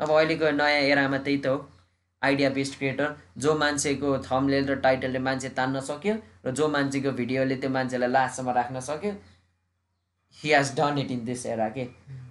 अब 0.00 0.10
अहिलेको 0.10 0.50
नयाँ 0.50 0.82
एरामा 0.82 1.18
त्यही 1.18 1.38
त 1.38 1.46
हो। 1.46 1.68
आइडिया 2.22 2.50
बेस्ड 2.50 2.78
क्रिएटर 2.78 3.16
जो 3.38 3.54
मान्छेको 3.58 4.18
थम्लेल 4.24 4.66
र 4.68 4.74
टाइटलले 4.80 5.18
मान्छे 5.20 5.48
तान्न 5.58 5.80
सक्यो 5.88 6.14
र 6.46 6.50
जो 6.52 6.68
मान्छेको 6.68 7.10
भिडियोले 7.12 7.56
त्यो 7.56 7.70
मान्छेलाई 7.70 8.10
लास्टसम्म 8.10 8.50
राख्न 8.58 8.80
सक्यो 8.88 9.12
he 10.38 10.54
has 10.54 10.72
done 10.76 10.98
it 10.98 11.10
in 11.10 11.24
this 11.24 11.44
era 11.46 11.68
के? 11.76 11.84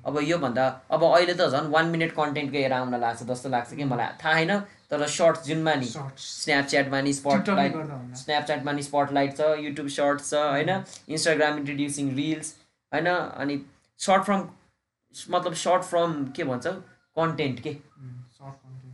अब 0.06 0.20
योभन्दा 0.24 0.66
अब 0.92 1.04
अहिले 1.04 1.34
त 1.34 1.50
झन् 1.50 1.70
वान 1.72 1.86
मिनट 1.94 2.12
कन्टेन्टको 2.18 2.58
एरा 2.58 2.78
आउन 2.80 3.00
लाग्छ 3.06 3.24
जस्तो 3.30 3.50
लाग्छ 3.50 3.74
कि 3.76 3.84
मलाई 3.94 4.18
थाहा 4.24 4.34
छैन 4.36 4.60
तर 4.90 5.08
सर्ट्स 5.14 5.48
जुनमा 5.48 5.74
नि 5.76 5.86
स्न्यापच्याटमा 5.86 7.02
नि 7.02 7.14
स्पटलाइट 7.14 7.74
स्न्यापच्याटमा 8.18 8.72
नि 8.72 8.84
स्पटलाइट 8.84 9.38
छ 9.38 9.56
युट्युब 9.62 9.88
सर्ट्स 9.96 10.30
छ 10.30 10.46
होइन? 10.52 10.70
इन्स्टाग्राम 11.10 11.58
इन्ट्रोड्युसिङ 11.58 12.14
रिल्स 12.16 12.54
होइन? 12.96 13.08
अनि 13.08 13.56
सर्ट 14.00 14.24
फ्रम 14.24 14.48
मतलब 15.32 15.54
सर्ट 15.64 15.84
फ्रम 15.84 16.24
के 16.36 16.44
भन्छ? 16.44 16.68
कन्टेन्ट 17.18 17.60
के? 17.60 17.78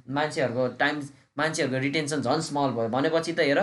मान्छेहरूको 0.10 0.68
टाइम 0.80 1.02
मान्छेहरूको 1.38 1.80
रिटेन्सन 1.82 2.22
झन् 2.22 2.42
स्मल 2.44 2.70
भयो। 2.76 2.90
भनेपछि 2.90 3.34
त 3.34 3.40
हेर 3.40 3.60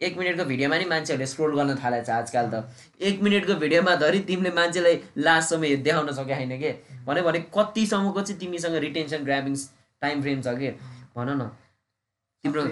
एक 0.00 0.16
मिनटको 0.18 0.44
भिडियोमा 0.44 0.76
नि 0.78 0.84
मान्छेहरूले 0.90 1.26
स्क्रोल 1.26 1.54
गर्न 1.56 1.74
थालेको 1.78 2.06
छ 2.06 2.10
आजकल 2.10 2.46
त। 2.50 2.54
एक 3.00 3.22
मिनटको 3.22 3.54
भिडियोमा 3.54 3.94
धरि 3.96 4.20
तिमीले 4.28 4.50
मान्छेलाई 4.50 4.96
लास्टसम्म 5.18 5.62
देखाउन 5.86 6.12
सक्यो 6.12 6.34
छैन 6.34 6.58
के? 6.58 6.70
भन्यो 7.06 7.22
भने 7.22 7.40
कतिसम्मको 7.54 8.20
चाहिँ 8.22 8.38
तिमीसँग 8.40 8.74
रिटेन्सन 8.86 9.24
ग्राबिङ 9.24 9.54
टाइम 10.02 10.22
फ्रेम 10.22 10.42
छ 10.42 10.58
कि? 10.58 10.70
भन 11.16 11.28
न। 11.38 11.42
तिम्रो 12.44 12.62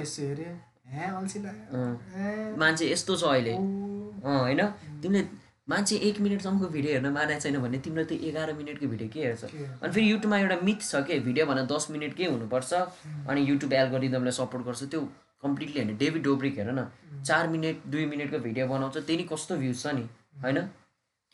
मान्छे 2.59 2.85
यस्तो 2.93 3.17
छ 3.17 3.23
अहिले। 3.25 3.55
होइन? 3.55 4.61
तिमीले 5.03 5.23
मान्छे 5.71 5.97
एक 6.09 6.21
मिनटसम्मको 6.21 6.69
भिडियो 6.75 6.93
हेर्न 6.93 7.09
मानेको 7.15 7.41
छैन 7.41 7.59
भने 7.63 7.79
तिम्रो 7.79 8.05
त्यो 8.11 8.19
एघार 8.29 8.53
मिनटको 8.59 8.87
भिडियो 8.93 9.09
के 9.15 9.21
हेर्छ? 9.25 9.45
अनि 9.83 9.93
फेरि 9.93 10.11
युट्युबमा 10.11 10.39
एउटा 10.39 10.57
मिथ 10.67 10.81
छ 10.83 11.03
कि? 11.07 11.19
भिडियो 11.27 11.47
भनेर 11.47 11.67
दस 11.73 11.87
मिनटकै 11.91 12.27
हुनुपर्छ? 12.27 12.73
अनि 13.31 13.41
युट्युब 13.51 13.73
एल्गोरिदमलाई 13.73 14.35
सपोर्ट 14.41 14.65
गर्छ। 14.67 14.83
त्यो 14.91 15.01
कम्प्लिटली 15.43 15.81
होइन 15.81 15.97
डेभिड 15.97 16.23
डोब्रिक 16.23 16.59
हेर 16.59 16.71
न। 16.73 16.87
चार 17.23 17.49
मिनट 17.49 17.87
दुई 17.87 18.07
मिनटको 18.13 18.39
भिडियो 18.47 18.67
बनाउँछ। 18.67 18.97
त्यही 18.97 19.17
नि 19.17 19.25
कस्तो 19.33 19.57
भ्युज 19.57 19.83
छ 19.83 19.95
नि? 19.99 20.05
होइन? 20.43 20.59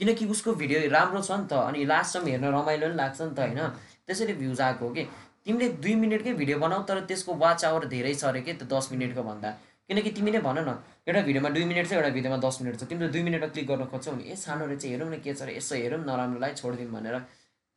किनकि 0.01 0.27
उसको 0.35 0.55
भिडियो 0.55 0.81
राम्रो 0.93 1.23
छ 1.23 1.31
नि 1.41 1.47
त। 1.47 1.53
अनि 1.69 1.85
लास्टसम्म 1.85 2.29
हेर्न 2.29 2.45
रमाइलो 2.57 2.87
पनि 2.87 2.97
लाग्छ 2.97 3.21
नि 3.23 3.33
त 3.33 3.39
होइन? 3.39 3.61
त्यसरी 4.07 4.35
भ्युज 4.43 4.61
आएको 4.61 4.89
हो 4.89 4.93
कि? 4.95 5.05
तिमीले 5.47 5.69
दुई 5.81 5.95
मिनटकै 6.03 6.33
भिडियो 6.35 6.59
बनाऊ 6.59 6.83
तर 6.85 7.01
त्यसको 7.09 7.35
वाच 7.41 7.65
आवर 7.65 7.87
धेरै 7.89 8.15
छ 8.15 8.25
अरे 8.25 8.41
कि? 8.43 8.53
त्यो 8.53 8.69
दस 8.69 8.93
मिनटको 8.93 9.23
भन्दा। 9.23 9.55
किनकि 9.89 10.11
तिमीले 10.11 10.39
भन 10.43 10.59
न 10.59 10.71
एउटा 11.07 11.21
भिडियोमा 11.23 11.49
दुई 11.57 11.65
मिनट 11.65 11.87
छ 11.89 11.93
एउटा 11.93 12.09
भिडियोमा 12.17 12.37
दस 12.43 12.59
मिनट 12.63 12.81
छ। 12.81 12.85
तिमीले 12.91 13.09
दुई 13.15 13.23
मिनटमा 13.23 13.49
क्लिक 13.55 13.67
गर्न 13.67 13.85
खोज्छौ 13.93 14.13
भने 14.13 14.25
ए 14.33 14.37
सानो 14.37 14.67
रहेछ 14.67 14.85
हेरौँ 14.85 15.09
न 15.11 15.19
के 15.23 15.35
छ 15.35 15.43
अरे 15.43 15.57
यसो 15.57 15.75
हेरौँ 15.75 16.01
नराम्रो 16.05 16.41
लागि 16.41 16.55
छोडिदिउँ 16.63 16.93
भनेर। 16.93 17.19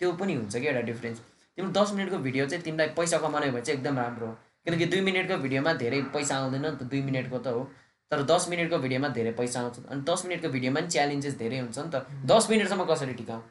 त्यो 0.01 0.11
पनि 0.21 0.33
हुन्छ 0.39 0.55
कि 0.55 0.67
एउटा 0.67 0.81
डिफ्रेन्स 0.89 1.19
तिम्रो 1.57 1.71
दस 1.75 1.93
मिनटको 1.93 2.17
भिडियो 2.25 2.45
चाहिँ 2.49 2.63
तिमीलाई 2.63 2.87
पैसा 2.97 3.17
कमाउने 3.19 3.51
भए 3.51 3.61
चाहिँ 3.61 3.77
एकदम 3.79 3.99
राम्रो 3.99 4.27
हो। 4.27 4.33
किनकि 4.65 4.85
दुई 4.85 5.01
मिनटको 5.01 5.37
भिडियोमा 5.43 5.73
धेरै 5.83 6.01
पैसा 6.15 6.35
आउँदैन 6.37 6.65
नि 6.65 6.77
त 6.79 6.83
दुई 6.89 7.01
मिनटको 7.07 7.37
त 7.37 7.47
हो। 7.47 7.61
तर 8.11 8.23
दस 8.25 8.47
मिनटको 8.49 8.77
भिडियोमा 8.79 9.07
धेरै 9.13 9.31
पैसा 9.37 9.59
आउँछ। 9.61 9.75
अनि 9.85 10.01
दस 10.09 10.25
मिनटको 10.25 10.49
भिडियोमा 10.49 10.79
पनि 10.79 10.89
च्यालेन्जेस 10.89 11.37
धेरै 11.37 11.59
हुन्छ 11.59 11.77
नि 11.77 11.89
त। 11.93 11.95
दस 12.25 12.49
मिनटसम्म 12.49 12.83
कसरी 12.89 13.13
टिकाउँ 13.21 13.41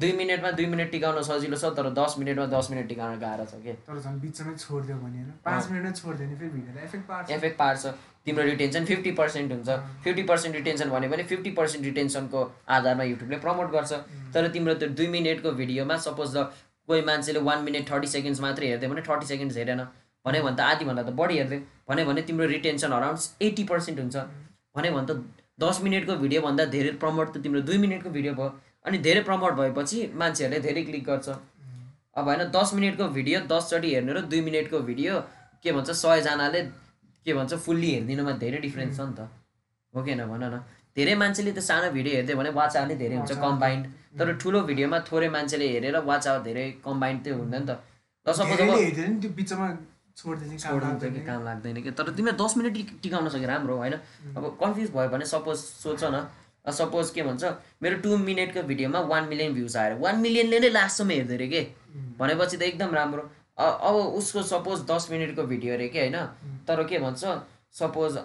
दुई 0.00 0.12
मिनटमा 0.18 0.50
दुई 0.58 0.66
मिनट 0.72 0.90
टिकाउन 0.90 1.22
सजिलो 1.26 1.56
छ 1.58 1.68
तर 1.76 1.86
दस 1.94 2.14
मिनटमा 2.18 2.44
दस 2.50 2.68
मिनट 2.70 2.88
टिकाउन 2.88 3.18
गाह्रो 3.20 3.44
छ 3.44 3.58
कि? 3.62 3.72
तर 3.86 3.98
झन् 3.98 4.18
बिचमै 4.20 4.52
छोडिदियो 4.56 4.96
भने 4.98 5.22
पाँच 5.44 5.64
छोडिदियो 6.00 6.28
भने 6.28 6.36
फेरि 6.36 6.50
भिडियोलाई 6.50 6.84
एफेक्ट 6.84 7.06
पार्छ। 7.08 7.30
एफेक्ट 7.36 7.58
पार्छ। 7.58 7.86
तिम्रो 8.26 8.44
रिटेन्सन 8.44 8.84
फिफ्टी 8.90 9.12
पर्सेन्ट 9.20 9.52
हुन्छ। 9.52 9.68
फिफ्टी 10.04 10.22
पर्सेन्ट 10.30 10.56
रिटेन्सन 10.56 10.90
भन्यो 10.90 11.10
भने 11.10 11.22
फिफ्टी 11.32 11.50
पर्सेन्ट 11.58 11.84
रिटेन्सनको 11.84 12.42
आधारमा 12.76 13.04
युट्युबले 13.10 13.38
प्रमोट 13.46 13.70
गर्छ। 13.72 13.92
तर 14.34 14.48
तिम्रो 14.54 14.74
त्यो 14.82 14.88
दुई 15.00 15.08
मिनटको 15.16 15.52
भिडियोमा 15.62 15.96
सपोज 16.06 16.36
द 16.36 16.46
कोही 16.88 17.02
मान्छेले 17.10 17.42
वान 17.50 17.64
मिनट 17.64 17.90
थर्टी 17.90 18.12
सेकेन्ड्स 18.14 18.40
मात्रै 18.46 18.70
हेर्दै 18.70 18.92
भने 18.94 19.02
थर्टी 19.10 19.26
सेकेन्ड्स 19.32 19.56
हेरेन। 19.62 19.82
भन्यो 20.26 20.42
भने 20.46 20.56
त 20.56 20.60
आधीभन्दा 20.68 21.02
त 21.02 21.10
बढी 21.18 21.42
हेर्दै। 21.42 21.58
भन्यो 21.90 22.06
भने 22.12 22.22
तिम्रो 22.30 22.46
रिटेन्सन 22.54 22.96
अराउन्ड 23.00 23.42
एट्टी 23.50 23.64
पर्सेन्ट 23.74 23.98
हुन्छ। 23.98 24.16
भन्यो 24.78 24.94
भने 24.94 25.06
त 25.10 25.20
दस 25.58 25.82
मिनटको 25.82 26.16
भिडियोभन्दा 26.22 26.64
धेरै 26.78 26.96
प्रमोट 27.02 27.34
त 27.34 27.42
तिम्रो 27.42 27.66
दुई 27.66 27.78
मिनटको 27.84 28.10
भिडियो 28.16 28.34
भयो। 28.38 28.50
अनि 28.88 28.98
धेरै 28.98 29.22
प्रमोट 29.22 29.52
भएपछि 29.52 29.98
मान्छेहरूले 30.14 30.60
धेरै 30.60 30.82
क्लिक 30.82 31.04
गर्छ। 31.04 31.28
अब 32.18 32.24
होइन 32.24 32.44
दस 32.56 32.74
मिनटको 32.74 33.08
भिडियो 33.08 33.40
दसचोटि 33.52 33.88
हेर्ने 33.94 34.12
र 34.12 34.20
दुई 34.32 34.40
मिनटको 34.40 34.78
भिडियो 34.80 35.20
के 35.62 35.72
भन्छ 35.72 35.90
सयजनाले 35.90 36.62
के 37.26 37.34
भन्छ 37.34 37.54
फुल्ली 37.54 37.90
हेरिदिनुमा 37.94 38.32
धेरै 38.42 38.58
डिफ्रेन्स 38.58 38.96
छ 38.96 39.00
नि 39.00 39.14
त। 39.14 39.28
हो 39.94 40.02
कि 40.02 40.12
होइन 40.12 40.24
भन 40.26 40.44
न। 40.44 40.64
धेरै 40.96 41.14
मान्छेले 41.14 41.52
त 41.52 41.58
सानो 41.58 41.90
भिडियो 41.90 42.14
हेर्दै 42.14 42.34
भने 42.34 42.50
वाच 42.50 42.76
आवर 42.76 42.86
नै 42.88 42.96
धेरै 42.96 43.16
हुन्छ 43.16 43.32
कम्बाइन्ड 43.46 43.84
तर 44.18 44.26
ठुलो 44.36 44.60
भिडियोमा 44.60 44.98
थोरै 45.08 45.28
मान्छेले 45.28 45.66
हेरेर 45.68 45.96
वाच 46.10 46.24
आवर 46.28 46.40
धेरै 46.42 46.64
कम्बाइन्ड 46.84 47.24
चाहिँ 47.24 47.38
हुँदैन 47.38 47.62
त। 47.66 47.70
सपोज 48.26 48.48
त्यो 50.42 50.80
काम 50.80 50.88
कि 50.98 51.06
लाग्दैन। 51.06 51.26
काम 51.26 51.44
लाग्दैन 51.44 51.76
कि। 51.82 51.90
तर 51.90 52.10
तिमीले 52.10 52.34
दस 52.42 52.52
मिनट 52.56 52.72
टिक- 52.74 52.96
टिकाउन 53.02 53.28
सक्यो 53.28 53.48
राम्रो 53.48 53.74
होइन? 53.76 53.94
अब 54.36 54.44
कन्फ्युज 54.60 54.90
भयो 54.90 55.08
भने 55.08 55.24
सपोज 55.24 55.56
सोच 55.58 56.04
न 56.04 56.26
सपोज 56.72 57.10
के 57.10 57.22
भन्छ 57.22 57.44
मेरो 57.82 57.96
टु 58.02 58.16
मिनटको 58.18 58.62
भिडियोमा 58.62 59.00
वान 59.10 59.28
मिलियन 59.28 59.54
भ्युज 59.54 59.76
आएर 59.76 59.92
वान 60.00 60.18
मिलियनले 60.20 60.58
नै 60.60 60.68
लास्टसम्म 60.70 61.10
हेर्दै 61.10 61.34
अरे 61.34 61.48
के? 61.48 61.62
भनेपछि 62.18 62.56
त 62.56 62.62
एकदम 62.62 62.94
राम्रो। 62.94 63.22
अब 63.58 63.94
उसको 64.18 64.42
सपोज 64.42 64.80
दस 64.90 65.08
मिनटको 65.10 65.42
भिडियो 65.44 65.74
अरे 65.74 65.88
कि 65.88 65.98
होइन? 65.98 66.16
तर 66.68 66.84
के 66.84 66.98
भन्छ 66.98 67.24
सपोज 67.78 68.18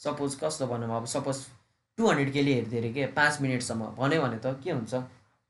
सपोज 0.00 0.34
कस्तो 0.42 0.66
भनौँ 0.66 0.96
अब 0.96 1.06
सपोज 1.06 1.36
टु 1.98 2.08
हन्ड्रेड 2.08 2.32
केले 2.32 2.52
हेर्दै 2.54 2.78
अरे 2.78 2.92
के 2.92 3.06
पाँच 3.16 3.40
मिनटसम्म 3.40 3.84
भन्यो 3.98 4.22
भने 4.22 4.38
त 4.38 4.60
के 4.64 4.70
हुन्छ? 4.70 4.94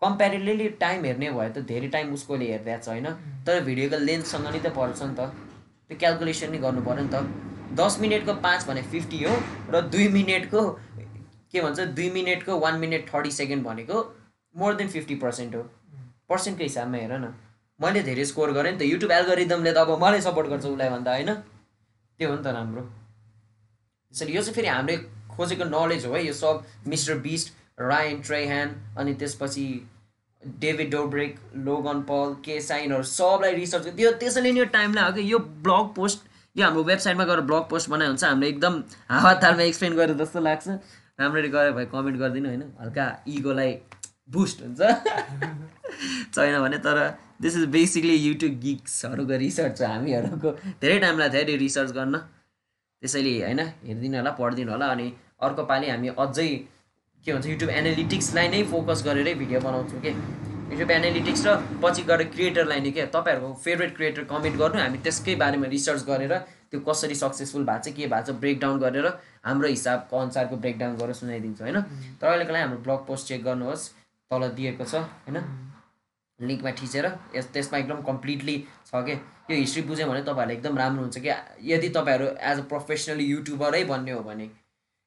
कम्पेरिभली 0.03 0.69
टाइम 0.81 1.05
हेर्ने 1.05 1.31
भयो 1.31 1.49
त 1.51 1.65
धेरै 1.69 1.89
टाइम 1.95 2.13
उसकोले 2.15 2.47
हेरिरहेको 2.51 2.85
छ 2.85 2.89
होइन 2.89 3.09
तर 3.47 3.61
भिडियोको 3.65 3.99
लेन्थसँग 4.05 4.47
नि 4.49 4.61
त 4.61 4.73
पर्छ 4.77 5.03
नि 5.03 5.15
त। 5.15 5.21
त्यो 5.89 5.99
क्यालकुलेसन 5.99 6.51
नि 6.53 6.59
गर्नु 6.59 6.83
पऱ्यो 6.83 7.05
नि 7.05 7.11
त। 7.15 7.17
दस 7.81 7.99
मिनटको 8.01 8.35
पाँच 8.45 8.67
भने 8.69 8.83
फिफ्टी 8.93 9.19
हो 9.25 9.35
र 9.71 9.81
दुई 9.93 10.07
मिनटको 10.15 10.63
के 11.53 11.61
भन्छ 11.61 11.81
दुई 11.99 12.11
मिनटको 12.11 12.59
वान 12.59 12.79
मिनट 12.81 13.07
थर्टी 13.15 13.31
सेकेन्ड 13.33 13.65
भनेको 13.65 14.03
मोर 14.55 14.75
देन 14.75 14.89
फिफ्टी 14.89 15.15
पर्सेन्ट 15.25 15.55
हो। 15.55 15.63
पर्सेन्टको 16.29 16.65
हिसाबमा 16.65 16.99
हेर 16.99 17.13
न। 17.13 17.35
मैले 17.81 18.03
धेरै 18.03 18.25
स्कोर 18.25 18.53
गरेँ 18.53 18.73
नि 18.73 18.79
त। 18.79 18.83
युट्युब 18.83 19.13
एल्गोरिदमले 19.13 19.73
त 19.73 19.77
अब 19.77 20.03
मलाई 20.03 20.21
सपोर्ट 20.21 20.49
गर्छ 20.49 20.65
उसलाई 20.65 20.91
भन्दा 20.91 21.13
होइन? 21.13 21.35
त्यो 21.35 22.29
हो 22.29 22.35
नि 22.37 22.43
त 22.43 22.47
राम्रो। 22.57 22.83
त्यसरी 22.83 24.33
यो 24.37 24.43
चाहिँ 24.43 24.55
फेरि 24.55 24.69
हामीले 24.69 24.97
खोजेको 25.31 25.65
नलेज 25.65 26.07
हो 26.07 26.13
है। 26.15 26.27
यो 26.27 26.33
सब 26.33 26.65
मिस्टर 26.87 27.19
बिस्ट 27.25 27.55
रायन 27.81 28.21
ट्रेह्यान 28.23 28.75
अनि 28.99 29.15
त्यसपछि 29.15 29.67
डेभिड 30.43 30.91
डोब्रेक 30.91 31.39
लोगन 31.65 32.01
पल 32.09 32.35
के 32.45 32.61
साइनहरू 32.61 33.03
सबलाई 33.09 33.55
रिसर्च 33.55 33.87
त्यो 33.97 34.13
त्यसैले 34.21 34.53
नि 34.53 34.59
यो 34.61 34.65
टाइम 34.77 34.95
लाग्यो 34.95 35.23
कि 35.23 35.33
यो 35.33 35.39
ब्लग 35.65 35.95
पोस्ट 35.97 36.29
यो 36.57 36.65
हाम्रो 36.65 36.83
वेबसाइटमा 36.85 37.25
गएर 37.25 37.41
ब्लग 37.51 37.69
पोस्ट 37.71 37.91
बनायो 37.91 38.15
चाहिँ 38.15 38.35
हामीले 38.35 38.49
एकदम 38.51 38.83
हावातालमा 39.11 39.63
एक्सप्लेन 39.63 39.97
गरेर 39.97 40.17
जस्तो 40.17 40.41
लाग्छ। 40.41 40.69
राम्ररी 41.21 41.49
गऱ्यो 41.55 41.73
भाइ 41.79 41.87
कमेन्ट 41.95 42.17
गरिदिनु 42.19 42.49
होइन? 42.49 42.63
हल्का 42.81 43.07
इगोलाई 43.29 43.73
बुस्ट 44.33 44.63
हुन्छ। 44.63 44.81
छैन 46.35 46.61
भने 46.65 46.79
तर 46.87 46.99
दिस 47.43 47.57
इज 47.57 47.65
बेसिकली 47.77 48.15
युट्युब 48.17 48.53
गिक्सहरूको 48.61 49.37
रिसर्च 49.45 49.83
हो 49.83 49.87
हामीहरूको 49.87 50.53
धेरै 50.83 50.99
टाइम 51.05 51.19
लाग्थ्यो 51.19 51.41
है 51.41 51.57
रिसर्च 51.65 51.91
गर्न। 51.99 52.19
त्यसैले 53.03 53.33
होइन 53.45 53.61
हेरिदिनु 53.61 54.17
होला 54.17 54.31
पढिदिनु 54.41 54.73
होला। 54.73 54.87
अनि 54.95 55.07
अर्को 55.49 55.65
पालि 55.73 55.91
हामी 55.91 56.09
अझै 56.25 56.49
के 57.25 57.33
भन्छ 57.33 57.47
युट्युब 57.47 57.71
एनालिटिक्सलाई 57.81 58.49
नै 58.55 58.63
फोकस 58.73 59.03
गरेरै 59.09 59.35
भिडियो 59.43 59.61
बनाउँछौँ 59.61 60.01
कि 60.01 60.15
युट्युब 60.73 60.91
एनालिटिक्स 60.91 61.47
र 61.47 61.57
पछि 61.83 62.03
गएर 62.09 62.23
क्रिएटरलाई 62.35 62.81
नै 62.81 62.91
के? 62.97 63.07
तपाईँहरूको 63.17 63.53
फेभरेट 63.65 63.97
क्रिएटर 63.97 64.25
कमेन्ट 64.33 64.57
गर्नु। 64.63 64.81
हामी 64.83 64.99
त्यसकै 65.05 65.35
बारेमा 65.45 65.67
रिसर्च 65.77 66.03
गरेर 66.11 66.35
त्यो 66.73 66.81
कसरी 66.81 67.15
सक्सेसफुल 67.15 67.65
भएको 67.65 67.83
छ 67.85 67.95
के 67.97 68.07
भएको 68.07 68.27
छ 68.27 68.37
ब्रेकडाउन 68.43 68.79
गरेर 68.81 69.07
हाम्रो 69.45 69.69
हिसाबको 69.69 70.19
अनुसारको 70.19 70.57
ब्रेकडाउन 70.57 70.97
गरेर 70.97 71.15
सुनाइदिन्छ 71.15 71.63
होइन? 71.63 71.81
तर 72.21 72.27
अहिलेको 72.27 72.53
लागि 72.53 72.63
हाम्रो 72.63 72.79
ब्लग 72.87 73.07
पोस्ट 73.07 73.27
चेक 73.29 73.45
गर्नुहोस् 73.45 73.89
तल 74.31 74.49
दिएको 74.59 74.85
छ 74.85 74.95
होइन? 74.95 75.39
लिङ्कमा 76.39 76.71
थिचेर 76.81 77.07
यस 77.37 77.47
त्यसमा 77.53 77.79
एकदम 77.79 78.03
कम्प्लिटली 78.03 78.57
छ 78.87 79.03
कि? 79.09 79.15
यो 79.51 79.57
हिस्ट्री 79.57 79.83
बुझ्यो 79.83 80.07
भने 80.09 80.23
तपाईँहरूलाई 80.23 80.57
एकदम 80.57 80.79
राम्रो 80.79 81.03
हुन्छ 81.03 81.19
कि? 81.19 81.31
यदि 81.73 81.89
तपाईँहरू 81.89 82.27
एज 82.51 82.59
अ 82.59 82.67
प्रोफेसनली 82.73 83.25
युट्युबरै 83.25 83.85
बन्ने 83.85 84.13
हो 84.13 84.23
भने 84.23 84.47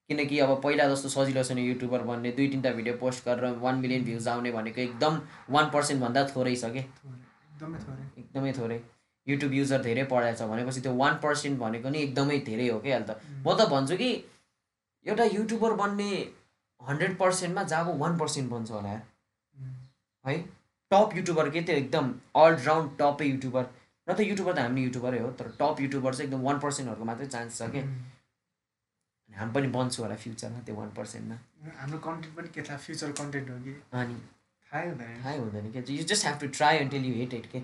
किनकि 0.10 0.40
अब 0.40 0.62
पहिला 0.64 0.88
जस्तो 0.90 1.10
सजिलो 1.10 1.44
छैन 1.44 1.58
युट्युबर 1.58 2.02
बन्ने 2.10 2.32
दुई 2.38 2.48
तिनवटा 2.50 2.72
भिडियो 2.78 2.96
पोस्ट 3.02 3.26
गरेर 3.26 3.56
वान 3.64 3.76
मिलियन 3.80 4.04
भ्युज 4.06 4.28
आउने 4.28 4.52
भनेको 4.52 4.82
एकदम 4.82 5.22
वान 5.50 5.70
पर्सेन्टभन्दा 5.74 6.24
थोरै 6.36 6.56
छ 6.56 6.66
कि? 6.76 6.80
एकदमै 6.80 7.80
थोरै। 7.88 8.04
एकदमै 8.22 8.52
थोरै। 8.52 8.80
युट्युब 9.28 9.54
युजर 9.54 9.82
धेरै 9.82 10.04
पढाएको 10.12 10.38
छ 10.38 10.50
भनेपछि 10.50 10.82
त्यो 10.82 10.94
वान 10.96 11.14
पर्सेन्ट 11.24 11.60
भनेको 11.60 11.90
नि 11.90 12.00
एकदमै 12.00 12.38
धेरै 12.48 12.68
हो 12.70 12.80
कि 12.80 12.92
अहिले 12.92 13.06
त 13.10 13.20
म 13.46 13.56
त 13.60 13.68
भन्छु 13.74 13.98
कि 13.98 14.10
एउटा 15.06 15.26
युट्युबर 15.36 15.74
बन्ने 15.82 16.10
हन्ड्रेड 16.82 17.18
पर्सेन्टमा 17.18 17.64
जब 17.74 17.94
वान 18.00 18.18
पर्सेन्ट 18.18 18.50
बन्छ 18.52 18.72
होला। 18.72 18.90
है? 20.26 20.38
टप 20.92 21.16
युट्युबर 21.18 21.50
के 21.50 21.62
त्यो 21.68 21.76
एकदम 21.76 22.14
अलराउन्ड 22.42 22.92
टपै 23.00 23.26
युट्युबर 23.26 23.64
न 24.08 24.14
त 24.14 24.20
युट्युबर 24.20 24.54
त 24.54 24.60
हामी 24.60 24.82
युट्युबरै 24.84 25.20
हो 25.20 25.30
तर 25.40 25.48
टप 25.60 25.82
युट्युबर 25.82 26.16
चाहिँ 26.16 26.30
एकदम 26.30 26.42
वान 26.48 26.60
पर्सेन्टहरूको 26.66 27.06
मात्रै 27.12 27.28
चान्स 27.36 27.62
छ 27.62 27.70
कि? 27.76 27.80
अनि 29.30 29.36
हामी 29.38 29.54
पनि 29.54 29.68
बन्छु 29.78 30.04
होला 30.04 30.16
फ्युचरमा 30.24 30.60
त्यो 30.68 30.76
वान 30.76 30.90
पर्सेन्टमा 30.98 31.38
हाम्रो 31.80 32.00
कन्टेन्ट 32.08 32.36
पनि 32.38 32.50
के 32.56 32.62
थाहा 32.70 32.78
फ्युचर 32.88 33.12
कन्टेन्ट 33.22 33.50
हो 33.50 33.58
कि? 33.68 33.74
अनि। 34.02 34.18
थाहै 34.68 34.88
हुँदैन। 34.90 35.16
थाहै 35.24 35.38
हुँदैन 35.38 35.72
क्या 35.72 35.84
you 35.96 36.04
just 36.12 36.26
have 36.28 36.38
to 36.42 36.48
try 36.60 36.78
until 36.84 37.06
you 37.06 37.16
hate 37.22 37.34
it 37.40 37.46
के? 37.52 37.64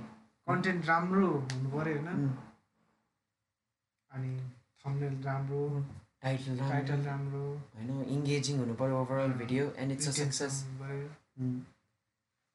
कन्टेन्ट 0.50 0.82
राम्रो 0.88 1.28
हुनु 1.54 1.70
पऱ्यो 1.70 1.96
होइन. 1.96 2.30
अनि 4.12 4.32
थम्बनेल 4.84 5.16
राम्रो 5.24 5.64
टाइटल 6.24 6.58
टाइटल 6.60 7.02
राम्रो। 7.06 7.44
होइन 7.76 7.90
इङ्गेजिङ 8.16 8.56
हुनु 8.60 8.74
पऱ्यो 8.80 9.02
overall 9.02 9.34
video 9.42 9.64
and 9.78 9.92
it's 9.92 10.08
a 10.08 10.12
success 10.22 10.56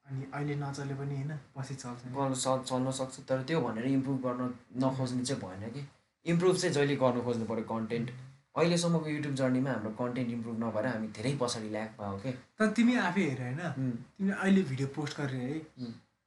अनि 0.06 0.24
अहिले 0.32 0.54
नचले 0.62 0.94
पनि 0.94 1.14
होइन 1.16 1.32
पछि 1.56 1.74
चल्छ। 1.74 2.00
चल्न 2.70 2.90
सक्छ 2.98 3.20
तर 3.28 3.42
त्यो 3.48 3.60
भनेर 3.60 3.86
इम्प्रुभ 3.88 4.18
गर्न 4.26 4.52
नखोज्ने 4.82 5.24
चाहिँ 5.24 5.40
भएन 5.42 5.70
कि। 5.74 5.82
इम्प्रुभ 6.26 6.56
चाहिँ 6.56 6.74
जहिले 6.74 6.96
गर्नु 7.02 7.22
खोज्नु 7.24 7.44
पऱ्यो 7.46 7.64
कन्टेन्ट 7.70 8.10
अहिलेसम्मको 8.56 9.08
युट्युब 9.08 9.34
जर्नीमा 9.40 9.70
हाम्रो 9.72 9.90
कन्टेन्ट 10.00 10.30
इम्प्रुभ 10.30 10.56
नभएर 10.64 10.86
हामी 10.86 11.08
धेरै 11.16 11.32
पछाडि 11.40 11.68
ल्याक 11.70 11.90
भयो 12.00 12.18
के। 12.22 12.32
तर 12.58 12.66
तिमी 12.76 12.94
आफै 13.06 13.22
हेर 13.30 13.40
होइन 13.42 13.60
तिमीले 14.18 14.34
अहिले 14.34 14.62
भिडियो 14.70 14.88
पोस्ट 14.96 15.20
गरेर 15.20 15.40
है. 15.42 15.58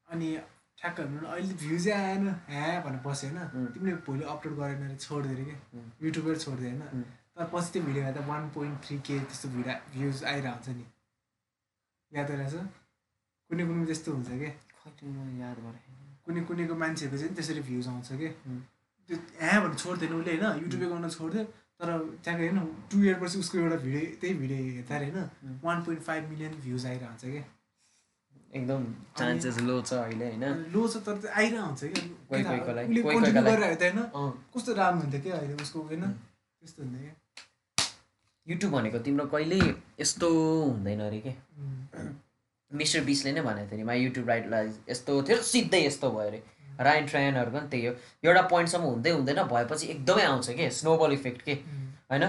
अनि 0.08 0.28
ठ्याक्क 0.78 1.00
भनौँ 1.02 1.22
न 1.22 1.26
अहिले 1.34 1.54
भ्युजै 1.62 1.92
आएन। 1.92 2.28
ह्या 2.50 2.66
भनेर 2.86 3.02
बस्यो 3.06 3.30
होइन. 3.30 3.68
तिमीले 3.74 3.96
भोलि 4.08 4.24
अपलोड 4.34 4.54
गरेन 4.60 4.84
अरे 4.88 4.96
छोडिदियो 4.96 5.36
अरे 5.36 5.44
क्या 5.50 5.58
उम्. 5.74 5.90
युट्युबबाट 6.04 6.38
छोडिदियो 6.46 6.72
होइन. 6.72 7.04
तर 7.36 7.46
पछि 7.54 7.70
त्यो 7.74 7.82
भिडियोमा 7.88 8.12
त 8.12 8.20
वान 8.30 8.44
पोइन्ट 8.56 8.78
थ्री 8.86 8.98
के 9.08 9.16
त्यस्तो 9.26 9.48
भिडियो 9.56 9.76
भ्युज 9.94 10.24
आइरहेको 10.32 10.56
हुन्छ 10.56 10.78
नि। 10.78 10.86
याद 12.12 12.32
रहेछ 12.32 12.56
कुनै 13.50 13.64
कुनै 13.70 13.86
त्यस्तो 13.90 14.10
हुन्छ 14.16 14.30
क्या 14.42 14.52
याद 15.44 15.58
गरेँ 15.66 15.82
कुनै 16.26 16.42
कुनैको 16.48 16.76
मान्छेहरूको 16.84 17.18
चाहिँ 17.22 17.36
त्यसरी 17.36 17.62
भ्युज 17.70 17.88
आउँछ 17.88 18.10
कि. 18.22 18.30
त्यो 19.10 19.16
ह्या 19.42 19.60
भनेर 19.62 19.78
छोड्दैन 19.84 20.14
उसले 20.20 20.32
होइन। 20.38 20.62
युट्युबै 20.64 20.88
गर्न 20.94 21.10
छोडिदियो। 21.18 21.44
तर 21.80 21.90
त्यहाँको 22.24 22.44
होइन 22.44 22.60
टु 22.90 22.96
इयरपछि 23.04 23.38
उसको 23.40 23.56
एउटा 23.58 23.78
भिडियो 23.86 24.02
त्यही 24.22 24.34
भिडियो 24.42 24.60
हेर्दा 24.78 24.96
होइन. 24.98 25.18
One 25.66 25.78
point 25.86 26.02
five 26.08 26.24
million 26.30 26.54
views 26.66 26.86
आइरहन्छ 26.86 27.24
क्या 27.26 27.44
एकदम 28.54 28.84
चान्सेस 29.18 29.58
लो 29.60 29.82
छ 29.82 29.94
अहिले 29.94 30.26
होइन? 30.26 30.44
लो 30.74 30.88
छ 30.88 30.98
तर 31.06 31.18
त्यो 31.22 31.32
आइरहेको 31.32 31.66
हुन्छ 31.66 31.84
क्या। 31.84 32.04
कोही 32.30 32.44
कोहीकोलाई, 32.44 32.86
उसले 32.86 33.02
कोही 33.02 33.16
कन्टिन्यू 33.16 33.44
कोहीकोलाई। 33.44 33.56
गरिरहेको 33.56 33.80
त 33.80 33.84
होइन? 33.84 34.00
अँ। 34.16 34.32
कस्तो 34.56 34.74
राम्रो 34.74 35.02
हुन्थ्यो 35.02 35.22
क्या 35.22 35.36
अहिले 35.38 35.54
उसको 35.54 35.80
होइन. 35.82 36.04
त्यस्तो 36.62 36.84
हुन्थ्यो 36.84 37.02
क्या। 37.02 37.14
युट्युब 38.48 38.72
भनेको 38.72 39.00
तिम्रो 39.00 39.26
कहिल्यै 39.26 39.76
यस्तो 40.00 40.28
हुँदैन 40.64 41.00
अरे 41.02 41.20
के. 41.20 41.34
मिस्टर 42.72 43.04
बिसले 43.04 43.32
नै 43.32 43.42
भनेको 43.42 43.70
थियो 43.70 43.78
नि 43.78 43.84
माई 43.84 44.00
युट्युब 44.00 44.28
राइटलाई 44.30 44.72
यस्तो 44.90 45.22
थियो 45.24 45.42
सिधै 45.42 45.86
यस्तो 45.86 46.12
भयो 46.12 46.28
अरे। 46.28 46.44
रायन 46.80 47.06
ट्रायनहरूको 47.06 47.58
पनि 47.58 47.68
त्यही 47.70 47.86
हो। 47.86 47.94
एउटा 48.24 48.42
पोइन्टसम्म 48.42 48.84
हुँदै 48.84 49.12
हुँदैन 49.12 49.44
भएपछि 49.44 49.88
एकदमै 49.88 50.24
आउँछ 50.24 50.50
के? 50.50 50.70
स्नोबल 50.70 51.12
इफेक्ट 51.12 51.42
के. 51.42 51.54
होइन? 52.12 52.26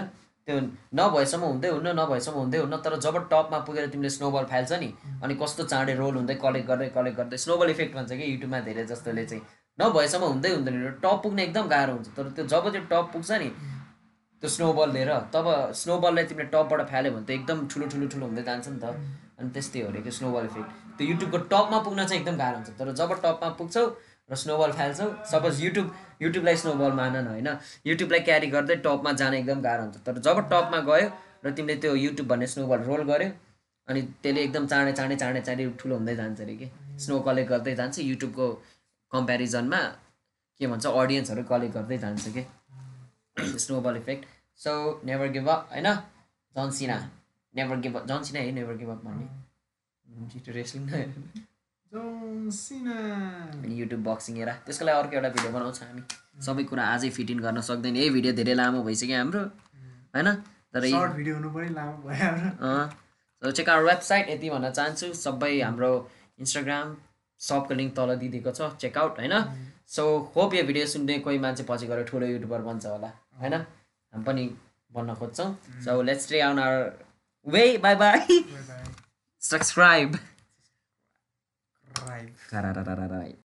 त्यो 0.49 0.59
नभएसम्म 0.97 1.45
हुँदै 1.45 1.69
हुन्न 1.69 1.93
नभएसम्म 1.99 2.37
हुँदै 2.37 2.57
हुन्न 2.57 2.77
तर 2.85 2.95
जब 3.05 3.17
टपमा 3.31 3.57
पुगेर 3.69 3.87
तिमीले 3.93 4.09
स्नोबल 4.09 4.43
फाल्छ 4.51 4.71
नि 4.81 4.89
अनि 5.23 5.35
कस्तो 5.41 5.63
चाँडै 5.71 5.95
रोल 6.01 6.15
हुँदै 6.15 6.35
कलेक्ट 6.43 6.67
गर्दै 6.67 6.89
कलेक्ट 6.97 7.17
गर्दै 7.17 7.37
स्नोबल 7.45 7.69
इफेक्ट 7.69 7.95
भन्छ 7.95 8.11
कि 8.11 8.31
युट्युबमा 8.33 8.59
धेरै 8.67 8.85
जस्तोले 8.91 9.25
चाहिँ। 9.25 9.43
नभएसम्म 9.77 10.25
हुँदै 10.25 10.49
हुँदैन 10.55 10.75
टप 11.03 11.19
पुग्न 11.23 11.39
एकदम 11.39 11.67
गाह्रो 11.69 11.93
हुन्छ। 11.93 12.07
तर 12.17 12.29
त्यो 12.35 12.45
जब 12.53 12.71
त्यो 12.73 12.81
टप 12.91 13.05
पुग्छ 13.13 13.31
नि 13.31 13.49
त्यो 14.43 14.49
स्नोबल 14.49 14.91
लिएर 14.95 15.11
तब 15.33 15.47
स्नोबललाई 15.75 16.25
तिमीले 16.25 16.49
टपबाट 16.51 16.81
फाल्यो 16.91 17.11
भने 17.13 17.25
त 17.25 17.31
एकदम 17.37 17.57
ठुलो 17.71 17.85
ठुलो 17.93 18.07
ठुलो 18.11 18.25
हुँदै 18.25 18.43
जान्छ 18.49 18.67
नि 18.67 18.79
त। 18.83 18.85
अनि 19.39 19.49
त्यस्तै 19.55 19.81
हो 19.81 19.87
अरे 19.89 20.01
कि 20.01 20.11
स्नोबल 20.11 20.45
इफेक्ट। 20.51 20.69
त्यो 20.97 21.07
युट्युबको 21.07 21.37
टपमा 21.53 21.77
पुग्न 21.85 22.05
चाहिँ 22.05 22.21
एकदम 22.21 22.37
गाह्रो 22.41 22.57
हुन्छ। 22.57 22.69
तर 22.79 22.91
जब 22.99 23.13
टपमा 23.23 23.49
पुग्छौ 23.59 23.83
र 24.29 24.35
स्नोबल 24.35 24.71
फाल्छौ 24.77 25.07
सपोज 25.31 25.61
युट्युब 25.63 25.87
युट्युबलाई 26.21 26.55
स्नोबल 26.61 26.91
मान 26.99 27.15
न 27.17 27.27
होइन। 27.27 27.49
युट्युबलाई 27.87 28.19
क्यारी 28.27 28.47
गर्दै 28.55 28.75
टपमा 28.85 29.11
जान 29.21 29.33
एकदम 29.33 29.61
गाह्रो 29.61 29.83
हुन्छ। 29.83 29.97
तर 30.05 30.17
जब 30.25 30.37
टपमा 30.51 30.79
गयो 30.89 31.07
र 31.45 31.51
तिमीले 31.57 31.75
त्यो 31.81 31.95
युट्युब 31.95 32.27
भन्ने 32.27 32.47
स्नोबल 32.53 32.79
रोल 32.89 33.01
गर्यो 33.11 33.29
अनि 33.87 34.01
त्यसले 34.23 34.41
एकदम 34.43 34.67
चाँडै 34.67 34.93
चाँडै 34.99 35.15
चाँडै 35.15 35.41
चाँडै 35.47 35.63
ठुलो 35.79 35.95
हुँदै 35.97 36.15
जान्छ 36.15 36.41
अरे 36.41 36.55
कि। 36.55 36.67
स्नो 36.99 37.19
कलेक्ट 37.27 37.49
गर्दै 37.49 37.73
जान्छ। 37.75 37.99
युट्युबको 38.11 38.45
कम्पेरिजनमा 39.11 39.81
के 40.59 40.67
भन्छ 40.67 40.85
अडियन्सहरू 40.85 41.43
कलेक्ट 41.51 41.73
गर्दै 41.75 41.97
जान्छ 41.97 42.23
कि। 42.35 42.43
Snowball 43.65 43.95
effect 43.97 44.23
so 44.59 44.71
never 45.05 45.27
give 45.35 45.49
up 45.49 45.69
होइन? 45.71 45.87
John Cena 46.55 46.97
never 47.53 47.77
give 47.83 47.95
up 47.97 48.07
John Cena 48.07 48.39
है 48.39 48.51
नेभर 48.51 48.75
गिभ 48.77 48.89
अप 48.89 49.05
भन्ने 49.05 50.51
रेस्लिङ 50.53 50.83
अनि 51.89 53.73
युट्युब 53.81 54.01
बक्सिङ 54.05 54.35
हेर। 54.37 54.49
त्यसको 54.65 54.85
लागि 54.85 54.97
अर्को 54.99 55.15
एउटा 55.15 55.29
भिडियो 55.29 55.51
बनाउँछ 55.53 55.81
हामी। 55.83 56.01
सबै 56.45 56.63
कुरा 56.69 56.83
आजै 56.93 57.09
फिट 57.09 57.29
इन 57.33 57.39
गर्न 57.41 57.61
सक्दैन। 57.65 57.95
यही 57.95 58.09
भिडियो 58.17 58.33
धेरै 58.39 58.53
लामो 58.53 58.83
भइसक्यो 58.85 59.17
हाम्रो। 59.17 59.41
होइन? 60.13 60.29
तर 60.73 60.81
भिडियो 61.17 61.35
हुनु 61.35 61.49
पनि 61.49 61.69
लामो 61.73 61.95
भयो 62.05 62.29
हाम्रो। 62.29 63.51
चेक 63.51 63.69
आवर 63.69 63.83
वेबसाइट 63.89 64.29
यति 64.29 64.49
भन्न 64.49 64.71
चाहन्छु। 64.77 65.07
सबै 65.17 65.53
हाम्रो 65.61 65.91
इन्स्टाग्राम 66.39 66.95
सबको 67.39 67.73
लिङ्क 67.73 67.91
तल 67.97 68.15
दिइदिएको 68.21 68.51
छ। 68.51 68.69
चेकआउट 68.77 69.19
होइन? 69.19 69.35
सो 69.89 70.03
होप 70.35 70.53
यो 70.53 70.63
भिडियो 70.69 70.85
सुन्ने 70.93 71.19
कोही 71.25 71.37
मान्छे 71.41 71.63
पछि 71.65 71.85
गएर 71.89 72.03
ठुलो 72.05 72.25
युट्युबर 72.37 72.61
बन्छ 72.69 72.85
होला। 72.85 73.09
होइन? 73.41 73.53
हामी 74.13 74.23
पनि 74.29 74.43
बन्न 74.93 75.09
खोज्छौँ। 75.17 75.49
So 75.85 76.01
let's 76.01 76.23
stay 76.29 76.39
on 76.53 76.59
our 76.59 76.81
way 77.45 77.63
bye 77.81 77.95
bye 77.95 78.43
bye 81.97 82.25
bye 82.51 82.71
subscribe 82.75 82.83
right 82.89 83.05
Rai 83.11 83.33